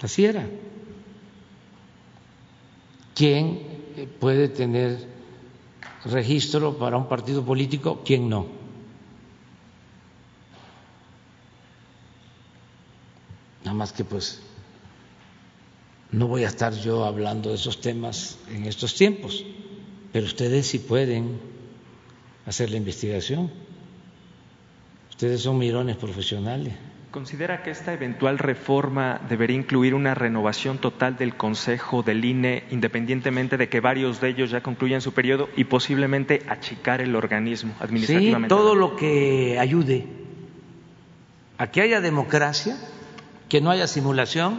Así 0.00 0.24
era. 0.24 0.48
¿Quién 3.14 3.60
puede 4.18 4.48
tener 4.48 5.06
registro 6.06 6.78
para 6.78 6.96
un 6.96 7.08
partido 7.08 7.44
político, 7.44 8.00
quién 8.06 8.30
no? 8.30 8.46
Nada 13.64 13.76
más 13.76 13.92
que 13.92 14.04
pues 14.04 14.40
no 16.10 16.26
voy 16.26 16.44
a 16.44 16.48
estar 16.48 16.72
yo 16.72 17.04
hablando 17.04 17.50
de 17.50 17.56
esos 17.56 17.82
temas 17.82 18.38
en 18.50 18.64
estos 18.64 18.94
tiempos, 18.94 19.44
pero 20.10 20.24
ustedes 20.24 20.68
sí 20.68 20.78
pueden 20.78 21.55
hacer 22.46 22.70
la 22.70 22.76
investigación. 22.76 23.50
Ustedes 25.10 25.42
son 25.42 25.58
mirones 25.58 25.96
profesionales. 25.96 26.74
¿Considera 27.10 27.62
que 27.62 27.70
esta 27.70 27.94
eventual 27.94 28.38
reforma 28.38 29.20
debería 29.28 29.56
incluir 29.56 29.94
una 29.94 30.14
renovación 30.14 30.78
total 30.78 31.16
del 31.16 31.34
Consejo 31.34 32.02
del 32.02 32.24
INE, 32.24 32.64
independientemente 32.70 33.56
de 33.56 33.68
que 33.68 33.80
varios 33.80 34.20
de 34.20 34.28
ellos 34.28 34.50
ya 34.50 34.62
concluyan 34.62 35.00
su 35.00 35.12
periodo 35.12 35.48
y 35.56 35.64
posiblemente 35.64 36.42
achicar 36.48 37.00
el 37.00 37.16
organismo 37.16 37.74
administrativamente? 37.80 38.54
Sí, 38.54 38.58
todo 38.58 38.74
lo 38.74 38.96
que 38.96 39.58
ayude 39.58 40.06
a 41.56 41.70
que 41.70 41.80
haya 41.80 42.02
democracia 42.02 42.76
que 43.48 43.60
no 43.60 43.70
haya 43.70 43.86
simulación, 43.86 44.58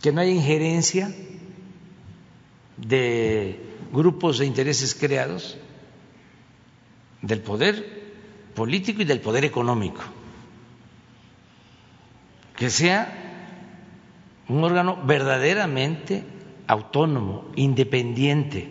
que 0.00 0.12
no 0.12 0.20
haya 0.20 0.30
injerencia 0.30 1.12
de 2.76 3.65
grupos 3.92 4.38
de 4.38 4.46
intereses 4.46 4.94
creados, 4.94 5.56
del 7.22 7.40
poder 7.40 8.14
político 8.54 9.02
y 9.02 9.04
del 9.04 9.20
poder 9.20 9.44
económico, 9.44 10.00
que 12.56 12.70
sea 12.70 13.22
un 14.48 14.62
órgano 14.64 14.98
verdaderamente 15.04 16.24
autónomo, 16.66 17.50
independiente, 17.56 18.70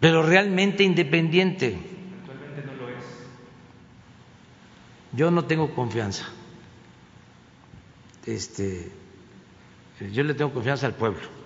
pero 0.00 0.22
realmente 0.22 0.84
independiente 0.84 1.78
Yo 5.16 5.30
no 5.30 5.46
tengo 5.46 5.74
confianza. 5.74 6.26
Este, 8.26 8.90
yo 10.12 10.22
le 10.22 10.34
tengo 10.34 10.52
confianza 10.52 10.86
al 10.86 10.94
pueblo. 10.94 11.45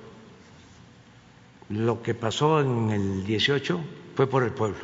Lo 1.70 2.02
que 2.02 2.14
pasó 2.14 2.60
en 2.60 2.90
el 2.90 3.24
18 3.24 3.80
fue 4.16 4.28
por 4.28 4.42
el 4.42 4.50
pueblo. 4.50 4.80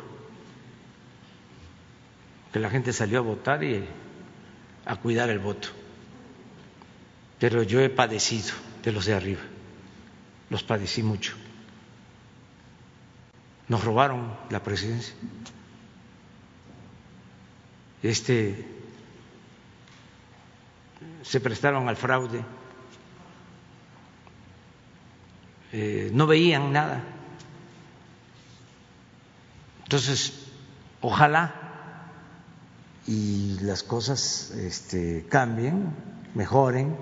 Que 2.53 2.59
la 2.59 2.69
gente 2.69 2.93
salió 2.93 3.19
a 3.19 3.21
votar 3.21 3.63
y 3.63 3.85
a 4.85 4.95
cuidar 4.95 5.29
el 5.29 5.39
voto. 5.39 5.67
Pero 7.39 7.61
yo 7.63 7.81
he 7.81 7.89
padecido 7.89 8.53
de 8.83 8.93
los 8.93 9.05
de 9.05 9.13
arriba. 9.13 9.41
Los 10.49 10.63
padecí 10.63 11.03
mucho. 11.03 11.35
Nos 13.67 13.83
robaron 13.83 14.33
la 14.49 14.63
presidencia. 14.63 15.13
Este 18.01 18.65
se 21.21 21.41
prestaron 21.41 21.89
al 21.89 21.97
fraude, 21.97 22.45
eh, 25.71 26.09
no 26.13 26.27
veían 26.27 26.71
nada. 26.71 27.03
Entonces, 29.83 30.33
ojalá 31.01 31.53
y 33.07 33.57
las 33.61 33.83
cosas 33.83 34.51
este, 34.51 35.25
cambien, 35.29 35.93
mejoren, 36.35 36.95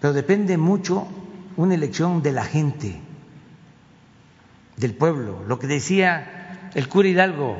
pero 0.00 0.12
depende 0.12 0.56
mucho 0.56 1.06
una 1.56 1.74
elección 1.74 2.22
de 2.22 2.32
la 2.32 2.44
gente, 2.44 3.00
del 4.76 4.94
pueblo. 4.94 5.44
Lo 5.46 5.58
que 5.58 5.68
decía 5.68 6.70
el 6.74 6.88
cura 6.88 7.08
Hidalgo, 7.08 7.58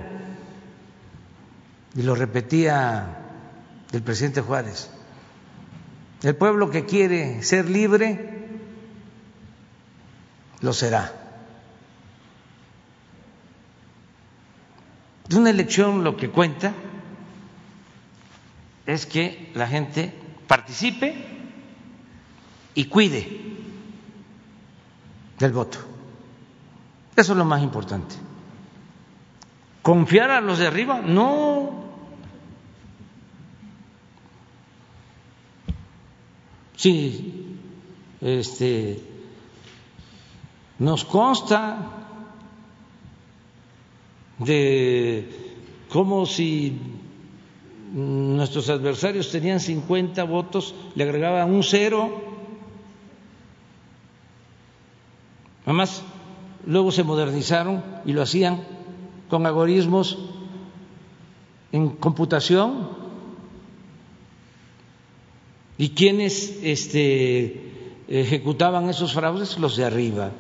y 1.95 2.03
lo 2.03 2.15
repetía 2.15 3.19
el 3.93 4.03
presidente 4.03 4.41
Juárez, 4.41 4.91
el 6.23 6.35
pueblo 6.35 6.71
que 6.71 6.87
quiere 6.87 7.43
ser 7.43 7.69
libre 7.69 8.42
lo 10.63 10.73
será. 10.73 11.13
De 15.29 15.37
una 15.37 15.51
elección 15.51 16.05
lo 16.05 16.17
que 16.17 16.31
cuenta 16.31 16.73
es 18.87 19.07
que 19.07 19.51
la 19.55 19.67
gente 19.69 20.13
participe 20.47 21.15
y 22.75 22.87
cuide 22.87 23.41
del 25.39 25.53
voto. 25.53 25.79
Eso 27.17 27.33
es 27.33 27.39
lo 27.39 27.45
más 27.45 27.63
importante. 27.63 28.15
Confiar 29.83 30.31
a 30.31 30.41
los 30.41 30.59
de 30.59 30.67
arriba, 30.67 31.01
no. 31.01 31.83
Sí, 36.77 37.59
este, 38.21 39.12
nos 40.83 41.05
consta 41.05 41.79
de 44.39 45.31
cómo 45.89 46.27
si 46.27 46.77
nuestros 47.95 48.69
adversarios 48.69 49.31
tenían 49.31 49.61
50 49.61 50.25
votos, 50.25 50.75
le 50.97 51.05
agregaban 51.05 51.55
un 51.55 51.63
cero. 51.63 52.11
Además, 55.65 56.03
luego 56.67 56.91
se 56.91 57.05
modernizaron 57.05 57.85
y 58.05 58.13
lo 58.13 58.23
hacían 58.23 58.65
con 59.31 59.47
algoritmos 59.47 60.19
en 61.71 61.91
computación. 61.91 62.89
¿Y 65.79 65.91
quienes 65.91 66.59
este, 66.65 68.03
ejecutaban 68.09 68.91
esos 68.91 69.13
fraudes? 69.13 69.59
Los 69.59 69.77
de 69.77 69.85
arriba. 69.85 70.33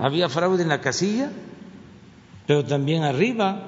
Había 0.00 0.30
fraude 0.30 0.62
en 0.62 0.70
la 0.70 0.80
casilla, 0.80 1.30
pero 2.46 2.64
también 2.64 3.02
arriba. 3.02 3.66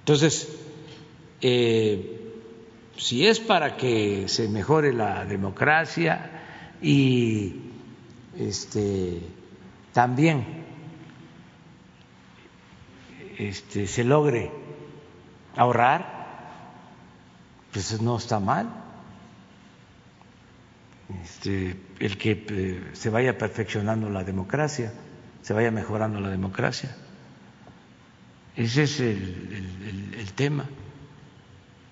Entonces, 0.00 0.48
eh, 1.40 2.32
si 2.96 3.24
es 3.24 3.38
para 3.38 3.76
que 3.76 4.26
se 4.26 4.48
mejore 4.48 4.92
la 4.92 5.24
democracia 5.24 6.28
y 6.82 7.54
este, 8.36 9.20
también 9.92 10.44
este, 13.38 13.86
se 13.86 14.02
logre 14.02 14.50
ahorrar, 15.54 16.18
pues 17.72 18.02
no 18.02 18.16
está 18.16 18.40
mal. 18.40 18.79
Este, 21.22 21.76
el 21.98 22.18
que 22.18 22.44
eh, 22.48 22.90
se 22.92 23.10
vaya 23.10 23.36
perfeccionando 23.36 24.10
la 24.10 24.24
democracia, 24.24 24.92
se 25.42 25.52
vaya 25.52 25.70
mejorando 25.70 26.20
la 26.20 26.28
democracia. 26.28 26.94
Ese 28.56 28.82
es 28.82 29.00
el, 29.00 30.32
tema. 30.34 30.64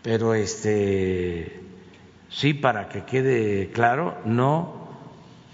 Pero 0.02 0.34
este 0.34 1.60
sí, 2.30 2.54
para 2.54 2.88
que 2.88 3.04
quede 3.04 3.70
claro, 3.70 4.18
no 4.24 4.88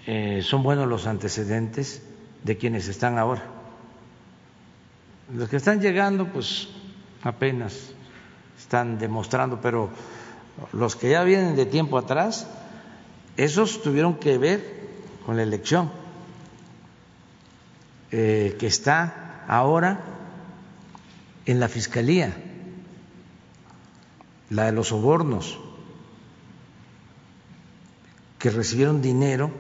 eh, 0.07 0.43
son 0.43 0.63
buenos 0.63 0.87
los 0.87 1.07
antecedentes 1.07 2.03
de 2.43 2.57
quienes 2.57 2.89
están 2.89 3.19
ahora. 3.19 3.43
Los 5.35 5.49
que 5.49 5.57
están 5.57 5.81
llegando, 5.81 6.27
pues 6.27 6.69
apenas 7.23 7.93
están 8.59 8.99
demostrando, 8.99 9.61
pero 9.61 9.91
los 10.73 10.95
que 10.95 11.11
ya 11.11 11.25
vienen 11.25 11.57
de 11.57 11.67
tiempo 11.67 11.99
atrás, 11.99 12.47
esos 13.37 13.83
tuvieron 13.83 14.15
que 14.17 14.39
ver 14.39 14.65
con 15.27 15.37
la 15.37 15.43
elección 15.43 15.91
eh, 18.11 18.57
que 18.59 18.67
está 18.67 19.45
ahora 19.49 20.01
en 21.47 21.61
la 21.61 21.69
Fiscalía, 21.69 22.35
la 24.51 24.67
de 24.67 24.73
los 24.73 24.89
sobornos, 24.89 25.59
que 28.39 28.51
recibieron 28.51 29.03
dinero 29.03 29.51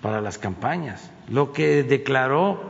para 0.00 0.20
las 0.20 0.38
campañas, 0.38 1.10
lo 1.28 1.52
que 1.52 1.82
declaró 1.82 2.60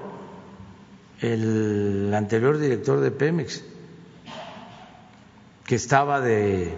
el 1.21 2.13
anterior 2.15 2.59
director 2.59 3.01
de 3.01 3.11
Pemex, 3.11 3.63
que 5.65 5.75
estaba 5.75 6.21
de 6.21 6.75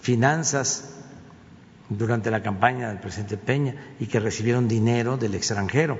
finanzas 0.00 0.91
durante 1.98 2.30
la 2.30 2.42
campaña 2.42 2.88
del 2.88 2.98
presidente 2.98 3.36
Peña 3.36 3.74
y 3.98 4.06
que 4.06 4.20
recibieron 4.20 4.68
dinero 4.68 5.16
del 5.16 5.34
extranjero. 5.34 5.98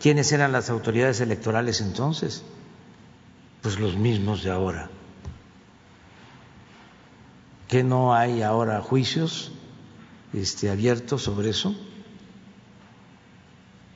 ¿Quiénes 0.00 0.32
eran 0.32 0.52
las 0.52 0.70
autoridades 0.70 1.20
electorales 1.20 1.80
entonces? 1.80 2.44
Pues 3.62 3.78
los 3.78 3.96
mismos 3.96 4.42
de 4.42 4.50
ahora. 4.50 4.90
¿Que 7.68 7.82
no 7.82 8.14
hay 8.14 8.42
ahora 8.42 8.80
juicios 8.80 9.52
este, 10.32 10.70
abiertos 10.70 11.22
sobre 11.22 11.50
eso? 11.50 11.74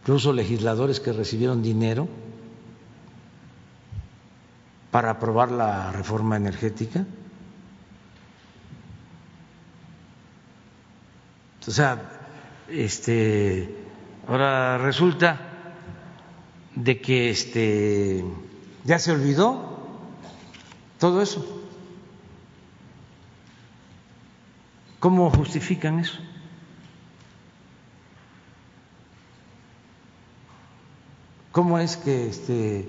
Incluso 0.03 0.33
legisladores 0.33 1.01
que 1.01 1.13
recibieron 1.13 1.63
dinero 1.63 2.09
para 4.91 5.11
aprobar 5.11 5.53
la 5.53 5.93
reforma 5.93 6.37
energética. 6.37 7.05
O 11.67 11.71
sea, 11.71 12.03
este, 12.69 13.75
ahora 14.27 14.79
resulta 14.79 15.39
de 16.75 17.01
que 17.01 17.31
este, 17.31 18.25
ya 18.85 18.99
se 18.99 19.13
olvidó 19.13 19.79
todo 20.99 21.23
eso. 21.23 21.45
¿Cómo 25.01 25.31
justifican 25.31 25.99
eso? 26.01 26.19
¿Cómo 31.53 31.79
es 31.79 31.97
que 31.97 32.29
este, 32.29 32.89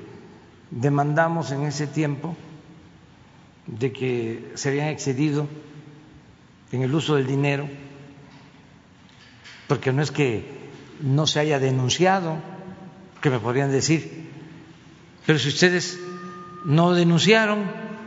demandamos 0.69 1.51
en 1.51 1.63
ese 1.63 1.87
tiempo 1.87 2.35
de 3.65 3.91
que 3.91 4.51
se 4.55 4.69
habían 4.69 4.87
excedido 4.87 5.47
en 6.71 6.83
el 6.83 6.93
uso 6.93 7.15
del 7.15 7.25
dinero? 7.25 7.67
Porque 9.69 9.93
no 9.93 10.01
es 10.01 10.09
que 10.09 10.43
no 10.99 11.27
se 11.27 11.39
haya 11.39 11.59
denunciado, 11.59 12.37
que 13.21 13.29
me 13.29 13.39
podrían 13.39 13.71
decir, 13.71 14.27
pero 15.27 15.37
si 15.37 15.49
ustedes 15.49 15.99
no 16.65 16.93
denunciaron, 16.93 17.65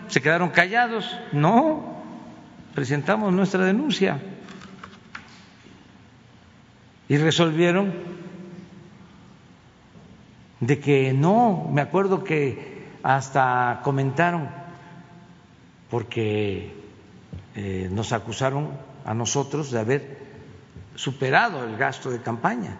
se 0.08 0.20
quedaron 0.20 0.50
callados, 0.50 1.16
no, 1.30 2.02
presentamos 2.74 3.32
nuestra 3.32 3.64
denuncia. 3.64 4.20
Y 7.08 7.16
resolvieron 7.16 7.92
de 10.58 10.80
que 10.80 11.12
no, 11.12 11.70
me 11.72 11.80
acuerdo 11.80 12.24
que 12.24 12.88
hasta 13.04 13.82
comentaron, 13.84 14.48
porque 15.88 16.74
eh, 17.54 17.88
nos 17.92 18.12
acusaron 18.12 18.70
a 19.04 19.14
nosotros 19.14 19.70
de 19.70 19.78
haber 19.78 20.21
superado 20.94 21.64
el 21.64 21.76
gasto 21.76 22.10
de 22.10 22.20
campaña, 22.20 22.76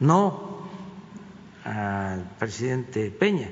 no 0.00 0.58
al 1.64 2.24
presidente 2.38 3.10
Peña 3.10 3.48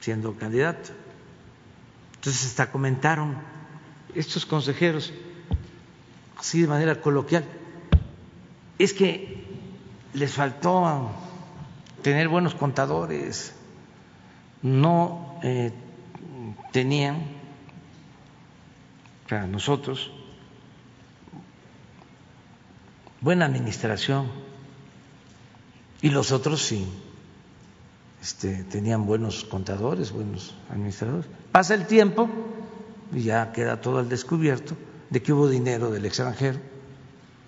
siendo 0.00 0.34
candidato. 0.34 0.90
Entonces 2.16 2.46
hasta 2.46 2.70
comentaron 2.70 3.36
estos 4.14 4.46
consejeros, 4.46 5.12
así 6.38 6.62
de 6.62 6.68
manera 6.68 7.00
coloquial, 7.00 7.44
es 8.78 8.92
que 8.92 9.44
les 10.14 10.32
faltó 10.32 11.10
tener 12.02 12.28
buenos 12.28 12.54
contadores, 12.54 13.54
no 14.62 15.38
eh, 15.42 15.72
tenían, 16.72 17.22
para 19.28 19.46
nosotros, 19.46 20.12
buena 23.26 23.46
administración 23.46 24.28
y 26.00 26.10
los 26.10 26.30
otros 26.30 26.62
sí 26.62 26.86
este, 28.22 28.62
tenían 28.62 29.04
buenos 29.04 29.42
contadores, 29.42 30.12
buenos 30.12 30.54
administradores. 30.70 31.26
Pasa 31.50 31.74
el 31.74 31.88
tiempo 31.88 32.30
y 33.12 33.22
ya 33.22 33.50
queda 33.50 33.80
todo 33.80 33.98
al 33.98 34.08
descubierto 34.08 34.76
de 35.10 35.22
que 35.22 35.32
hubo 35.32 35.48
dinero 35.48 35.90
del 35.90 36.04
extranjero 36.04 36.60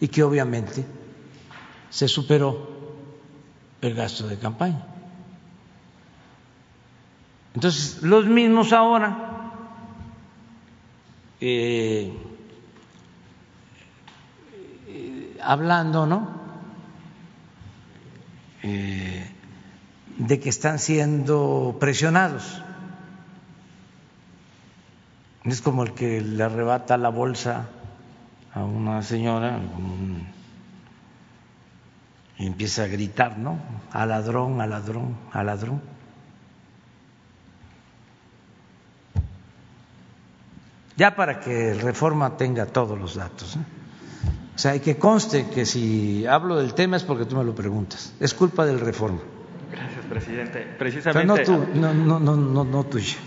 y 0.01 0.09
que 0.09 0.25
obviamente 0.25 0.85
se 1.91 2.09
superó 2.09 2.97
el 3.81 3.95
gasto 3.95 4.27
de 4.27 4.37
campaña. 4.37 4.85
Entonces, 7.55 8.03
los 8.03 8.27
mismos 8.27 8.73
ahora 8.73 9.53
eh, 11.41 12.13
hablando, 15.49 16.05
¿no? 16.05 16.29
Eh, 18.63 19.27
de 20.19 20.41
que 20.41 20.51
están 20.51 20.79
siendo 20.79 21.79
presionados. 21.81 22.63
Es 25.45 25.63
como 25.63 25.85
el 25.85 25.95
que 25.95 26.21
le 26.21 26.45
arrebata 26.45 26.99
la 26.99 27.09
bolsa 27.09 27.67
a 28.53 28.63
una 28.63 29.03
señora 29.03 29.59
y 32.37 32.47
empieza 32.47 32.83
a 32.83 32.89
gritar, 32.89 33.39
¿no? 33.39 33.59
A 33.91 34.05
ladrón, 34.05 34.61
a 34.61 34.67
ladrón, 34.67 35.17
a 35.33 35.43
ladrón. 35.43 35.81
Ya 40.99 41.17
para 41.17 41.41
que 41.41 41.73
Reforma 41.73 42.37
tenga 42.37 42.67
todos 42.67 42.99
los 42.99 43.15
datos. 43.15 43.57
¿eh? 43.57 43.78
O 44.59 44.61
sea, 44.61 44.73
hay 44.73 44.81
que 44.81 44.97
conste 44.97 45.47
que 45.55 45.65
si 45.65 46.27
hablo 46.27 46.57
del 46.57 46.75
tema 46.75 46.97
es 46.97 47.05
porque 47.05 47.25
tú 47.25 47.37
me 47.37 47.45
lo 47.45 47.55
preguntas. 47.55 48.13
Es 48.19 48.35
culpa 48.35 48.67
del 48.67 48.81
Reforma. 48.81 49.21
Gracias, 49.71 50.05
presidente. 50.07 50.67
Precisamente. 50.77 51.27
no, 51.29 51.37
tú, 51.45 51.65
no, 51.77 51.95
no, 51.95 52.19
no, 52.19 52.35
no, 52.35 52.65
no 52.65 52.85
tuyo. 52.85 53.19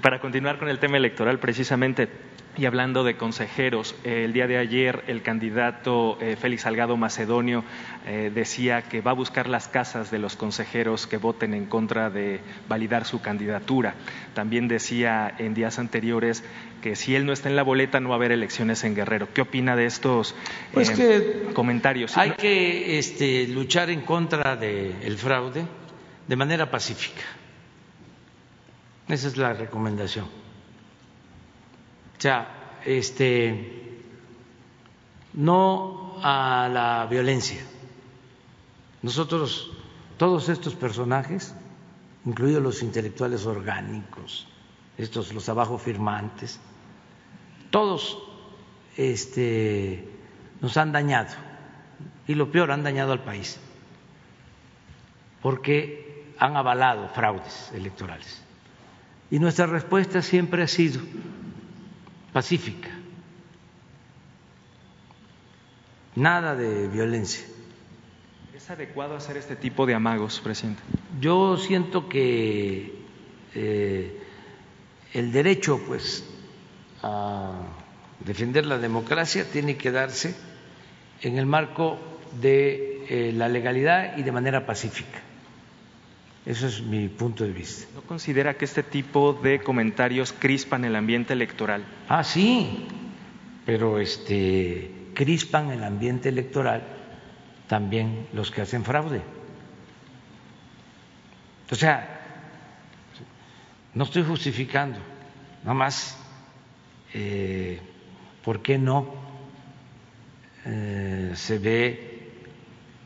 Para 0.00 0.20
continuar 0.20 0.58
con 0.58 0.68
el 0.68 0.78
tema 0.78 0.96
electoral, 0.96 1.38
precisamente, 1.38 2.08
y 2.56 2.64
hablando 2.64 3.04
de 3.04 3.16
consejeros, 3.16 3.94
eh, 4.04 4.24
el 4.24 4.32
día 4.32 4.46
de 4.46 4.56
ayer 4.56 5.04
el 5.06 5.20
candidato 5.20 6.16
eh, 6.20 6.36
Félix 6.36 6.62
Salgado 6.62 6.96
Macedonio 6.96 7.62
eh, 8.06 8.30
decía 8.34 8.82
que 8.82 9.02
va 9.02 9.10
a 9.10 9.14
buscar 9.14 9.48
las 9.48 9.68
casas 9.68 10.10
de 10.10 10.18
los 10.18 10.36
consejeros 10.36 11.06
que 11.06 11.18
voten 11.18 11.52
en 11.52 11.66
contra 11.66 12.08
de 12.08 12.40
validar 12.68 13.04
su 13.04 13.20
candidatura. 13.20 13.94
También 14.32 14.68
decía 14.68 15.34
en 15.38 15.52
días 15.52 15.78
anteriores 15.78 16.42
que 16.80 16.96
si 16.96 17.14
él 17.14 17.26
no 17.26 17.34
está 17.34 17.50
en 17.50 17.56
la 17.56 17.62
boleta 17.62 18.00
no 18.00 18.08
va 18.08 18.14
a 18.14 18.16
haber 18.16 18.32
elecciones 18.32 18.82
en 18.84 18.94
Guerrero. 18.94 19.28
¿Qué 19.34 19.42
opina 19.42 19.76
de 19.76 19.84
estos 19.84 20.34
pues 20.72 20.90
que 20.90 21.50
comentarios? 21.52 22.16
Hay 22.16 22.30
que 22.30 22.98
este, 22.98 23.46
luchar 23.48 23.90
en 23.90 24.00
contra 24.00 24.56
del 24.56 25.18
fraude 25.18 25.66
de 26.26 26.36
manera 26.36 26.70
pacífica. 26.70 27.22
Esa 29.08 29.28
es 29.28 29.36
la 29.36 29.52
recomendación. 29.52 30.26
O 32.16 32.20
sea, 32.20 32.80
este, 32.84 34.02
no 35.34 36.16
a 36.22 36.68
la 36.72 37.06
violencia. 37.06 37.62
Nosotros, 39.02 39.70
todos 40.16 40.48
estos 40.48 40.74
personajes, 40.74 41.54
incluidos 42.24 42.62
los 42.62 42.82
intelectuales 42.82 43.46
orgánicos, 43.46 44.48
estos 44.98 45.32
los 45.32 45.48
abajo 45.48 45.78
firmantes, 45.78 46.58
todos 47.70 48.18
este, 48.96 50.08
nos 50.60 50.76
han 50.76 50.90
dañado 50.92 51.28
y 52.26 52.34
lo 52.34 52.50
peor, 52.50 52.72
han 52.72 52.82
dañado 52.82 53.12
al 53.12 53.22
país 53.22 53.60
porque 55.42 56.34
han 56.38 56.56
avalado 56.56 57.08
fraudes 57.10 57.70
electorales. 57.72 58.45
Y 59.30 59.38
nuestra 59.38 59.66
respuesta 59.66 60.22
siempre 60.22 60.62
ha 60.62 60.68
sido 60.68 61.00
pacífica, 62.32 62.90
nada 66.14 66.54
de 66.54 66.88
violencia. 66.88 67.44
¿Es 68.54 68.70
adecuado 68.70 69.16
hacer 69.16 69.36
este 69.36 69.56
tipo 69.56 69.86
de 69.86 69.94
amagos, 69.94 70.40
presidente? 70.40 70.82
Yo 71.20 71.56
siento 71.56 72.08
que 72.08 72.94
eh, 73.54 74.20
el 75.12 75.32
derecho, 75.32 75.80
pues, 75.86 76.24
a 77.02 77.52
defender 78.20 78.66
la 78.66 78.78
democracia 78.78 79.44
tiene 79.50 79.76
que 79.76 79.90
darse 79.90 80.34
en 81.22 81.38
el 81.38 81.46
marco 81.46 81.98
de 82.40 83.06
eh, 83.08 83.32
la 83.32 83.48
legalidad 83.48 84.16
y 84.18 84.22
de 84.22 84.32
manera 84.32 84.66
pacífica. 84.66 85.25
Eso 86.46 86.68
es 86.68 86.80
mi 86.80 87.08
punto 87.08 87.42
de 87.42 87.50
vista. 87.50 87.88
¿No 87.96 88.02
considera 88.02 88.56
que 88.56 88.64
este 88.64 88.84
tipo 88.84 89.32
de 89.32 89.60
comentarios 89.60 90.32
crispan 90.32 90.84
el 90.84 90.94
ambiente 90.94 91.32
electoral? 91.32 91.84
Ah, 92.08 92.22
sí, 92.22 92.86
pero 93.66 93.98
este 93.98 94.92
crispan 95.12 95.70
el 95.70 95.82
ambiente 95.82 96.28
electoral 96.28 96.84
también 97.66 98.28
los 98.32 98.52
que 98.52 98.62
hacen 98.62 98.84
fraude. 98.84 99.22
O 101.68 101.74
sea, 101.74 102.20
no 103.94 104.04
estoy 104.04 104.22
justificando, 104.22 105.00
nada 105.64 105.74
más, 105.74 106.16
eh, 107.12 107.80
¿por 108.44 108.62
qué 108.62 108.78
no 108.78 109.14
eh, 110.64 111.32
se 111.34 111.58
ve 111.58 112.30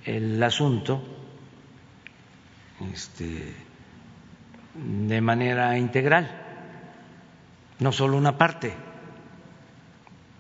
el 0.05 0.43
asunto? 0.43 1.20
Este, 2.93 3.55
de 4.75 5.21
manera 5.21 5.77
integral, 5.79 6.31
no 7.79 7.93
solo 7.93 8.17
una 8.17 8.39
parte, 8.39 8.73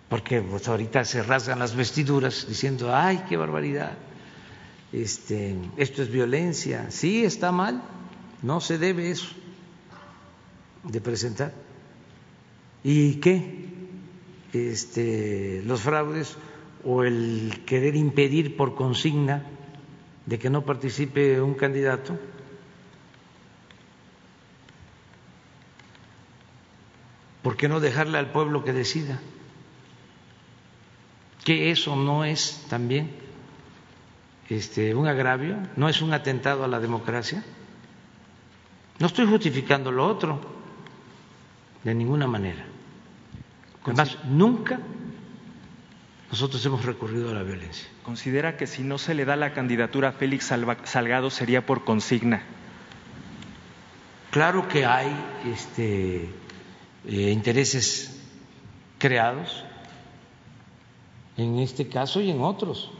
porque 0.08 0.40
pues, 0.40 0.68
ahorita 0.68 1.04
se 1.04 1.22
rasgan 1.22 1.58
las 1.58 1.74
vestiduras 1.74 2.46
diciendo, 2.48 2.94
ay, 2.94 3.24
qué 3.28 3.36
barbaridad, 3.36 3.92
este, 4.92 5.56
esto 5.76 6.02
es 6.02 6.10
violencia, 6.10 6.90
sí 6.90 7.24
está 7.24 7.52
mal, 7.52 7.82
no 8.42 8.60
se 8.60 8.78
debe 8.78 9.10
eso 9.10 9.28
de 10.84 11.00
presentar. 11.00 11.52
¿Y 12.82 13.16
qué? 13.16 13.68
Este, 14.52 15.62
los 15.64 15.82
fraudes 15.82 16.36
o 16.84 17.04
el 17.04 17.62
querer 17.66 17.94
impedir 17.94 18.56
por 18.56 18.74
consigna 18.74 19.44
de 20.26 20.38
que 20.38 20.50
no 20.50 20.64
participe 20.64 21.40
un 21.40 21.54
candidato, 21.54 22.18
¿por 27.42 27.56
qué 27.56 27.68
no 27.68 27.80
dejarle 27.80 28.18
al 28.18 28.32
pueblo 28.32 28.64
que 28.64 28.72
decida? 28.72 29.20
Que 31.44 31.70
eso 31.70 31.96
no 31.96 32.24
es 32.24 32.66
también 32.68 33.10
este, 34.48 34.94
un 34.94 35.06
agravio, 35.06 35.56
no 35.76 35.88
es 35.88 36.02
un 36.02 36.12
atentado 36.12 36.64
a 36.64 36.68
la 36.68 36.80
democracia. 36.80 37.42
No 38.98 39.06
estoy 39.06 39.26
justificando 39.26 39.90
lo 39.90 40.06
otro 40.06 40.40
de 41.84 41.94
ninguna 41.94 42.26
manera. 42.26 42.64
Además, 43.84 44.18
nunca 44.24 44.78
nosotros 46.30 46.64
hemos 46.66 46.84
recurrido 46.84 47.30
a 47.30 47.34
la 47.34 47.42
violencia. 47.42 47.88
¿Considera 48.04 48.56
que 48.56 48.66
si 48.66 48.82
no 48.82 48.98
se 48.98 49.14
le 49.14 49.24
da 49.24 49.36
la 49.36 49.52
candidatura 49.52 50.10
a 50.10 50.12
Félix 50.12 50.52
Salgado 50.84 51.30
sería 51.30 51.64
por 51.64 51.84
consigna? 51.84 52.42
Claro 54.30 54.68
que 54.68 54.86
hay 54.86 55.12
este, 55.52 56.28
eh, 57.06 57.30
intereses 57.30 58.20
creados 58.98 59.64
en 61.36 61.58
este 61.58 61.88
caso 61.88 62.20
y 62.20 62.30
en 62.30 62.40
otros. 62.40 62.90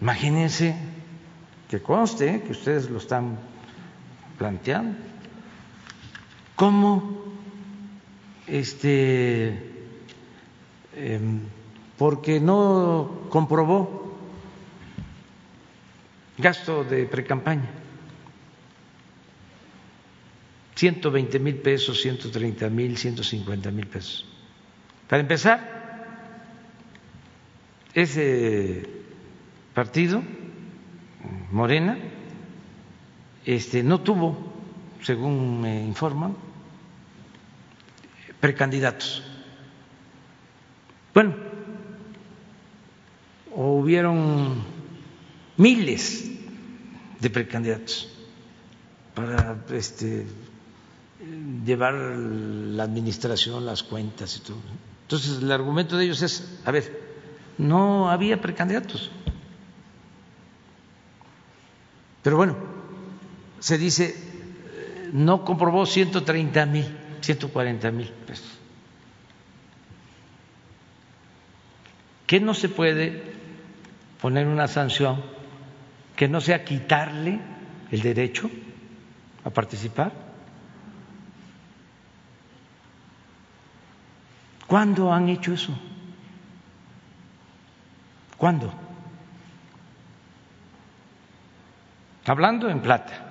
Imagínense 0.00 0.76
que 1.68 1.80
conste 1.82 2.42
que 2.42 2.52
ustedes 2.52 2.88
lo 2.90 2.98
están 2.98 3.38
planteando. 4.38 4.96
¿Cómo 6.54 7.24
este 8.46 9.76
Em, 10.96 11.40
porque 11.98 12.40
no 12.40 13.28
comprobó 13.28 14.16
gasto 16.38 16.84
de 16.84 17.04
precampaña. 17.04 17.68
120 20.76 21.38
mil 21.38 21.56
pesos, 21.56 22.00
130 22.02 22.68
mil, 22.68 22.96
150 22.96 23.70
mil 23.70 23.86
pesos. 23.86 24.26
Para 25.08 25.22
empezar, 25.22 25.76
ese 27.94 28.86
partido, 29.72 30.22
Morena, 31.50 31.98
este, 33.46 33.82
no 33.82 34.02
tuvo, 34.02 34.52
según 35.02 35.62
me 35.62 35.82
informan, 35.82 36.36
precandidatos. 38.38 39.22
Bueno, 41.14 41.34
hubieron 43.54 44.62
miles 45.56 46.30
de 47.18 47.30
precandidatos 47.30 48.12
para 49.14 49.64
este, 49.72 50.26
llevar 51.66 51.92
la 51.94 52.84
administración, 52.84 53.66
las 53.66 53.82
cuentas 53.82 54.36
y 54.36 54.40
todo. 54.40 54.56
Entonces, 55.02 55.42
el 55.42 55.52
argumento 55.52 55.96
de 55.96 56.04
ellos 56.04 56.22
es, 56.22 56.60
a 56.64 56.70
ver, 56.70 57.06
no 57.58 58.10
había 58.10 58.40
precandidatos. 58.40 59.10
Pero 62.22 62.36
bueno, 62.36 62.56
se 63.58 63.78
dice, 63.78 64.16
no 65.12 65.44
comprobó 65.44 65.86
130 65.86 66.66
mil, 66.66 66.86
140 67.20 67.90
mil 67.90 68.08
pesos. 68.08 68.58
¿Qué 72.26 72.40
no 72.40 72.54
se 72.54 72.68
puede 72.68 73.22
poner 74.20 74.48
una 74.48 74.66
sanción 74.66 75.22
que 76.16 76.26
no 76.26 76.40
sea 76.40 76.64
quitarle 76.64 77.38
el 77.92 78.02
derecho 78.02 78.50
a 79.44 79.50
participar? 79.50 80.25
¿Cuándo 84.66 85.12
han 85.12 85.28
hecho 85.28 85.52
eso? 85.52 85.72
¿Cuándo? 88.36 88.72
Hablando 92.26 92.68
en 92.68 92.82
plata. 92.82 93.22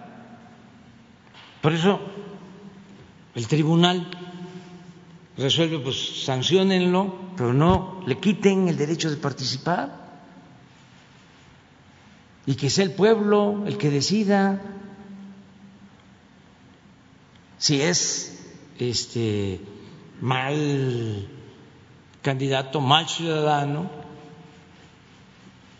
Por 1.61 1.73
eso 1.73 1.99
el 3.35 3.47
tribunal 3.47 4.07
resuelve, 5.37 5.79
pues 5.79 6.23
sancionenlo, 6.23 7.33
pero 7.35 7.53
no 7.53 8.01
le 8.05 8.17
quiten 8.19 8.69
el 8.69 8.77
derecho 8.77 9.09
de 9.09 9.17
participar. 9.17 10.05
Y 12.45 12.55
que 12.55 12.69
sea 12.69 12.85
el 12.85 12.93
pueblo 12.93 13.63
el 13.65 13.77
que 13.77 13.89
decida 13.89 14.61
si 17.57 17.81
es 17.81 18.39
este 18.79 19.59
mal 20.21 21.27
candidato, 22.21 22.81
mal 22.81 23.07
ciudadano. 23.07 23.89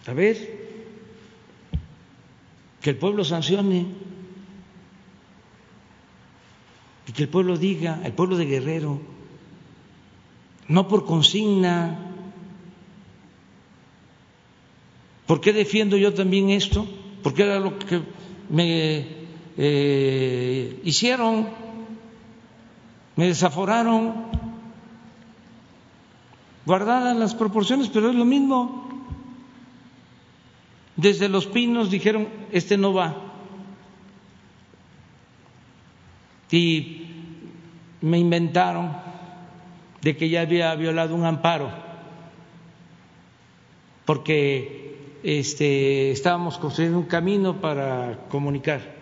A 0.07 0.13
ver, 0.13 0.37
que 2.81 2.91
el 2.91 2.97
pueblo 2.97 3.23
sancione 3.23 3.87
y 7.07 7.11
que 7.11 7.23
el 7.23 7.29
pueblo 7.29 7.57
diga, 7.57 8.01
el 8.03 8.13
pueblo 8.13 8.37
de 8.37 8.45
Guerrero, 8.45 9.01
no 10.67 10.87
por 10.87 11.05
consigna. 11.05 11.99
¿Por 15.25 15.41
qué 15.41 15.53
defiendo 15.53 15.97
yo 15.97 16.13
también 16.13 16.49
esto? 16.51 16.87
Porque 17.23 17.43
era 17.43 17.59
lo 17.59 17.79
que 17.79 18.01
me 18.49 19.07
eh, 19.57 20.79
hicieron, 20.83 21.47
me 23.15 23.27
desaforaron, 23.27 24.13
guardadas 26.65 27.15
las 27.15 27.33
proporciones, 27.35 27.89
pero 27.89 28.09
es 28.09 28.15
lo 28.15 28.25
mismo. 28.25 28.89
Desde 30.95 31.29
los 31.29 31.45
pinos 31.47 31.91
dijeron, 31.91 32.27
este 32.51 32.77
no 32.77 32.93
va. 32.93 33.15
Y 36.51 37.07
me 38.01 38.17
inventaron 38.17 38.95
de 40.01 40.15
que 40.15 40.29
ya 40.29 40.41
había 40.41 40.73
violado 40.75 41.15
un 41.15 41.25
amparo, 41.25 41.69
porque 44.05 45.19
este, 45.23 46.11
estábamos 46.11 46.57
construyendo 46.57 46.99
un 46.99 47.07
camino 47.07 47.59
para 47.59 48.19
comunicar 48.29 48.95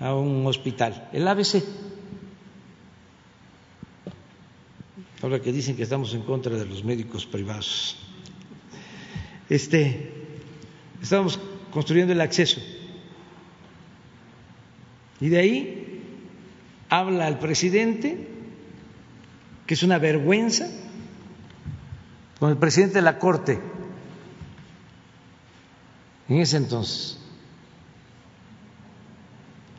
a 0.00 0.14
un 0.14 0.44
hospital, 0.46 1.08
el 1.12 1.26
ABC. 1.28 1.62
Ahora 5.22 5.40
que 5.40 5.52
dicen 5.52 5.76
que 5.76 5.84
estamos 5.84 6.12
en 6.14 6.22
contra 6.22 6.56
de 6.56 6.66
los 6.66 6.82
médicos 6.82 7.26
privados. 7.26 7.96
Este, 9.48 10.12
estábamos 11.00 11.38
construyendo 11.70 12.12
el 12.12 12.20
acceso. 12.20 12.60
Y 15.20 15.28
de 15.28 15.38
ahí 15.38 16.02
habla 16.88 17.28
el 17.28 17.38
presidente, 17.38 18.28
que 19.64 19.74
es 19.74 19.82
una 19.84 19.98
vergüenza, 19.98 20.68
con 22.40 22.50
el 22.50 22.56
presidente 22.56 22.96
de 22.96 23.02
la 23.02 23.20
Corte, 23.20 23.60
en 26.28 26.40
ese 26.40 26.56
entonces, 26.56 27.20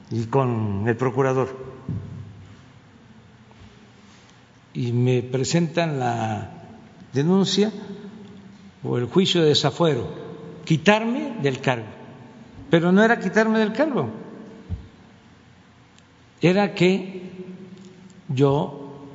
y 0.09 0.23
con 0.27 0.87
el 0.87 0.95
procurador. 0.95 1.73
Y 4.73 4.91
me 4.91 5.21
presentan 5.21 5.99
la 5.99 6.49
denuncia 7.13 7.71
o 8.83 8.97
el 8.97 9.05
juicio 9.05 9.41
de 9.41 9.49
desafuero, 9.49 10.07
quitarme 10.65 11.37
del 11.41 11.59
cargo. 11.59 11.87
Pero 12.69 12.91
no 12.91 13.03
era 13.03 13.19
quitarme 13.19 13.59
del 13.59 13.71
cargo, 13.71 14.09
era 16.41 16.73
que 16.73 17.31
yo 18.27 19.07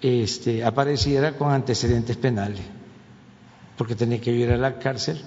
este, 0.00 0.64
apareciera 0.64 1.36
con 1.36 1.52
antecedentes 1.52 2.16
penales, 2.16 2.62
porque 3.76 3.94
tenía 3.94 4.20
que 4.20 4.32
ir 4.32 4.50
a 4.50 4.56
la 4.56 4.78
cárcel 4.78 5.20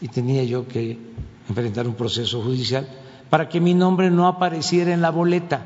y 0.00 0.08
tenía 0.08 0.44
yo 0.44 0.66
que 0.66 0.98
enfrentar 1.48 1.86
un 1.86 1.94
proceso 1.94 2.42
judicial 2.42 2.88
para 3.30 3.48
que 3.48 3.60
mi 3.60 3.74
nombre 3.74 4.10
no 4.10 4.26
apareciera 4.26 4.92
en 4.92 5.00
la 5.00 5.10
boleta 5.10 5.62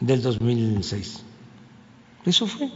del 0.00 0.22
2006. 0.22 1.22
Eso 2.24 2.46
fue. 2.46 2.70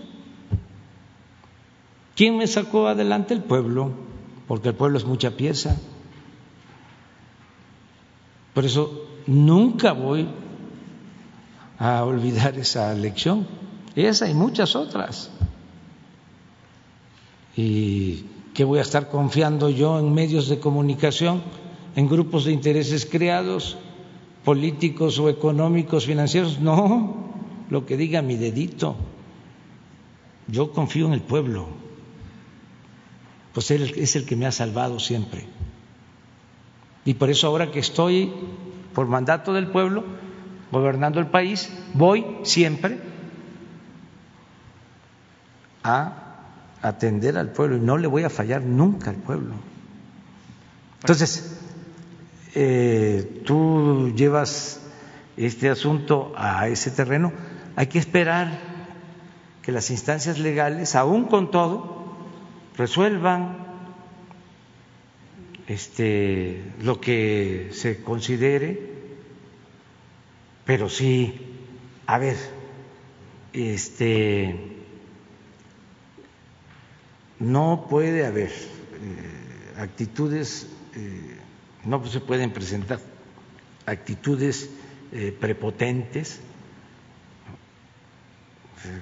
¿Quién 2.15 2.37
me 2.37 2.47
sacó 2.47 2.87
adelante? 2.87 3.35
El 3.35 3.43
pueblo, 3.43 3.93
porque 4.47 4.69
el 4.69 4.75
pueblo 4.75 4.99
es 4.99 5.05
mucha 5.05 5.33
pieza. 5.33 5.77
Por 8.55 8.65
eso 8.65 9.07
nunca 9.27 9.93
voy 9.93 10.29
a 11.79 12.05
olvidar 12.05 12.59
esa 12.59 12.93
lección. 12.95 13.47
Esa 13.97 14.29
y 14.29 14.35
muchas 14.35 14.77
otras. 14.77 15.31
¿Y 17.57 18.25
qué 18.55 18.65
voy 18.65 18.79
a 18.79 18.83
estar 18.83 19.09
confiando 19.09 19.71
yo 19.71 19.99
en 19.99 20.13
medios 20.13 20.49
de 20.49 20.61
comunicación, 20.61 21.43
en 21.97 22.09
grupos 22.09 22.45
de 22.45 22.53
intereses 22.53 23.07
creados, 23.07 23.79
políticos 24.45 25.19
o 25.19 25.29
económicos, 25.29 26.07
financieros? 26.07 26.61
No, 26.61 27.31
lo 27.71 27.87
que 27.87 27.97
diga 27.97 28.23
mi 28.23 28.37
dedito. 28.37 28.97
Yo 30.49 30.73
confío 30.73 31.07
en 31.07 31.13
el 31.13 31.23
pueblo, 31.23 31.69
pues 33.53 33.71
él 33.71 33.93
es 33.97 34.17
el 34.17 34.27
que 34.27 34.37
me 34.37 34.47
ha 34.47 34.53
salvado 34.53 34.99
siempre. 34.99 35.47
Y 37.05 37.15
por 37.15 37.31
eso 37.31 37.47
ahora 37.47 37.71
que 37.71 37.79
estoy 37.79 38.33
por 38.95 39.07
mandato 39.07 39.53
del 39.53 39.69
pueblo, 39.69 40.05
gobernando 40.73 41.21
el 41.21 41.27
país, 41.27 41.71
voy 41.95 42.25
siempre 42.43 42.99
a 45.83 46.21
atender 46.83 47.39
al 47.39 47.51
pueblo 47.51 47.77
y 47.77 47.81
no 47.81 47.97
le 47.97 48.07
voy 48.07 48.25
a 48.25 48.31
fallar 48.31 48.63
nunca 48.63 49.11
al 49.11 49.17
pueblo. 49.17 49.55
Entonces, 51.01 51.60
eh, 52.55 53.43
tú 53.45 54.13
llevas 54.15 54.81
este 55.37 55.71
asunto 55.71 56.33
a 56.37 56.69
ese 56.69 56.91
terreno, 56.91 57.33
hay 57.77 57.87
que 57.87 57.99
esperar 57.99 58.59
que 59.63 59.73
las 59.73 59.91
instancias 59.91 60.39
legales, 60.39 60.95
aún 60.95 61.25
con 61.25 61.51
todo, 61.51 62.17
resuelvan 62.77 63.67
este, 65.67 66.63
lo 66.83 67.01
que 67.01 67.71
se 67.73 68.03
considere, 68.03 68.91
pero 70.65 70.89
sí, 70.89 71.41
a 72.07 72.19
ver, 72.19 72.37
este, 73.53 74.77
no 77.39 77.87
puede 77.89 78.27
haber 78.27 78.51
eh, 78.51 79.75
actitudes, 79.79 80.69
eh, 80.95 81.40
no 81.85 82.05
se 82.07 82.21
pueden 82.21 82.51
presentar 82.51 83.01
actitudes 83.87 84.71
eh, 85.13 85.37
prepotentes, 85.39 86.41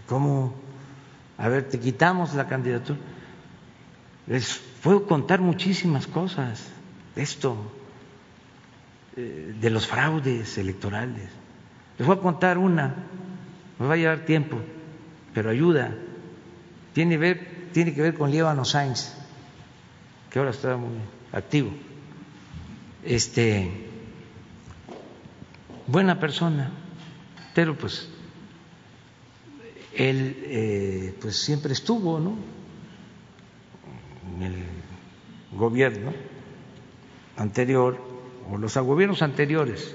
¿cómo? 0.06 0.54
A 1.36 1.48
ver, 1.48 1.68
te 1.68 1.78
quitamos 1.78 2.34
la 2.34 2.48
candidatura. 2.48 2.98
Les 4.26 4.60
puedo 4.82 5.06
contar 5.06 5.40
muchísimas 5.40 6.06
cosas 6.06 6.68
de 7.14 7.22
esto, 7.22 7.56
de 9.16 9.70
los 9.70 9.86
fraudes 9.86 10.58
electorales. 10.58 11.28
Les 11.98 12.06
voy 12.06 12.16
a 12.16 12.20
contar 12.20 12.58
una, 12.58 12.94
me 13.78 13.86
va 13.86 13.94
a 13.94 13.96
llevar 13.96 14.24
tiempo, 14.24 14.58
pero 15.34 15.50
ayuda. 15.50 15.94
Tiene, 16.92 17.16
ver, 17.16 17.70
tiene 17.72 17.94
que 17.94 18.02
ver 18.02 18.14
con 18.14 18.30
Líbano 18.30 18.64
Sainz, 18.64 19.14
que 20.30 20.38
ahora 20.38 20.52
está 20.52 20.76
muy 20.76 20.98
activo. 21.32 21.70
Este, 23.04 23.70
buena 25.86 26.18
persona, 26.18 26.70
pero 27.54 27.76
pues 27.76 28.08
él 29.94 30.36
eh, 30.44 31.14
pues 31.20 31.36
siempre 31.36 31.72
estuvo, 31.72 32.20
¿no? 32.20 32.36
En 34.36 34.42
el 34.42 34.64
gobierno 35.52 36.12
anterior 37.36 37.98
o 38.50 38.58
los 38.58 38.76
gobiernos 38.76 39.22
anteriores. 39.22 39.94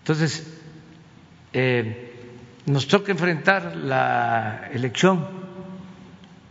Entonces, 0.00 0.60
eh, 1.52 2.12
nos 2.66 2.88
toca 2.88 3.12
enfrentar 3.12 3.76
la 3.76 4.68
elección 4.72 5.26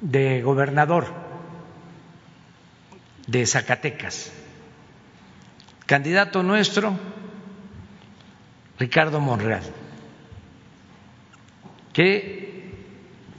de 0.01 0.41
gobernador 0.41 1.22
de 3.27 3.45
Zacatecas. 3.45 4.31
Candidato 5.85 6.43
nuestro, 6.43 6.97
Ricardo 8.79 9.19
Monreal, 9.19 9.63
que 11.91 12.73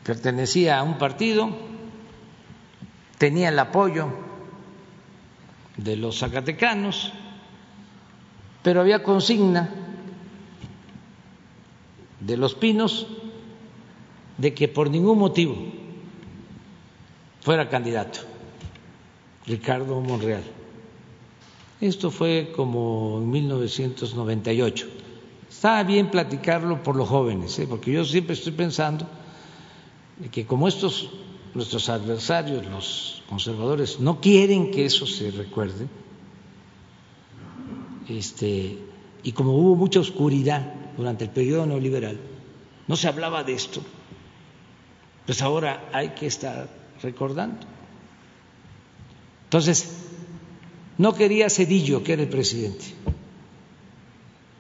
pertenecía 0.05 0.79
a 0.79 0.83
un 0.83 0.99
partido, 0.99 1.51
tenía 3.19 3.49
el 3.49 3.59
apoyo 3.59 4.09
de 5.77 5.97
los 5.97 6.19
zacatecanos, 6.19 7.13
pero 8.63 8.81
había 8.81 9.03
consigna 9.03 9.71
de 12.21 12.37
Los 12.37 12.55
Pinos 12.55 13.07
de 14.39 14.55
que 14.55 14.69
por 14.69 14.91
ningún 14.91 15.19
motivo 15.19 15.57
fuera 17.41 17.69
candidato 17.69 18.34
Ricardo 19.47 20.01
Monreal. 20.01 20.43
Esto 21.81 22.11
fue 22.11 22.53
como 22.55 23.19
en 23.23 23.31
1998. 23.31 24.87
Está 25.51 25.83
bien 25.83 26.11
platicarlo 26.11 26.83
por 26.83 26.97
los 26.97 27.09
jóvenes, 27.09 27.59
¿eh? 27.59 27.67
porque 27.69 27.93
yo 27.93 28.05
siempre 28.05 28.35
estoy 28.35 28.53
pensando 28.53 29.07
que 30.31 30.47
como 30.47 30.69
estos 30.69 31.11
nuestros 31.55 31.89
adversarios, 31.89 32.67
los 32.67 33.23
conservadores, 33.29 34.01
no 34.01 34.21
quieren 34.21 34.71
que 34.71 34.85
eso 34.87 35.07
se 35.07 35.31
recuerde, 35.31 35.87
este, 38.09 38.79
y 39.23 39.33
como 39.33 39.53
hubo 39.53 39.77
mucha 39.77 40.01
oscuridad 40.01 40.75
durante 40.97 41.25
el 41.25 41.31
periodo 41.31 41.67
neoliberal, 41.67 42.19
no 42.89 42.97
se 42.97 43.09
hablaba 43.09 43.45
de 43.45 43.55
esto, 43.55 43.81
pues 45.27 45.41
ahora 45.43 45.89
hay 45.93 46.11
que 46.11 46.27
estar 46.27 46.69
recordando. 47.01 47.74
Entonces, 49.45 49.89
no 50.99 51.15
quería 51.15 51.51
Cedillo, 51.51 52.03
que 52.03 52.13
era 52.15 52.23
el 52.23 52.29
presidente, 52.29 52.85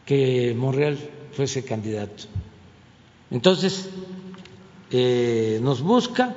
que 0.04 0.54
Monreal 0.56 0.98
fuese 1.32 1.64
candidato. 1.64 2.24
Entonces, 3.30 3.88
eh, 4.90 5.58
nos 5.62 5.80
busca 5.80 6.36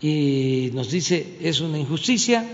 y 0.00 0.70
nos 0.74 0.90
dice 0.90 1.38
es 1.40 1.60
una 1.60 1.78
injusticia. 1.78 2.44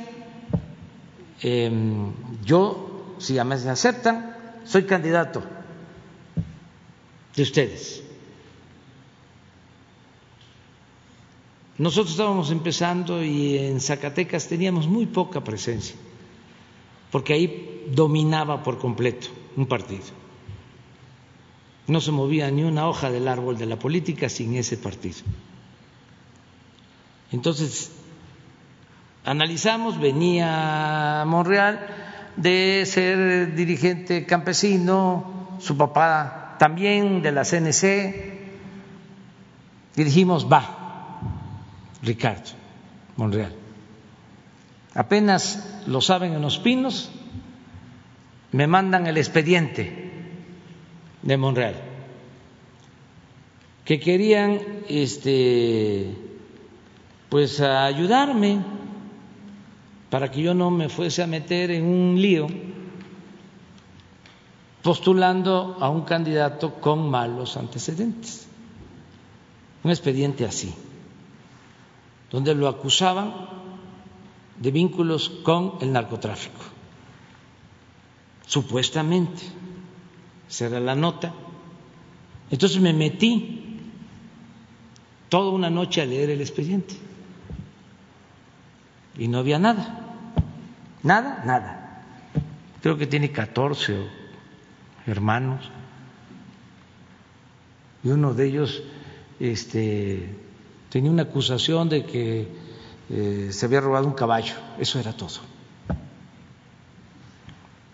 Em, 1.42 2.12
yo, 2.44 3.16
si 3.18 3.38
a 3.38 3.44
me 3.44 3.54
aceptan, 3.54 4.36
soy 4.64 4.84
candidato 4.84 5.42
de 7.36 7.42
ustedes. 7.42 8.03
Nosotros 11.76 12.12
estábamos 12.12 12.50
empezando 12.52 13.22
y 13.22 13.58
en 13.58 13.80
Zacatecas 13.80 14.46
teníamos 14.46 14.86
muy 14.86 15.06
poca 15.06 15.42
presencia, 15.42 15.96
porque 17.10 17.32
ahí 17.32 17.84
dominaba 17.90 18.62
por 18.62 18.78
completo 18.78 19.28
un 19.56 19.66
partido. 19.66 20.04
No 21.86 22.00
se 22.00 22.12
movía 22.12 22.50
ni 22.50 22.62
una 22.62 22.88
hoja 22.88 23.10
del 23.10 23.26
árbol 23.26 23.58
de 23.58 23.66
la 23.66 23.78
política 23.78 24.28
sin 24.28 24.54
ese 24.54 24.76
partido. 24.76 25.18
Entonces, 27.32 27.90
analizamos, 29.24 29.98
venía 29.98 31.24
Monreal 31.26 31.86
de 32.36 32.84
ser 32.86 33.54
dirigente 33.54 34.26
campesino, 34.26 35.58
su 35.58 35.76
papá 35.76 36.56
también 36.58 37.20
de 37.20 37.32
la 37.32 37.42
CNC, 37.42 38.34
y 39.96 40.04
dijimos, 40.04 40.48
va, 40.50 40.83
Ricardo 42.04 42.50
Monreal. 43.16 43.52
Apenas 44.94 45.82
lo 45.86 46.00
saben 46.00 46.34
en 46.34 46.42
los 46.42 46.58
pinos, 46.58 47.10
me 48.52 48.66
mandan 48.66 49.06
el 49.06 49.16
expediente 49.16 50.12
de 51.22 51.36
Monreal, 51.36 51.74
que 53.84 53.98
querían 53.98 54.60
este 54.88 56.14
pues 57.28 57.60
ayudarme 57.60 58.60
para 60.10 60.30
que 60.30 60.42
yo 60.42 60.54
no 60.54 60.70
me 60.70 60.88
fuese 60.88 61.22
a 61.24 61.26
meter 61.26 61.72
en 61.72 61.84
un 61.84 62.20
lío 62.20 62.46
postulando 64.82 65.78
a 65.80 65.88
un 65.88 66.02
candidato 66.02 66.74
con 66.74 67.10
malos 67.10 67.56
antecedentes. 67.56 68.46
Un 69.82 69.90
expediente 69.90 70.44
así, 70.44 70.72
donde 72.34 72.52
lo 72.56 72.66
acusaban 72.66 73.32
de 74.58 74.72
vínculos 74.72 75.28
con 75.44 75.74
el 75.80 75.92
narcotráfico. 75.92 76.64
Supuestamente, 78.44 79.40
esa 80.50 80.66
era 80.66 80.80
la 80.80 80.96
nota. 80.96 81.32
Entonces 82.50 82.80
me 82.80 82.92
metí 82.92 83.78
toda 85.28 85.52
una 85.52 85.70
noche 85.70 86.02
a 86.02 86.06
leer 86.06 86.30
el 86.30 86.40
expediente 86.40 86.96
y 89.16 89.28
no 89.28 89.38
había 89.38 89.60
nada, 89.60 90.16
nada, 91.04 91.44
nada. 91.46 92.04
Creo 92.82 92.98
que 92.98 93.06
tiene 93.06 93.30
14 93.30 94.08
hermanos 95.06 95.70
y 98.02 98.08
uno 98.08 98.34
de 98.34 98.46
ellos 98.48 98.82
este, 99.38 100.43
tenía 100.94 101.10
una 101.10 101.24
acusación 101.24 101.88
de 101.88 102.06
que 102.06 102.46
eh, 103.10 103.48
se 103.50 103.66
había 103.66 103.80
robado 103.80 104.06
un 104.06 104.12
caballo, 104.12 104.54
eso 104.78 105.00
era 105.00 105.12
todo. 105.12 105.40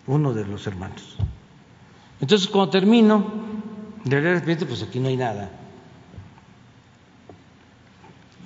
Uno 0.05 0.35
de 0.35 0.45
los 0.45 0.67
hermanos. 0.67 1.15
Entonces, 2.19 2.47
cuando 2.47 2.69
termino 2.69 3.25
de 4.05 4.21
leer 4.21 4.67
pues 4.67 4.83
aquí 4.83 4.99
no 4.99 5.07
hay 5.07 5.17
nada. 5.17 5.49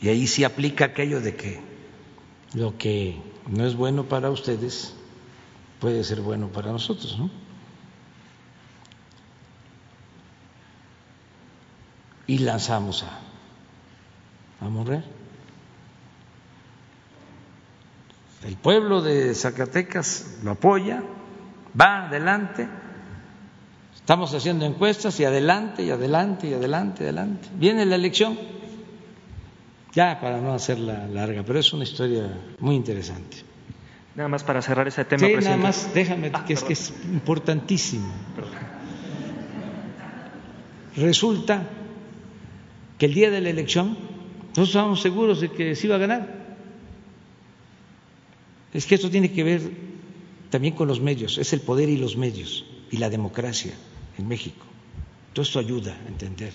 Y 0.01 0.07
ahí 0.07 0.25
sí 0.25 0.45
aplica 0.45 0.85
aquello 0.85 1.19
de 1.19 1.35
que 1.35 1.59
lo 2.53 2.77
que 2.77 3.21
no 3.49 3.65
es 3.65 3.75
bueno 3.75 4.05
para 4.05 4.29
ustedes 4.29 4.95
puede 5.81 6.01
ser 6.05 6.21
bueno 6.21 6.47
para 6.47 6.71
nosotros, 6.71 7.19
¿no? 7.19 7.29
Y 12.25 12.37
lanzamos 12.37 13.03
a, 13.03 13.19
a 14.61 14.69
Monreal. 14.69 15.05
El 18.45 18.57
pueblo 18.57 19.01
de 19.01 19.33
Zacatecas 19.33 20.39
lo 20.43 20.51
apoya, 20.51 21.01
va 21.79 22.07
adelante, 22.07 22.67
estamos 23.95 24.33
haciendo 24.35 24.65
encuestas 24.65 25.19
y 25.19 25.25
adelante, 25.25 25.83
y 25.83 25.89
adelante, 25.89 26.47
y 26.47 26.53
adelante, 26.53 27.03
adelante. 27.03 27.49
Viene 27.55 27.85
la 27.85 27.95
elección 27.95 28.37
ya 29.93 30.19
para 30.19 30.39
no 30.39 30.53
hacerla 30.53 31.07
larga, 31.07 31.41
pero 31.43 31.57
es 31.57 31.73
una 31.73 31.85
historia 31.85 32.29
muy 32.59 32.75
interesante. 32.75 33.37
Nada 34.13 34.29
más 34.29 34.43
para 34.43 34.61
cerrar 34.61 34.87
ese 34.87 35.05
tema. 35.05 35.25
Sí, 35.25 35.33
nada 35.43 35.57
más, 35.57 35.93
déjame, 35.93 36.31
ah, 36.33 36.45
que 36.45 36.53
es 36.53 36.63
que 36.63 36.73
es 36.73 36.93
importantísimo. 37.05 38.13
Resulta 40.95 41.63
que 42.97 43.07
el 43.07 43.13
día 43.13 43.31
de 43.31 43.41
la 43.41 43.49
elección 43.49 43.97
nosotros 44.55 44.69
estábamos 44.69 45.01
seguros 45.01 45.41
de 45.41 45.51
que 45.51 45.75
se 45.75 45.87
iba 45.87 45.97
a 45.97 45.99
ganar. 45.99 46.45
Es 48.73 48.85
que 48.85 48.95
esto 48.95 49.09
tiene 49.09 49.29
que 49.29 49.43
ver 49.43 49.61
también 50.49 50.75
con 50.75 50.87
los 50.87 51.01
medios, 51.01 51.37
es 51.37 51.51
el 51.51 51.59
poder 51.59 51.89
y 51.89 51.97
los 51.97 52.15
medios 52.15 52.65
y 52.89 52.95
la 52.95 53.09
democracia 53.09 53.73
en 54.17 54.29
México. 54.29 54.65
Todo 55.33 55.43
esto 55.43 55.59
ayuda 55.59 55.97
a 56.05 56.07
entender 56.07 56.53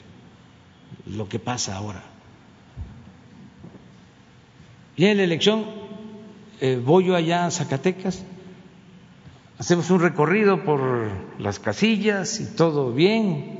lo 1.15 1.29
que 1.29 1.39
pasa 1.39 1.77
ahora. 1.77 2.03
Viene 4.97 5.17
la 5.17 5.25
elección, 5.25 5.67
eh, 6.63 6.81
voy 6.83 7.05
yo 7.05 7.17
allá 7.17 7.45
a 7.45 7.51
Zacatecas, 7.51 8.25
hacemos 9.59 9.91
un 9.91 10.01
recorrido 10.01 10.65
por 10.65 11.11
las 11.39 11.59
casillas 11.59 12.41
y 12.41 12.57
todo 12.57 12.95
bien, 12.95 13.59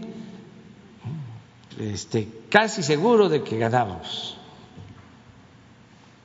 este, 1.81 2.29
casi 2.51 2.83
seguro 2.83 3.29
de 3.29 3.43
que 3.43 3.59
ganábamos. 3.59 4.37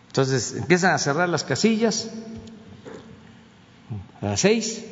Entonces 0.07 0.55
empiezan 0.55 0.93
a 0.93 0.97
cerrar 0.97 1.29
las 1.29 1.43
casillas 1.43 2.11
a 4.21 4.25
las 4.25 4.39
seis 4.39 4.85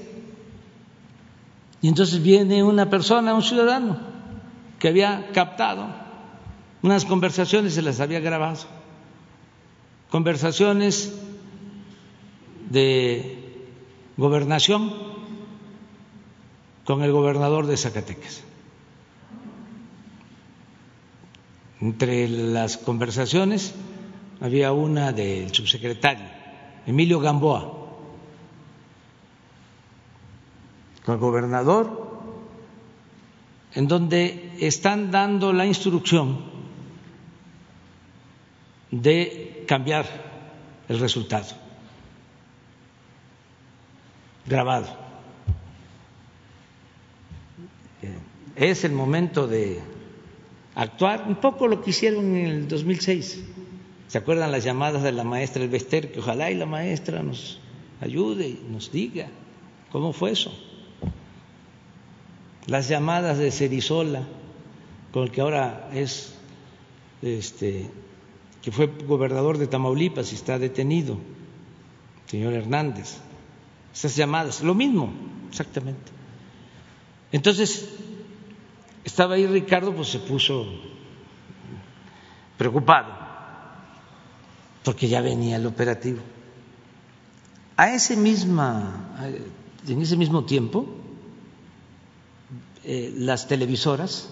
y 1.82 1.88
entonces 1.88 2.22
viene 2.22 2.64
una 2.64 2.90
persona, 2.90 3.34
un 3.34 3.44
ciudadano, 3.44 4.00
que 4.80 4.88
había 4.88 5.32
captado 5.34 5.88
unas 6.82 7.06
conversaciones 7.06 7.74
se 7.74 7.82
las 7.82 8.00
había 8.00 8.20
grabado 8.20 8.60
conversaciones 10.14 11.12
de 12.70 13.66
gobernación 14.16 14.94
con 16.86 17.02
el 17.02 17.12
gobernador 17.12 17.66
de 17.66 17.78
Zacatecas. 17.78 18.44
Entre 21.84 22.30
las 22.30 22.78
conversaciones 22.78 23.76
había 24.40 24.72
una 24.72 25.12
del 25.12 25.54
subsecretario, 25.54 26.24
Emilio 26.88 27.20
Gamboa, 27.20 27.74
con 31.04 31.16
el 31.16 31.20
gobernador, 31.20 32.22
en 33.74 33.90
donde 33.90 34.54
están 34.62 35.12
dando 35.12 35.52
la 35.52 35.66
instrucción 35.66 36.46
de 38.90 39.66
cambiar 39.68 40.06
el 40.88 41.00
resultado. 41.00 41.48
Grabado. 44.46 44.88
Es 48.56 48.86
el 48.86 48.94
momento 48.94 49.48
de 49.48 49.82
actuar 50.76 51.26
un 51.28 51.36
poco 51.36 51.68
lo 51.68 51.82
que 51.82 51.92
hicieron 51.92 52.36
en 52.36 52.46
el 52.48 52.68
2006. 52.68 53.44
¿Se 54.08 54.18
acuerdan 54.18 54.52
las 54.52 54.64
llamadas 54.64 55.04
de 55.04 55.12
la 55.12 55.24
maestra 55.24 55.64
Elvester? 55.64 56.12
Que 56.12 56.20
ojalá 56.20 56.52
y 56.52 56.56
la 56.56 56.66
maestra 56.66 57.24
nos 57.24 57.60
ayude 58.02 58.48
y 58.48 58.66
nos 58.70 58.92
diga 58.92 59.28
cómo 59.92 60.14
fue 60.14 60.32
eso. 60.32 60.54
Las 62.68 62.88
llamadas 62.88 63.38
de 63.38 63.52
Cerizola, 63.52 64.24
con 65.12 65.24
el 65.24 65.32
que 65.32 65.42
ahora 65.42 65.90
es, 65.94 66.34
este, 67.22 67.90
que 68.62 68.72
fue 68.72 68.88
gobernador 68.88 69.58
de 69.58 69.68
Tamaulipas 69.68 70.32
y 70.32 70.36
está 70.36 70.58
detenido, 70.60 71.18
señor 72.28 72.54
Hernández. 72.54 73.18
Esas 73.94 74.16
llamadas, 74.16 74.64
lo 74.64 74.74
mismo, 74.74 75.12
exactamente. 75.50 76.12
Entonces, 77.32 77.90
estaba 79.04 79.36
ahí 79.36 79.48
Ricardo, 79.48 79.94
pues 79.94 80.10
se 80.10 80.20
puso 80.20 80.66
preocupado, 82.58 83.14
porque 84.84 85.08
ya 85.08 85.22
venía 85.22 85.58
el 85.58 85.66
operativo. 85.66 86.22
A 87.76 87.94
ese 87.94 88.16
misma, 88.16 89.18
en 89.88 90.02
ese 90.02 90.16
mismo 90.16 90.46
tiempo, 90.46 90.86
eh, 92.84 93.14
las 93.18 93.48
televisoras 93.48 94.30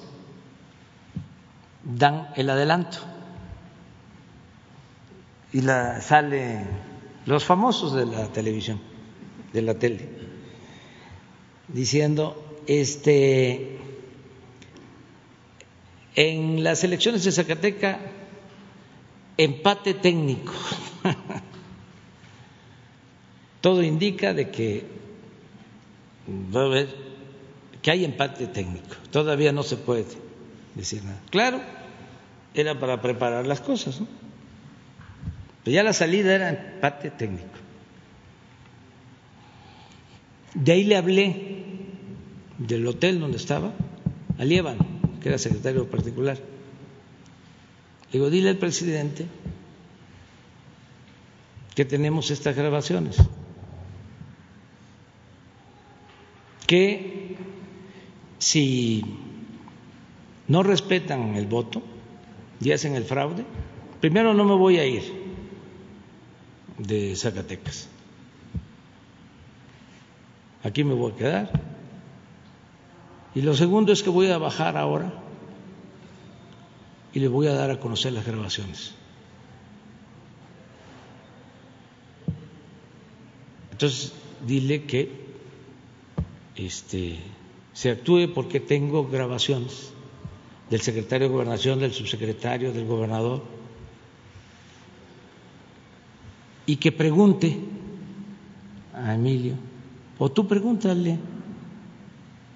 dan 1.83 2.29
el 2.35 2.49
adelanto 2.49 2.99
y 5.51 5.61
la 5.61 5.99
sale 6.01 6.65
los 7.25 7.43
famosos 7.43 7.93
de 7.93 8.05
la 8.05 8.27
televisión, 8.27 8.79
de 9.53 9.61
la 9.61 9.73
tele, 9.73 10.09
diciendo 11.67 12.59
este 12.67 13.80
en 16.15 16.63
las 16.63 16.83
elecciones 16.83 17.23
de 17.23 17.31
Zacateca 17.31 17.99
empate 19.37 19.93
técnico. 19.93 20.53
Todo 23.61 23.83
indica 23.83 24.33
de 24.33 24.49
que 24.49 24.85
va 26.55 26.61
a 26.61 26.65
haber 26.65 26.87
que 27.81 27.91
hay 27.91 28.05
empate 28.05 28.47
técnico. 28.47 28.95
Todavía 29.11 29.51
no 29.51 29.63
se 29.63 29.77
puede 29.77 30.05
decir 30.75 31.03
nada. 31.03 31.19
Claro, 31.29 31.61
era 32.53 32.79
para 32.79 33.01
preparar 33.01 33.47
las 33.47 33.61
cosas, 33.61 34.01
¿no? 34.01 34.07
Pero 35.63 35.75
ya 35.75 35.83
la 35.83 35.93
salida 35.93 36.33
era 36.33 36.49
empate 36.49 37.11
técnico. 37.11 37.45
De 40.53 40.73
ahí 40.73 40.83
le 40.83 40.97
hablé 40.97 41.65
del 42.57 42.85
hotel 42.85 43.19
donde 43.19 43.37
estaba, 43.37 43.71
a 44.37 44.43
Líbano 44.43 44.90
que 45.21 45.29
era 45.29 45.37
secretario 45.37 45.89
particular. 45.89 46.37
Le 46.37 48.11
digo, 48.11 48.29
dile 48.29 48.49
al 48.49 48.57
presidente 48.57 49.25
que 51.75 51.85
tenemos 51.85 52.31
estas 52.31 52.55
grabaciones, 52.55 53.15
que 56.67 57.37
si 58.39 59.03
no 60.47 60.63
respetan 60.63 61.35
el 61.35 61.45
voto 61.45 61.81
y 62.59 62.71
hacen 62.71 62.95
el 62.95 63.05
fraude, 63.05 63.45
primero 64.01 64.33
no 64.33 64.43
me 64.43 64.55
voy 64.55 64.79
a 64.79 64.85
ir 64.85 65.03
de 66.77 67.15
Zacatecas. 67.15 67.87
Aquí 70.63 70.83
me 70.83 70.93
voy 70.93 71.13
a 71.13 71.15
quedar 71.15 71.70
y 73.33 73.41
lo 73.41 73.55
segundo 73.55 73.93
es 73.93 74.03
que 74.03 74.09
voy 74.09 74.27
a 74.27 74.37
bajar 74.37 74.77
ahora 74.77 75.13
y 77.13 77.19
le 77.19 77.27
voy 77.27 77.47
a 77.47 77.53
dar 77.53 77.71
a 77.71 77.79
conocer 77.79 78.13
las 78.13 78.25
grabaciones. 78.25 78.93
Entonces, 83.71 84.13
dile 84.45 84.83
que 84.83 85.11
este, 86.55 87.19
se 87.73 87.89
actúe 87.89 88.31
porque 88.33 88.59
tengo 88.59 89.07
grabaciones 89.07 89.91
del 90.69 90.81
secretario 90.81 91.27
de 91.27 91.33
Gobernación, 91.33 91.79
del 91.79 91.93
subsecretario, 91.93 92.71
del 92.71 92.85
gobernador, 92.85 93.43
y 96.65 96.75
que 96.77 96.91
pregunte 96.91 97.57
a 98.93 99.15
Emilio, 99.15 99.55
o 100.19 100.31
tú 100.31 100.47
pregúntale 100.47 101.17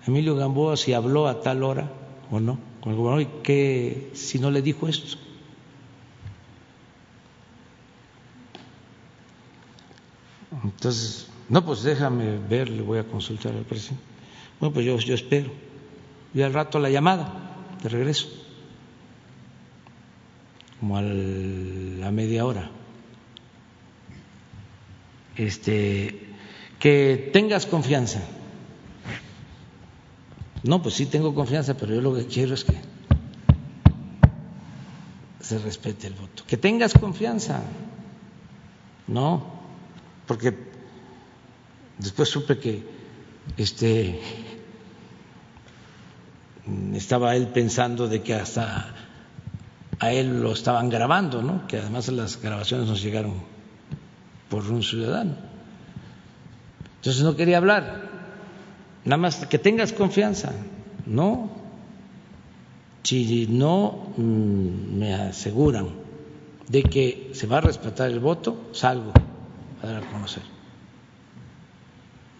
Emilio 0.07 0.35
Gamboa 0.35 0.77
si 0.77 0.93
habló 0.93 1.27
a 1.27 1.41
tal 1.41 1.63
hora 1.63 1.91
o 2.31 2.39
no 2.39 2.59
con 2.79 2.93
el 2.93 2.99
gobernador 2.99 3.27
y 3.47 4.15
si 4.15 4.37
no 4.37 4.51
le 4.51 4.61
dijo 4.61 4.87
esto. 4.87 5.17
Entonces, 10.63 11.27
no, 11.49 11.65
pues 11.65 11.83
déjame 11.83 12.37
ver, 12.37 12.69
le 12.69 12.81
voy 12.81 12.99
a 12.99 13.03
consultar 13.03 13.53
al 13.53 13.63
presidente. 13.63 14.03
Bueno, 14.59 14.73
pues 14.73 14.85
yo, 14.85 14.97
yo 14.99 15.15
espero. 15.15 15.51
Y 16.33 16.41
al 16.41 16.53
rato 16.53 16.79
la 16.79 16.89
llamada 16.89 17.55
de 17.81 17.89
regreso, 17.89 18.27
como 20.79 20.97
a 20.97 21.01
la 21.01 22.11
media 22.11 22.45
hora. 22.45 22.69
Este, 25.37 26.35
que 26.79 27.29
tengas 27.33 27.65
confianza 27.65 28.21
no, 30.65 30.81
pues 30.81 30.95
sí 30.95 31.05
tengo 31.05 31.35
confianza, 31.35 31.75
pero 31.75 31.93
yo 31.93 32.01
lo 32.01 32.15
que 32.15 32.25
quiero 32.25 32.55
es 32.55 32.63
que 32.63 32.73
se 35.39 35.59
respete 35.59 36.07
el 36.07 36.13
voto. 36.13 36.43
Que 36.47 36.57
tengas 36.57 36.93
confianza. 36.93 37.61
No, 39.07 39.45
porque 40.25 40.57
después 41.99 42.29
supe 42.29 42.57
que 42.57 42.83
este 43.57 44.19
estaba 46.95 47.35
él 47.35 47.49
pensando 47.49 48.07
de 48.07 48.23
que 48.23 48.33
hasta 48.33 48.95
a 49.99 50.11
él 50.11 50.41
lo 50.41 50.51
estaban 50.51 50.89
grabando, 50.89 51.43
¿no? 51.43 51.67
Que 51.67 51.77
además 51.77 52.07
las 52.07 52.41
grabaciones 52.41 52.87
nos 52.87 53.03
llegaron 53.03 53.35
por 54.49 54.63
un 54.63 54.81
ciudadano. 54.81 55.35
Entonces 56.95 57.21
no 57.21 57.35
quería 57.35 57.57
hablar. 57.57 58.04
Nada 59.05 59.17
más 59.17 59.45
que 59.45 59.59
tengas 59.59 59.93
confianza, 59.93 60.51
¿no? 61.05 61.49
Si 63.03 63.45
no 63.47 64.13
mm, 64.17 64.97
me 64.97 65.13
aseguran 65.13 65.89
de 66.67 66.81
que 66.81 67.29
se 67.33 67.45
va 67.45 67.59
a 67.59 67.61
respetar 67.61 68.09
el 68.09 68.19
voto, 68.19 68.69
salgo 68.73 69.13
a 69.83 69.85
dar 69.85 70.03
a 70.03 70.07
conocer 70.07 70.41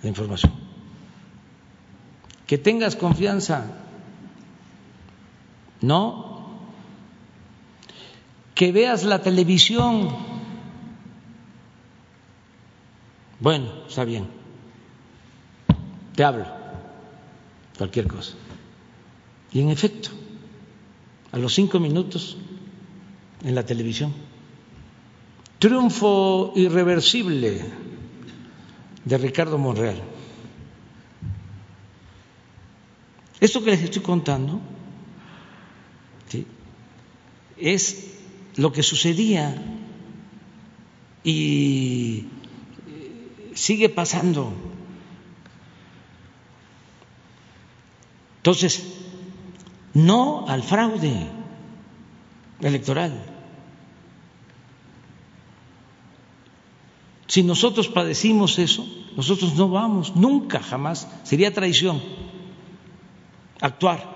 la 0.02 0.10
información. 0.10 0.54
Que 2.48 2.58
tengas 2.58 2.96
confianza, 2.96 3.66
¿no? 5.82 6.50
Que 8.56 8.72
veas 8.72 9.04
la 9.04 9.22
televisión. 9.22 10.10
Bueno, 13.40 13.68
está 13.88 14.04
bien 14.04 14.46
te 16.16 16.24
hablo, 16.24 16.46
cualquier 17.78 18.08
cosa. 18.08 18.34
Y 19.52 19.62
en 19.62 19.70
efecto, 19.70 20.10
a 21.32 21.38
los 21.38 21.54
cinco 21.54 21.80
minutos 21.80 22.38
en 23.44 23.56
la 23.56 23.66
televisión, 23.66 24.14
triunfo 25.60 26.54
irreversible 26.56 27.62
de 29.04 29.18
Ricardo 29.18 29.58
Monreal. 29.58 30.02
Esto 33.40 33.64
que 33.64 33.72
les 33.72 33.84
estoy 33.84 34.02
contando 34.02 34.60
es 37.58 38.12
lo 38.56 38.72
que 38.72 38.84
sucedía 38.84 39.56
y 41.24 42.26
sigue 43.54 43.90
pasando. 43.90 44.54
Entonces, 48.46 48.86
no 49.96 50.46
al 50.48 50.62
fraude 50.62 51.32
electoral. 52.62 53.20
Si 57.26 57.42
nosotros 57.42 57.88
padecimos 57.88 58.60
eso, 58.60 58.88
nosotros 59.16 59.56
no 59.56 59.70
vamos, 59.70 60.16
nunca, 60.16 60.60
jamás, 60.60 61.08
sería 61.24 61.56
traición 61.56 62.04
actuar 63.60 64.14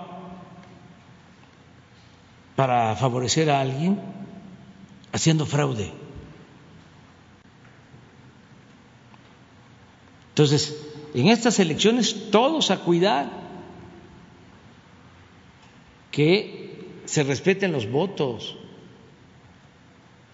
para 2.54 2.94
favorecer 2.94 3.50
a 3.50 3.60
alguien 3.60 4.00
haciendo 5.10 5.44
fraude. 5.44 5.92
Entonces, 10.28 10.80
en 11.14 11.26
estas 11.26 11.58
elecciones 11.58 12.30
todos 12.30 12.70
a 12.70 12.78
cuidar 12.78 13.39
que 16.10 17.00
se 17.04 17.22
respeten 17.22 17.72
los 17.72 17.90
votos 17.90 18.56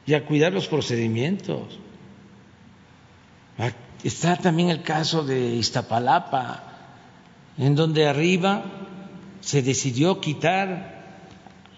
y 0.07 0.15
a 0.15 0.25
cuidar 0.25 0.53
los 0.53 0.69
procedimientos. 0.69 1.79
Está 4.05 4.37
también 4.37 4.71
el 4.71 4.83
caso 4.83 5.25
de 5.25 5.55
Iztapalapa, 5.57 6.63
en 7.59 7.75
donde 7.75 8.07
arriba 8.07 8.65
se 9.41 9.63
decidió 9.63 10.21
quitar 10.21 11.05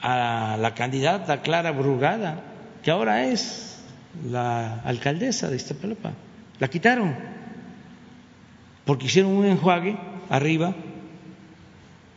a 0.01 0.57
la 0.61 0.75
candidata 0.75 1.43
Clara 1.43 1.71
Brugada, 1.73 2.43
que 2.83 2.91
ahora 2.91 3.27
es 3.27 3.83
la 4.29 4.81
alcaldesa 4.81 5.49
de 5.49 5.57
Iztapalapa. 5.57 6.13
La 6.59 6.69
quitaron 6.69 7.39
porque 8.89 9.05
hicieron 9.05 9.33
un 9.33 9.45
enjuague 9.45 9.99
arriba 10.31 10.75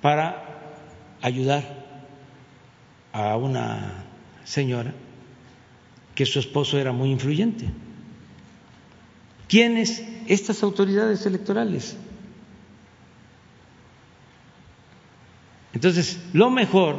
para 0.02 0.51
ayudar 1.22 1.64
a 3.14 3.38
una 3.38 4.06
señora 4.43 4.93
que 6.15 6.26
su 6.26 6.39
esposo 6.39 6.77
era 6.77 6.91
muy 6.91 7.11
influyente. 7.11 7.69
¿Quiénes? 9.48 10.03
Estas 10.27 10.64
autoridades 10.64 11.26
electorales. 11.26 11.98
Entonces, 15.73 16.19
lo 16.34 16.49
mejor 16.49 16.95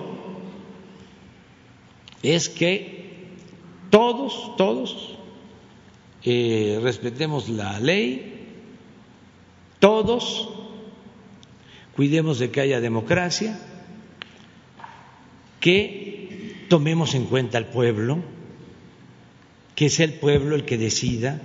es 2.22 2.48
que 2.48 3.28
todos, 3.90 4.56
todos 4.56 5.18
eh, 6.24 6.78
respetemos 6.82 7.48
la 7.48 7.78
ley, 7.80 8.48
todos 9.78 10.48
cuidemos 11.94 12.38
de 12.38 12.50
que 12.50 12.60
haya 12.60 12.80
democracia, 12.80 13.58
que 15.62 16.66
tomemos 16.68 17.14
en 17.14 17.26
cuenta 17.26 17.56
al 17.56 17.66
pueblo, 17.66 18.18
que 19.76 19.88
sea 19.88 20.06
el 20.06 20.14
pueblo 20.14 20.56
el 20.56 20.64
que 20.64 20.76
decida. 20.76 21.40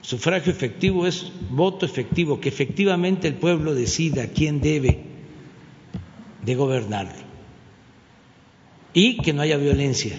Sufragio 0.00 0.50
efectivo 0.50 1.06
es 1.06 1.30
voto 1.50 1.84
efectivo, 1.84 2.40
que 2.40 2.48
efectivamente 2.48 3.28
el 3.28 3.34
pueblo 3.34 3.74
decida 3.74 4.28
quién 4.28 4.62
debe 4.62 5.04
de 6.42 6.54
gobernar 6.54 7.14
y 8.94 9.18
que 9.18 9.34
no 9.34 9.42
haya 9.42 9.58
violencia, 9.58 10.18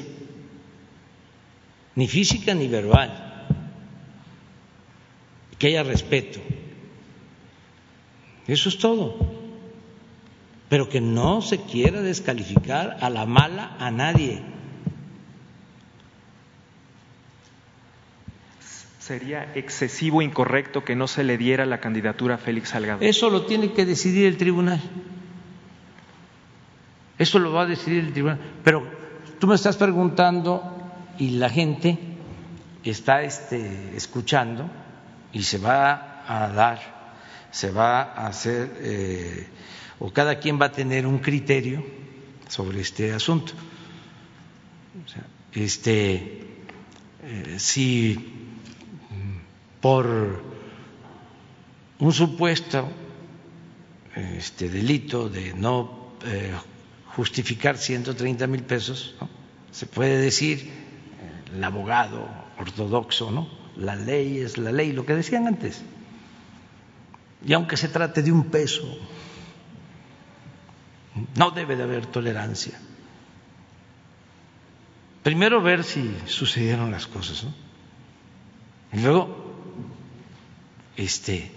ni 1.95 2.07
física 2.07 2.53
ni 2.53 2.67
verbal, 2.67 3.47
que 5.57 5.67
haya 5.67 5.81
respeto. 5.81 6.39
Eso 8.45 8.69
es 8.69 8.77
todo. 8.77 9.42
Pero 10.73 10.89
que 10.89 11.01
no 11.01 11.43
se 11.43 11.61
quiera 11.61 12.01
descalificar 12.01 12.97
a 12.99 13.11
la 13.11 13.27
mala 13.27 13.75
a 13.77 13.91
nadie. 13.91 14.41
¿Sería 18.97 19.53
excesivo 19.53 20.23
incorrecto 20.23 20.83
que 20.83 20.95
no 20.95 21.07
se 21.07 21.23
le 21.23 21.37
diera 21.37 21.67
la 21.67 21.79
candidatura 21.79 22.33
a 22.33 22.37
Félix 22.39 22.69
Salgado? 22.69 23.01
Eso 23.01 23.29
lo 23.29 23.45
tiene 23.45 23.71
que 23.73 23.85
decidir 23.85 24.25
el 24.25 24.37
tribunal. 24.37 24.81
Eso 27.19 27.37
lo 27.37 27.53
va 27.53 27.61
a 27.61 27.65
decidir 27.67 28.05
el 28.05 28.11
tribunal. 28.11 28.39
Pero 28.63 28.83
tú 29.37 29.45
me 29.45 29.53
estás 29.53 29.77
preguntando 29.77 30.63
y 31.19 31.37
la 31.37 31.51
gente 31.51 31.99
está 32.83 33.21
este, 33.21 33.95
escuchando 33.95 34.67
y 35.33 35.43
se 35.43 35.59
va 35.59 36.23
a 36.27 36.47
dar, 36.47 36.79
se 37.51 37.69
va 37.69 38.01
a 38.01 38.25
hacer, 38.25 38.75
eh, 38.79 39.47
o 40.03 40.11
cada 40.11 40.37
quien 40.37 40.59
va 40.59 40.65
a 40.65 40.71
tener 40.73 41.07
un 41.07 41.19
criterio 41.19 41.81
sobre 42.49 42.81
este 42.81 43.13
asunto. 43.13 43.53
O 44.99 45.07
sea, 45.07 45.25
este, 45.53 46.43
eh, 47.23 47.55
si 47.57 48.19
por 49.79 50.43
un 51.99 52.11
supuesto 52.11 52.89
este, 54.13 54.67
delito 54.67 55.29
de 55.29 55.53
no 55.53 56.11
eh, 56.25 56.51
justificar 57.15 57.77
130 57.77 58.45
mil 58.47 58.63
pesos, 58.63 59.15
se 59.71 59.85
puede 59.85 60.17
decir, 60.17 60.69
el 61.55 61.63
abogado 61.63 62.27
ortodoxo, 62.59 63.31
¿no? 63.31 63.47
la 63.77 63.95
ley 63.95 64.39
es 64.39 64.57
la 64.57 64.73
ley, 64.73 64.91
lo 64.91 65.05
que 65.05 65.15
decían 65.15 65.47
antes. 65.47 65.81
Y 67.45 67.53
aunque 67.53 67.77
se 67.77 67.87
trate 67.87 68.21
de 68.21 68.33
un 68.33 68.45
peso, 68.51 68.83
no 71.35 71.51
debe 71.51 71.75
de 71.75 71.83
haber 71.83 72.05
tolerancia. 72.07 72.79
Primero 75.23 75.61
ver 75.61 75.83
si 75.83 76.13
sucedieron 76.25 76.91
las 76.91 77.07
cosas, 77.07 77.43
¿no? 77.43 77.53
Y 78.91 79.01
luego 79.01 79.43
este, 80.97 81.51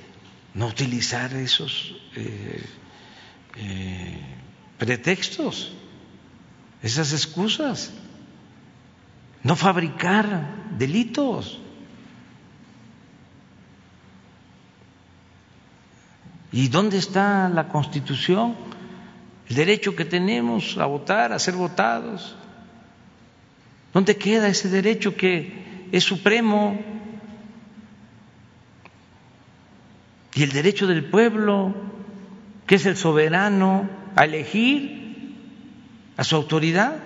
no 0.55 0.69
utilizar 0.69 1.35
esos 1.35 1.95
eh, 2.15 2.65
eh, 3.57 4.21
pretextos, 4.79 5.73
esas 6.83 7.13
excusas, 7.13 7.93
no 9.43 9.57
fabricar 9.57 10.69
delitos. 10.79 11.61
¿Y 16.53 16.69
dónde 16.69 16.99
está 16.99 17.49
la 17.49 17.69
Constitución? 17.69 18.66
El 19.49 19.57
derecho 19.57 19.95
que 19.95 20.05
tenemos 20.05 20.77
a 20.79 20.87
votar, 20.87 21.33
a 21.33 21.39
ser 21.39 21.55
votados. 21.55 22.37
¿Dónde 23.93 24.17
queda 24.17 24.49
ese 24.49 24.69
derecho 24.69 25.17
que 25.17 25.89
es 25.93 26.05
supremo? 26.05 26.97
y 30.37 30.43
el 30.43 30.53
derecho 30.53 30.87
del 30.87 31.07
pueblo, 31.07 31.75
que 32.67 32.75
es 32.75 32.85
el 32.85 32.99
soberano, 32.99 33.89
a 34.15 34.27
elegir 34.27 35.35
a 36.19 36.25
su 36.25 36.37
autoridad. 36.37 36.99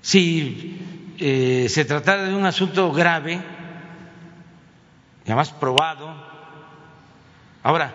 Si 0.00 1.14
eh, 1.18 1.66
se 1.68 1.84
tratara 1.84 2.24
de 2.24 2.34
un 2.34 2.46
asunto 2.46 2.90
grave, 2.92 3.42
y 5.26 5.26
además 5.26 5.50
probado, 5.50 6.14
ahora, 7.62 7.94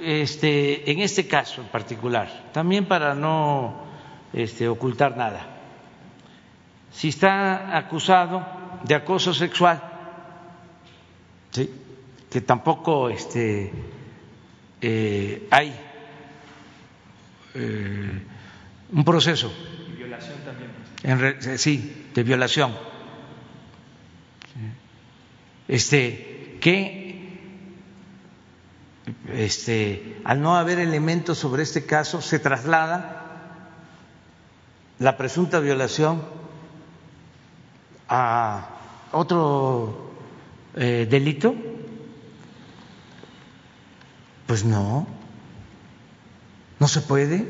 este, 0.00 0.90
en 0.90 1.00
este 1.00 1.26
caso 1.26 1.60
en 1.60 1.68
particular, 1.68 2.50
también 2.52 2.86
para 2.86 3.14
no 3.14 3.84
este, 4.32 4.68
ocultar 4.68 5.16
nada, 5.16 5.46
si 6.92 7.08
está 7.08 7.76
acusado 7.76 8.44
de 8.84 8.94
acoso 8.94 9.34
sexual, 9.34 9.80
¿sí? 11.50 11.70
que 12.30 12.40
tampoco 12.40 13.08
este, 13.08 13.72
eh, 14.80 15.48
hay 15.50 15.74
eh, 17.54 18.22
un 18.92 19.04
proceso. 19.04 19.52
Y 19.92 19.96
violación 19.96 20.38
también. 20.44 20.70
En 21.02 21.58
sí, 21.58 22.06
de 22.14 22.22
violación. 22.22 22.74
Este, 25.68 26.56
que 26.60 26.97
este, 29.32 30.20
al 30.24 30.40
no 30.40 30.56
haber 30.56 30.78
elementos 30.78 31.38
sobre 31.38 31.62
este 31.62 31.86
caso, 31.86 32.20
se 32.20 32.38
traslada 32.38 33.24
la 34.98 35.16
presunta 35.16 35.60
violación 35.60 36.22
a 38.08 38.68
otro 39.12 40.10
eh, 40.74 41.06
delito? 41.08 41.54
Pues 44.46 44.64
no, 44.64 45.06
no 46.78 46.88
se 46.88 47.00
puede. 47.02 47.46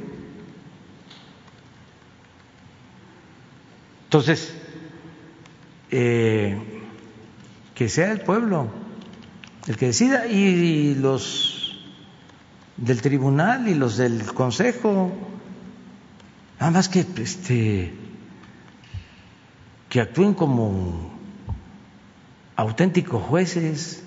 Entonces, 4.05 4.55
eh, 5.91 6.59
que 7.75 7.89
sea 7.89 8.11
el 8.11 8.23
pueblo 8.23 8.69
el 9.69 9.77
que 9.77 9.87
decida 9.87 10.27
y 10.27 10.95
los 10.95 11.79
del 12.79 13.03
tribunal 13.03 13.69
y 13.69 13.75
los 13.75 13.99
del 13.99 14.25
consejo, 14.33 15.13
nada 16.59 16.73
más 16.73 16.89
que 16.89 17.05
este 17.17 17.93
que 19.91 20.01
actúen 20.01 20.33
como 20.33 21.11
auténticos 22.57 23.23
jueces 23.23 24.03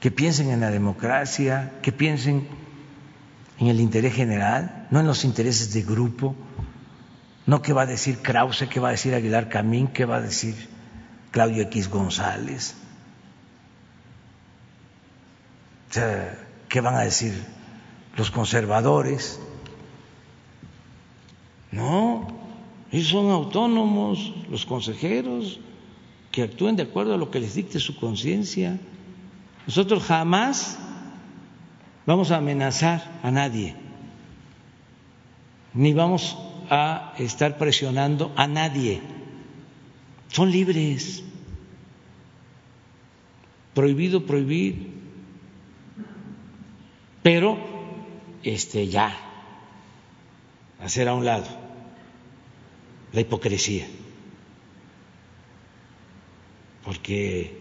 que 0.00 0.10
piensen 0.10 0.50
en 0.50 0.60
la 0.60 0.70
democracia, 0.70 1.74
que 1.80 1.92
piensen 1.92 2.48
en 3.58 3.68
el 3.68 3.78
interés 3.78 4.14
general, 4.14 4.88
no 4.90 4.98
en 4.98 5.06
los 5.06 5.24
intereses 5.24 5.72
de 5.72 5.82
grupo, 5.82 6.34
no 7.46 7.62
qué 7.62 7.72
va 7.72 7.82
a 7.82 7.86
decir 7.86 8.18
Krause, 8.18 8.66
qué 8.68 8.80
va 8.80 8.88
a 8.88 8.92
decir 8.92 9.14
Aguilar 9.14 9.48
Camín, 9.48 9.86
qué 9.86 10.06
va 10.06 10.16
a 10.16 10.20
decir 10.20 10.56
Claudio 11.30 11.62
X 11.62 11.88
González. 11.88 12.81
¿Qué 16.68 16.80
van 16.80 16.94
a 16.94 17.00
decir 17.00 17.34
los 18.16 18.30
conservadores? 18.30 19.40
No, 21.70 22.28
ellos 22.90 23.08
son 23.08 23.30
autónomos, 23.30 24.34
los 24.50 24.66
consejeros, 24.66 25.60
que 26.30 26.42
actúen 26.42 26.76
de 26.76 26.84
acuerdo 26.84 27.14
a 27.14 27.18
lo 27.18 27.30
que 27.30 27.40
les 27.40 27.54
dicte 27.54 27.78
su 27.78 27.96
conciencia. 27.96 28.78
Nosotros 29.66 30.02
jamás 30.04 30.78
vamos 32.06 32.30
a 32.30 32.38
amenazar 32.38 33.20
a 33.22 33.30
nadie, 33.30 33.74
ni 35.74 35.92
vamos 35.92 36.36
a 36.70 37.14
estar 37.18 37.58
presionando 37.58 38.32
a 38.36 38.46
nadie. 38.46 39.02
Son 40.28 40.50
libres. 40.50 41.22
Prohibido 43.74 44.24
prohibir. 44.26 45.01
Pero 47.22 47.58
este 48.42 48.88
ya 48.88 49.16
hacer 50.82 51.08
a 51.08 51.14
un 51.14 51.24
lado 51.24 51.46
la 53.12 53.20
hipocresía. 53.20 53.86
Porque 56.84 57.60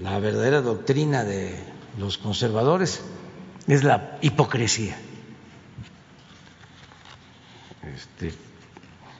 la 0.00 0.18
verdadera 0.18 0.60
doctrina 0.60 1.24
de 1.24 1.54
los 1.98 2.18
conservadores 2.18 3.02
es 3.68 3.84
la 3.84 4.18
hipocresía. 4.22 4.96
Este, 7.94 8.32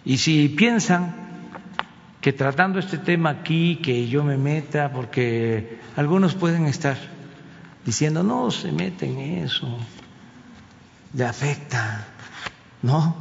y 0.05 0.19
si 0.19 0.49
piensan 0.49 1.15
que 2.21 2.33
tratando 2.33 2.79
este 2.79 2.99
tema 2.99 3.31
aquí, 3.31 3.77
que 3.77 4.09
yo 4.09 4.25
me 4.25 4.37
meta, 4.37 4.91
porque 4.93 5.79
algunos 5.97 6.35
pueden 6.35 6.67
estar 6.67 6.97
diciendo, 7.89 8.23
no, 8.23 8.51
se 8.51 8.71
meten 8.71 9.17
en 9.17 9.45
eso, 9.45 9.67
le 11.15 11.25
afecta. 11.25 12.07
No, 12.83 13.17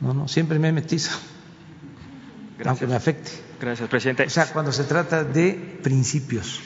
no, 0.00 0.14
no, 0.14 0.26
siempre 0.26 0.58
me 0.58 0.68
he 0.68 0.72
metido, 0.72 1.10
aunque 2.64 2.86
me 2.86 2.94
afecte. 2.94 3.30
Gracias, 3.60 3.90
presidente. 3.90 4.24
O 4.24 4.30
sea, 4.30 4.46
cuando 4.46 4.72
se 4.72 4.84
trata 4.84 5.22
de 5.22 5.78
principios, 5.82 6.62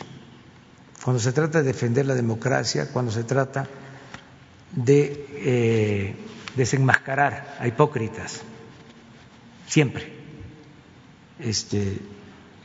cuando 1.03 1.19
se 1.19 1.33
trata 1.33 1.59
de 1.59 1.65
defender 1.65 2.07
la 2.07 2.15
democracia, 2.15 2.93
cuando 2.93 3.11
se 3.11 3.25
trata 3.25 3.67
de 4.71 5.27
eh, 5.43 6.15
desenmascarar 6.55 7.57
a 7.59 7.67
hipócritas, 7.67 8.43
siempre 9.67 10.13
este, 11.41 11.99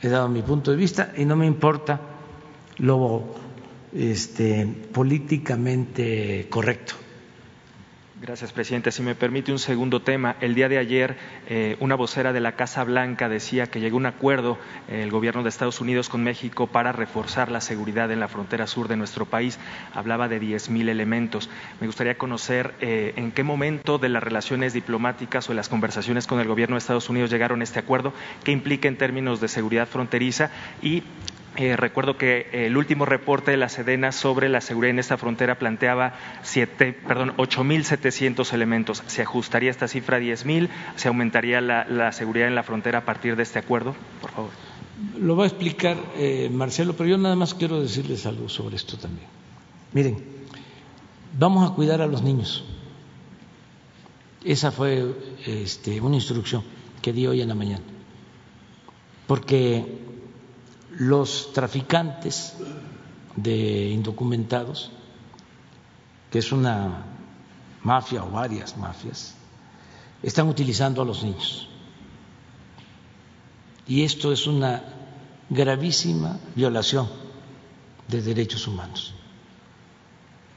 he 0.00 0.08
dado 0.08 0.28
mi 0.28 0.42
punto 0.42 0.70
de 0.70 0.76
vista 0.76 1.12
y 1.16 1.24
no 1.24 1.34
me 1.34 1.46
importa 1.46 2.00
lo 2.76 3.45
este, 3.96 4.66
políticamente 4.92 6.46
correcto. 6.50 6.94
Gracias, 8.18 8.50
presidente. 8.50 8.92
Si 8.92 9.02
me 9.02 9.14
permite 9.14 9.52
un 9.52 9.58
segundo 9.58 10.00
tema. 10.00 10.36
El 10.40 10.54
día 10.54 10.70
de 10.70 10.78
ayer, 10.78 11.18
eh, 11.48 11.76
una 11.80 11.96
vocera 11.96 12.32
de 12.32 12.40
la 12.40 12.56
Casa 12.56 12.82
Blanca 12.82 13.28
decía 13.28 13.66
que 13.66 13.78
llegó 13.78 13.98
un 13.98 14.06
acuerdo 14.06 14.56
eh, 14.88 15.02
el 15.02 15.10
gobierno 15.10 15.42
de 15.42 15.50
Estados 15.50 15.82
Unidos 15.82 16.08
con 16.08 16.24
México 16.24 16.66
para 16.66 16.92
reforzar 16.92 17.50
la 17.50 17.60
seguridad 17.60 18.10
en 18.10 18.20
la 18.20 18.28
frontera 18.28 18.66
sur 18.66 18.88
de 18.88 18.96
nuestro 18.96 19.26
país. 19.26 19.58
Hablaba 19.92 20.28
de 20.28 20.40
10.000 20.40 20.88
elementos. 20.88 21.50
Me 21.78 21.86
gustaría 21.86 22.16
conocer 22.16 22.74
eh, 22.80 23.12
en 23.16 23.32
qué 23.32 23.42
momento 23.42 23.98
de 23.98 24.08
las 24.08 24.22
relaciones 24.22 24.72
diplomáticas 24.72 25.48
o 25.48 25.52
de 25.52 25.56
las 25.56 25.68
conversaciones 25.68 26.26
con 26.26 26.40
el 26.40 26.48
gobierno 26.48 26.76
de 26.76 26.78
Estados 26.78 27.10
Unidos 27.10 27.30
llegaron 27.30 27.60
este 27.60 27.80
acuerdo, 27.80 28.14
qué 28.44 28.50
implica 28.50 28.88
en 28.88 28.96
términos 28.96 29.42
de 29.42 29.48
seguridad 29.48 29.86
fronteriza 29.86 30.50
y 30.80 31.02
eh, 31.56 31.76
recuerdo 31.76 32.18
que 32.18 32.48
el 32.52 32.76
último 32.76 33.06
reporte 33.06 33.50
de 33.50 33.56
la 33.56 33.68
Sedena 33.68 34.12
sobre 34.12 34.48
la 34.48 34.60
seguridad 34.60 34.90
en 34.90 34.98
esta 34.98 35.16
frontera 35.16 35.58
planteaba 35.58 36.14
siete, 36.42 36.92
perdón, 36.92 37.34
8.700 37.36 38.52
elementos. 38.52 39.02
¿Se 39.06 39.22
ajustaría 39.22 39.70
esta 39.70 39.88
cifra 39.88 40.18
a 40.18 40.20
10.000? 40.20 40.68
¿Se 40.96 41.08
aumentaría 41.08 41.60
la, 41.60 42.12
seguridad 42.12 42.48
en 42.48 42.54
la 42.54 42.62
frontera 42.62 42.98
a 42.98 43.04
partir 43.04 43.36
de 43.36 43.42
este 43.42 43.58
acuerdo? 43.58 43.94
Por 44.20 44.30
favor. 44.30 44.50
Lo 45.18 45.36
va 45.36 45.44
a 45.44 45.46
explicar 45.46 45.96
eh, 46.16 46.50
Marcelo, 46.52 46.94
pero 46.94 47.08
yo 47.08 47.18
nada 47.18 47.36
más 47.36 47.54
quiero 47.54 47.80
decirles 47.80 48.26
algo 48.26 48.48
sobre 48.48 48.76
esto 48.76 48.96
también. 48.96 49.26
Miren, 49.92 50.24
vamos 51.38 51.70
a 51.70 51.74
cuidar 51.74 52.02
a 52.02 52.06
los 52.06 52.22
niños. 52.22 52.64
Esa 54.44 54.70
fue 54.70 55.14
este, 55.46 56.00
una 56.00 56.16
instrucción 56.16 56.62
que 57.02 57.12
di 57.12 57.26
hoy 57.26 57.40
en 57.40 57.48
la 57.48 57.54
mañana. 57.54 57.82
Porque 59.26 59.84
los 60.98 61.52
traficantes 61.52 62.54
de 63.36 63.90
indocumentados, 63.90 64.90
que 66.30 66.38
es 66.38 66.52
una 66.52 67.04
mafia 67.82 68.24
o 68.24 68.30
varias 68.30 68.76
mafias, 68.76 69.34
están 70.22 70.48
utilizando 70.48 71.02
a 71.02 71.04
los 71.04 71.22
niños. 71.22 71.68
Y 73.86 74.02
esto 74.02 74.32
es 74.32 74.46
una 74.46 74.82
gravísima 75.50 76.38
violación 76.54 77.08
de 78.08 78.22
derechos 78.22 78.66
humanos. 78.66 79.14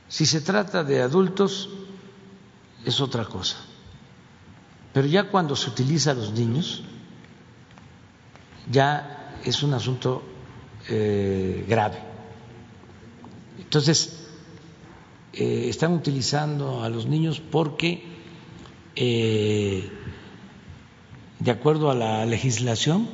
Si 0.08 0.26
se 0.26 0.42
trata 0.42 0.84
de 0.84 1.02
adultos, 1.02 1.70
es 2.86 3.00
otra 3.00 3.26
cosa. 3.26 3.58
Pero 4.94 5.08
ya 5.08 5.30
cuando 5.30 5.56
se 5.56 5.70
utiliza 5.70 6.12
a 6.12 6.16
los 6.16 6.32
niños, 6.32 6.82
ya 8.72 9.19
es 9.44 9.64
un 9.64 9.74
asunto 9.74 10.24
eh, 10.88 11.66
grave. 11.68 12.00
Entonces, 13.58 14.28
eh, 15.34 15.68
están 15.70 15.94
utilizando 15.94 16.84
a 16.84 16.90
los 16.90 17.06
niños 17.06 17.40
porque, 17.40 18.04
eh, 18.96 19.90
de 21.40 21.52
acuerdo 21.52 21.92
a 21.92 21.96
la 21.96 22.26
legislación, 22.26 23.08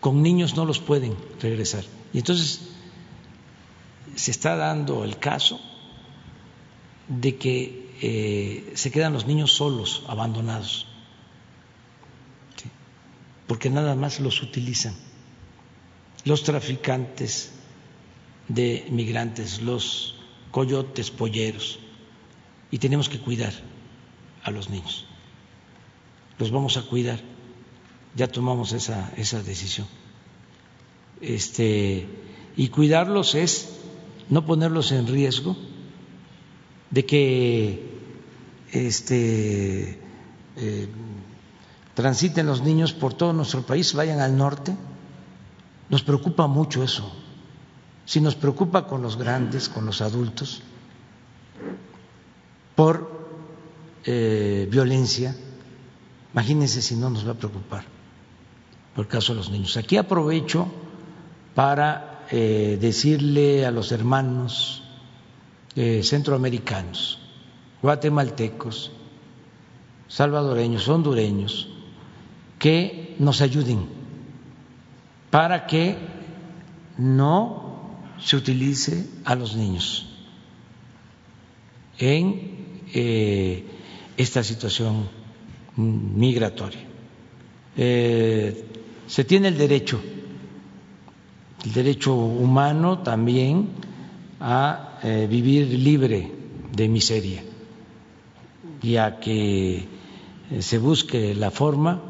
con 0.00 0.22
niños 0.22 0.56
no 0.56 0.64
los 0.64 0.78
pueden 0.78 1.16
regresar. 1.40 1.84
Y 2.12 2.18
entonces 2.18 2.60
se 4.14 4.30
está 4.30 4.56
dando 4.56 5.04
el 5.04 5.18
caso 5.18 5.60
de 7.08 7.36
que 7.36 7.88
se 8.74 8.92
quedan 8.92 9.12
los 9.12 9.26
niños 9.26 9.52
solos, 9.52 10.04
abandonados 10.06 10.87
porque 13.48 13.70
nada 13.70 13.96
más 13.96 14.20
los 14.20 14.42
utilizan 14.42 14.94
los 16.24 16.42
traficantes 16.44 17.50
de 18.48 18.86
migrantes, 18.90 19.62
los 19.62 20.14
coyotes 20.50 21.10
polleros, 21.10 21.78
y 22.70 22.78
tenemos 22.78 23.08
que 23.08 23.18
cuidar 23.18 23.52
a 24.42 24.50
los 24.50 24.68
niños. 24.68 25.06
Los 26.38 26.50
vamos 26.50 26.76
a 26.76 26.82
cuidar. 26.82 27.20
Ya 28.14 28.28
tomamos 28.28 28.72
esa, 28.72 29.12
esa 29.16 29.42
decisión. 29.42 29.86
Este, 31.20 32.06
y 32.56 32.68
cuidarlos 32.68 33.34
es 33.34 33.76
no 34.28 34.44
ponerlos 34.44 34.92
en 34.92 35.06
riesgo 35.06 35.56
de 36.90 37.06
que 37.06 37.86
este, 38.72 39.98
eh, 40.56 40.88
transiten 41.98 42.46
los 42.46 42.62
niños 42.62 42.92
por 42.92 43.12
todo 43.12 43.32
nuestro 43.32 43.62
país, 43.62 43.92
vayan 43.92 44.20
al 44.20 44.36
norte. 44.36 44.72
Nos 45.90 46.04
preocupa 46.04 46.46
mucho 46.46 46.84
eso. 46.84 47.10
Si 48.04 48.20
nos 48.20 48.36
preocupa 48.36 48.86
con 48.86 49.02
los 49.02 49.18
grandes, 49.18 49.68
con 49.68 49.84
los 49.84 50.00
adultos, 50.00 50.62
por 52.76 53.10
eh, 54.04 54.68
violencia, 54.70 55.34
imagínense 56.32 56.82
si 56.82 56.94
no 56.94 57.10
nos 57.10 57.26
va 57.26 57.32
a 57.32 57.34
preocupar 57.34 57.82
por 58.94 59.06
el 59.06 59.10
caso 59.10 59.32
de 59.32 59.38
los 59.38 59.50
niños. 59.50 59.76
Aquí 59.76 59.96
aprovecho 59.96 60.68
para 61.56 62.26
eh, 62.30 62.78
decirle 62.80 63.66
a 63.66 63.72
los 63.72 63.90
hermanos 63.90 64.84
eh, 65.74 66.04
centroamericanos, 66.04 67.18
guatemaltecos, 67.82 68.92
salvadoreños, 70.06 70.88
hondureños, 70.88 71.74
que 72.58 73.14
nos 73.18 73.40
ayuden 73.40 73.86
para 75.30 75.66
que 75.66 75.96
no 76.96 77.68
se 78.18 78.36
utilice 78.36 79.06
a 79.24 79.34
los 79.34 79.54
niños 79.54 80.06
en 81.98 82.84
eh, 82.94 83.64
esta 84.16 84.42
situación 84.42 85.08
migratoria. 85.76 86.80
Eh, 87.76 88.64
se 89.06 89.24
tiene 89.24 89.48
el 89.48 89.58
derecho, 89.58 90.00
el 91.64 91.72
derecho 91.72 92.14
humano 92.14 93.00
también 93.00 93.68
a 94.40 94.98
eh, 95.02 95.26
vivir 95.30 95.68
libre 95.68 96.32
de 96.72 96.88
miseria 96.88 97.42
y 98.82 98.96
a 98.96 99.18
que 99.20 99.86
se 100.60 100.78
busque 100.78 101.34
la 101.34 101.50
forma 101.50 102.07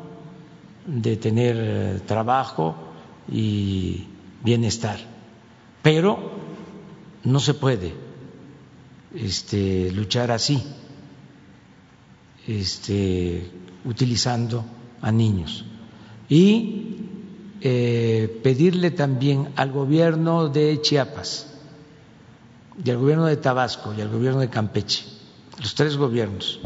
de 0.89 1.17
tener 1.19 2.01
trabajo 2.01 2.75
y 3.31 4.07
bienestar. 4.43 4.99
Pero 5.83 6.33
no 7.25 7.41
se 7.41 7.55
puede 7.55 7.93
este, 9.15 9.93
luchar 9.93 10.31
así, 10.31 10.63
este, 12.47 13.51
utilizando 13.85 14.65
a 15.03 15.13
niños. 15.13 15.65
Y 16.29 16.97
eh, 17.61 18.41
pedirle 18.43 18.91
también 18.91 19.51
al 19.57 19.73
gobierno 19.73 20.49
de 20.49 20.81
Chiapas 20.81 21.47
y 22.83 22.91
al 22.91 22.99
gobierno 22.99 23.27
de 23.27 23.37
Tabasco 23.37 23.93
y 23.97 24.01
al 24.01 24.09
gobierno 24.09 24.41
de 24.41 24.49
Campeche, 24.49 25.05
los 25.61 25.75
tres 25.75 25.97
gobiernos 25.97 26.61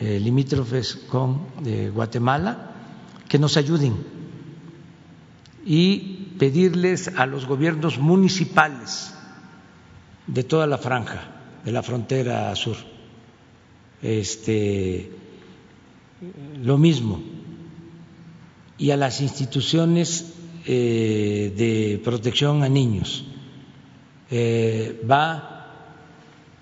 eh, 0.00 0.20
limítrofes 0.20 0.94
con 0.94 1.40
eh, 1.66 1.90
Guatemala, 1.92 2.77
que 3.28 3.38
nos 3.38 3.56
ayuden 3.56 3.94
y 5.64 6.34
pedirles 6.38 7.08
a 7.08 7.26
los 7.26 7.46
gobiernos 7.46 7.98
municipales 7.98 9.12
de 10.26 10.44
toda 10.44 10.66
la 10.66 10.78
franja 10.78 11.38
de 11.64 11.72
la 11.72 11.82
frontera 11.82 12.54
sur, 12.56 12.76
este, 14.00 15.10
lo 16.62 16.78
mismo, 16.78 17.20
y 18.78 18.90
a 18.90 18.96
las 18.96 19.20
instituciones 19.20 20.32
eh, 20.64 21.52
de 21.56 22.00
protección 22.02 22.62
a 22.62 22.68
niños. 22.68 23.24
Eh, 24.30 25.02
va 25.10 25.58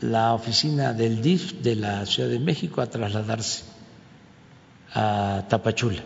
la 0.00 0.34
oficina 0.34 0.92
del 0.92 1.22
DIF 1.22 1.54
de 1.62 1.76
la 1.76 2.06
Ciudad 2.06 2.28
de 2.28 2.38
México 2.38 2.80
a 2.80 2.86
trasladarse 2.86 3.64
a 4.94 5.44
Tapachula. 5.48 6.02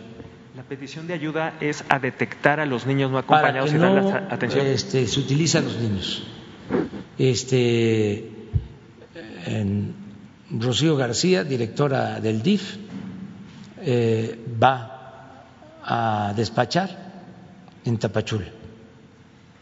La 0.61 0.67
petición 0.67 1.07
de 1.07 1.15
ayuda 1.15 1.55
es 1.59 1.83
a 1.89 1.97
detectar 1.97 2.59
a 2.59 2.67
los 2.67 2.85
niños 2.85 3.09
no 3.09 3.17
acompañados 3.17 3.73
y 3.73 3.77
darles 3.77 4.13
atención. 4.13 4.67
Este, 4.67 5.07
se 5.07 5.19
utiliza 5.19 5.57
a 5.57 5.61
los 5.61 5.75
niños. 5.75 6.21
Este, 7.17 8.29
en 9.47 9.95
Rocío 10.51 10.95
García, 10.95 11.43
directora 11.43 12.19
del 12.19 12.43
DIF, 12.43 12.77
eh, 13.81 14.39
va 14.61 15.47
a 15.83 16.33
despachar 16.35 17.11
en 17.83 17.97
Tapachula 17.97 18.45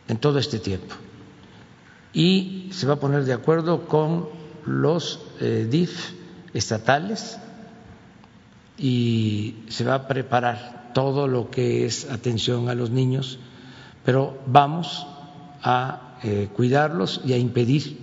en 0.10 0.18
todo 0.18 0.38
este 0.38 0.60
tiempo 0.60 0.96
y 2.12 2.72
se 2.74 2.86
va 2.86 2.96
a 2.96 3.00
poner 3.00 3.24
de 3.24 3.32
acuerdo 3.32 3.88
con 3.88 4.28
los 4.66 5.26
eh, 5.40 5.66
DIF 5.72 6.12
estatales 6.54 7.40
y 8.78 9.64
se 9.70 9.86
va 9.86 9.94
a 9.94 10.08
preparar 10.10 10.79
todo 10.94 11.28
lo 11.28 11.50
que 11.50 11.86
es 11.86 12.10
atención 12.10 12.70
a 12.70 12.76
los 12.76 12.90
niños, 12.90 13.40
pero 14.06 14.38
vamos 14.46 15.06
a 15.62 16.18
eh, 16.24 16.50
cuidarlos 16.54 17.22
y 17.26 17.34
a 17.34 17.38
impedir 17.38 17.98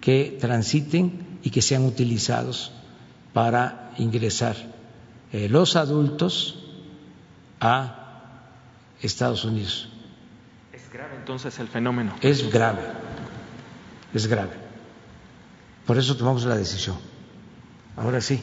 que 0.00 0.36
transiten 0.40 1.38
y 1.42 1.50
que 1.50 1.62
sean 1.62 1.84
utilizados 1.84 2.72
para 3.32 3.92
ingresar 3.98 4.56
eh, 5.32 5.48
los 5.48 5.76
adultos 5.76 6.64
a 7.60 8.22
Estados 9.02 9.44
Unidos. 9.44 9.88
Es 10.72 10.90
grave 10.92 11.16
entonces 11.16 11.58
el 11.58 11.68
fenómeno. 11.68 12.14
Es 12.20 12.50
grave 12.50 12.82
es 14.14 14.26
grave. 14.26 14.52
Por 15.86 15.98
eso 15.98 16.16
tomamos 16.16 16.44
la 16.44 16.56
decisión. 16.56 16.96
Ahora 17.96 18.20
sí. 18.20 18.42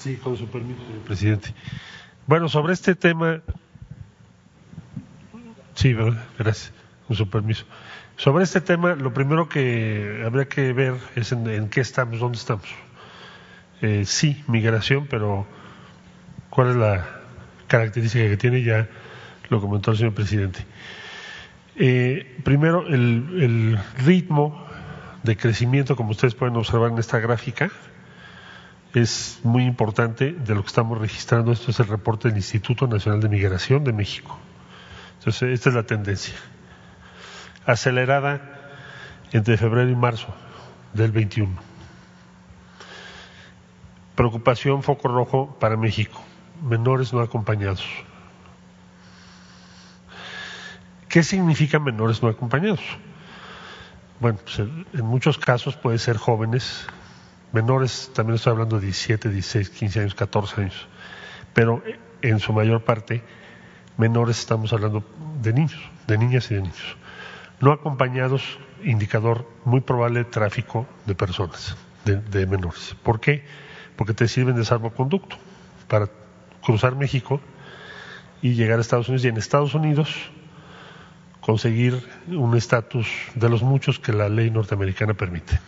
Sí, 0.00 0.16
con 0.16 0.34
su 0.34 0.46
permiso, 0.46 0.80
señor 0.86 1.02
presidente. 1.02 1.54
Bueno, 2.26 2.48
sobre 2.48 2.72
este 2.72 2.94
tema, 2.94 3.42
sí, 5.74 5.92
gracias, 6.38 6.72
con 7.06 7.16
su 7.18 7.28
permiso. 7.28 7.66
Sobre 8.16 8.44
este 8.44 8.62
tema, 8.62 8.94
lo 8.94 9.12
primero 9.12 9.50
que 9.50 10.22
habría 10.24 10.46
que 10.46 10.72
ver 10.72 10.94
es 11.16 11.32
en, 11.32 11.68
qué 11.68 11.82
estamos, 11.82 12.18
dónde 12.18 12.38
estamos. 12.38 12.64
Eh, 13.82 14.04
sí, 14.06 14.42
migración, 14.46 15.06
pero 15.06 15.46
¿cuál 16.48 16.70
es 16.70 16.76
la 16.76 17.06
característica 17.66 18.24
que 18.24 18.38
tiene? 18.38 18.62
Ya 18.62 18.88
lo 19.50 19.60
comentó 19.60 19.90
el 19.90 19.98
señor 19.98 20.14
presidente. 20.14 20.64
Eh, 21.76 22.40
primero, 22.42 22.86
el, 22.88 23.78
ritmo 23.98 24.66
de 25.24 25.36
crecimiento, 25.36 25.94
como 25.94 26.12
ustedes 26.12 26.34
pueden 26.34 26.56
observar 26.56 26.90
en 26.90 26.98
esta 26.98 27.18
gráfica, 27.18 27.70
es 28.94 29.40
muy 29.44 29.64
importante 29.64 30.32
de 30.32 30.54
lo 30.54 30.62
que 30.62 30.68
estamos 30.68 30.98
registrando. 30.98 31.52
Esto 31.52 31.70
es 31.70 31.80
el 31.80 31.86
reporte 31.86 32.28
del 32.28 32.36
Instituto 32.36 32.86
Nacional 32.86 33.20
de 33.20 33.28
Migración 33.28 33.84
de 33.84 33.92
México. 33.92 34.36
Entonces, 35.18 35.50
esta 35.50 35.68
es 35.68 35.74
la 35.74 35.84
tendencia. 35.84 36.34
Acelerada 37.66 38.40
entre 39.32 39.56
febrero 39.56 39.90
y 39.90 39.94
marzo 39.94 40.34
del 40.92 41.12
21. 41.12 41.54
Preocupación, 44.16 44.82
foco 44.82 45.08
rojo 45.08 45.56
para 45.60 45.76
México. 45.76 46.20
Menores 46.62 47.12
no 47.12 47.20
acompañados. 47.20 47.86
¿Qué 51.08 51.22
significa 51.22 51.78
menores 51.78 52.22
no 52.22 52.28
acompañados? 52.28 52.80
Bueno, 54.20 54.38
pues 54.44 54.58
en 54.58 55.04
muchos 55.04 55.38
casos 55.38 55.76
puede 55.76 55.98
ser 55.98 56.18
jóvenes, 56.18 56.86
menores, 57.52 58.10
también 58.14 58.36
estoy 58.36 58.52
hablando 58.52 58.76
de 58.78 58.86
17, 58.86 59.28
16, 59.28 59.70
15 59.70 60.00
años, 60.00 60.14
14 60.14 60.60
años, 60.60 60.88
pero 61.52 61.82
en 62.22 62.38
su 62.38 62.52
mayor 62.52 62.84
parte 62.84 63.22
menores 63.96 64.38
estamos 64.38 64.72
hablando 64.72 65.04
de 65.42 65.52
niños, 65.52 65.80
de 66.06 66.18
niñas 66.18 66.50
y 66.50 66.54
de 66.54 66.62
niños. 66.62 66.96
No 67.60 67.72
acompañados, 67.72 68.58
indicador 68.84 69.46
muy 69.64 69.80
probable 69.80 70.20
de 70.20 70.24
tráfico 70.24 70.86
de 71.06 71.14
personas, 71.14 71.76
de, 72.04 72.16
de 72.16 72.46
menores. 72.46 72.96
¿Por 73.02 73.20
qué? 73.20 73.44
Porque 73.96 74.14
te 74.14 74.26
sirven 74.28 74.56
de 74.56 74.64
salvoconducto 74.64 75.36
para 75.88 76.08
cruzar 76.62 76.96
México 76.96 77.40
y 78.40 78.54
llegar 78.54 78.78
a 78.78 78.80
Estados 78.80 79.08
Unidos. 79.08 79.24
Y 79.24 79.28
en 79.28 79.36
Estados 79.36 79.74
Unidos 79.74 80.30
conseguir 81.40 82.02
un 82.28 82.56
estatus 82.56 83.08
de 83.34 83.48
los 83.48 83.62
muchos 83.62 83.98
que 83.98 84.12
la 84.12 84.28
ley 84.28 84.50
norteamericana 84.50 85.14
permite. 85.14 85.58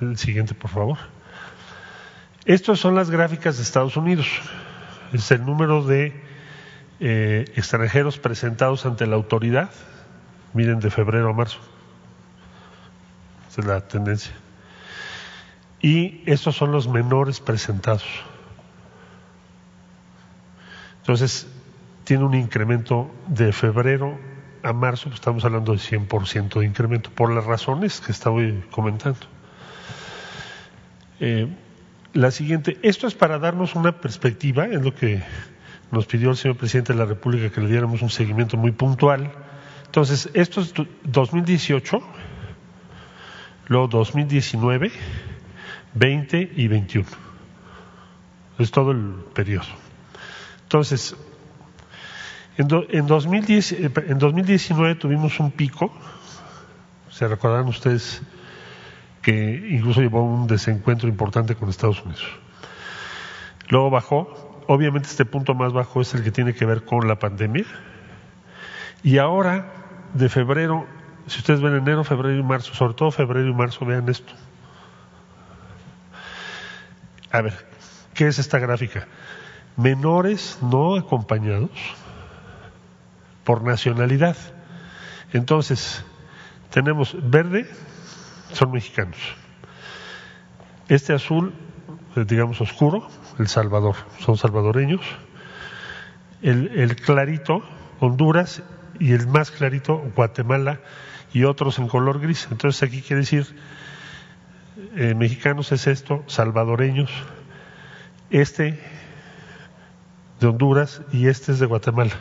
El 0.00 0.16
siguiente, 0.16 0.54
por 0.54 0.70
favor. 0.70 0.98
Estas 2.50 2.80
son 2.80 2.96
las 2.96 3.10
gráficas 3.10 3.58
de 3.58 3.62
Estados 3.62 3.96
Unidos. 3.96 4.26
Es 5.12 5.30
el 5.30 5.46
número 5.46 5.84
de 5.84 6.20
eh, 6.98 7.44
extranjeros 7.54 8.18
presentados 8.18 8.86
ante 8.86 9.06
la 9.06 9.14
autoridad. 9.14 9.70
Miren, 10.52 10.80
de 10.80 10.90
febrero 10.90 11.30
a 11.30 11.32
marzo. 11.32 11.60
Esa 13.48 13.60
es 13.60 13.66
la 13.68 13.80
tendencia. 13.86 14.32
Y 15.80 16.24
estos 16.26 16.56
son 16.56 16.72
los 16.72 16.88
menores 16.88 17.38
presentados. 17.38 18.02
Entonces, 21.02 21.46
tiene 22.02 22.24
un 22.24 22.34
incremento 22.34 23.12
de 23.28 23.52
febrero 23.52 24.18
a 24.64 24.72
marzo 24.72 25.04
pues, 25.04 25.20
estamos 25.20 25.44
hablando 25.44 25.70
de 25.70 25.78
100% 25.78 26.58
de 26.58 26.66
incremento, 26.66 27.10
por 27.12 27.32
las 27.32 27.44
razones 27.44 28.00
que 28.00 28.10
estaba 28.10 28.40
comentando. 28.72 29.20
Eh, 31.20 31.46
la 32.12 32.30
siguiente, 32.30 32.78
esto 32.82 33.06
es 33.06 33.14
para 33.14 33.38
darnos 33.38 33.74
una 33.74 34.00
perspectiva, 34.00 34.66
es 34.66 34.82
lo 34.82 34.94
que 34.94 35.22
nos 35.90 36.06
pidió 36.06 36.30
el 36.30 36.36
señor 36.36 36.56
presidente 36.56 36.92
de 36.92 36.98
la 36.98 37.04
República 37.04 37.50
que 37.50 37.60
le 37.60 37.68
diéramos 37.68 38.02
un 38.02 38.10
seguimiento 38.10 38.56
muy 38.56 38.72
puntual. 38.72 39.32
Entonces, 39.86 40.30
esto 40.34 40.60
es 40.60 40.72
2018, 41.04 42.00
luego 43.66 43.88
2019, 43.88 44.92
20 45.94 46.52
y 46.56 46.68
21. 46.68 47.08
Es 48.58 48.70
todo 48.70 48.92
el 48.92 49.14
periodo. 49.34 49.66
Entonces, 50.62 51.16
en, 52.56 52.68
en, 52.90 53.06
2010, 53.06 53.72
eh, 53.72 53.90
en 54.06 54.18
2019 54.18 54.94
tuvimos 54.96 55.40
un 55.40 55.50
pico, 55.50 55.92
se 57.10 57.26
recordarán 57.26 57.66
ustedes 57.68 58.22
que 59.22 59.68
incluso 59.70 60.00
llevó 60.00 60.22
un 60.22 60.46
desencuentro 60.46 61.08
importante 61.08 61.54
con 61.54 61.68
Estados 61.68 62.02
Unidos. 62.02 62.24
Luego 63.68 63.90
bajó, 63.90 64.62
obviamente 64.66 65.08
este 65.08 65.24
punto 65.24 65.54
más 65.54 65.72
bajo 65.72 66.00
es 66.00 66.14
el 66.14 66.22
que 66.22 66.30
tiene 66.30 66.54
que 66.54 66.64
ver 66.64 66.84
con 66.84 67.06
la 67.06 67.18
pandemia. 67.18 67.64
Y 69.02 69.18
ahora, 69.18 69.72
de 70.14 70.28
febrero, 70.28 70.86
si 71.26 71.38
ustedes 71.38 71.60
ven 71.60 71.74
enero, 71.74 72.04
febrero 72.04 72.36
y 72.36 72.42
marzo, 72.42 72.74
sobre 72.74 72.94
todo 72.94 73.10
febrero 73.10 73.48
y 73.48 73.54
marzo, 73.54 73.84
vean 73.84 74.08
esto. 74.08 74.32
A 77.30 77.42
ver, 77.42 77.54
¿qué 78.14 78.26
es 78.26 78.38
esta 78.38 78.58
gráfica? 78.58 79.06
Menores 79.76 80.58
no 80.62 80.96
acompañados 80.96 81.70
por 83.44 83.62
nacionalidad. 83.62 84.36
Entonces, 85.32 86.04
tenemos 86.70 87.16
verde, 87.22 87.70
son 88.52 88.72
mexicanos. 88.72 89.18
Este 90.88 91.12
azul, 91.12 91.54
eh, 92.16 92.24
digamos 92.26 92.60
oscuro, 92.60 93.08
El 93.38 93.48
Salvador, 93.48 93.96
son 94.18 94.36
salvadoreños. 94.36 95.02
El, 96.42 96.96
clarito, 96.96 97.62
Honduras 98.00 98.62
y 98.98 99.12
el 99.12 99.26
más 99.26 99.50
clarito, 99.50 99.98
Guatemala 100.16 100.80
y 101.32 101.44
otros 101.44 101.78
en 101.78 101.86
color 101.86 102.18
gris. 102.18 102.48
Entonces 102.50 102.82
aquí 102.82 103.02
quiere 103.02 103.20
decir, 103.20 103.46
eh, 104.96 105.14
mexicanos 105.14 105.70
es 105.72 105.86
esto, 105.86 106.24
salvadoreños, 106.26 107.10
este 108.30 108.80
de 110.40 110.46
Honduras 110.46 111.02
y 111.12 111.28
este 111.28 111.52
es 111.52 111.58
de 111.58 111.66
Guatemala. 111.66 112.14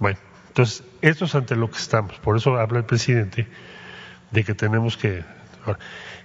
Bueno, 0.00 0.18
entonces, 0.48 0.84
esto 1.00 1.26
es 1.26 1.34
ante 1.34 1.54
lo 1.54 1.70
que 1.70 1.78
estamos. 1.78 2.18
Por 2.18 2.36
eso 2.36 2.56
habla 2.56 2.78
el 2.78 2.84
presidente 2.84 3.46
de 4.30 4.44
que 4.44 4.54
tenemos 4.54 4.96
que... 4.96 5.24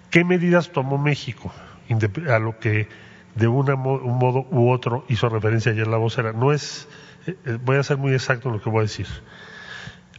¿Qué 0.09 0.23
medidas 0.23 0.71
tomó 0.71 0.97
México? 0.97 1.53
A 2.29 2.39
lo 2.39 2.59
que 2.59 2.87
de 3.35 3.47
un 3.47 3.65
modo 3.65 4.45
u 4.49 4.69
otro 4.69 5.05
hizo 5.07 5.29
referencia 5.29 5.71
ayer 5.71 5.87
la 5.87 5.97
vocera. 5.97 6.33
No 6.33 6.51
es, 6.51 6.87
eh, 7.27 7.35
eh, 7.45 7.57
voy 7.63 7.77
a 7.77 7.83
ser 7.83 7.97
muy 7.97 8.13
exacto 8.13 8.49
en 8.49 8.55
lo 8.55 8.61
que 8.61 8.69
voy 8.69 8.79
a 8.79 8.83
decir. 8.83 9.07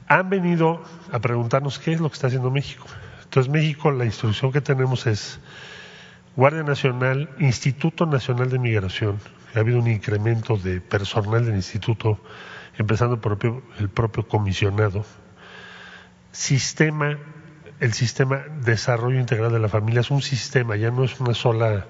Han 0.09 0.31
venido 0.31 0.83
a 1.11 1.19
preguntarnos 1.21 1.79
qué 1.79 1.93
es 1.93 2.01
lo 2.01 2.09
que 2.09 2.15
está 2.15 2.27
haciendo 2.27 2.51
México. 2.51 2.87
Entonces 3.25 3.51
México, 3.51 3.91
la 3.91 4.05
instrucción 4.05 4.53
que 4.53 4.61
tenemos 4.61 5.07
es 5.07 5.41
Guardia 6.37 6.63
Nacional, 6.63 7.31
Instituto 7.39 8.07
Nacional 8.07 8.51
de 8.51 8.59
Migración. 8.59 9.19
Ha 9.55 9.61
habido 9.61 9.79
un 9.79 9.89
incremento 9.89 10.57
de 10.57 10.81
personal 10.81 11.45
del 11.45 11.55
instituto, 11.55 12.19
empezando 12.79 13.21
por 13.21 13.39
el 13.79 13.89
propio 13.89 14.27
comisionado. 14.27 15.05
Sistema, 16.31 17.19
el 17.83 17.95
sistema 17.95 18.45
Desarrollo 18.65 19.19
Integral 19.19 19.51
de 19.51 19.59
la 19.59 19.69
Familia 19.69 20.03
es 20.03 20.13
un 20.13 20.23
sistema, 20.23 20.77
ya 20.77 20.93
no 20.93 21.03
es 21.03 21.19
una 21.19 21.35
sola 21.35 21.87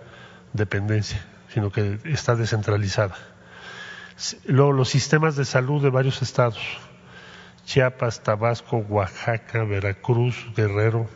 dependencia, 0.54 1.22
sino 1.52 1.70
que 1.70 1.98
está 2.04 2.34
descentralizada. 2.34 3.14
Luego, 4.46 4.72
los 4.72 4.88
sistemas 4.88 5.36
de 5.36 5.44
salud 5.44 5.82
de 5.82 5.90
varios 5.90 6.22
estados, 6.22 6.58
Chiapas, 7.66 8.22
Tabasco, 8.22 8.78
Oaxaca, 8.78 9.64
Veracruz, 9.64 10.46
Guerrero, 10.56 11.10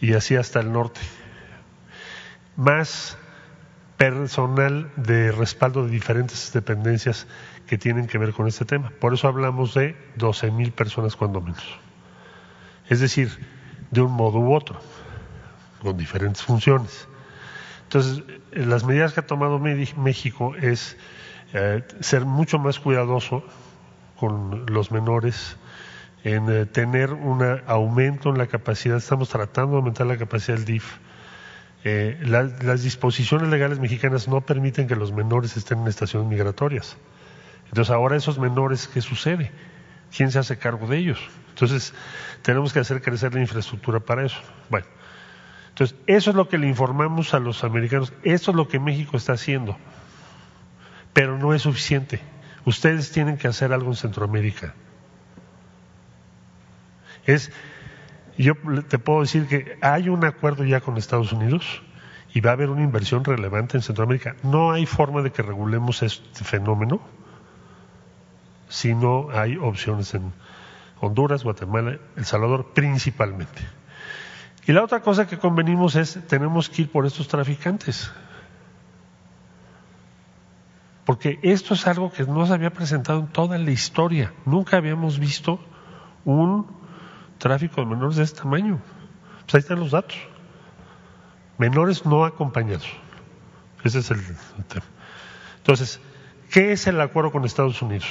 y 0.00 0.14
así 0.14 0.34
hasta 0.34 0.60
el 0.60 0.72
norte. 0.72 1.02
Más 2.56 3.18
personal 3.98 4.90
de 4.96 5.30
respaldo 5.30 5.84
de 5.84 5.90
diferentes 5.90 6.54
dependencias 6.54 7.26
que 7.66 7.76
tienen 7.76 8.06
que 8.06 8.16
ver 8.16 8.32
con 8.32 8.48
este 8.48 8.64
tema. 8.64 8.92
Por 8.98 9.12
eso 9.12 9.28
hablamos 9.28 9.74
de 9.74 9.94
12 10.16 10.52
mil 10.52 10.72
personas 10.72 11.16
cuando 11.16 11.42
menos. 11.42 11.78
Es 12.88 13.00
decir, 13.00 13.59
de 13.90 14.00
un 14.00 14.12
modo 14.12 14.38
u 14.38 14.54
otro, 14.54 14.80
con 15.82 15.96
diferentes 15.96 16.42
funciones. 16.42 17.08
Entonces, 17.84 18.22
las 18.52 18.84
medidas 18.84 19.12
que 19.12 19.20
ha 19.20 19.26
tomado 19.26 19.58
México 19.58 20.54
es 20.54 20.96
eh, 21.52 21.82
ser 22.00 22.24
mucho 22.24 22.58
más 22.58 22.78
cuidadoso 22.78 23.42
con 24.18 24.66
los 24.66 24.92
menores, 24.92 25.56
en 26.22 26.50
eh, 26.50 26.66
tener 26.66 27.12
un 27.12 27.42
aumento 27.66 28.30
en 28.30 28.38
la 28.38 28.46
capacidad, 28.46 28.98
estamos 28.98 29.30
tratando 29.30 29.72
de 29.72 29.76
aumentar 29.78 30.06
la 30.06 30.18
capacidad 30.18 30.56
del 30.56 30.66
DIF. 30.66 30.98
Eh, 31.82 32.20
las 32.26 32.82
disposiciones 32.82 33.48
legales 33.48 33.80
mexicanas 33.80 34.28
no 34.28 34.42
permiten 34.42 34.86
que 34.86 34.94
los 34.94 35.12
menores 35.12 35.56
estén 35.56 35.80
en 35.80 35.88
estaciones 35.88 36.28
migratorias. 36.28 36.96
Entonces, 37.68 37.90
ahora 37.90 38.16
esos 38.16 38.38
menores, 38.38 38.86
¿qué 38.86 39.00
sucede? 39.00 39.50
¿Quién 40.14 40.30
se 40.30 40.38
hace 40.38 40.58
cargo 40.58 40.86
de 40.86 40.98
ellos? 40.98 41.20
Entonces, 41.50 41.94
tenemos 42.42 42.72
que 42.72 42.80
hacer 42.80 43.02
crecer 43.02 43.34
la 43.34 43.40
infraestructura 43.40 44.00
para 44.00 44.24
eso. 44.24 44.40
Bueno, 44.68 44.86
entonces, 45.68 45.96
eso 46.06 46.30
es 46.30 46.36
lo 46.36 46.48
que 46.48 46.58
le 46.58 46.68
informamos 46.68 47.34
a 47.34 47.38
los 47.38 47.64
americanos, 47.64 48.12
eso 48.22 48.50
es 48.50 48.56
lo 48.56 48.68
que 48.68 48.78
México 48.78 49.16
está 49.16 49.34
haciendo, 49.34 49.76
pero 51.12 51.38
no 51.38 51.54
es 51.54 51.62
suficiente. 51.62 52.20
Ustedes 52.64 53.10
tienen 53.12 53.36
que 53.36 53.48
hacer 53.48 53.72
algo 53.72 53.88
en 53.88 53.96
Centroamérica. 53.96 54.74
Es, 57.24 57.52
yo 58.36 58.54
te 58.88 58.98
puedo 58.98 59.20
decir 59.20 59.46
que 59.46 59.78
hay 59.80 60.08
un 60.08 60.24
acuerdo 60.24 60.64
ya 60.64 60.80
con 60.80 60.96
Estados 60.96 61.32
Unidos 61.32 61.82
y 62.32 62.40
va 62.40 62.50
a 62.50 62.52
haber 62.54 62.70
una 62.70 62.82
inversión 62.82 63.24
relevante 63.24 63.76
en 63.76 63.82
Centroamérica. 63.82 64.36
No 64.42 64.72
hay 64.72 64.86
forma 64.86 65.22
de 65.22 65.30
que 65.30 65.42
regulemos 65.42 66.02
este 66.02 66.44
fenómeno 66.44 67.00
si 68.70 68.94
no 68.94 69.28
hay 69.32 69.56
opciones 69.56 70.14
en 70.14 70.32
Honduras, 71.00 71.44
Guatemala, 71.44 71.98
El 72.16 72.24
Salvador 72.24 72.72
principalmente. 72.72 73.60
Y 74.66 74.72
la 74.72 74.84
otra 74.84 75.00
cosa 75.00 75.26
que 75.26 75.38
convenimos 75.38 75.96
es, 75.96 76.20
tenemos 76.28 76.70
que 76.70 76.82
ir 76.82 76.90
por 76.90 77.04
estos 77.04 77.26
traficantes. 77.26 78.10
Porque 81.04 81.40
esto 81.42 81.74
es 81.74 81.86
algo 81.88 82.12
que 82.12 82.24
no 82.24 82.46
se 82.46 82.52
había 82.52 82.70
presentado 82.70 83.18
en 83.18 83.26
toda 83.26 83.58
la 83.58 83.70
historia. 83.70 84.32
Nunca 84.46 84.76
habíamos 84.76 85.18
visto 85.18 85.58
un 86.24 86.66
tráfico 87.38 87.80
de 87.80 87.86
menores 87.88 88.16
de 88.16 88.22
este 88.22 88.42
tamaño. 88.42 88.80
Pues 89.46 89.54
ahí 89.56 89.58
están 89.60 89.80
los 89.80 89.90
datos. 89.90 90.16
Menores 91.58 92.06
no 92.06 92.24
acompañados. 92.24 92.88
Ese 93.82 93.98
es 93.98 94.10
el, 94.12 94.20
el 94.20 94.64
tema. 94.66 94.86
Entonces, 95.56 96.00
¿qué 96.50 96.72
es 96.72 96.86
el 96.86 97.00
acuerdo 97.00 97.32
con 97.32 97.44
Estados 97.44 97.82
Unidos? 97.82 98.06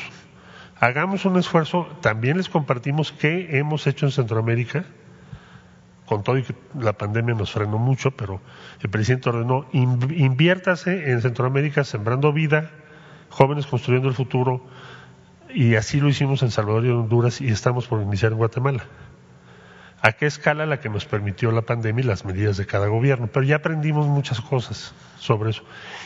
Hagamos 0.79 1.25
un 1.25 1.37
esfuerzo, 1.37 1.87
también 2.01 2.37
les 2.37 2.47
compartimos 2.47 3.11
qué 3.11 3.57
hemos 3.57 3.85
hecho 3.85 4.05
en 4.05 4.11
Centroamérica. 4.13 4.85
Con 6.05 6.23
todo 6.23 6.37
y 6.37 6.43
que 6.43 6.55
la 6.79 6.93
pandemia 6.93 7.35
nos 7.35 7.51
frenó 7.51 7.77
mucho, 7.77 8.11
pero 8.11 8.41
el 8.81 8.89
presidente 8.89 9.29
ordenó 9.29 9.67
inviértase 9.73 11.11
en 11.11 11.21
Centroamérica 11.21 11.83
sembrando 11.83 12.33
vida, 12.33 12.71
jóvenes 13.29 13.67
construyendo 13.67 14.07
el 14.07 14.15
futuro, 14.15 14.65
y 15.53 15.75
así 15.75 15.99
lo 15.99 16.09
hicimos 16.09 16.41
en 16.41 16.49
Salvador 16.49 16.85
y 16.85 16.89
Honduras 16.89 17.41
y 17.41 17.49
estamos 17.49 17.85
por 17.85 18.01
iniciar 18.01 18.31
en 18.31 18.39
Guatemala. 18.39 18.85
¿A 20.01 20.13
qué 20.13 20.25
escala 20.25 20.65
la 20.65 20.79
que 20.79 20.89
nos 20.89 21.05
permitió 21.05 21.51
la 21.51 21.63
pandemia 21.63 22.03
y 22.03 22.07
las 22.07 22.23
medidas 22.23 22.55
de 22.55 22.65
cada 22.65 22.87
gobierno? 22.87 23.27
Pero 23.27 23.45
ya 23.45 23.57
aprendimos 23.57 24.07
muchas 24.07 24.39
cosas 24.39 24.93
sobre 25.17 25.49
eso. 25.49 25.63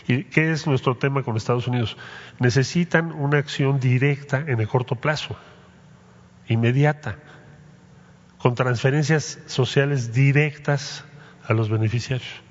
¿Y 0.07 0.23
qué 0.23 0.51
es 0.51 0.65
nuestro 0.65 0.97
tema 0.97 1.22
con 1.22 1.38
Estados 1.38 1.67
Unidos? 1.67 1.95
Necesitan 2.39 3.11
una 3.11 3.38
acción 3.38 3.80
directa 3.80 4.43
en 4.47 4.59
el 4.59 4.67
corto 4.67 4.95
plazo, 4.95 5.35
inmediata 6.47 7.17
con 8.43 8.55
transferencias 8.55 9.39
sociales 9.45 10.11
directas 10.11 11.05
a 11.47 11.53
los 11.53 11.69
beneficiarios. 11.69 12.41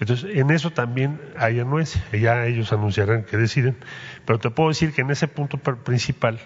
Entonces, 0.00 0.36
en 0.36 0.50
eso 0.50 0.70
también 0.70 1.20
hay 1.38 1.60
anuencia, 1.60 2.02
ya 2.12 2.44
ellos 2.44 2.72
anunciarán 2.72 3.24
que 3.24 3.38
deciden, 3.38 3.78
pero 4.26 4.38
te 4.38 4.50
puedo 4.50 4.68
decir 4.68 4.92
que 4.92 5.00
en 5.00 5.10
ese 5.10 5.28
punto 5.28 5.56
principal 5.56 6.40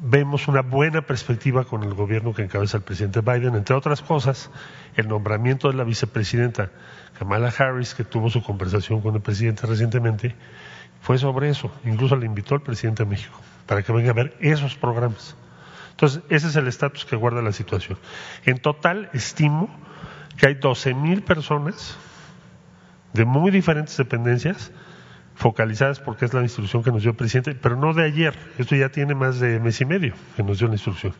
vemos 0.00 0.48
una 0.48 0.62
buena 0.62 1.02
perspectiva 1.02 1.64
con 1.64 1.82
el 1.82 1.94
gobierno 1.94 2.34
que 2.34 2.42
encabeza 2.42 2.76
el 2.76 2.82
presidente 2.82 3.20
Biden, 3.20 3.54
entre 3.54 3.74
otras 3.74 4.02
cosas, 4.02 4.50
el 4.96 5.08
nombramiento 5.08 5.68
de 5.68 5.74
la 5.74 5.84
vicepresidenta 5.84 6.70
Kamala 7.18 7.52
Harris, 7.56 7.94
que 7.94 8.04
tuvo 8.04 8.30
su 8.30 8.42
conversación 8.42 9.00
con 9.00 9.14
el 9.14 9.20
presidente 9.20 9.66
recientemente, 9.66 10.34
fue 11.00 11.18
sobre 11.18 11.48
eso, 11.48 11.70
incluso 11.84 12.16
le 12.16 12.26
invitó 12.26 12.54
al 12.54 12.62
presidente 12.62 13.04
de 13.04 13.10
México 13.10 13.38
para 13.66 13.82
que 13.82 13.92
venga 13.92 14.10
a 14.10 14.14
ver 14.14 14.36
esos 14.40 14.76
programas. 14.76 15.36
Entonces, 15.90 16.22
ese 16.28 16.48
es 16.48 16.56
el 16.56 16.68
estatus 16.68 17.04
que 17.04 17.16
guarda 17.16 17.40
la 17.42 17.52
situación. 17.52 17.98
En 18.44 18.58
total, 18.58 19.08
estimo 19.12 19.70
que 20.36 20.46
hay 20.46 20.54
12 20.54 20.94
mil 20.94 21.22
personas 21.22 21.96
de 23.12 23.24
muy 23.24 23.50
diferentes 23.50 23.96
dependencias 23.96 24.72
focalizadas 25.36 26.00
porque 26.00 26.24
es 26.24 26.34
la 26.34 26.42
instrucción 26.42 26.82
que 26.82 26.90
nos 26.90 27.02
dio 27.02 27.12
el 27.12 27.16
presidente, 27.16 27.54
pero 27.54 27.76
no 27.76 27.94
de 27.94 28.04
ayer, 28.04 28.34
esto 28.58 28.74
ya 28.74 28.88
tiene 28.88 29.14
más 29.14 29.38
de 29.38 29.60
mes 29.60 29.80
y 29.80 29.84
medio 29.84 30.14
que 30.34 30.42
nos 30.42 30.58
dio 30.58 30.66
la 30.66 30.74
instrucción. 30.74 31.14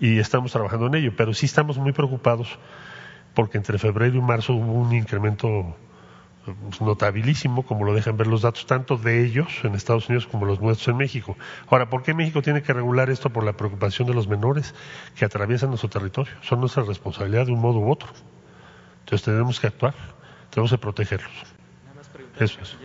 Y 0.00 0.18
estamos 0.18 0.52
trabajando 0.52 0.86
en 0.86 0.96
ello, 0.96 1.12
pero 1.16 1.32
sí 1.34 1.46
estamos 1.46 1.78
muy 1.78 1.92
preocupados 1.92 2.58
porque 3.34 3.58
entre 3.58 3.78
febrero 3.78 4.16
y 4.16 4.20
marzo 4.20 4.54
hubo 4.54 4.72
un 4.72 4.92
incremento 4.92 5.76
pues, 6.44 6.80
notabilísimo, 6.80 7.64
como 7.64 7.84
lo 7.84 7.94
dejan 7.94 8.16
ver 8.16 8.26
los 8.26 8.42
datos, 8.42 8.66
tanto 8.66 8.96
de 8.96 9.24
ellos 9.24 9.48
en 9.64 9.74
Estados 9.74 10.08
Unidos 10.08 10.26
como 10.26 10.46
los 10.46 10.60
nuestros 10.60 10.88
en 10.88 10.96
México. 10.96 11.36
Ahora, 11.68 11.90
¿por 11.90 12.02
qué 12.02 12.14
México 12.14 12.42
tiene 12.42 12.62
que 12.62 12.72
regular 12.72 13.10
esto 13.10 13.30
por 13.30 13.44
la 13.44 13.52
preocupación 13.52 14.08
de 14.08 14.14
los 14.14 14.28
menores 14.28 14.74
que 15.14 15.24
atraviesan 15.24 15.68
nuestro 15.68 15.90
territorio? 15.90 16.32
Son 16.42 16.60
nuestra 16.60 16.82
responsabilidad 16.84 17.46
de 17.46 17.52
un 17.52 17.60
modo 17.60 17.80
u 17.80 17.90
otro. 17.90 18.08
Entonces 19.00 19.24
tenemos 19.24 19.60
que 19.60 19.66
actuar, 19.66 19.94
tenemos 20.50 20.70
que 20.70 20.78
protegerlos. 20.78 21.54
Eso 22.38 22.60
es. 22.62 22.76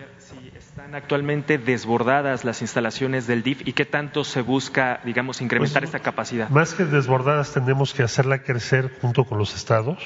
Están 0.90 1.03
actualmente 1.03 1.59
desbordadas 1.59 2.43
las 2.45 2.64
instalaciones 2.64 3.27
del 3.27 3.43
DIF 3.43 3.61
y 3.64 3.74
qué 3.74 3.85
tanto 3.85 4.24
se 4.24 4.42
busca, 4.42 5.01
digamos, 5.06 5.40
incrementar 5.40 5.84
pues, 5.84 5.90
esta 5.93 6.00
capacidad. 6.00 6.50
Más 6.50 6.74
que 6.74 6.84
desbordadas, 6.84 7.53
tenemos 7.53 7.93
que 7.93 8.01
hacerla 8.01 8.42
crecer 8.42 8.98
junto 9.00 9.24
con 9.24 9.38
los 9.38 9.56
estados 9.56 10.00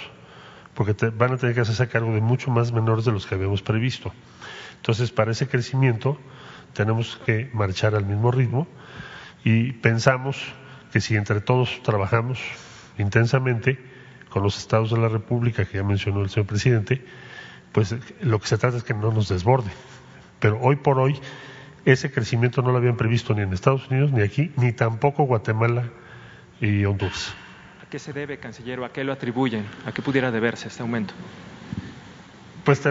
porque 0.73 0.93
van 1.11 1.31
a 1.31 1.37
tener 1.37 1.55
que 1.55 1.61
hacerse 1.61 1.87
cargo 1.87 2.13
de 2.13 2.19
mucho 2.19 2.51
más 2.51 2.73
menores 2.73 3.05
de 3.05 3.13
los 3.13 3.25
que 3.25 3.35
habíamos 3.35 3.61
previsto. 3.61 4.11
Entonces, 4.75 5.09
para 5.11 5.31
ese 5.31 5.47
crecimiento 5.47 6.17
tenemos 6.73 7.15
que 7.25 7.49
marchar 7.53 7.95
al 7.95 8.05
mismo 8.05 8.29
ritmo 8.31 8.67
y 9.45 9.71
pensamos 9.71 10.53
que 10.91 10.99
si 10.99 11.15
entre 11.15 11.39
todos 11.39 11.81
trabajamos 11.83 12.41
intensamente 12.97 13.79
con 14.27 14.43
los 14.43 14.57
estados 14.57 14.91
de 14.91 14.97
la 14.97 15.07
República, 15.07 15.63
que 15.63 15.77
ya 15.77 15.83
mencionó 15.85 16.23
el 16.23 16.29
señor 16.29 16.47
presidente, 16.47 17.05
pues 17.71 17.95
lo 18.19 18.37
que 18.41 18.47
se 18.47 18.57
trata 18.57 18.75
es 18.75 18.83
que 18.83 18.93
no 18.93 19.13
nos 19.13 19.29
desborde. 19.29 19.71
Pero 20.43 20.59
hoy 20.59 20.75
por 20.75 20.99
hoy, 20.99 21.17
Ese 21.85 22.11
crecimiento 22.11 22.61
no 22.61 22.72
lo 22.72 22.77
habían 22.77 22.95
previsto 22.95 23.33
ni 23.33 23.41
en 23.41 23.51
Estados 23.51 23.89
Unidos, 23.89 24.11
ni 24.11 24.22
aquí, 24.22 24.51
ni 24.55 24.72
tampoco 24.72 25.23
Guatemala 25.23 25.89
y 26.61 26.85
Honduras. 26.85 27.33
¿A 27.81 27.89
qué 27.89 27.99
se 27.99 28.13
debe, 28.13 28.38
canciller, 28.38 28.81
a 28.83 28.89
qué 28.89 29.03
lo 29.03 29.11
atribuyen? 29.11 29.65
¿A 29.85 29.91
qué 29.91 30.01
pudiera 30.01 30.31
deberse 30.31 30.69
este 30.69 30.81
aumento? 30.81 31.13
Pues 32.63 32.81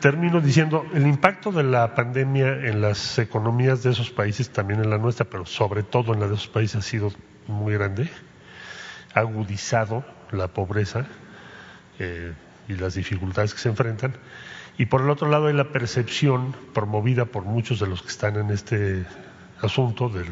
termino 0.00 0.42
diciendo, 0.42 0.84
el 0.92 1.06
impacto 1.06 1.52
de 1.52 1.62
la 1.62 1.94
pandemia 1.94 2.48
en 2.48 2.82
las 2.82 3.18
economías 3.18 3.82
de 3.82 3.92
esos 3.92 4.10
países, 4.10 4.50
también 4.50 4.84
en 4.84 4.90
la 4.90 4.98
nuestra, 4.98 5.24
pero 5.24 5.46
sobre 5.46 5.82
todo 5.82 6.12
en 6.12 6.20
la 6.20 6.28
de 6.28 6.34
esos 6.34 6.48
países 6.48 6.76
ha 6.76 6.82
sido 6.82 7.10
muy 7.46 7.72
grande, 7.72 8.10
ha 9.14 9.20
agudizado 9.20 10.04
la 10.32 10.48
pobreza 10.48 11.06
eh, 11.98 12.34
y 12.68 12.74
las 12.74 12.94
dificultades 12.94 13.54
que 13.54 13.60
se 13.60 13.70
enfrentan. 13.70 14.12
Y 14.78 14.86
por 14.86 15.02
el 15.02 15.10
otro 15.10 15.28
lado 15.28 15.48
hay 15.48 15.54
la 15.54 15.72
percepción 15.72 16.54
promovida 16.72 17.26
por 17.26 17.44
muchos 17.44 17.80
de 17.80 17.88
los 17.88 18.00
que 18.00 18.08
están 18.08 18.36
en 18.36 18.50
este 18.50 19.04
asunto 19.60 20.08
del 20.08 20.28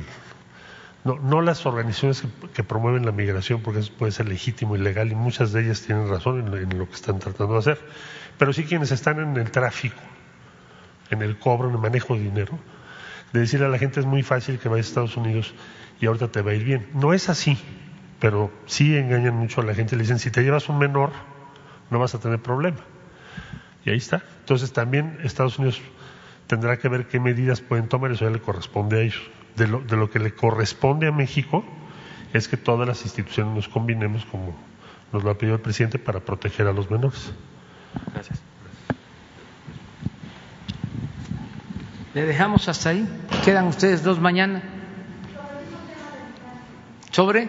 no, 1.05 1.21
no 1.21 1.41
las 1.41 1.67
organizaciones 1.67 2.25
que, 2.53 2.65
promueven 2.65 3.07
la 3.07 3.13
migración, 3.13 3.61
porque 3.63 3.79
eso 3.79 3.93
puede 3.97 4.11
ser 4.11 4.27
legítimo 4.27 4.75
y 4.75 4.81
legal, 4.81 5.13
y 5.13 5.15
muchas 5.15 5.53
de 5.53 5.63
ellas 5.63 5.83
tienen 5.83 6.09
razón 6.09 6.53
en 6.53 6.79
lo 6.79 6.89
que 6.89 6.95
están 6.95 7.21
tratando 7.21 7.53
de 7.53 7.59
hacer, 7.61 7.79
pero 8.39 8.53
sí 8.53 8.65
quienes 8.65 8.91
están 8.91 9.21
en 9.21 9.37
el 9.37 9.53
tráfico, 9.53 10.01
en 11.11 11.23
el 11.23 11.39
cobro, 11.39 11.69
en 11.69 11.77
el 11.77 11.81
manejo 11.81 12.15
de 12.15 12.23
dinero, 12.23 12.59
de 13.33 13.39
decirle 13.39 13.67
a 13.67 13.69
la 13.69 13.79
gente 13.79 14.01
es 14.01 14.07
muy 14.07 14.25
fácil 14.25 14.59
que 14.59 14.69
vayas 14.69 14.87
a 14.87 14.89
Estados 14.89 15.17
Unidos 15.17 15.55
y 16.01 16.07
ahorita 16.07 16.29
te 16.29 16.43
va 16.43 16.51
a 16.51 16.55
ir 16.55 16.65
bien. 16.65 16.89
No 16.93 17.13
es 17.13 17.29
así, 17.29 17.57
pero 18.19 18.51
sí 18.67 18.97
engañan 18.97 19.37
mucho 19.37 19.61
a 19.61 19.65
la 19.65 19.75
gente, 19.75 19.95
le 19.95 20.03
dicen 20.03 20.19
si 20.19 20.33
te 20.33 20.43
llevas 20.43 20.69
un 20.69 20.79
menor 20.79 21.13
no 21.89 22.01
vas 22.01 22.17
a 22.17 22.19
tener 22.19 22.41
problema. 22.41 22.79
Y 23.87 23.91
ahí 23.91 23.99
está. 23.99 24.23
Entonces 24.41 24.73
también 24.73 25.19
Estados 25.23 25.59
Unidos 25.59 25.81
tendrá 26.49 26.77
que 26.77 26.89
ver 26.89 27.07
qué 27.07 27.21
medidas 27.21 27.61
pueden 27.61 27.89
tomar, 27.89 28.11
eso 28.11 28.25
ya 28.25 28.31
le 28.33 28.41
corresponde 28.41 28.99
a 28.99 29.03
ellos. 29.03 29.23
De 29.55 29.67
lo, 29.69 30.11
que 30.11 30.19
le 30.19 30.35
corresponde 30.35 31.07
a 31.07 31.13
México 31.13 31.65
es 32.35 32.49
que 32.49 32.59
todas 32.59 32.87
las 32.87 33.03
instituciones 33.05 33.55
nos 33.55 33.69
combinemos 33.69 34.27
como 34.27 34.55
nos 35.13 35.25
lo 35.25 35.31
ha 35.31 35.39
pedido 35.39 35.55
el 35.55 35.63
presidente 35.63 35.99
para 35.99 36.21
proteger 36.21 36.67
a 36.67 36.73
los 36.73 36.91
menores. 36.91 37.33
Gracias. 38.13 38.43
Le 42.13 42.27
dejamos 42.27 42.69
hasta 42.69 42.91
ahí. 42.91 43.09
Quedan 43.45 43.67
ustedes 43.69 44.03
dos 44.03 44.21
mañana. 44.21 44.63
¿Sobre? 47.13 47.49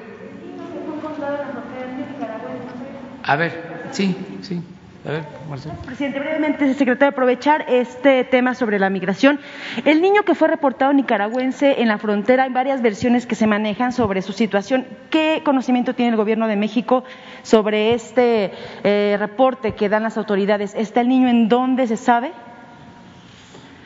A 3.23 3.35
ver, 3.35 3.89
sí, 3.91 4.15
sí. 4.41 4.61
A 5.07 5.11
ver, 5.11 5.25
Marcelo. 5.49 5.75
Presidente, 5.85 6.19
brevemente, 6.19 6.73
secretario, 6.73 7.11
aprovechar 7.11 7.63
este 7.69 8.25
tema 8.25 8.53
sobre 8.55 8.77
la 8.77 8.89
migración. 8.89 9.39
El 9.85 10.01
niño 10.01 10.23
que 10.23 10.35
fue 10.35 10.49
reportado 10.49 10.91
nicaragüense 10.91 11.81
en 11.81 11.87
la 11.87 11.97
frontera, 11.97 12.43
hay 12.43 12.51
varias 12.51 12.81
versiones 12.81 13.25
que 13.25 13.35
se 13.35 13.47
manejan 13.47 13.93
sobre 13.93 14.21
su 14.21 14.33
situación. 14.33 14.85
¿Qué 15.09 15.43
conocimiento 15.45 15.95
tiene 15.95 16.11
el 16.11 16.17
gobierno 16.17 16.49
de 16.49 16.57
México 16.57 17.05
sobre 17.43 17.93
este 17.93 18.51
eh, 18.83 19.15
reporte 19.17 19.75
que 19.75 19.87
dan 19.87 20.03
las 20.03 20.17
autoridades? 20.17 20.75
¿Está 20.75 20.99
el 20.99 21.07
niño 21.07 21.29
en 21.29 21.47
dónde 21.47 21.87
se 21.87 21.95
sabe? 21.95 22.33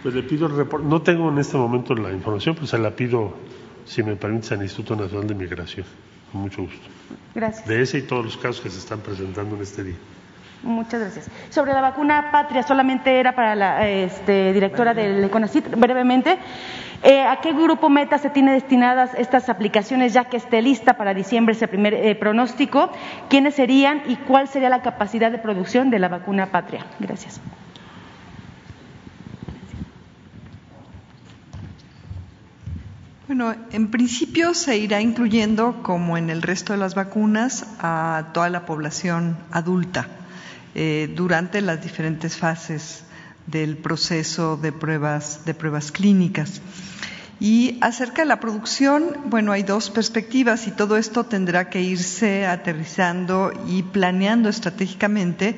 Pues 0.02 0.16
le 0.16 0.24
pido 0.24 0.48
el 0.48 0.58
reporte. 0.58 0.88
No 0.88 1.04
tengo 1.04 1.30
en 1.30 1.38
este 1.38 1.56
momento 1.56 1.94
la 1.94 2.12
información, 2.12 2.56
pues 2.56 2.72
se 2.72 2.80
la 2.80 2.96
pido, 2.96 3.36
si 3.86 4.02
me 4.02 4.16
permite, 4.16 4.56
al 4.56 4.64
Instituto 4.64 4.96
Nacional 4.96 5.28
de 5.28 5.36
Migración. 5.36 5.86
Con 6.32 6.42
mucho 6.42 6.64
gusto. 6.64 6.90
Gracias. 7.36 7.68
De 7.68 7.80
ese 7.80 8.00
y 8.00 8.02
todos 8.02 8.26
los 8.26 8.38
casos 8.38 8.60
que 8.62 8.72
se 8.72 8.80
están 8.80 9.02
presentando 9.02 9.56
en 9.56 9.62
este 9.62 9.84
día. 9.84 9.98
Muchas 10.64 11.02
gracias. 11.02 11.28
Sobre 11.50 11.74
la 11.74 11.82
vacuna 11.82 12.30
patria, 12.32 12.62
solamente 12.62 13.20
era 13.20 13.34
para 13.34 13.56
la 13.56 13.88
este, 13.88 14.54
directora 14.54 14.94
del 14.94 15.30
CONACIT, 15.30 15.76
brevemente. 15.76 16.38
Eh, 17.04 17.24
¿A 17.24 17.42
qué 17.42 17.52
grupo 17.54 17.90
meta 17.90 18.20
se 18.20 18.30
tiene 18.30 18.54
destinadas 18.54 19.12
estas 19.18 19.50
aplicaciones 19.50 20.14
ya 20.14 20.26
que 20.26 20.38
esté 20.38 20.62
lista 20.62 20.98
para 20.98 21.16
diciembre 21.16 21.56
ese 21.56 21.68
primer 21.68 21.96
eh, 21.96 22.14
pronóstico? 22.14 22.92
¿Quiénes 23.28 23.56
serían 23.56 24.04
y 24.08 24.18
cuál 24.18 24.48
sería 24.48 24.70
la 24.70 24.84
capacidad 24.84 25.32
de 25.32 25.40
producción 25.40 25.90
de 25.90 25.98
la 25.98 26.10
vacuna 26.10 26.52
patria? 26.52 26.86
Gracias. 27.00 27.42
Bueno, 33.26 33.56
en 33.72 33.90
principio 33.90 34.54
se 34.54 34.78
irá 34.78 35.02
incluyendo, 35.02 35.82
como 35.82 36.18
en 36.18 36.30
el 36.30 36.44
resto 36.44 36.74
de 36.74 36.80
las 36.80 36.94
vacunas, 36.94 37.66
a 37.80 38.26
toda 38.34 38.50
la 38.50 38.66
población 38.66 39.38
adulta 39.52 40.06
eh, 40.76 41.12
durante 41.16 41.62
las 41.62 41.82
diferentes 41.82 42.38
fases 42.38 43.04
del 43.48 43.78
proceso 43.78 44.58
de 44.58 44.72
pruebas, 44.72 45.46
de 45.46 45.54
pruebas 45.54 45.92
clínicas. 45.92 46.62
Y 47.40 47.80
acerca 47.82 48.22
de 48.22 48.28
la 48.28 48.40
producción, 48.40 49.18
bueno, 49.26 49.52
hay 49.52 49.64
dos 49.64 49.90
perspectivas 49.90 50.68
y 50.68 50.72
todo 50.72 50.96
esto 50.96 51.24
tendrá 51.24 51.70
que 51.72 51.82
irse 51.82 52.46
aterrizando 52.46 53.52
y 53.68 53.82
planeando 53.82 54.48
estratégicamente 54.48 55.58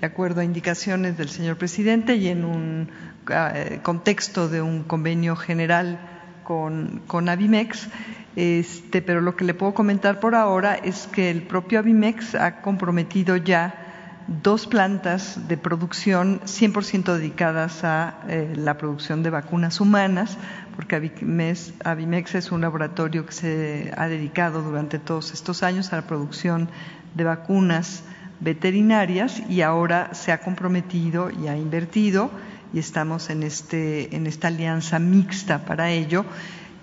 de 0.00 0.06
acuerdo 0.06 0.40
a 0.40 0.44
indicaciones 0.44 1.18
del 1.18 1.28
señor 1.28 1.58
presidente 1.58 2.16
y 2.16 2.28
en 2.28 2.44
un 2.44 2.88
eh, 3.30 3.80
contexto 3.82 4.48
de 4.48 4.62
un 4.62 4.84
convenio 4.84 5.36
general 5.36 5.98
con, 6.44 7.02
con 7.06 7.28
Avimex. 7.28 7.88
Este, 8.34 9.02
pero 9.02 9.20
lo 9.20 9.36
que 9.36 9.44
le 9.44 9.52
puedo 9.52 9.74
comentar 9.74 10.20
por 10.20 10.34
ahora 10.34 10.76
es 10.76 11.08
que 11.08 11.30
el 11.30 11.42
propio 11.42 11.80
Avimex 11.80 12.36
ha 12.36 12.62
comprometido 12.62 13.36
ya 13.36 13.87
dos 14.28 14.66
plantas 14.66 15.48
de 15.48 15.56
producción 15.56 16.40
100% 16.42 17.14
dedicadas 17.14 17.82
a 17.82 18.20
eh, 18.28 18.52
la 18.56 18.76
producción 18.76 19.22
de 19.22 19.30
vacunas 19.30 19.80
humanas, 19.80 20.36
porque 20.76 20.96
Avimex, 20.96 22.34
es 22.34 22.52
un 22.52 22.60
laboratorio 22.60 23.24
que 23.24 23.32
se 23.32 23.92
ha 23.96 24.06
dedicado 24.06 24.62
durante 24.62 24.98
todos 24.98 25.32
estos 25.32 25.62
años 25.62 25.92
a 25.92 25.96
la 25.96 26.02
producción 26.02 26.68
de 27.14 27.24
vacunas 27.24 28.04
veterinarias 28.40 29.42
y 29.48 29.62
ahora 29.62 30.10
se 30.12 30.30
ha 30.30 30.40
comprometido 30.40 31.30
y 31.30 31.48
ha 31.48 31.56
invertido 31.56 32.30
y 32.72 32.78
estamos 32.78 33.30
en, 33.30 33.42
este, 33.42 34.14
en 34.14 34.26
esta 34.26 34.48
alianza 34.48 34.98
mixta 34.98 35.64
para 35.64 35.90
ello 35.90 36.24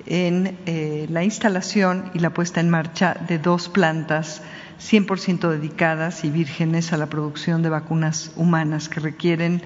en 0.08 0.58
eh, 0.66 1.08
la 1.10 1.24
instalación 1.24 2.12
y 2.14 2.20
la 2.20 2.32
puesta 2.32 2.60
en 2.60 2.70
marcha 2.70 3.16
de 3.28 3.40
dos 3.40 3.70
plantas 3.70 4.42
100% 4.80 5.50
dedicadas 5.50 6.24
y 6.24 6.30
vírgenes 6.30 6.94
a 6.94 6.98
la 6.98 7.08
producción 7.08 7.62
de 7.62 7.70
vacunas 7.70 8.32
humanas 8.36 8.90
que 8.90 9.00
requieren 9.00 9.62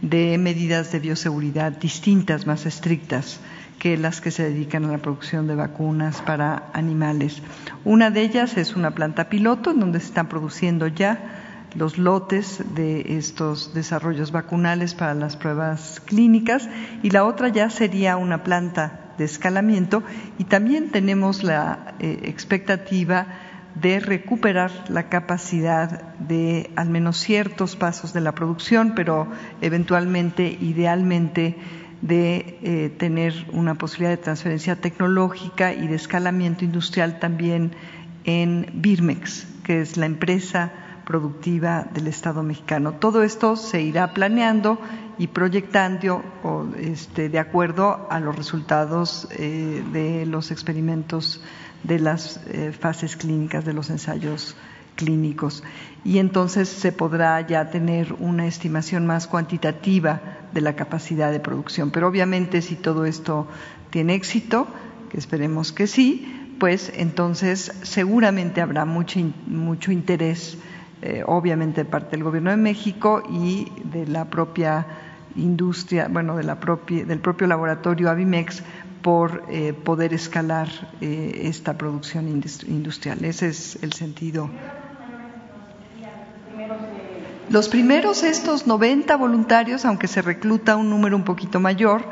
de 0.00 0.36
medidas 0.38 0.92
de 0.92 1.00
bioseguridad 1.00 1.72
distintas, 1.72 2.46
más 2.46 2.66
estrictas 2.66 3.40
que 3.78 3.96
las 3.96 4.20
que 4.20 4.30
se 4.30 4.44
dedican 4.44 4.84
a 4.84 4.92
la 4.92 4.98
producción 4.98 5.46
de 5.46 5.56
vacunas 5.56 6.22
para 6.22 6.70
animales. 6.72 7.42
Una 7.84 8.10
de 8.10 8.22
ellas 8.22 8.56
es 8.56 8.76
una 8.76 8.92
planta 8.92 9.28
piloto 9.28 9.72
en 9.72 9.80
donde 9.80 10.00
se 10.00 10.06
están 10.06 10.28
produciendo 10.28 10.86
ya 10.86 11.68
los 11.74 11.98
lotes 11.98 12.62
de 12.74 13.16
estos 13.16 13.74
desarrollos 13.74 14.30
vacunales 14.30 14.94
para 14.94 15.14
las 15.14 15.36
pruebas 15.36 16.00
clínicas 16.04 16.68
y 17.02 17.10
la 17.10 17.24
otra 17.24 17.48
ya 17.48 17.70
sería 17.70 18.16
una 18.16 18.44
planta 18.44 19.14
de 19.18 19.24
escalamiento 19.24 20.02
y 20.38 20.44
también 20.44 20.90
tenemos 20.90 21.42
la 21.42 21.94
eh, 21.98 22.20
expectativa 22.24 23.26
de 23.74 24.00
recuperar 24.00 24.70
la 24.88 25.08
capacidad 25.08 26.14
de 26.18 26.70
al 26.76 26.90
menos 26.90 27.18
ciertos 27.18 27.76
pasos 27.76 28.12
de 28.12 28.20
la 28.20 28.32
producción, 28.32 28.92
pero 28.94 29.28
eventualmente, 29.60 30.58
idealmente, 30.60 31.56
de 32.02 32.58
eh, 32.62 32.94
tener 32.98 33.46
una 33.52 33.76
posibilidad 33.76 34.10
de 34.10 34.22
transferencia 34.22 34.76
tecnológica 34.76 35.72
y 35.72 35.86
de 35.86 35.94
escalamiento 35.94 36.64
industrial 36.64 37.20
también 37.20 37.72
en 38.24 38.66
Birmex, 38.74 39.46
que 39.64 39.80
es 39.80 39.96
la 39.96 40.06
empresa 40.06 40.72
productiva 41.04 41.86
del 41.92 42.08
Estado 42.08 42.42
mexicano. 42.42 42.92
Todo 42.92 43.22
esto 43.22 43.56
se 43.56 43.82
irá 43.82 44.12
planeando 44.14 44.78
y 45.18 45.28
proyectando 45.28 46.24
este, 46.78 47.28
de 47.28 47.38
acuerdo 47.38 48.06
a 48.10 48.18
los 48.20 48.36
resultados 48.36 49.28
eh, 49.32 49.84
de 49.92 50.26
los 50.26 50.50
experimentos 50.50 51.42
de 51.84 51.98
las 51.98 52.40
eh, 52.48 52.72
fases 52.78 53.16
clínicas 53.16 53.64
de 53.64 53.72
los 53.72 53.90
ensayos 53.90 54.56
clínicos 54.96 55.62
y 56.04 56.18
entonces 56.18 56.68
se 56.68 56.92
podrá 56.92 57.40
ya 57.46 57.70
tener 57.70 58.14
una 58.18 58.46
estimación 58.46 59.06
más 59.06 59.26
cuantitativa 59.26 60.20
de 60.52 60.60
la 60.60 60.74
capacidad 60.74 61.30
de 61.30 61.40
producción. 61.40 61.90
Pero 61.90 62.08
obviamente 62.08 62.62
si 62.62 62.76
todo 62.76 63.04
esto 63.04 63.46
tiene 63.90 64.14
éxito, 64.14 64.66
que 65.10 65.18
esperemos 65.18 65.72
que 65.72 65.86
sí, 65.86 66.54
pues 66.58 66.92
entonces 66.94 67.72
seguramente 67.82 68.60
habrá 68.60 68.84
mucho, 68.84 69.20
mucho 69.46 69.92
interés, 69.92 70.58
eh, 71.02 71.22
obviamente 71.26 71.84
de 71.84 71.90
parte 71.90 72.12
del 72.12 72.24
Gobierno 72.24 72.50
de 72.50 72.56
México 72.56 73.22
y 73.28 73.70
de 73.84 74.06
la 74.06 74.26
propia 74.26 74.86
industria, 75.36 76.08
bueno, 76.08 76.36
de 76.36 76.44
la 76.44 76.60
propia, 76.60 77.04
del 77.04 77.18
propio 77.18 77.46
laboratorio 77.46 78.10
Avimex 78.10 78.62
por 79.02 79.44
eh, 79.48 79.72
poder 79.72 80.14
escalar 80.14 80.68
eh, 81.00 81.42
esta 81.44 81.76
producción 81.76 82.28
industrial. 82.28 83.24
Ese 83.24 83.48
es 83.48 83.78
el 83.82 83.92
sentido. 83.92 84.48
Los 87.50 87.68
primeros, 87.68 88.22
estos 88.22 88.66
90 88.66 89.16
voluntarios, 89.16 89.84
aunque 89.84 90.06
se 90.08 90.22
recluta 90.22 90.76
un 90.76 90.88
número 90.88 91.16
un 91.16 91.24
poquito 91.24 91.60
mayor, 91.60 92.04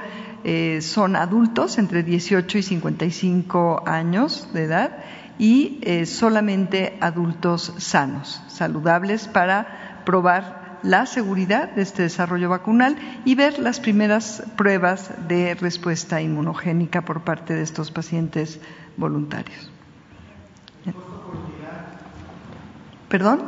eh, 0.43 0.81
son 0.83 1.17
adultos 1.17 1.79
entre 1.79 2.03
18 2.03 2.59
y 2.59 2.63
55 2.63 3.85
años 3.87 4.49
de 4.53 4.65
edad 4.65 4.99
y 5.39 5.81
solamente 6.05 6.99
adultos 7.01 7.73
sanos, 7.79 8.43
saludables, 8.49 9.27
para 9.27 10.03
probar 10.05 10.60
la 10.83 11.07
seguridad 11.07 11.71
de 11.71 11.83
este 11.83 12.03
desarrollo 12.03 12.49
vacunal 12.49 12.97
y 13.25 13.35
ver 13.35 13.59
las 13.59 13.81
primeras 13.81 14.43
pruebas 14.57 15.11
de 15.29 15.55
respuesta 15.55 16.21
inmunogénica 16.21 17.03
por 17.03 17.23
parte 17.23 17.55
de 17.55 17.63
estos 17.63 17.91
pacientes 17.91 18.61
voluntarios. 18.97 19.71
¿Perdón? 23.09 23.43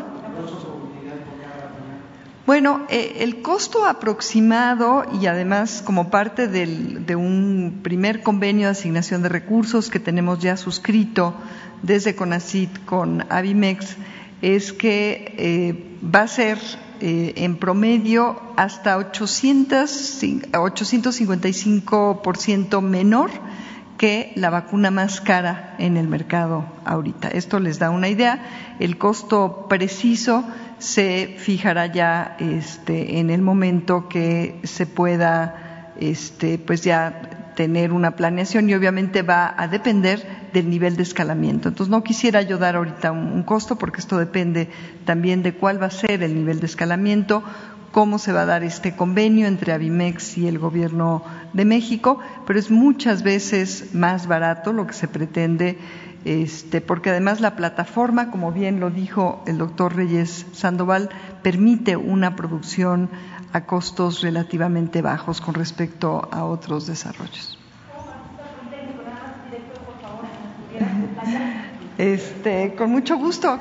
Bueno, 2.44 2.84
eh, 2.88 3.18
el 3.20 3.40
costo 3.40 3.86
aproximado 3.86 5.04
y 5.20 5.26
además 5.26 5.80
como 5.84 6.10
parte 6.10 6.48
de 6.48 7.16
un 7.16 7.80
primer 7.84 8.22
convenio 8.22 8.66
de 8.66 8.72
asignación 8.72 9.22
de 9.22 9.28
recursos 9.28 9.88
que 9.88 10.00
tenemos 10.00 10.40
ya 10.40 10.56
suscrito 10.56 11.34
desde 11.82 12.16
CONACIT 12.16 12.84
con 12.84 13.24
Avimex 13.30 13.96
es 14.40 14.72
que 14.72 15.34
eh, 15.38 15.98
va 16.04 16.22
a 16.22 16.28
ser 16.28 16.58
eh, 17.04 17.44
en 17.44 17.56
promedio 17.56 18.40
hasta 18.56 18.96
800, 18.96 20.22
855% 20.52 22.80
menor 22.80 23.32
que 23.98 24.30
la 24.36 24.50
vacuna 24.50 24.92
más 24.92 25.20
cara 25.20 25.74
en 25.80 25.96
el 25.96 26.06
mercado 26.06 26.64
ahorita. 26.84 27.26
Esto 27.26 27.58
les 27.58 27.80
da 27.80 27.90
una 27.90 28.08
idea. 28.08 28.76
El 28.78 28.98
costo 28.98 29.66
preciso 29.68 30.44
se 30.78 31.34
fijará 31.38 31.86
ya 31.86 32.36
este, 32.38 33.18
en 33.18 33.30
el 33.30 33.42
momento 33.42 34.08
que 34.08 34.60
se 34.62 34.86
pueda 34.86 35.92
este, 35.98 36.58
pues 36.58 36.82
ya 36.82 37.30
tener 37.54 37.92
una 37.92 38.12
planeación 38.12 38.68
y 38.68 38.74
obviamente 38.74 39.22
va 39.22 39.54
a 39.56 39.68
depender 39.68 40.48
del 40.52 40.70
nivel 40.70 40.96
de 40.96 41.02
escalamiento. 41.02 41.68
Entonces 41.68 41.90
no 41.90 42.02
quisiera 42.02 42.42
yo 42.42 42.58
dar 42.58 42.76
ahorita 42.76 43.12
un 43.12 43.42
costo 43.42 43.76
porque 43.76 44.00
esto 44.00 44.18
depende 44.18 44.68
también 45.04 45.42
de 45.42 45.54
cuál 45.54 45.80
va 45.80 45.86
a 45.86 45.90
ser 45.90 46.22
el 46.22 46.34
nivel 46.34 46.60
de 46.60 46.66
escalamiento, 46.66 47.42
cómo 47.92 48.18
se 48.18 48.32
va 48.32 48.42
a 48.42 48.46
dar 48.46 48.64
este 48.64 48.96
convenio 48.96 49.46
entre 49.46 49.72
Avimex 49.72 50.38
y 50.38 50.48
el 50.48 50.58
Gobierno 50.58 51.22
de 51.52 51.64
México, 51.64 52.18
pero 52.46 52.58
es 52.58 52.70
muchas 52.70 53.22
veces 53.22 53.94
más 53.94 54.26
barato 54.26 54.72
lo 54.72 54.86
que 54.86 54.94
se 54.94 55.08
pretende, 55.08 55.78
este, 56.24 56.80
porque 56.80 57.10
además 57.10 57.40
la 57.40 57.54
plataforma, 57.54 58.30
como 58.30 58.50
bien 58.50 58.80
lo 58.80 58.90
dijo 58.90 59.42
el 59.46 59.58
doctor 59.58 59.94
Reyes 59.94 60.46
Sandoval, 60.52 61.10
permite 61.42 61.96
una 61.96 62.34
producción 62.34 63.10
a 63.52 63.60
costos 63.66 64.22
relativamente 64.22 65.02
bajos 65.02 65.40
con 65.40 65.54
respecto 65.54 66.28
a 66.30 66.44
otros 66.44 66.86
desarrollos. 66.86 67.58
Este, 71.98 72.74
con 72.74 72.90
mucho 72.90 73.16
gusto. 73.16 73.60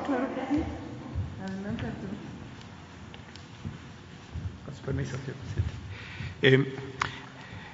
permiso, 4.86 5.16
eh, 6.42 6.76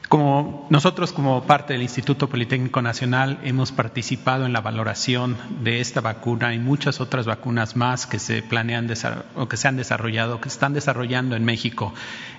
como 0.07 0.65
nosotros, 0.69 1.11
como 1.11 1.43
parte 1.43 1.73
del 1.73 1.81
Instituto 1.81 2.29
Politécnico 2.29 2.81
Nacional, 2.81 3.39
hemos 3.43 3.73
participado 3.73 4.45
en 4.45 4.53
la 4.53 4.61
valoración 4.61 5.37
de 5.61 5.81
esta 5.81 5.99
vacuna 5.99 6.53
y 6.53 6.59
muchas 6.59 7.01
otras 7.01 7.25
vacunas 7.25 7.75
más 7.75 8.05
que 8.05 8.17
se 8.19 8.41
planean 8.41 8.87
o 9.35 9.49
que 9.49 9.57
se 9.57 9.67
han 9.67 9.75
desarrollado, 9.75 10.39
que 10.39 10.47
están 10.47 10.73
desarrollando 10.73 11.35
en 11.35 11.43
México. 11.43 11.93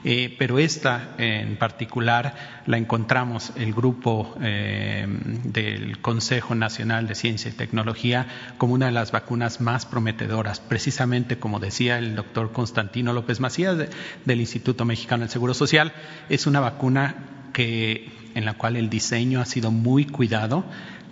Eh, 0.05 0.34
pero 0.38 0.58
esta 0.58 1.14
en 1.18 1.56
particular 1.58 2.62
la 2.66 2.78
encontramos 2.78 3.52
el 3.56 3.74
grupo 3.74 4.34
eh, 4.40 5.06
del 5.44 6.00
Consejo 6.00 6.55
Nacional 6.55 7.06
de 7.06 7.14
Ciencia 7.14 7.50
y 7.50 7.55
Tecnología 7.55 8.26
como 8.56 8.74
una 8.74 8.86
de 8.86 8.92
las 8.92 9.12
vacunas 9.12 9.60
más 9.60 9.84
prometedoras, 9.84 10.60
precisamente 10.60 11.38
como 11.38 11.60
decía 11.60 11.98
el 11.98 12.16
doctor 12.16 12.52
Constantino 12.52 13.12
López 13.12 13.40
Macías 13.40 13.76
del 14.24 14.40
Instituto 14.40 14.84
Mexicano 14.84 15.20
del 15.20 15.30
Seguro 15.30 15.52
Social, 15.55 15.92
es 16.28 16.47
una 16.47 16.60
vacuna 16.60 17.38
en 17.57 18.44
la 18.44 18.55
cual 18.55 18.77
el 18.77 18.89
diseño 18.91 19.41
ha 19.41 19.44
sido 19.44 19.70
muy 19.70 20.05
cuidado. 20.05 20.65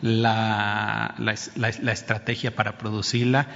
La, 0.03 1.15
estrategia 1.93 2.55
para 2.55 2.77
producirla 2.77 3.49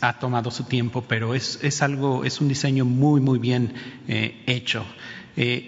ha 0.00 0.18
tomado 0.18 0.50
su 0.50 0.64
tiempo, 0.64 1.04
pero 1.06 1.34
es, 1.34 1.82
algo, 1.82 2.24
es 2.24 2.40
un 2.40 2.48
diseño 2.48 2.84
muy, 2.84 3.20
muy 3.20 3.38
bien 3.38 3.74
eh, 4.08 4.42
hecho. 4.46 4.84
Eh, 5.36 5.66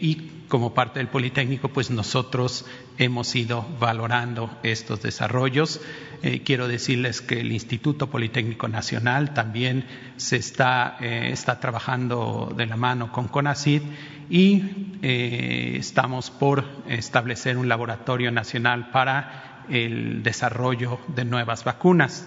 como 0.49 0.75
parte 0.75 0.99
del 0.99 1.09
Politécnico, 1.09 1.69
pues 1.69 1.91
nosotros 1.91 2.65
hemos 2.97 3.35
ido 3.37 3.67
valorando 3.79 4.51
estos 4.63 5.03
desarrollos. 5.03 5.81
Eh, 6.23 6.43
quiero 6.43 6.67
decirles 6.67 7.21
que 7.21 7.41
el 7.41 7.53
Instituto 7.53 8.09
Politécnico 8.09 8.67
Nacional 8.67 9.35
también 9.35 9.87
se 10.17 10.37
está, 10.37 10.97
está 11.01 11.61
trabajando 11.61 12.53
de 12.57 12.67
la 12.67 12.77
mano 12.77 13.13
con 13.13 13.29
CONACID 13.29 13.83
y 14.31 14.63
eh, 15.03 15.77
estamos 15.79 16.31
por 16.31 16.65
establecer 16.89 17.57
un 17.57 17.69
laboratorio 17.69 18.31
nacional 18.31 18.91
para 18.91 19.65
el 19.69 20.23
desarrollo 20.23 20.99
de 21.09 21.25
nuevas 21.25 21.65
vacunas. 21.65 22.27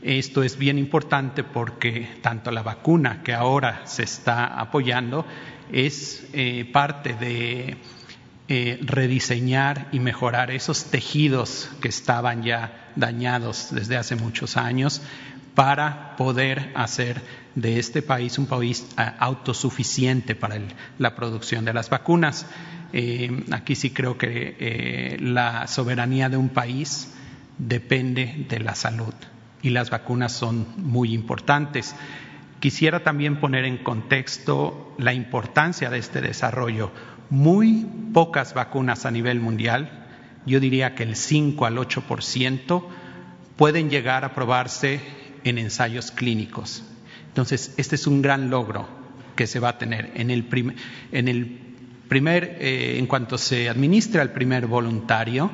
Esto 0.00 0.44
es 0.44 0.58
bien 0.58 0.78
importante 0.78 1.42
porque 1.42 2.18
tanto 2.22 2.52
la 2.52 2.62
vacuna 2.62 3.22
que 3.24 3.34
ahora 3.34 3.82
se 3.84 4.04
está 4.04 4.46
apoyando 4.46 5.26
es 5.72 6.26
eh, 6.32 6.68
parte 6.72 7.14
de 7.14 7.76
eh, 8.48 8.78
rediseñar 8.82 9.88
y 9.92 10.00
mejorar 10.00 10.50
esos 10.50 10.86
tejidos 10.86 11.68
que 11.82 11.88
estaban 11.88 12.42
ya 12.42 12.92
dañados 12.96 13.68
desde 13.72 13.96
hace 13.96 14.16
muchos 14.16 14.56
años 14.56 15.02
para 15.54 16.16
poder 16.16 16.72
hacer 16.74 17.20
de 17.54 17.78
este 17.78 18.00
país 18.00 18.38
un 18.38 18.46
país 18.46 18.86
ah, 18.96 19.16
autosuficiente 19.18 20.34
para 20.34 20.58
la 20.98 21.14
producción 21.16 21.64
de 21.64 21.74
las 21.74 21.90
vacunas. 21.90 22.46
Eh, 22.92 23.44
aquí 23.50 23.74
sí 23.74 23.90
creo 23.90 24.16
que 24.16 24.56
eh, 24.58 25.16
la 25.20 25.66
soberanía 25.66 26.28
de 26.28 26.36
un 26.36 26.48
país 26.48 27.12
depende 27.58 28.46
de 28.48 28.60
la 28.60 28.74
salud 28.74 29.12
y 29.60 29.70
las 29.70 29.90
vacunas 29.90 30.32
son 30.32 30.66
muy 30.76 31.12
importantes. 31.12 31.94
Quisiera 32.60 33.04
también 33.04 33.38
poner 33.38 33.64
en 33.64 33.78
contexto 33.78 34.94
la 34.98 35.12
importancia 35.12 35.90
de 35.90 35.98
este 35.98 36.20
desarrollo. 36.20 36.90
Muy 37.30 37.86
pocas 38.12 38.54
vacunas 38.54 39.06
a 39.06 39.10
nivel 39.10 39.40
mundial, 39.40 40.06
yo 40.44 40.60
diría 40.60 40.94
que 40.94 41.04
el 41.04 41.14
5 41.14 41.66
al 41.66 41.76
8%, 41.76 42.84
pueden 43.56 43.90
llegar 43.90 44.24
a 44.24 44.34
probarse 44.34 45.00
en 45.44 45.58
ensayos 45.58 46.10
clínicos. 46.10 46.84
Entonces, 47.28 47.74
este 47.76 47.96
es 47.96 48.06
un 48.06 48.22
gran 48.22 48.50
logro 48.50 48.88
que 49.36 49.46
se 49.46 49.60
va 49.60 49.70
a 49.70 49.78
tener 49.78 50.10
en 50.14 50.30
el, 50.30 50.48
en 51.12 51.28
el 51.28 51.58
primer, 52.08 52.56
eh, 52.60 52.96
en 52.98 53.06
cuanto 53.06 53.38
se 53.38 53.68
administra 53.68 54.22
el 54.22 54.30
primer 54.30 54.66
voluntario, 54.66 55.50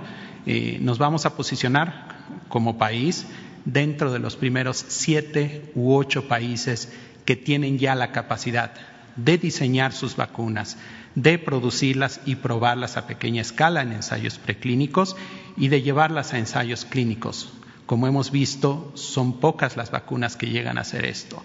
eh, 0.47 0.79
nos 0.81 0.99
vamos 0.99 1.27
a 1.27 1.37
posicionar 1.37 2.15
como 2.49 2.79
país 2.79 3.27
dentro 3.65 4.13
de 4.13 4.19
los 4.19 4.37
primeros 4.37 4.85
siete 4.89 5.71
u 5.75 5.95
ocho 5.95 6.29
países 6.29 6.93
que 7.25 7.37
tienen 7.37 7.79
ya 7.79 7.95
la 7.95 8.13
capacidad 8.13 8.73
de 9.17 9.39
diseñar 9.39 9.93
sus 9.93 10.17
vacunas, 10.17 10.77
de 11.15 11.39
producirlas 11.39 12.21
y 12.27 12.37
probarlas 12.37 12.97
a 12.97 13.07
pequeña 13.07 13.43
escala 13.43 13.83
en 13.83 13.93
ensayos 13.93 14.39
preclínicos 14.39 15.17
y 15.57 15.69
de 15.69 15.83
llevarlas 15.83 16.35
a 16.35 16.39
ensayos 16.39 16.85
clínicos 16.85 17.53
como 17.87 18.07
hemos 18.07 18.31
visto, 18.31 18.93
son 18.95 19.41
pocas 19.41 19.77
las 19.77 19.91
vacunas 19.91 20.37
que 20.37 20.49
llegan 20.49 20.79
a 20.79 20.83
hacer 20.83 21.05
esto. 21.05 21.43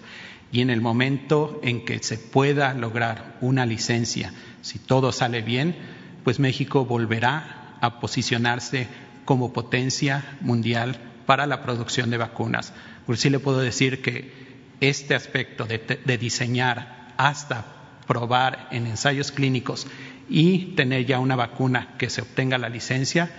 Y 0.52 0.62
en 0.62 0.70
el 0.70 0.80
momento 0.80 1.60
en 1.62 1.84
que 1.84 2.02
se 2.02 2.16
pueda 2.16 2.72
lograr 2.74 3.36
una 3.40 3.66
licencia, 3.66 4.32
si 4.62 4.78
todo 4.78 5.12
sale 5.12 5.42
bien, 5.42 5.76
pues 6.24 6.40
México 6.40 6.86
volverá 6.86 7.76
a 7.80 8.00
posicionarse 8.00 8.88
como 9.24 9.52
potencia 9.52 10.38
mundial 10.40 10.98
para 11.30 11.46
la 11.46 11.62
producción 11.62 12.10
de 12.10 12.16
vacunas. 12.16 12.72
Por 13.06 13.16
sí 13.16 13.30
le 13.30 13.38
puedo 13.38 13.60
decir 13.60 14.02
que 14.02 14.32
este 14.80 15.14
aspecto 15.14 15.64
de, 15.64 16.18
diseñar 16.18 17.14
hasta 17.18 17.66
probar 18.08 18.66
en 18.72 18.88
ensayos 18.88 19.30
clínicos 19.30 19.86
y 20.28 20.74
tener 20.74 21.06
ya 21.06 21.20
una 21.20 21.36
vacuna 21.36 21.94
que 21.98 22.10
se 22.10 22.22
obtenga 22.22 22.58
la 22.58 22.68
licencia, 22.68 23.30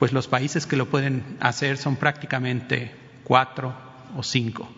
pues 0.00 0.12
los 0.12 0.26
países 0.26 0.66
que 0.66 0.74
lo 0.74 0.90
pueden 0.90 1.36
hacer 1.38 1.76
son 1.76 1.94
prácticamente 1.94 2.92
cuatro 3.22 3.72
o 4.16 4.24
cinco. 4.24 4.68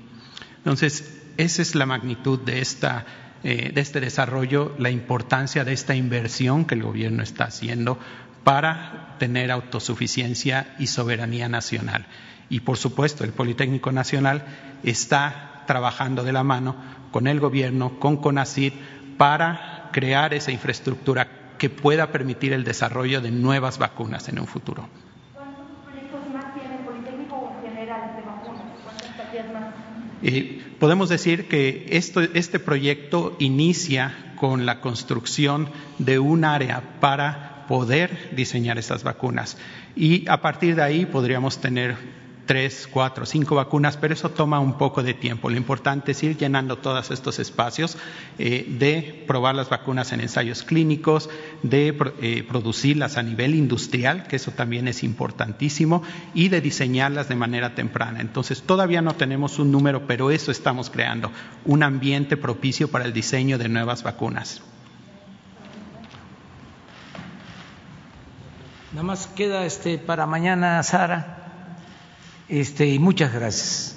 Entonces, 0.59 1.19
esa 1.39 1.63
es 1.63 1.75
la 1.75 1.87
magnitud 1.87 2.41
de, 2.41 2.61
eh, 2.61 3.73
de 3.73 3.81
este 3.81 4.01
desarrollo, 4.01 4.75
la 4.79 4.91
importancia 4.91 5.65
de 5.65 5.73
esta 5.73 5.95
inversión 5.95 6.67
que 6.67 6.75
el 6.75 6.83
gobierno 6.83 7.23
está 7.23 7.45
haciendo 7.45 7.99
para 8.45 9.17
tener 9.19 9.51
autosuficiencia 9.51 10.75
y 10.79 10.89
soberanía 10.89 11.49
nacional. 11.49 12.05
Y, 12.51 12.61
por 12.61 12.77
supuesto, 12.77 13.25
el 13.25 13.33
Politécnico 13.33 13.93
Nacional 13.93 14.45
está 14.83 15.63
trabajando 15.67 16.25
de 16.25 16.33
la 16.33 16.43
mano 16.43 16.77
con 17.13 17.27
el 17.27 17.41
gobierno, 17.41 17.99
con 17.99 18.17
CONACID, 18.17 18.73
para 19.17 19.89
crear 19.93 20.35
esa 20.35 20.51
infraestructura 20.51 21.29
que 21.59 21.71
pueda 21.71 22.11
permitir 22.11 22.53
el 22.53 22.65
desarrollo 22.65 23.21
de 23.21 23.31
nuevas 23.31 23.79
vacunas 23.79 24.29
en 24.29 24.41
un 24.41 24.47
futuro. 24.47 24.89
¿Cuántos 25.35 25.65
proyectos 25.85 26.21
más 26.33 26.55
tiene 26.55 26.77
el 26.77 26.85
Politécnico 26.85 27.57
general 27.63 28.17
de 28.17 28.23
vacunas? 28.23 28.63
¿Cuántas 28.83 29.53
más? 29.53 29.75
Eh, 30.23 30.63
podemos 30.79 31.09
decir 31.09 31.49
que 31.49 31.87
esto, 31.91 32.21
este 32.21 32.59
proyecto 32.59 33.37
inicia 33.39 34.35
con 34.37 34.67
la 34.67 34.81
construcción 34.81 35.71
de 35.99 36.19
un 36.19 36.45
área 36.45 36.99
para 37.01 37.67
poder 37.69 38.31
diseñar 38.35 38.79
estas 38.79 39.05
vacunas 39.05 39.57
y 39.95 40.29
a 40.29 40.41
partir 40.41 40.75
de 40.75 40.83
ahí 40.83 41.07
podríamos 41.07 41.61
tener 41.61 42.20
tres, 42.51 42.89
cuatro, 42.91 43.27
cinco 43.27 43.55
vacunas, 43.55 43.97
pero 43.97 44.13
eso 44.13 44.29
toma 44.29 44.59
un 44.59 44.77
poco 44.77 45.05
de 45.05 45.15
tiempo. 45.15 45.51
Lo 45.51 45.57
importante 45.57 46.11
es 46.11 46.23
ir 46.25 46.37
llenando 46.37 46.79
todos 46.79 47.13
estos 47.13 47.39
espacios 47.39 47.97
eh, 48.41 48.67
de 48.69 49.23
probar 49.29 49.55
las 49.55 49.69
vacunas 49.69 50.11
en 50.11 50.21
ensayos 50.21 50.65
clínicos, 50.65 51.31
de 51.63 51.97
eh, 52.21 52.43
producirlas 52.43 53.19
a 53.19 53.23
nivel 53.23 53.55
industrial, 53.55 54.27
que 54.27 54.35
eso 54.35 54.51
también 54.51 54.89
es 54.89 55.05
importantísimo, 55.05 56.03
y 56.35 56.49
de 56.49 56.61
diseñarlas 56.61 57.29
de 57.29 57.37
manera 57.37 57.77
temprana. 57.77 58.21
Entonces, 58.21 58.63
todavía 58.63 59.01
no 59.01 59.15
tenemos 59.15 59.61
un 59.61 59.71
número, 59.71 60.09
pero 60.09 60.33
eso 60.33 60.51
estamos 60.51 60.91
creando, 60.91 61.31
un 61.65 61.85
ambiente 61.85 62.37
propicio 62.37 62.91
para 62.91 63.05
el 63.05 63.13
diseño 63.13 63.59
de 63.59 63.69
nuevas 63.69 64.03
vacunas. 64.03 64.61
Nada 68.91 69.05
más 69.05 69.29
queda 69.29 69.65
este 69.65 69.99
para 69.99 70.27
mañana, 70.27 70.83
Sara. 70.83 71.40
Este, 72.51 72.87
y 72.89 72.99
muchas 72.99 73.33
gracias. 73.33 73.97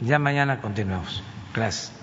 Ya 0.00 0.18
mañana 0.18 0.60
continuamos. 0.62 1.22
Gracias. 1.54 1.99